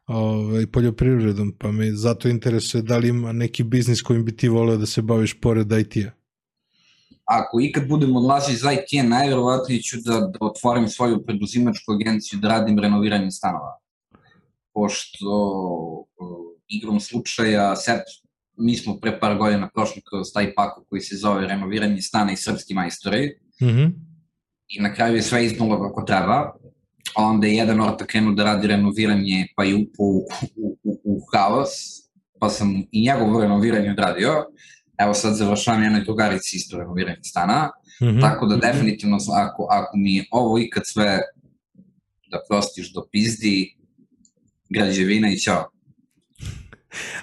ovaj, 0.08 0.68
poljoprivredom, 0.68 1.56
pa 1.60 1.72
me 1.72 1.92
zato 1.92 2.30
interesuje 2.30 2.82
da 2.82 2.98
li 2.98 3.10
ima 3.10 3.32
neki 3.32 3.64
biznis 3.64 4.02
kojim 4.02 4.26
bi 4.26 4.36
ti 4.36 4.50
voleo 4.50 4.78
da 4.78 4.86
se 4.86 5.02
baviš 5.02 5.40
pored 5.42 5.72
IT-a. 5.72 6.12
Ako 7.26 7.60
ikad 7.62 7.88
budem 7.88 8.16
odlazio 8.16 8.54
iz 8.54 8.62
IT-a, 8.62 9.04
najverovatnije 9.04 9.82
ću 9.82 9.98
da, 10.06 10.20
da 10.20 10.38
otvorim 10.42 10.88
svoju 10.88 11.24
preduzimačku 11.26 11.92
agenciju 11.92 12.40
da 12.40 12.48
radim 12.48 12.80
renoviranje 12.80 13.32
stanova. 13.32 13.87
Pošto 14.78 15.34
uh, 16.22 16.54
igrom 16.68 17.00
slučaja, 17.00 17.76
set, 17.76 18.04
mi 18.58 18.76
smo 18.78 19.00
pre 19.00 19.20
par 19.20 19.38
godina 19.38 19.70
prošli 19.74 20.02
kroz 20.10 20.28
taj 20.34 20.54
pakov 20.54 20.84
koji 20.90 21.02
se 21.02 21.16
zove 21.18 21.48
renoviranje 21.48 22.02
stana 22.02 22.32
i 22.32 22.38
srpski 22.38 22.74
majstori. 22.74 23.40
Mm 23.62 23.66
-hmm. 23.66 23.92
I 24.68 24.82
na 24.82 24.94
kraju 24.94 25.16
je 25.16 25.22
sve 25.22 25.46
iznulo 25.46 25.82
kako 25.82 26.02
treba. 26.02 26.54
Onda 27.16 27.48
je 27.48 27.56
jedan 27.56 27.82
orta 27.82 28.06
krenuo 28.06 28.34
da 28.34 28.44
radi 28.44 28.68
renoviranje, 28.68 29.48
pa 29.56 29.66
i 29.66 29.74
upo 29.74 30.04
u, 30.04 30.26
u, 30.56 30.78
u, 30.84 31.02
u 31.04 31.20
haos, 31.34 31.70
pa 32.40 32.50
sam 32.50 32.84
i 32.92 33.02
njegovo 33.02 33.42
renoviranje 33.42 33.92
odradio. 33.92 34.46
Evo 34.98 35.14
sad 35.14 35.36
završavam 35.36 35.84
jednoj 35.84 36.04
drugarici 36.04 36.58
isto 36.58 36.78
renoviranje 36.78 37.24
stana. 37.24 37.70
Mm 38.02 38.06
-hmm. 38.06 38.22
Tako 38.22 38.46
da 38.46 38.56
definitivno, 38.56 39.18
ako, 39.34 39.68
ako 39.72 39.98
mi 39.98 40.26
ovo 40.32 40.60
ikad 40.60 40.84
sve 40.86 41.20
da 42.32 42.40
prostiš 42.50 42.94
do 42.94 43.08
pizdi, 43.12 43.77
građevina 44.70 45.32
i 45.32 45.38
ćao. 45.38 45.72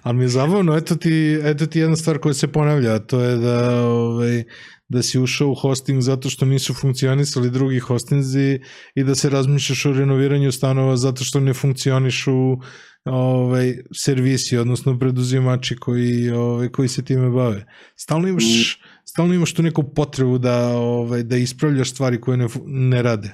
Ali 0.03 0.17
mi 0.17 0.25
je 0.25 0.29
zabavno, 0.29 0.77
eto 0.77 0.97
ti, 0.97 1.39
eto 1.43 1.67
ti 1.67 1.79
jedna 1.79 1.97
stvar 1.97 2.19
koja 2.19 2.35
se 2.35 2.53
ponavlja, 2.53 2.99
to 2.99 3.21
je 3.21 3.37
da, 3.37 3.87
ovaj, 3.87 4.45
da 4.89 5.03
si 5.03 5.19
ušao 5.19 5.49
u 5.49 5.55
hosting 5.55 6.01
zato 6.03 6.31
što 6.31 6.47
nisu 6.47 6.75
funkcionisali 6.75 7.51
drugi 7.51 7.79
hostinzi 7.79 8.61
i 8.95 9.05
da 9.05 9.15
se 9.15 9.31
razmišljaš 9.31 9.87
o 9.87 9.93
renoviranju 9.93 10.53
stanova 10.53 10.97
zato 10.97 11.25
što 11.25 11.41
ne 11.41 11.55
funkcionišu 11.55 12.57
ovaj, 13.05 13.75
servisi, 13.95 14.57
odnosno 14.57 14.99
preduzimači 14.99 15.77
koji, 15.77 16.31
ovaj, 16.31 16.69
koji 16.69 16.89
se 16.89 17.05
time 17.05 17.31
bave. 17.31 17.67
Stalno 17.97 18.29
imaš, 18.29 18.81
stalno 19.05 19.35
imaš 19.35 19.55
tu 19.55 19.63
neku 19.63 19.95
potrebu 19.95 20.39
da, 20.39 20.69
ovaj, 20.69 21.23
da 21.23 21.37
ispravljaš 21.37 21.91
stvari 21.91 22.21
koje 22.21 22.37
ne, 22.37 22.47
ne 22.67 23.03
rade. 23.03 23.29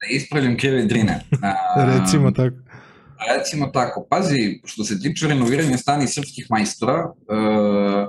Da 0.00 0.06
ispravljam 0.10 0.56
krive 0.56 0.84
drine. 0.84 1.20
Recimo 1.98 2.30
tako 2.30 2.71
recimo 3.38 3.66
tako, 3.66 4.06
pazi, 4.10 4.60
što 4.64 4.84
se 4.84 5.00
tiče 5.00 5.28
renoviranja 5.28 5.76
stani 5.78 6.06
srpskih 6.08 6.46
majstora, 6.50 7.04
uh, 7.04 8.08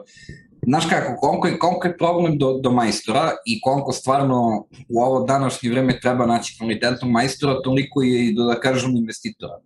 znaš 0.68 0.86
kako, 0.90 1.16
koliko 1.16 1.48
je, 1.48 1.60
koliko 1.60 1.88
je 1.88 1.98
problem 1.98 2.38
do, 2.38 2.60
do 2.64 2.72
majstora 2.72 3.32
i 3.46 3.62
koliko 3.62 3.92
stvarno 3.92 4.68
u 4.90 5.02
ovo 5.02 5.26
današnje 5.26 5.70
vreme 5.70 6.00
treba 6.00 6.26
naći 6.26 6.58
kvalitetnog 6.58 7.12
majstora, 7.12 7.62
toliko 7.62 8.02
je 8.02 8.28
i 8.28 8.34
do, 8.34 8.44
da 8.44 8.60
kažem, 8.60 8.96
investitora. 8.96 9.60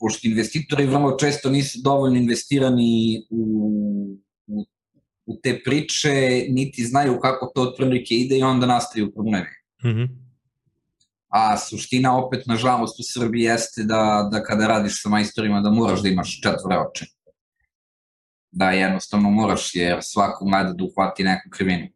Pošto 0.00 0.28
investitori 0.28 0.86
vrlo 0.86 1.16
često 1.18 1.50
nisu 1.50 1.78
dovoljno 1.84 2.18
investirani 2.18 3.26
u, 3.30 3.44
u, 4.46 4.66
u 5.26 5.36
te 5.42 5.60
priče, 5.64 6.46
niti 6.48 6.84
znaju 6.84 7.18
kako 7.20 7.52
to 7.54 7.62
otprilike 7.62 8.14
ide 8.14 8.38
i 8.38 8.42
onda 8.42 8.66
nastaju 8.66 9.12
problemi. 9.12 9.50
Mm 9.84 9.88
-hmm 9.88 10.23
a 11.34 11.56
suština 11.58 12.12
opet, 12.16 12.46
nažalost, 12.46 13.00
u 13.00 13.02
Srbiji 13.02 13.42
jeste 13.42 13.82
da, 13.82 14.28
da 14.32 14.42
kada 14.42 14.66
radiš 14.66 15.02
sa 15.02 15.08
majstorima 15.08 15.60
da 15.60 15.70
moraš 15.70 16.02
da 16.02 16.08
imaš 16.08 16.36
četvore 16.42 16.76
oče. 16.78 17.06
Da 18.50 18.70
jednostavno 18.70 19.30
moraš, 19.30 19.74
jer 19.74 19.98
svako 20.02 20.46
mlada 20.46 20.72
da 20.72 20.84
uhvati 20.84 21.24
neku 21.24 21.50
krivinu. 21.50 21.88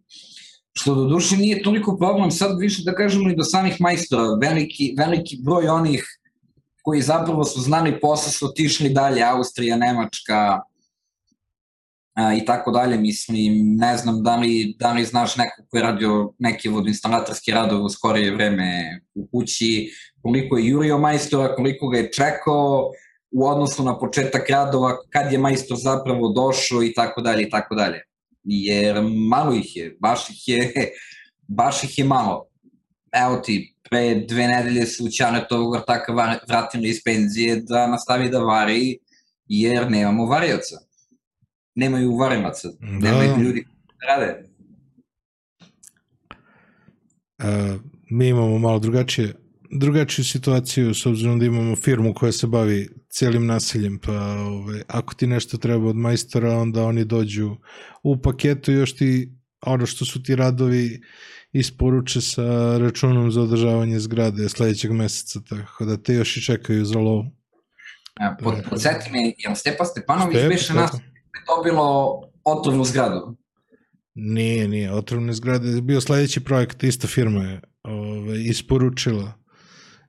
Što 0.72 0.94
do 0.94 1.04
duše 1.04 1.36
nije 1.36 1.62
toliko 1.62 1.96
problem, 1.96 2.30
sad 2.30 2.58
više 2.58 2.82
da 2.82 2.94
kažemo 2.94 3.30
i 3.30 3.36
do 3.36 3.44
samih 3.44 3.76
majstora, 3.80 4.34
veliki, 4.42 4.94
veliki 4.98 5.38
broj 5.44 5.68
onih 5.68 6.18
koji 6.82 7.02
zapravo 7.02 7.44
su 7.44 7.60
znali 7.60 8.00
posao 8.00 8.32
su 8.32 8.46
otišli 8.46 8.90
dalje, 8.90 9.22
Austrija, 9.22 9.76
Nemačka, 9.76 10.60
i 12.36 12.44
tako 12.44 12.70
dalje, 12.70 12.96
mislim, 12.96 13.76
ne 13.76 13.96
znam 13.96 14.22
da 14.22 14.36
li, 14.36 14.76
da 14.78 14.92
li 14.92 15.04
znaš 15.04 15.36
neko 15.36 15.62
ko 15.70 15.76
je 15.76 15.82
radio 15.82 16.32
neke 16.38 16.70
vodoinstalatorske 16.70 17.52
radove 17.52 17.82
u 17.82 17.88
skorije 17.88 18.34
vreme 18.34 19.00
u 19.14 19.26
kući, 19.26 19.90
koliko 20.22 20.58
je 20.58 20.66
jurio 20.66 20.98
majstora, 20.98 21.54
koliko 21.54 21.88
ga 21.88 21.98
je 21.98 22.12
čekao 22.12 22.90
u 23.30 23.46
odnosu 23.46 23.84
na 23.84 23.98
početak 23.98 24.50
radova, 24.50 24.96
kad 25.10 25.32
je 25.32 25.38
majstor 25.38 25.76
zapravo 25.80 26.32
došao 26.32 26.82
i 26.82 26.94
tako 26.94 27.20
dalje 27.20 27.42
i 27.42 27.50
tako 27.50 27.74
dalje. 27.74 28.02
Jer 28.44 29.02
malo 29.28 29.54
ih 29.54 29.76
je, 29.76 29.96
baš 30.00 30.30
ih 30.30 30.48
je, 30.48 30.72
baš 31.58 31.84
ih 31.84 31.98
je 31.98 32.04
malo. 32.04 32.46
Evo 33.12 33.36
ti, 33.36 33.74
pre 33.90 34.14
dve 34.14 34.46
nedelje 34.46 34.86
su 34.86 35.08
Ćanetovog 35.08 35.74
vrtaka 35.74 36.38
vratili 36.48 36.88
iz 36.88 37.00
penzije 37.04 37.56
da 37.56 37.86
nastavi 37.86 38.30
da 38.30 38.38
vari, 38.38 38.98
jer 39.48 39.90
nemamo 39.90 40.26
varioca 40.26 40.87
nemaju 41.78 42.16
varimaca, 42.16 42.68
da. 42.80 42.86
nemaju 42.86 43.42
ljudi 43.42 43.64
da 44.00 44.06
rade. 44.06 44.44
Uh, 47.38 47.80
mi 48.10 48.28
imamo 48.28 48.58
malo 48.58 48.78
drugačije 48.78 49.34
drugačiju 49.70 50.24
situaciju 50.24 50.94
s 50.94 51.06
obzirom 51.06 51.38
da 51.38 51.46
imamo 51.46 51.76
firmu 51.76 52.14
koja 52.14 52.32
se 52.32 52.46
bavi 52.46 52.88
cijelim 53.08 53.46
nasiljem, 53.46 53.98
pa 53.98 54.12
ove, 54.12 54.42
ovaj, 54.42 54.82
ako 54.88 55.14
ti 55.14 55.26
nešto 55.26 55.58
treba 55.58 55.88
od 55.88 55.96
majstora, 55.96 56.56
onda 56.56 56.84
oni 56.84 57.04
dođu 57.04 57.56
u 58.02 58.22
paketu 58.22 58.72
još 58.72 58.96
ti 58.96 59.32
ono 59.60 59.86
što 59.86 60.04
su 60.04 60.22
ti 60.22 60.36
radovi 60.36 61.00
isporuče 61.52 62.20
sa 62.20 62.78
računom 62.78 63.30
za 63.32 63.42
održavanje 63.42 63.98
zgrade 63.98 64.48
sledećeg 64.48 64.92
meseca, 64.92 65.40
tako 65.48 65.84
da 65.84 65.96
te 65.96 66.14
još 66.14 66.36
i 66.36 66.42
čekaju 66.42 66.84
za 66.84 66.98
lovu. 66.98 67.24
Pod, 68.42 68.54
podsjeti 68.70 69.12
me, 69.12 69.18
jel 69.38 69.54
Stepa 69.54 69.84
Stepanović 69.84 70.36
Step, 70.36 70.50
više 70.50 70.74
nas 70.74 70.90
dobilo 71.46 72.20
otrovnu 72.44 72.84
zgradu. 72.84 73.36
Nije, 74.14 74.68
nije, 74.68 74.92
otrovne 74.92 75.32
zgrade 75.32 75.68
je 75.68 75.82
bio 75.82 76.00
sledeći 76.00 76.44
projekt, 76.44 76.82
ista 76.82 77.06
firma 77.06 77.42
je 77.44 77.60
ove, 77.84 78.20
ovaj, 78.20 78.38
isporučila 78.38 79.38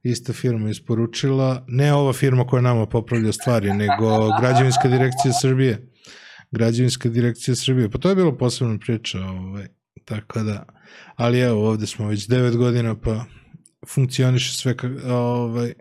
ista 0.04 0.34
firma 0.34 0.70
isporučila, 0.70 1.66
ne 1.68 1.94
ova 1.94 2.14
firma 2.14 2.48
koja 2.48 2.62
nama 2.62 2.86
popravlja 2.86 3.32
stvari, 3.32 3.74
nego 3.74 4.30
građevinska 4.42 4.88
direkcija 4.88 5.34
Srbije. 5.42 5.92
Građevinska 6.52 7.10
direkcija 7.10 7.56
Srbije. 7.56 7.90
Pa 7.90 7.98
to 7.98 8.10
je 8.10 8.16
bilo 8.16 8.38
posebna 8.38 8.78
priča, 8.80 9.20
ovaj, 9.20 9.68
tako 10.06 10.44
da, 10.44 10.66
ali 11.16 11.40
evo, 11.40 11.70
ovde 11.70 11.88
smo 11.88 12.08
već 12.08 12.28
9 12.28 12.58
godina, 12.58 12.96
pa 12.96 13.26
funkcioniše 13.88 14.54
sve 14.54 14.76
ovaj, 15.08 15.74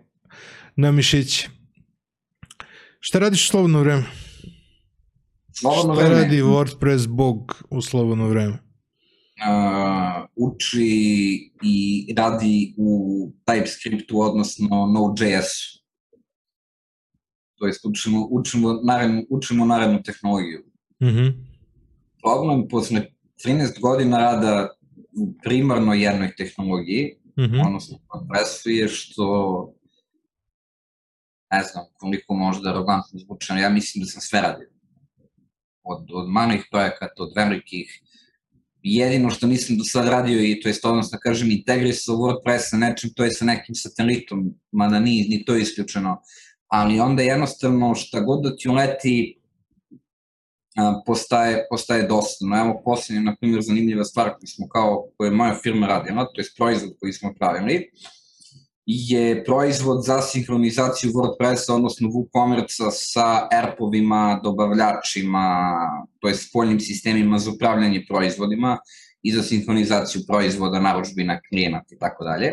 na 0.75 0.91
mišići. 0.91 1.49
Šta 2.99 3.19
radiš 3.19 3.45
u 3.45 3.47
slobodno 3.47 3.79
vreme? 3.79 4.03
Slobodno 5.59 5.93
Šta 5.93 6.03
vreme. 6.03 6.21
radi 6.21 6.41
WordPress 6.41 7.07
bog 7.07 7.63
u 7.69 7.81
slobodno 7.81 8.27
vreme? 8.27 8.53
Uh, 8.53 10.25
uči 10.35 11.51
i 11.63 12.13
radi 12.17 12.73
u 12.77 13.31
TypeScriptu, 13.45 14.13
odnosno 14.13 14.67
Node.js. 14.67 15.49
To 17.55 17.67
jest 17.67 17.85
učimo, 17.85 18.27
učimo, 18.31 18.73
narednu, 18.83 19.23
učimo 19.29 19.65
narednu 19.65 20.03
tehnologiju. 20.03 20.63
Mm 21.01 21.07
-hmm. 21.07 21.33
Problem 22.23 22.67
posle 22.67 23.05
13 23.45 23.81
godina 23.81 24.17
rada 24.17 24.69
u 25.17 25.33
primarno 25.43 25.93
jednoj 25.93 26.35
tehnologiji, 26.35 27.17
mm 27.37 27.43
-hmm. 27.43 27.67
odnosno 27.67 27.97
WordPressu 28.07 28.69
je 28.69 28.87
što 28.87 29.25
ne 31.51 31.63
znam 31.63 31.85
koliko 31.93 32.33
možda 32.33 32.69
arogantno 32.69 33.19
zvučeno, 33.19 33.59
ja 33.59 33.69
mislim 33.69 34.03
da 34.03 34.05
sam 34.05 34.21
sve 34.21 34.41
radio 34.41 34.78
od, 35.89 36.07
od 36.13 36.29
malih 36.29 36.65
projekata, 36.71 37.23
od 37.23 37.33
velikih. 37.35 38.01
Jedino 38.83 39.29
što 39.29 39.47
nisam 39.47 39.77
do 39.77 39.83
sad 39.83 40.07
radio 40.07 40.43
i 40.43 40.59
to 40.61 40.69
je 40.69 40.75
odnosno 40.83 41.17
da 41.17 41.19
kažem 41.19 41.51
integrisao 41.51 42.15
WordPress 42.15 42.69
sa 42.69 42.77
nečim, 42.77 43.09
to 43.15 43.23
je 43.23 43.31
sa 43.31 43.45
nekim 43.45 43.75
satelitom, 43.75 44.53
mada 44.71 44.99
ni, 44.99 45.25
ni 45.29 45.43
to 45.45 45.55
je 45.55 45.61
isključeno. 45.61 46.21
Ali 46.67 46.99
onda 46.99 47.23
jednostavno 47.23 47.95
šta 47.95 48.19
god 48.19 48.43
da 48.43 48.55
ti 48.55 48.69
uleti 48.69 49.39
postaje, 51.05 51.65
postaje 51.69 52.07
dosadno. 52.07 52.59
Evo 52.59 52.81
posljednje, 52.85 53.21
na 53.21 53.35
primjer, 53.35 53.61
zanimljiva 53.61 54.03
stvar 54.03 54.29
koju 54.29 54.47
smo 54.47 54.67
kao, 54.67 55.09
koju 55.17 55.27
je 55.27 55.35
moja 55.35 55.55
firma 55.63 55.87
radila, 55.87 56.25
to 56.33 56.41
je 56.41 56.47
proizvod 56.57 56.93
koji 56.99 57.13
smo 57.13 57.33
pravili, 57.39 57.89
je 58.91 59.43
proizvod 59.43 60.05
za 60.05 60.21
sinhronizaciju 60.21 61.11
WordPressa, 61.11 61.73
odnosno 61.73 62.09
WooCommerce 62.09 62.89
sa 62.91 63.47
ERP-ovima, 63.51 64.39
dobavljačima, 64.43 65.75
to 66.19 66.27
je 66.27 66.35
spoljnim 66.35 66.79
sistemima 66.79 67.39
za 67.39 67.51
upravljanje 67.51 68.05
proizvodima 68.07 68.77
i 69.21 69.31
za 69.31 69.43
sinhronizaciju 69.43 70.21
proizvoda, 70.27 70.79
naručbina, 70.79 71.39
klijenata 71.49 71.95
i 71.95 71.99
tako 71.99 72.23
dalje. 72.23 72.51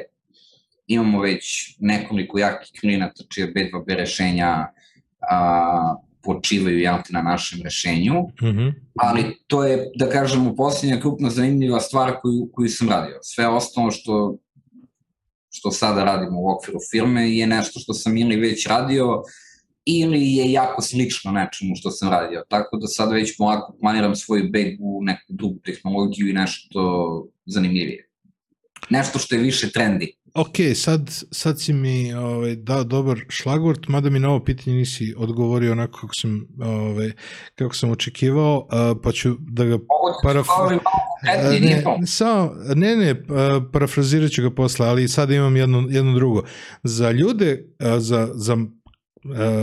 Imamo 0.87 1.21
već 1.21 1.77
nekoliko 1.81 2.39
jakih 2.39 2.81
klijenata 2.81 3.25
čije 3.29 3.53
B2B 3.53 3.97
rešenja 3.97 4.67
a, 5.31 5.97
počivaju 6.23 6.79
jel, 6.79 6.97
na 7.11 7.23
našem 7.23 7.61
rešenju, 7.65 8.15
Mm 8.43 8.47
-hmm. 8.47 8.73
ali 8.95 9.37
to 9.47 9.65
je, 9.65 9.91
da 9.95 10.09
kažemo, 10.11 10.55
posljednja 10.55 11.01
krupna 11.01 11.31
zanimljiva 11.31 11.81
stvar 11.81 12.13
koju, 12.23 12.51
koju 12.53 12.69
sam 12.69 12.89
radio. 12.89 13.19
Sve 13.23 13.49
ostalo 13.49 13.91
što, 13.91 14.37
što 15.51 15.71
sada 15.71 16.05
radimo 16.05 16.41
u 16.41 16.51
okviru 16.51 16.79
firme 16.91 17.31
je 17.31 17.47
nešto 17.47 17.81
što 17.81 17.95
sam 17.95 18.17
ili 18.17 18.37
već 18.37 18.67
radio 18.67 19.23
ili 19.85 20.33
je 20.33 20.53
jako 20.53 20.83
slično 20.83 21.33
nečemu 21.33 21.77
što 21.77 21.91
sam 21.91 22.11
radio. 22.11 22.43
Tako 22.49 22.77
da 22.77 22.87
sad 22.87 23.13
već 23.13 23.37
polako 23.39 23.77
planiram 23.81 24.17
svoj 24.17 24.43
beg 24.43 24.77
u 24.81 25.05
neku 25.05 25.25
drugu 25.29 25.59
tehnologiju 25.65 26.29
i 26.29 26.33
nešto 26.33 26.81
zanimljivije. 27.47 28.09
Nešto 28.91 29.19
što 29.19 29.35
je 29.35 29.43
više 29.43 29.71
trendi. 29.71 30.17
Ok, 30.37 30.57
sad, 30.75 31.01
sad 31.31 31.61
si 31.61 31.73
mi 31.73 32.15
ovaj, 32.15 32.57
dao 32.57 32.85
dobar 32.85 33.21
šlagvort, 33.29 33.89
mada 33.89 34.11
mi 34.11 34.19
na 34.19 34.31
ovo 34.31 34.45
pitanje 34.45 34.77
nisi 34.77 35.15
odgovorio 35.17 35.73
onako 35.73 36.01
kako 36.01 36.15
sam, 36.21 36.47
ovaj, 36.61 37.11
kako 37.55 37.75
sam 37.75 37.91
očekivao, 37.91 38.59
uh, 38.59 39.01
pa 39.03 39.13
ću 39.13 39.37
da 39.39 39.65
ga 39.65 39.79
paraf... 40.23 40.47
ne, 41.61 42.07
samo, 42.07 42.53
ne, 42.75 42.97
ne, 42.97 43.23
parafrazirat 43.73 44.31
ću 44.31 44.43
ga 44.43 44.51
posle, 44.51 44.87
ali 44.87 45.09
sad 45.09 45.31
imam 45.31 45.57
jedno, 45.57 45.87
jedno 45.91 46.15
drugo. 46.15 46.43
Za 46.83 47.11
ljude, 47.11 47.65
za, 47.99 48.29
za 48.35 48.57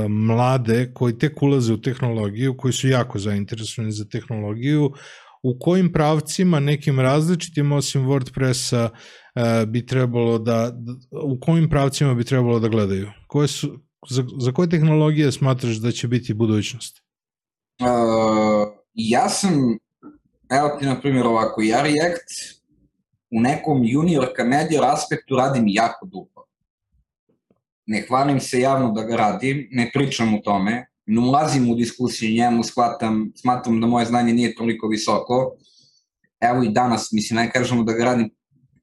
mlade 0.10 0.92
koji 0.94 1.18
tek 1.18 1.42
ulaze 1.42 1.74
u 1.74 1.82
tehnologiju, 1.82 2.58
koji 2.58 2.74
su 2.74 2.88
jako 2.88 3.20
zainteresovani 3.20 3.92
za 3.92 4.06
tehnologiju, 4.06 4.92
u 5.44 5.60
kojim 5.60 5.92
pravcima, 5.92 6.60
nekim 6.60 7.00
različitim 7.00 7.72
osim 7.72 8.06
WordPressa, 8.06 8.90
bi 9.68 9.86
trebalo 9.86 10.40
da, 10.40 10.72
u 11.12 11.40
kojim 11.40 11.70
pravcima 11.70 12.14
bi 12.14 12.24
trebalo 12.24 12.60
da 12.60 12.68
gledaju? 12.68 13.12
Koje 13.28 13.48
su, 13.48 13.80
za, 14.10 14.26
za 14.40 14.52
koje 14.52 14.70
tehnologije 14.70 15.32
smatraš 15.32 15.76
da 15.76 15.92
će 15.92 16.08
biti 16.08 16.34
budućnost? 16.34 17.04
Uh, 17.82 17.88
ja 18.94 19.30
sam, 19.30 19.78
evo 20.50 20.70
ti 20.80 20.86
na 20.86 21.02
primjer 21.02 21.28
ovako, 21.28 21.62
ja 21.62 21.82
React 21.82 22.64
u 23.32 23.42
nekom 23.42 23.84
junior 23.84 24.28
kamedior 24.36 24.86
aspektu 24.86 25.36
radim 25.36 25.64
jako 25.68 26.06
dugo. 26.06 26.46
Ne 27.86 28.06
hvalim 28.08 28.40
se 28.40 28.60
javno 28.60 28.92
da 28.92 29.04
ga 29.04 29.16
radim, 29.16 29.68
ne 29.72 29.92
pričam 29.94 30.34
o 30.34 30.38
tome, 30.44 30.86
ne 31.06 31.20
ulazim 31.20 31.72
u 31.72 31.76
diskusiju 31.76 32.36
njemu, 32.36 32.64
shvatam, 32.64 33.32
smatram 33.36 33.82
da 33.82 33.88
moje 33.88 34.06
znanje 34.06 34.34
nije 34.34 34.56
toliko 34.56 34.88
visoko. 34.88 35.56
Evo 36.42 36.64
i 36.64 36.70
danas, 36.70 37.12
mislim, 37.12 37.38
ne 37.38 37.52
kažemo 37.52 37.84
da 37.84 37.94
ga 37.94 38.04
radim 38.04 38.30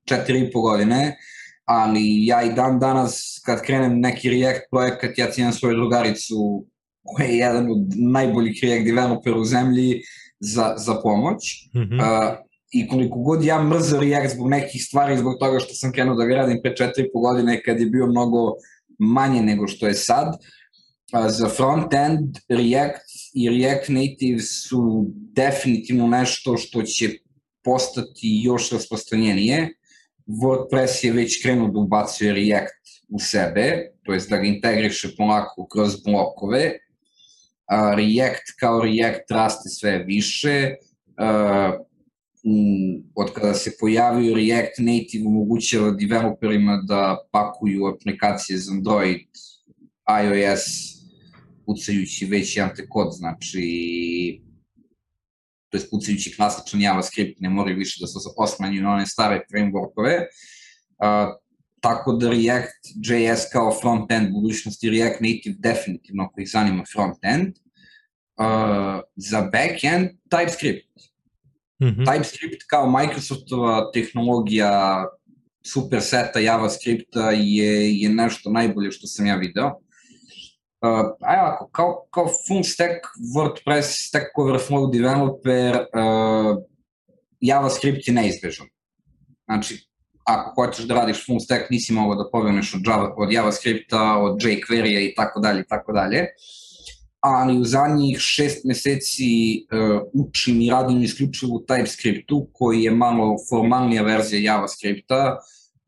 četiri 0.05 0.39
i 0.41 0.51
po 0.53 0.61
godine, 0.61 1.17
ali 1.65 2.27
ja 2.27 2.43
i 2.43 2.53
dan 2.53 2.79
danas 2.79 3.41
kad 3.45 3.63
krenem 3.63 4.01
neki 4.01 4.31
React 4.31 4.61
projekat, 4.71 5.19
ja 5.19 5.31
cijenim 5.31 5.53
svoju 5.53 5.77
drugaricu 5.77 6.67
koja 7.03 7.27
je 7.27 7.37
jedan 7.37 7.71
od 7.71 7.87
najboljih 7.97 8.61
React 8.63 8.85
developera 8.85 9.37
u 9.37 9.45
zemlji 9.45 10.03
za, 10.41 10.75
za 10.77 10.95
pomoć. 11.03 11.69
Mm 11.75 11.79
-hmm. 11.79 12.01
uh, 12.01 12.37
I 12.73 12.89
koliko 12.89 13.19
god 13.19 13.45
ja 13.45 13.63
mrzam 13.63 14.01
React 14.01 14.35
zbog 14.35 14.49
nekih 14.49 14.85
stvari, 14.85 15.19
zbog 15.19 15.37
toga 15.41 15.59
što 15.59 15.75
sam 15.75 15.93
krenuo 15.93 16.15
da 16.15 16.25
ga 16.25 16.35
radim 16.35 16.61
pre 16.63 16.77
četiri 16.77 17.05
i 17.05 17.11
po 17.13 17.21
godine 17.21 17.63
kad 17.63 17.81
je 17.81 17.87
bio 17.87 18.07
mnogo 18.07 18.53
manje 18.99 19.43
nego 19.43 19.69
što 19.69 19.87
je 19.87 19.95
sad, 19.95 20.29
uh, 20.29 21.31
za 21.31 21.49
front-end 21.49 22.39
React 22.49 23.11
i 23.35 23.49
React 23.49 23.89
Native 23.89 24.41
su 24.41 25.07
definitivno 25.33 26.07
nešto 26.07 26.57
što 26.57 26.83
će 26.83 27.11
postati 27.65 28.41
još 28.43 28.71
rasprostranjenije 28.71 29.69
WordPress 30.31 31.05
je 31.05 31.13
već 31.13 31.43
krenuo 31.43 31.69
da 31.69 31.79
ubacuje 31.79 32.33
React 32.33 33.05
u 33.09 33.19
sebe, 33.19 33.91
to 34.03 34.13
jest 34.13 34.31
da 34.31 34.37
ga 34.37 34.45
integriše 34.45 35.09
polako 35.17 35.67
kroz 35.67 36.03
blokove. 36.05 36.65
Uh, 36.67 37.95
React 37.97 38.55
kao 38.61 38.83
React 38.83 39.31
raste 39.31 39.69
sve 39.69 39.99
više, 39.99 40.75
uh, 41.19 41.87
od 43.15 43.33
kada 43.33 43.55
se 43.55 43.73
pojavio 43.81 44.35
React 44.35 44.79
Native 44.79 45.27
omogućava 45.27 45.91
developerima 45.91 46.83
da 46.89 47.19
pakuju 47.33 47.87
aplikacije 47.87 48.59
za 48.59 48.73
Android, 48.73 49.21
iOS, 50.25 50.65
pucajući 51.67 52.27
već 52.27 52.57
jedan 52.57 52.77
kod, 52.89 53.09
znači 53.13 54.41
to 55.71 55.79
je 55.79 55.89
pucajući 55.91 56.37
klasičan 56.37 56.81
JavaScript, 56.81 57.41
ne 57.41 57.49
moraju 57.49 57.77
više 57.77 57.99
da 58.01 58.07
se 58.07 58.19
osmanjuju 58.37 58.83
na 58.83 58.93
one 58.93 59.07
stare 59.07 59.45
frameworkove. 59.53 60.17
Uh, 60.99 61.35
tako 61.81 62.13
da 62.13 62.31
React 62.31 62.83
JS 62.95 63.53
kao 63.53 63.79
front-end 63.83 64.33
budućnosti 64.33 64.91
React 64.91 65.21
Native 65.21 65.57
definitivno 65.59 66.31
ih 66.39 66.51
zanima 66.51 66.85
front-end. 66.95 67.53
Uh, 68.37 69.01
za 69.17 69.51
back-end 69.53 70.09
TypeScript. 70.31 71.11
Mm 71.83 71.87
-hmm. 71.87 72.07
TypeScript 72.07 72.65
kao 72.71 72.91
Microsoftova 72.91 73.91
tehnologija 73.93 75.05
superseta 75.63 76.39
JavaScripta 76.39 77.31
je, 77.31 78.01
je 78.01 78.09
nešto 78.09 78.51
najbolje 78.51 78.91
što 78.91 79.07
sam 79.07 79.27
ja 79.27 79.37
video. 79.37 79.81
Ajde 80.81 81.43
ovako, 81.43 81.69
kao, 81.73 82.07
kao 82.11 82.27
full 82.49 82.63
stack 82.65 83.05
WordPress, 83.37 84.09
Stack 84.09 84.27
Overflow 84.37 84.93
developer, 84.93 85.75
uh, 85.77 86.63
JavaScript 87.41 88.09
je 88.09 88.15
neizbežan. 88.15 88.67
Znači, 89.45 89.91
ako 90.25 90.55
hoćeš 90.55 90.85
da 90.85 90.95
radiš 90.95 91.27
full 91.27 91.41
stack, 91.41 91.71
nisi 91.71 91.93
mogao 91.93 92.25
da 92.25 92.31
poveneš 92.31 92.75
od, 92.75 92.81
Java, 92.87 93.15
od 93.17 93.33
JavaScripta, 93.33 94.19
od 94.19 94.41
jQuery-a 94.41 95.01
i 95.01 95.15
tako 95.15 95.41
dalje 95.41 95.65
tako 95.69 95.93
dalje. 95.93 96.27
Ali 97.21 97.59
u 97.59 97.65
zadnjih 97.65 98.19
šest 98.19 98.65
meseci 98.65 99.67
uh, 99.73 100.03
učim 100.13 100.61
i 100.61 100.71
radim 100.71 101.03
isključivo 101.03 101.57
u 101.57 101.65
TypeScriptu, 101.69 102.47
koji 102.53 102.83
je 102.83 102.91
malo 102.91 103.37
formalnija 103.49 104.03
verzija 104.03 104.53
JavaScripta 104.53 105.39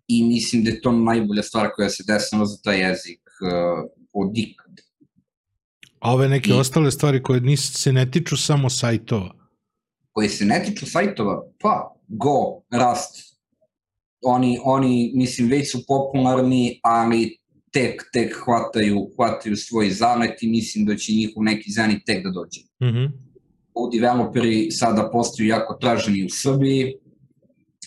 i 0.09 0.25
mislim 0.25 0.65
da 0.65 0.71
je 0.71 0.81
to 0.81 0.93
najbolja 0.93 1.43
stvar 1.43 1.71
koja 1.75 1.89
se 1.91 2.05
desila 2.07 2.47
za 2.47 2.57
taj 2.65 2.81
jezik 2.81 3.21
uh, 3.41 3.91
od 4.13 4.31
ikad. 4.35 4.62
A 6.03 6.13
ove 6.15 6.29
neke 6.29 6.51
I, 6.51 6.53
ostale 6.53 6.91
stvari 6.91 7.23
koje 7.23 7.41
nis, 7.41 7.73
se 7.73 7.93
ne 7.93 8.11
tiču 8.11 8.37
samo 8.37 8.71
sajtova? 8.71 9.35
Koje 10.13 10.29
se 10.29 10.45
ne 10.45 10.63
tiču 10.65 10.87
sajtova? 10.87 11.43
Pa, 11.61 11.95
Go, 12.09 12.63
Rust. 12.71 13.39
Oni, 14.25 14.59
oni 14.65 15.13
mislim, 15.15 15.49
već 15.49 15.73
su 15.73 15.79
popularni, 15.89 16.81
ali 16.83 17.39
tek, 17.73 18.03
tek 18.13 18.35
hvataju, 18.45 19.11
hvataju 19.17 19.57
svoj 19.57 19.91
zamet 19.91 20.43
i 20.43 20.49
mislim 20.49 20.85
da 20.87 20.97
će 20.97 21.13
njihov 21.13 21.43
neki 21.45 21.71
zani 21.71 22.01
tek 22.07 22.25
da 22.25 22.31
dođe. 22.31 22.61
Mm 22.83 22.87
-hmm. 22.87 23.11
U 23.75 23.91
developeri 23.91 24.71
sada 24.71 25.11
postaju 25.13 25.49
jako 25.49 25.75
traženi 25.81 26.25
u 26.25 26.29
Srbiji, 26.29 26.95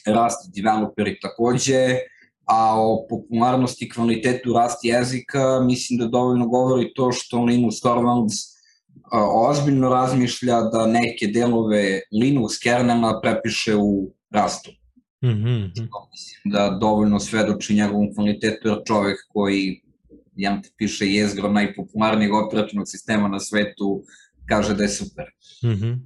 Rust 0.06 0.56
developeri 0.56 1.20
takođe, 1.20 1.98
a 2.46 2.82
o 2.82 3.06
popularnosti 3.10 3.86
i 3.86 3.90
kvalitetu 3.90 4.54
rast 4.54 4.80
jezika 4.84 5.60
mislim 5.60 6.00
da 6.00 6.08
dovoljno 6.08 6.48
govori 6.48 6.94
to 6.94 7.12
što 7.12 7.44
Linus 7.44 7.82
Torvalds 7.82 8.36
ozbiljno 9.50 9.90
razmišlja 9.90 10.62
da 10.62 10.88
neke 10.88 11.28
delove 11.28 12.02
Linux 12.12 12.60
kernela 12.64 13.22
prepiše 13.22 13.76
u 13.76 14.12
rastu. 14.30 14.72
Mm 15.24 15.28
-hmm. 15.28 15.72
Mislim 16.12 16.52
da 16.54 16.78
dovoljno 16.82 17.20
svedoči 17.20 17.76
njegovom 17.76 18.14
kvalitetu 18.16 18.68
jer 18.68 18.78
čovek 18.86 19.18
koji 19.30 19.82
jedan 20.36 20.62
ti 20.62 20.70
piše 20.78 21.08
jezgro 21.08 21.52
najpopularnijeg 21.52 22.34
operativnog 22.34 22.88
sistema 22.88 23.28
na 23.28 23.40
svetu 23.40 24.04
kaže 24.50 24.74
da 24.74 24.84
je 24.84 24.90
super. 24.90 25.26
Mm 25.64 25.68
-hmm. 25.68 26.00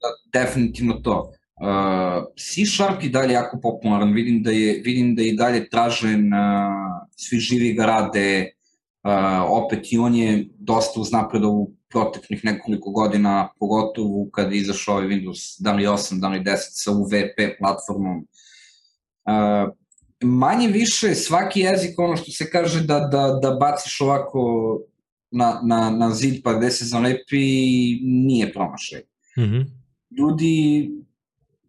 da, 0.00 0.40
definitivno 0.40 0.94
to. 0.94 1.32
Uh, 1.60 2.24
C 2.36 2.66
Sharp 2.66 3.02
i 3.02 3.08
dalje 3.08 3.32
jako 3.32 3.60
popularan, 3.60 4.12
vidim 4.12 4.42
da 4.42 4.50
je, 4.50 4.80
vidim 4.84 5.14
da 5.14 5.22
je 5.22 5.28
i 5.28 5.36
dalje 5.36 5.68
tražen, 5.68 6.32
uh, 6.32 7.08
svi 7.16 7.38
živi 7.38 7.72
ga 7.72 7.86
rade, 7.86 8.50
uh, 9.04 9.10
opet 9.48 9.92
i 9.92 9.98
on 9.98 10.14
je 10.14 10.48
dosta 10.58 11.00
uznapredo 11.00 11.48
u 11.48 11.70
proteklih 11.88 12.44
nekoliko 12.44 12.90
godina, 12.90 13.48
pogotovo 13.58 14.28
kad 14.32 14.52
je 14.52 14.58
izašao 14.58 14.94
ovaj 14.94 15.08
Windows, 15.08 15.62
da 15.62 15.72
li 15.72 15.86
8, 15.86 16.20
da 16.20 16.28
li 16.28 16.40
10 16.40 16.56
sa 16.58 16.92
UVP 16.92 17.58
platformom. 17.58 18.16
Uh, 19.24 19.72
manje 20.22 20.68
više 20.68 21.14
svaki 21.14 21.60
jezik, 21.60 21.98
ono 21.98 22.16
što 22.16 22.32
se 22.32 22.50
kaže 22.50 22.82
da, 22.82 23.00
da, 23.00 23.38
da 23.42 23.50
baciš 23.50 24.00
ovako 24.00 24.40
na, 25.30 25.60
na, 25.64 25.90
na 25.90 26.10
zid 26.10 26.42
pa 26.44 26.52
gde 26.52 26.70
se 26.70 26.84
zalepi, 26.84 27.98
nije 28.02 28.52
promašaj. 28.52 29.00
Mm 29.38 29.42
-hmm. 29.42 29.66
Ljudi 30.10 30.90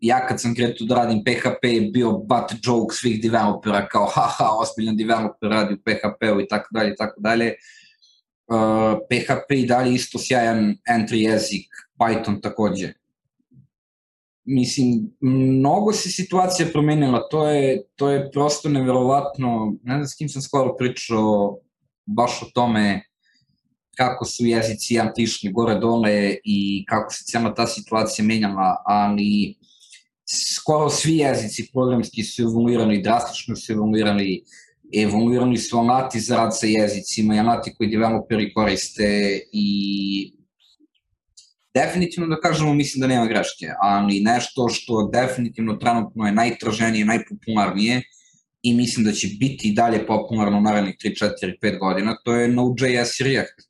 ja 0.01 0.27
kad 0.27 0.41
sam 0.41 0.55
kretao 0.55 0.87
da 0.87 0.95
radim 0.95 1.23
PHP 1.23 1.63
je 1.63 1.81
bio 1.81 2.11
butt 2.11 2.53
joke 2.63 2.95
svih 2.95 3.21
developera 3.21 3.87
kao 3.87 4.05
haha, 4.05 4.49
ozbiljan 4.61 4.97
developer 4.97 5.49
radi 5.49 5.73
u 5.73 5.77
PHP-u 5.77 6.41
i 6.41 6.47
tako 6.47 6.67
dalje 6.71 6.93
i 6.93 6.95
tako 6.95 7.21
dalje. 7.21 7.53
Uh, 8.47 8.99
PHP 9.09 9.51
i 9.51 9.65
dalje 9.65 9.93
isto 9.93 10.19
sjajan 10.19 10.75
entry 10.89 11.15
jezik, 11.15 11.67
Python 11.99 12.41
takođe. 12.41 12.93
Mislim, 14.43 15.15
mnogo 15.21 15.93
se 15.93 16.09
situacija 16.09 16.67
promenila, 16.73 17.27
to 17.31 17.49
je, 17.49 17.83
to 17.95 18.09
je 18.09 18.31
prosto 18.31 18.69
neverovatno, 18.69 19.75
ne 19.83 19.95
znam 19.95 20.07
s 20.07 20.15
kim 20.15 20.29
sam 20.29 20.41
skoro 20.41 20.75
pričao 20.75 21.57
baš 22.05 22.41
o 22.41 22.45
tome, 22.53 23.03
kako 23.97 24.25
su 24.25 24.45
jezici 24.45 24.99
antični 24.99 25.51
gore 25.51 25.75
dole 25.79 26.35
i 26.43 26.85
kako 26.87 27.13
se 27.13 27.23
cijela 27.23 27.53
ta 27.53 27.67
situacija 27.67 28.25
menjala, 28.25 28.75
ali 28.85 29.55
skoro 30.29 30.89
svi 30.89 31.17
jezici 31.17 31.69
programski 31.73 32.23
su 32.23 32.41
evoluirani, 32.41 33.01
drastično 33.01 33.55
su 33.55 33.73
evoluirani, 33.73 34.43
evoluirani 34.93 35.57
su 35.57 35.77
alati 35.77 36.19
za 36.19 36.35
rad 36.35 36.59
sa 36.59 36.67
jezicima 36.67 37.35
i 37.35 37.39
alati 37.39 37.73
koji 37.77 37.89
developeri 37.89 38.53
koriste 38.53 39.39
i 39.53 40.33
definitivno 41.73 42.27
da 42.27 42.41
kažemo 42.41 42.73
mislim 42.73 43.01
da 43.01 43.07
nema 43.07 43.25
greške, 43.25 43.67
ali 43.81 44.19
nešto 44.19 44.69
što 44.69 45.09
definitivno 45.13 45.75
trenutno 45.75 46.25
je 46.25 46.31
najtraženije, 46.31 47.05
najpopularnije 47.05 48.01
i 48.61 48.73
mislim 48.73 49.05
da 49.05 49.11
će 49.11 49.27
biti 49.39 49.73
dalje 49.73 50.05
popularno 50.07 50.59
narednih 50.59 50.95
3, 51.03 51.23
4, 51.41 51.53
5 51.63 51.79
godina, 51.79 52.17
to 52.23 52.35
je 52.35 52.47
Node.js 52.47 53.19
i 53.19 53.23
React. 53.23 53.67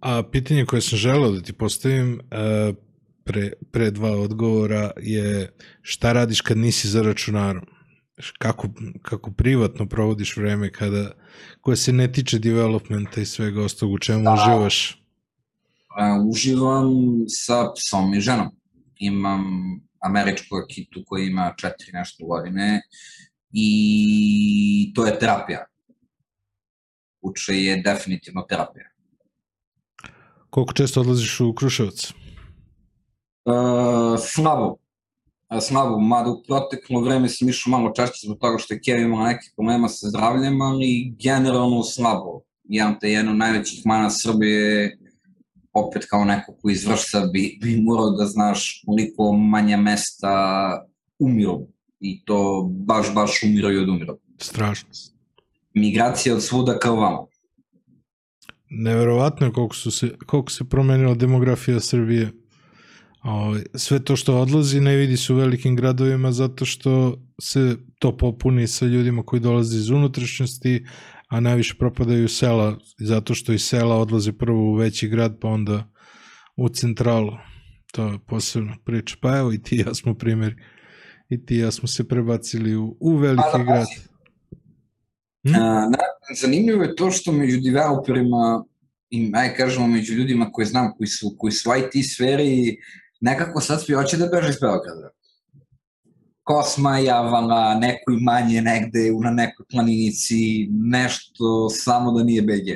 A 0.00 0.22
pitanje 0.32 0.64
koje 0.64 0.82
sam 0.82 0.98
želeo 0.98 1.30
da 1.30 1.42
ti 1.42 1.52
postavim 1.52 2.20
e, 2.20 2.72
pre, 3.28 3.52
pre 3.72 3.90
dva 3.90 4.10
odgovora 4.10 4.90
je 4.96 5.52
šta 5.82 6.12
radiš 6.12 6.40
kad 6.40 6.58
nisi 6.58 6.88
za 6.88 7.02
računarom? 7.02 7.66
Kako, 8.38 8.68
kako 9.02 9.30
privatno 9.30 9.86
provodiš 9.86 10.36
vreme 10.36 10.72
kada, 10.72 11.12
koje 11.60 11.76
se 11.76 11.92
ne 11.92 12.12
tiče 12.12 12.38
developmenta 12.38 13.20
i 13.20 13.26
svega 13.26 13.62
ostalog, 13.62 13.94
u 13.94 13.98
čemu 13.98 14.24
da. 14.24 14.32
uživaš? 14.32 15.02
Uh, 15.88 16.26
uživam 16.30 16.88
sa 17.28 17.72
psom 17.76 18.14
i 18.14 18.20
ženom. 18.20 18.48
Imam 18.98 19.44
američku 20.00 20.56
akitu 20.56 21.02
koja 21.06 21.24
ima 21.24 21.54
četiri 21.56 21.92
nešto 21.92 22.26
godine 22.26 22.82
i 23.52 24.92
to 24.94 25.06
je 25.06 25.18
terapija. 25.18 25.64
Uče 27.20 27.54
je 27.62 27.82
definitivno 27.82 28.42
terapija. 28.42 28.88
Koliko 30.50 30.72
često 30.72 31.00
odlaziš 31.00 31.40
u 31.40 31.52
Kruševac? 31.52 32.12
Uh. 33.48 34.18
Uh, 35.50 35.62
slabo, 35.62 36.00
mada 36.00 36.30
u 36.30 36.42
proteklo 36.42 37.00
vreme 37.00 37.28
sam 37.28 37.48
išao 37.48 37.70
malo 37.70 37.92
češće 37.96 38.26
zbog 38.26 38.38
toga 38.38 38.58
što 38.58 38.74
je 38.74 38.80
Kevin 38.80 39.04
imao 39.04 39.24
neke 39.24 39.48
problema 39.56 39.88
sa 39.88 40.08
zdravljem, 40.08 40.62
ali 40.62 41.14
generalno 41.18 41.82
slabo. 41.82 42.40
Jedan 42.64 42.98
te 43.00 43.10
jedno 43.10 43.32
najvećih 43.32 43.86
mana 43.86 44.10
Srbije 44.10 44.98
opet 45.72 46.06
kao 46.10 46.24
neko 46.24 46.52
ko 46.62 46.70
izvršta 46.70 47.20
bi, 47.32 47.58
bi 47.62 47.80
morao 47.82 48.10
da 48.10 48.26
znaš 48.26 48.82
koliko 48.86 49.32
manja 49.32 49.76
mesta 49.76 50.86
umiru 51.18 51.66
i 52.00 52.24
to 52.24 52.68
baš, 52.70 53.14
baš 53.14 53.42
umiraju 53.42 53.82
od 53.82 53.88
umiru. 53.88 54.18
Strašno. 54.38 54.88
Migracija 55.74 56.34
od 56.34 56.42
svuda 56.42 56.78
kao 56.78 56.96
vamo. 56.96 57.26
Neverovatno 58.70 59.46
je 59.46 59.52
koliko, 59.52 59.74
su 59.74 59.90
se, 59.90 60.16
koliko 60.26 60.50
se 60.50 60.64
promenila 60.64 61.14
demografija 61.14 61.80
Srbije. 61.80 62.32
Ovaj, 63.22 63.62
sve 63.74 64.04
to 64.04 64.16
što 64.16 64.40
odlazi 64.40 64.80
ne 64.80 64.96
vidi 64.96 65.16
se 65.16 65.32
u 65.32 65.36
velikim 65.36 65.76
gradovima 65.76 66.32
zato 66.32 66.64
što 66.64 67.18
se 67.40 67.76
to 67.98 68.16
popuni 68.16 68.66
sa 68.66 68.86
ljudima 68.86 69.22
koji 69.22 69.40
dolaze 69.40 69.76
iz 69.76 69.90
unutrašnjosti, 69.90 70.84
a 71.28 71.40
najviše 71.40 71.74
propadaju 71.78 72.28
sela, 72.28 72.78
zato 72.98 73.34
što 73.34 73.52
iz 73.52 73.62
sela 73.62 73.96
odlaze 73.96 74.32
prvo 74.32 74.70
u 74.70 74.74
veći 74.74 75.08
grad, 75.08 75.38
pa 75.40 75.48
onda 75.48 75.90
u 76.56 76.68
centralu. 76.68 77.32
To 77.92 78.06
je 78.06 78.18
posebna 78.26 78.76
priča. 78.84 79.16
Pa 79.20 79.38
evo 79.38 79.52
i 79.52 79.62
ti 79.62 79.76
ja 79.86 79.94
smo 79.94 80.14
primjeri. 80.14 80.56
I 81.28 81.46
ti 81.46 81.56
ja 81.56 81.70
smo 81.70 81.88
se 81.88 82.08
prebacili 82.08 82.76
u, 82.76 82.96
u 83.00 83.16
veliki 83.16 83.58
da, 83.58 83.64
grad. 83.64 83.86
Hm? 85.48 85.54
A, 85.54 85.90
zanimljivo 86.40 86.82
je 86.82 86.96
to 86.96 87.10
što 87.10 87.32
među 87.32 87.60
developerima 87.60 88.64
i 89.10 89.32
aj 89.34 89.54
kažemo 89.54 89.86
među 89.86 90.14
ljudima 90.14 90.52
koje 90.52 90.66
znam 90.66 90.92
koji 90.96 91.08
su, 91.08 91.34
koji 91.38 91.52
su 91.52 91.70
IT 91.76 92.10
sferi 92.14 92.76
nekako 93.20 93.60
sad 93.60 93.82
svi 93.82 93.94
hoće 93.94 94.16
da 94.16 94.26
beže 94.26 94.48
iz 94.48 94.60
Beograda. 94.60 95.10
Kosma 96.42 96.98
javala, 96.98 97.74
neko 97.74 98.12
imanje 98.12 98.62
negde 98.62 99.12
na 99.24 99.30
nekoj 99.30 99.66
planinici, 99.70 100.68
nešto 100.70 101.68
samo 101.70 102.12
da 102.12 102.24
nije 102.24 102.42
BG. 102.42 102.68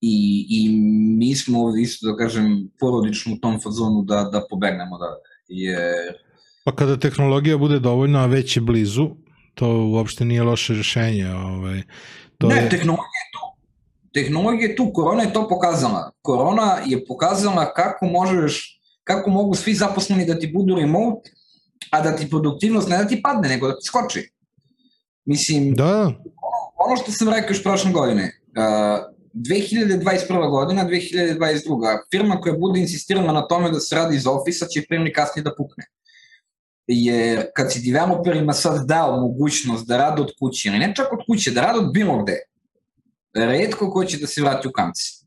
I, 0.00 0.46
i 0.48 0.76
mi 1.18 1.34
smo 1.34 1.64
ovde 1.64 1.82
isto, 1.82 2.10
da 2.10 2.16
kažem, 2.16 2.70
porodično 2.80 3.34
u 3.34 3.36
tom 3.36 3.60
fazonu 3.60 4.02
da, 4.02 4.22
da 4.32 4.46
pobegnemo 4.50 4.98
da 4.98 5.06
jer... 5.48 6.16
Pa 6.64 6.74
kada 6.74 6.96
tehnologija 6.96 7.58
bude 7.58 7.78
dovoljna, 7.78 8.22
a 8.22 8.26
već 8.26 8.56
je 8.56 8.60
blizu, 8.60 9.10
to 9.54 9.68
uopšte 9.92 10.24
nije 10.24 10.42
loše 10.42 10.74
rešenje. 10.74 11.30
Ovaj. 11.30 11.82
To 12.38 12.48
ne, 12.48 12.56
je... 12.56 12.68
tehnologija 12.68 13.20
je 13.24 13.30
tu. 13.32 13.62
Tehnologija 14.12 14.68
je 14.68 14.76
tu, 14.76 14.92
korona 14.92 15.22
je 15.22 15.32
to 15.32 15.48
pokazala. 15.48 16.10
Korona 16.22 16.78
je 16.86 17.04
pokazala 17.06 17.72
kako 17.74 18.06
možeš, 18.06 18.81
kako 19.04 19.30
mogu 19.30 19.54
svi 19.54 19.74
zaposleni 19.74 20.26
da 20.26 20.38
ti 20.38 20.52
budu 20.54 20.74
remote, 20.74 21.30
a 21.90 22.00
da 22.00 22.16
ti 22.16 22.30
produktivnost 22.30 22.88
ne 22.88 22.98
da 22.98 23.06
ti 23.06 23.22
padne, 23.22 23.48
nego 23.48 23.68
da 23.68 23.78
ti 23.78 23.86
skoči. 23.86 24.30
Mislim, 25.24 25.74
da. 25.74 26.12
ono 26.76 26.96
što 27.02 27.12
sam 27.12 27.28
rekao 27.28 27.50
još 27.50 27.62
prošle 27.62 27.92
godine, 27.92 28.40
uh, 28.56 29.12
2021. 29.34 30.50
godina, 30.50 30.84
2022. 30.84 31.98
Firma 32.10 32.40
koja 32.40 32.56
bude 32.56 32.80
insistirala 32.80 33.32
na 33.32 33.48
tome 33.48 33.70
da 33.70 33.80
se 33.80 33.96
radi 33.96 34.16
iz 34.16 34.26
ofisa 34.26 34.66
će 34.66 34.84
prije 34.88 35.12
kasnije 35.12 35.44
da 35.44 35.54
pukne. 35.56 35.84
Jer 36.86 37.46
kad 37.56 37.72
si 37.72 37.92
developerima 37.92 38.52
sad 38.52 38.86
dao 38.86 39.20
mogućnost 39.20 39.86
da 39.86 39.96
rade 39.96 40.22
od 40.22 40.32
kuće, 40.38 40.68
ili 40.68 40.78
ne 40.78 40.92
čak 40.96 41.12
od 41.12 41.18
kuće, 41.26 41.50
da 41.50 41.60
rade 41.60 41.78
od 41.78 41.92
bilo 41.92 42.22
gde, 42.22 42.38
redko 43.34 43.90
ko 43.90 44.04
će 44.04 44.18
da 44.18 44.26
se 44.26 44.42
vrati 44.42 44.68
u 44.68 44.72
kamci. 44.72 45.21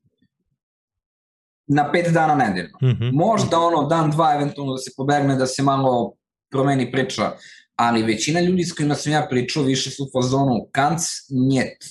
Na 1.67 1.91
pet 1.91 2.13
dana 2.13 2.35
nedeljno. 2.35 2.77
Mm 2.81 2.87
-hmm. 2.87 3.13
Možda 3.13 3.59
ono 3.59 3.87
dan, 3.87 4.11
dva, 4.11 4.35
eventualno 4.35 4.73
da 4.73 4.77
se 4.77 4.91
pobegne, 4.97 5.35
da 5.35 5.45
se 5.45 5.63
malo 5.63 6.13
promeni 6.51 6.91
priča, 6.91 7.31
ali 7.75 8.03
većina 8.03 8.39
ljudi 8.39 8.63
s 8.63 8.73
kojima 8.73 8.95
sam 8.95 9.11
ja 9.11 9.27
pričao 9.29 9.63
više 9.63 9.89
su 9.89 10.03
u 10.03 10.09
fazonu 10.13 10.67
kanc, 10.71 11.01
njet. 11.49 11.85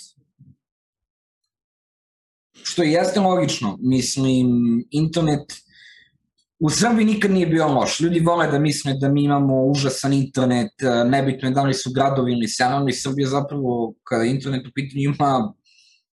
Što 2.63 2.83
jeste 2.83 3.21
logično, 3.21 3.79
mislim, 3.81 4.49
internet 4.91 5.65
u 6.59 6.71
Srbiji 6.71 7.07
nikad 7.07 7.31
nije 7.31 7.47
bio 7.47 7.69
loš. 7.69 8.01
Ljudi 8.01 8.21
vole 8.21 8.47
da 8.47 8.59
misle 8.59 8.95
da 9.01 9.09
mi 9.09 9.25
imamo 9.25 9.65
užasan 9.65 10.13
internet, 10.13 10.73
nebitno 11.07 11.49
je 11.49 11.55
da 11.55 11.63
li 11.63 11.75
su 11.75 11.91
gradovi 11.95 12.33
ili 12.33 12.49
selo, 12.49 12.89
i 12.89 12.93
Srbija 12.93 13.29
zapravo, 13.29 13.95
kada 14.03 14.25
internet 14.25 14.67
u 14.67 14.71
pitanju 14.75 15.03
ima 15.03 15.53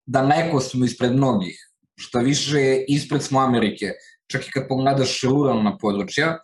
daleko 0.05 0.59
smo 0.59 0.85
ispred 0.85 1.13
mnogih. 1.13 1.67
Šta 1.99 2.19
više, 2.19 2.83
ispred 2.87 3.23
smo 3.23 3.39
Amerike. 3.39 3.91
Čak 4.27 4.47
i 4.47 4.51
kad 4.51 4.67
pogledaš 4.67 5.21
ruralna 5.23 5.77
područja, 5.77 6.37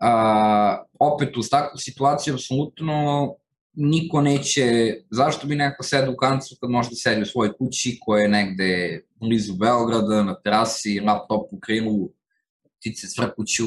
a, 0.00 0.84
opet 1.00 1.36
u 1.36 1.42
takvu 1.50 1.78
situaciju 1.78 2.34
apsolutno 2.34 3.34
niko 3.72 4.20
neće, 4.20 4.94
zašto 5.10 5.46
bi 5.46 5.56
neko 5.56 5.82
sedao 5.82 6.12
u 6.12 6.16
kancu 6.16 6.56
kad 6.60 6.70
može 6.70 6.88
da 6.90 6.96
sedi 6.96 7.22
u 7.22 7.26
svojoj 7.26 7.52
kući 7.52 7.98
koja 8.00 8.22
je 8.22 8.28
negde 8.28 9.00
blizu 9.20 9.54
Beograda, 9.54 10.22
na 10.22 10.34
terasi, 10.34 11.00
laptop 11.00 11.52
u 11.52 11.60
krilu, 11.60 12.10
ptice 12.80 13.06
cvrkuću, 13.06 13.64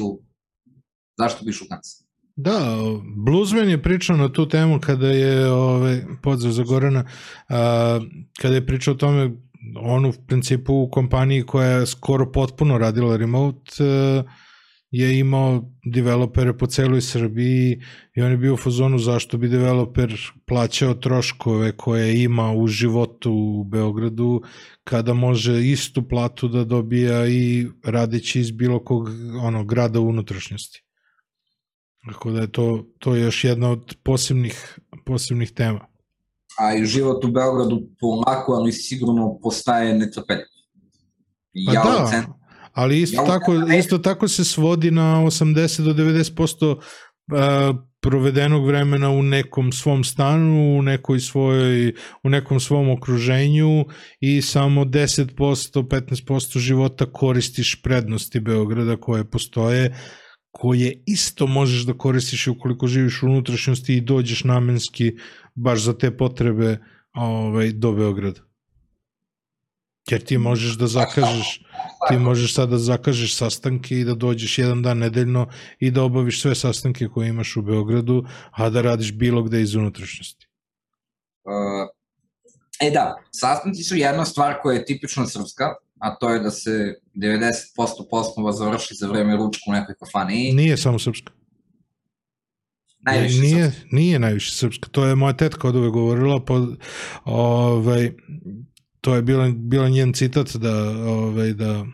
zašto 1.18 1.44
bi 1.44 1.50
išao 1.50 1.64
u 1.64 1.68
kancu? 1.68 2.04
Da, 2.36 2.76
Bluesman 3.16 3.68
je 3.68 3.82
pričao 3.82 4.16
na 4.16 4.32
tu 4.32 4.48
temu 4.48 4.80
kada 4.80 5.08
je 5.08 5.50
ove, 5.52 6.04
pozdrav 6.22 6.52
za 6.52 6.62
Gorana, 6.62 7.04
a, 7.48 8.00
kada 8.40 8.54
je 8.54 8.66
pričao 8.66 8.94
o 8.94 8.96
tome 8.96 9.30
on 9.76 10.04
u 10.04 10.12
principu 10.26 10.74
u 10.74 10.90
kompaniji 10.90 11.42
koja 11.42 11.68
je 11.68 11.86
skoro 11.86 12.32
potpuno 12.32 12.78
radila 12.78 13.16
remote 13.16 13.72
a, 13.80 14.22
je 14.92 15.18
imao 15.18 15.72
developere 15.84 16.56
po 16.56 16.66
celoj 16.66 17.00
Srbiji 17.00 17.80
i 18.14 18.22
on 18.22 18.30
je 18.30 18.36
bio 18.36 18.54
u 18.54 18.56
fazonu 18.56 18.98
zašto 18.98 19.38
bi 19.38 19.48
developer 19.48 20.20
plaćao 20.46 20.94
troškove 20.94 21.72
koje 21.76 22.22
ima 22.22 22.52
u 22.52 22.66
životu 22.66 23.32
u 23.32 23.64
Beogradu 23.64 24.42
kada 24.84 25.14
može 25.14 25.66
istu 25.66 26.08
platu 26.08 26.48
da 26.48 26.64
dobija 26.64 27.26
i 27.26 27.66
radeći 27.84 28.40
iz 28.40 28.50
bilo 28.50 28.84
kog 28.84 29.08
ono, 29.42 29.64
grada 29.64 30.00
u 30.00 30.08
unutrašnjosti. 30.08 30.84
Tako 32.08 32.30
da 32.30 32.40
je 32.40 32.52
to, 32.52 32.86
to 32.98 33.14
je 33.14 33.22
još 33.22 33.44
jedna 33.44 33.70
od 33.70 33.96
posebnih, 34.02 34.78
posebnih 35.04 35.50
tema. 35.50 35.91
A 36.58 36.74
i 36.74 36.84
život 36.86 37.24
u 37.24 37.28
Beogradu 37.28 37.82
polako, 38.00 38.52
ali 38.52 38.72
sigurno 38.72 39.38
postaje 39.42 39.94
netrpeljiv. 39.94 40.46
Pa 41.66 41.72
ja 41.72 41.82
da, 41.82 42.06
cent... 42.10 42.26
ali 42.72 43.02
isto, 43.02 43.22
ja 43.22 43.26
tako, 43.26 43.52
isto 43.78 43.98
tako 43.98 44.28
se 44.28 44.44
svodi 44.44 44.90
na 44.90 45.22
80 45.24 45.82
do 45.82 45.92
90% 45.92 46.76
uh, 46.76 47.76
provedenog 48.02 48.66
vremena 48.66 49.10
u 49.10 49.22
nekom 49.22 49.72
svom 49.72 50.04
stanu, 50.04 50.78
u 50.78 50.82
nekoj 50.82 51.20
svojoj, 51.20 51.94
u 52.22 52.28
nekom 52.28 52.60
svom 52.60 52.90
okruženju 52.90 53.84
i 54.20 54.42
samo 54.42 54.84
10%, 54.84 55.82
15% 55.88 56.58
života 56.58 57.06
koristiš 57.12 57.82
prednosti 57.82 58.40
Beograda 58.40 58.96
koje 58.96 59.30
postoje, 59.30 59.96
koje 60.50 61.02
isto 61.06 61.46
možeš 61.46 61.86
da 61.86 61.98
koristiš 61.98 62.46
ukoliko 62.46 62.86
živiš 62.86 63.22
u 63.22 63.26
unutrašnjosti 63.26 63.96
i 63.96 64.00
dođeš 64.00 64.44
namenski 64.44 65.12
baš 65.54 65.82
za 65.82 65.98
te 65.98 66.16
potrebe 66.16 66.78
ovaj, 67.14 67.72
do 67.72 67.92
Beograda. 67.92 68.40
Jer 70.10 70.24
ti 70.24 70.38
možeš 70.38 70.78
da 70.78 70.86
zakažeš, 70.86 71.60
ti 72.08 72.18
možeš 72.18 72.54
sad 72.54 72.68
da 72.68 72.78
zakažeš 72.78 73.36
sastanke 73.36 73.98
i 73.98 74.04
da 74.04 74.14
dođeš 74.14 74.58
jedan 74.58 74.82
dan 74.82 74.98
nedeljno 74.98 75.48
i 75.78 75.90
da 75.90 76.02
obaviš 76.02 76.42
sve 76.42 76.54
sastanke 76.54 77.08
koje 77.08 77.28
imaš 77.28 77.56
u 77.56 77.62
Beogradu, 77.62 78.24
a 78.50 78.70
da 78.70 78.82
radiš 78.82 79.12
bilo 79.12 79.42
gde 79.42 79.62
iz 79.62 79.74
unutrašnjosti. 79.74 80.48
E 82.80 82.90
da, 82.90 83.16
sastanci 83.30 83.82
su 83.82 83.96
jedna 83.96 84.24
stvar 84.24 84.54
koja 84.62 84.74
je 84.74 84.84
tipično 84.84 85.26
srpska, 85.26 85.64
a 85.98 86.14
to 86.14 86.30
je 86.30 86.40
da 86.40 86.50
se 86.50 87.00
90% 87.14 88.08
poslova 88.10 88.52
završi 88.52 88.94
za 88.94 89.08
vreme 89.08 89.36
ručka 89.36 89.62
u 89.68 89.72
nekoj 89.72 89.94
kafani. 89.94 90.52
Nije 90.52 90.76
samo 90.76 90.98
srpska. 90.98 91.32
Najviše 93.02 93.40
nije, 93.40 93.70
srpska. 93.70 93.88
nije 93.92 94.18
najviše 94.18 94.52
srpska. 94.52 94.88
To 94.88 95.04
je 95.04 95.14
moja 95.14 95.32
tetka 95.32 95.68
od 95.68 95.76
ove 95.76 95.90
govorila, 95.90 96.40
po, 96.44 96.66
ovaj, 97.24 98.10
to 99.00 99.14
je 99.14 99.22
bila, 99.22 99.50
bila 99.56 99.88
njen 99.88 100.12
citat 100.12 100.56
da, 100.56 100.90
ovaj, 100.90 101.52
da 101.52 101.86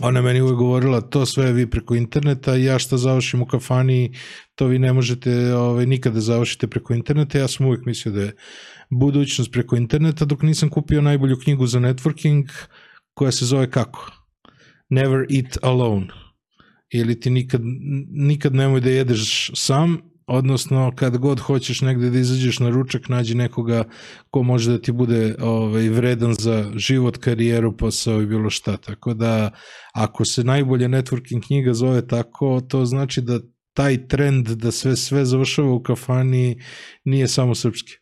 ona 0.00 0.22
meni 0.22 0.40
uvek 0.40 0.56
govorila 0.56 1.00
to 1.00 1.26
sve 1.26 1.52
vi 1.52 1.70
preko 1.70 1.94
interneta 1.94 2.54
ja 2.54 2.78
šta 2.78 2.96
završim 2.96 3.42
u 3.42 3.46
kafani 3.46 4.14
to 4.54 4.66
vi 4.66 4.78
ne 4.78 4.92
možete 4.92 5.54
ovaj, 5.54 5.86
nikada 5.86 6.20
završite 6.20 6.66
preko 6.66 6.94
interneta 6.94 7.38
ja 7.38 7.48
sam 7.48 7.66
uvek 7.66 7.86
mislio 7.86 8.14
da 8.14 8.22
je 8.22 8.32
budućnost 8.90 9.52
preko 9.52 9.76
interneta 9.76 10.24
dok 10.24 10.42
nisam 10.42 10.68
kupio 10.68 11.00
najbolju 11.00 11.36
knjigu 11.44 11.66
za 11.66 11.80
networking 11.80 12.48
koja 13.14 13.32
se 13.32 13.46
zove 13.46 13.70
kako 13.70 14.10
Never 14.88 15.20
Eat 15.20 15.58
Alone 15.62 16.06
ili 16.90 17.20
ti 17.20 17.30
nikad, 17.30 17.60
nikad 18.10 18.54
nemoj 18.54 18.80
da 18.80 18.90
jedeš 18.90 19.50
sam 19.54 20.13
odnosno 20.26 20.92
kad 20.96 21.16
god 21.16 21.40
hoćeš 21.40 21.80
negde 21.80 22.10
da 22.10 22.18
izađeš 22.18 22.58
na 22.58 22.70
ručak, 22.70 23.08
nađi 23.08 23.34
nekoga 23.34 23.84
ko 24.30 24.42
može 24.42 24.70
da 24.70 24.78
ti 24.78 24.92
bude 24.92 25.36
ovaj, 25.40 25.88
vredan 25.88 26.34
za 26.34 26.72
život, 26.76 27.16
karijeru, 27.16 27.76
posao 27.76 28.22
i 28.22 28.26
bilo 28.26 28.50
šta. 28.50 28.76
Tako 28.76 29.14
da, 29.14 29.50
ako 29.94 30.24
se 30.24 30.44
najbolje 30.44 30.88
networking 30.88 31.46
knjiga 31.46 31.74
zove 31.74 32.06
tako, 32.06 32.60
to 32.68 32.84
znači 32.84 33.20
da 33.20 33.40
taj 33.72 34.08
trend 34.08 34.48
da 34.48 34.70
sve 34.70 34.96
sve 34.96 35.24
završava 35.24 35.72
u 35.72 35.82
kafani 35.82 36.60
nije 37.04 37.28
samo 37.28 37.54
srpski. 37.54 37.92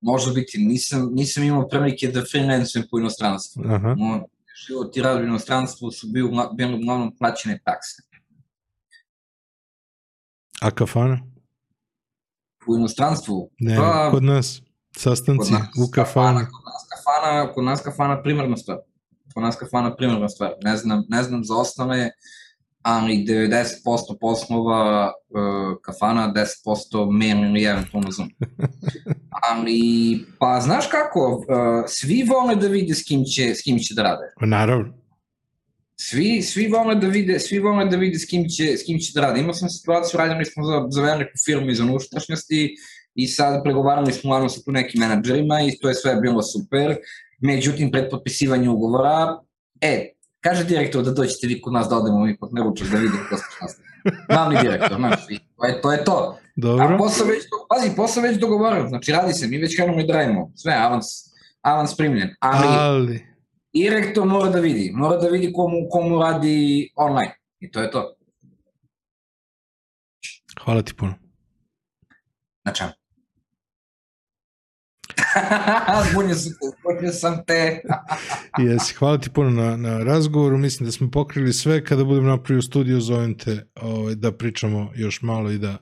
Može 0.00 0.32
biti, 0.32 0.58
nisam, 0.58 1.10
nisam 1.12 1.44
imao 1.44 1.68
prilike 1.68 2.08
da 2.08 2.24
freelancujem 2.30 2.86
po 2.90 2.98
inostranstvu. 2.98 3.62
Aha. 3.66 3.94
Moj 3.98 4.20
život 4.66 4.96
i 4.96 5.02
rad 5.02 5.20
u 5.20 5.24
inostranstvu 5.24 5.90
su 5.90 6.06
bio, 6.08 6.30
bili 6.56 6.74
uglavnom 6.74 7.16
plaćene 7.16 7.58
takse. 7.64 8.02
A 10.64 10.70
kafana? 10.70 11.20
U 12.66 12.76
inostranstvu? 12.76 13.50
Ne, 13.58 13.76
Pa, 13.76 14.10
kod 14.10 14.22
nas 14.22 14.62
sastanci 14.96 15.52
kod 15.52 15.52
nas 15.52 15.88
u 15.88 15.90
kafani. 15.90 16.38
Kod 16.38 16.64
nas 16.72 16.84
kafana, 16.92 17.52
kod 17.52 17.64
nas 17.64 17.82
kafana 17.82 18.22
primarna 18.22 18.56
stvar. 18.56 18.78
Kod 19.34 19.42
nas 19.42 19.56
kafana 19.56 19.96
primarna 19.96 20.28
stvar. 20.28 20.54
Ne 20.62 20.76
znam, 20.76 21.04
ne 21.08 21.22
znam 21.22 21.44
za 21.44 21.54
ostale, 21.54 22.10
ali 22.82 23.16
90% 23.16 23.74
poslova 24.20 25.12
uh, 25.28 25.76
kafana, 25.82 26.32
10% 26.32 27.10
mem 27.10 27.44
ili 27.44 27.64
eventualno 27.64 28.10
Zoom. 28.10 28.30
Ali, 29.50 29.80
pa 30.38 30.60
znaš 30.60 30.86
kako, 30.86 31.30
uh, 31.30 31.84
svi 31.86 32.22
vole 32.28 32.56
da 32.56 32.66
vide 32.66 32.94
s 32.94 33.04
kim 33.04 33.24
će, 33.24 33.54
s 33.54 33.62
kim 33.62 33.78
će 33.78 33.94
da 33.94 34.02
rade. 34.02 34.32
Pa 34.40 34.46
Naravno. 34.46 35.03
Svi, 36.00 36.42
svi 36.42 36.66
vole 36.66 36.94
da 36.94 37.06
vide, 37.06 37.38
svi 37.40 37.58
vole 37.58 37.84
da 37.84 37.96
vide 37.96 38.18
s 38.18 38.26
kim 38.26 38.48
će, 38.48 38.76
s 38.76 38.82
kim 38.82 38.98
će 38.98 39.12
da 39.14 39.20
rade. 39.20 39.40
Imao 39.40 39.54
sam 39.54 39.68
situaciju, 39.68 40.18
radili 40.18 40.44
smo 40.44 40.64
za, 40.64 40.86
za 40.88 41.02
veliku 41.02 41.32
firmu 41.44 41.70
iz 41.70 41.80
unutrašnjosti 41.80 42.74
i 43.14 43.26
sad 43.26 43.62
pregovarali 43.62 44.12
smo 44.12 44.28
uglavnom 44.28 44.50
sa 44.50 44.60
tu 44.64 44.72
nekim 44.72 45.00
menadžerima 45.00 45.60
i 45.60 45.78
to 45.78 45.88
je 45.88 45.94
sve 45.94 46.16
bilo 46.16 46.42
super. 46.42 46.96
Međutim, 47.40 47.90
pred 47.90 48.10
potpisivanje 48.10 48.68
ugovora, 48.68 49.40
e, 49.80 50.12
kaže 50.40 50.64
direktor 50.64 51.02
da 51.02 51.10
dođete 51.10 51.46
vi 51.46 51.60
kod 51.60 51.72
nas 51.72 51.88
da 51.88 51.96
odemo 51.96 52.24
mi 52.24 52.36
kod 52.36 52.54
neručak 52.54 52.88
da 52.88 52.98
vidimo 52.98 53.22
ko 53.30 53.36
ste 53.36 53.46
nas. 53.62 53.76
Glavni 54.28 54.58
direktor, 54.62 54.96
znaš, 54.96 55.20
i 55.30 55.38
to 55.56 55.66
je 55.66 55.80
to. 55.80 55.92
Je 55.92 56.04
to. 56.04 56.38
Dobro. 56.56 56.84
A 56.84 56.98
posao 56.98 57.26
već, 57.26 57.42
pazi, 57.68 57.96
posao 57.96 58.22
već 58.22 58.38
dogovoren, 58.38 58.88
znači 58.88 59.12
radi 59.12 59.32
se, 59.32 59.46
mi 59.46 59.58
već 59.58 59.76
krenemo 59.76 60.00
i 60.00 60.06
radimo, 60.06 60.52
sve, 60.54 60.72
avans, 60.72 61.06
avans 61.62 61.96
primljen. 61.96 62.28
Ali, 62.40 62.66
Ali, 62.68 63.26
direktor 63.74 64.26
mora 64.26 64.50
da 64.50 64.60
vidi, 64.60 64.92
mora 64.94 65.16
da 65.16 65.28
vidi 65.28 65.52
komu, 65.52 65.88
komu 65.90 66.18
radi 66.18 66.90
online. 66.96 67.34
I 67.60 67.70
to 67.70 67.80
je 67.80 67.90
to. 67.90 68.14
hvala 70.64 70.82
ti 70.82 70.94
puno. 70.94 71.14
Na 72.64 72.72
čemu? 72.72 72.90
zbunio, 76.10 76.34
sam, 76.34 76.52
zbunio 76.80 77.12
sam 77.12 77.44
te. 77.46 77.80
Jesi, 78.58 78.94
hvala 78.94 79.18
ti 79.18 79.30
puno 79.30 79.50
na, 79.50 79.76
na 79.76 79.98
razgovoru, 79.98 80.58
mislim 80.58 80.84
da 80.84 80.92
smo 80.92 81.10
pokrili 81.10 81.52
sve, 81.52 81.84
kada 81.84 82.04
budem 82.04 82.24
napravio 82.24 82.62
studiju 82.62 83.00
zovem 83.00 83.38
te 83.38 83.66
ovaj, 83.74 84.14
da 84.14 84.32
pričamo 84.32 84.92
još 84.94 85.22
malo 85.22 85.50
i 85.50 85.58
da, 85.58 85.76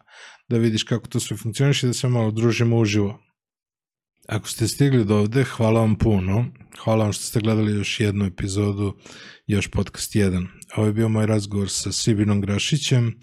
da 0.48 0.59
vidiš 0.59 0.82
kako 0.82 1.09
to 1.09 1.20
sve 1.20 1.36
funkcioniš 1.36 1.82
i 1.82 1.86
da 1.86 1.93
se 1.93 2.09
malo 2.09 2.31
družimo 2.31 2.78
uživo. 2.78 3.19
Ako 4.28 4.49
ste 4.49 4.69
stigli 4.69 5.05
do 5.05 5.16
ovde, 5.16 5.44
hvala 5.44 5.81
vam 5.81 5.94
puno. 5.94 6.44
Hvala 6.85 7.05
vam 7.05 7.12
što 7.12 7.24
ste 7.24 7.40
gledali 7.40 7.73
još 7.73 8.01
jednu 8.01 8.24
epizodu, 8.24 8.94
još 9.47 9.70
podcast 9.70 10.15
1. 10.15 10.47
Ovo 10.77 10.86
je 10.86 10.93
bio 10.93 11.09
moj 11.09 11.27
razgovor 11.27 11.70
sa 11.70 11.93
Sibinom 11.93 12.40
Grašićem, 12.40 13.19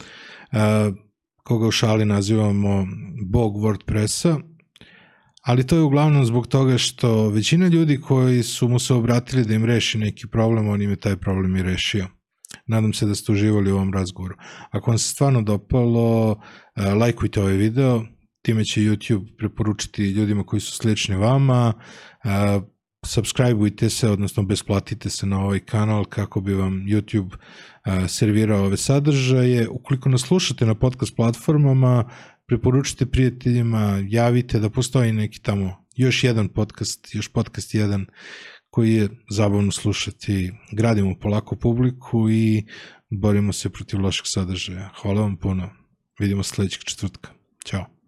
koga 1.43 1.67
u 1.67 1.71
šali 1.71 2.05
nazivamo 2.05 2.88
bog 3.26 3.55
WordPressa, 3.55 4.41
ali 5.41 5.67
to 5.67 5.76
je 5.76 5.81
uglavnom 5.81 6.26
zbog 6.26 6.47
toga 6.47 6.77
što 6.77 7.30
većina 7.30 7.67
ljudi 7.67 8.01
koji 8.01 8.43
su 8.43 8.67
mu 8.67 8.80
se 8.80 8.93
obratili 8.93 9.45
da 9.45 9.53
im 9.53 9.65
reši 9.65 9.97
neki 9.97 10.27
problem, 10.27 10.69
on 10.69 10.81
im 10.81 10.89
je 10.89 10.95
taj 10.95 11.15
problem 11.15 11.55
i 11.55 11.63
rešio. 11.63 12.07
Nadam 12.67 12.93
se 12.93 13.05
da 13.05 13.15
ste 13.15 13.31
uživali 13.31 13.71
u 13.71 13.76
ovom 13.76 13.93
razgovoru. 13.93 14.35
Ako 14.71 14.91
vam 14.91 14.97
se 14.97 15.09
stvarno 15.09 15.41
dopalo, 15.41 16.41
lajkujte 16.99 17.41
ovaj 17.41 17.53
video, 17.53 18.03
time 18.41 18.66
će 18.66 18.82
YouTube 18.82 19.38
preporučiti 19.38 20.03
ljudima 20.03 20.44
koji 20.44 20.60
su 20.60 20.72
slični 20.72 21.16
vama, 21.16 21.74
uh, 22.24 22.64
subscribeujte 23.06 23.90
se, 23.90 24.10
odnosno 24.10 24.44
besplatite 24.44 25.10
se 25.10 25.26
na 25.26 25.40
ovaj 25.40 25.60
kanal 25.60 26.06
kako 26.06 26.41
bi 26.41 26.53
vam 26.53 26.74
YouTube 26.74 27.36
servirao 28.07 28.66
ove 28.66 28.78
sadržaje. 28.78 29.70
Ukoliko 29.70 30.10
nas 30.10 30.22
slušate 30.22 30.66
na 30.66 30.76
podcast 30.76 31.16
platformama, 31.16 32.10
preporučite 32.45 33.06
prijateljima, 33.06 34.03
javite 34.07 34.60
da 34.60 34.70
postoji 34.70 35.14
neki 35.14 35.41
tamo 35.41 35.86
još 35.95 36.24
jedan 36.24 36.49
podcast, 36.49 37.16
još 37.16 37.28
podcast 37.28 37.74
jedan 37.76 38.06
koji 38.70 38.94
je 38.94 39.10
zabavno 39.30 39.72
slušati. 39.72 40.52
Gradimo 40.72 41.16
polako 41.22 41.56
publiku 41.56 42.30
i 42.30 42.66
borimo 43.10 43.53
se 43.53 43.70
protiv 43.70 44.02
lošeg 44.02 44.26
sadržaja. 44.26 44.90
Hvala 45.02 45.22
vam 45.22 45.38
puno. 45.38 45.70
Vidimo 46.20 46.44
sledećeg 46.44 46.84
četvrtka. 46.84 47.30
Ćao. 47.66 47.98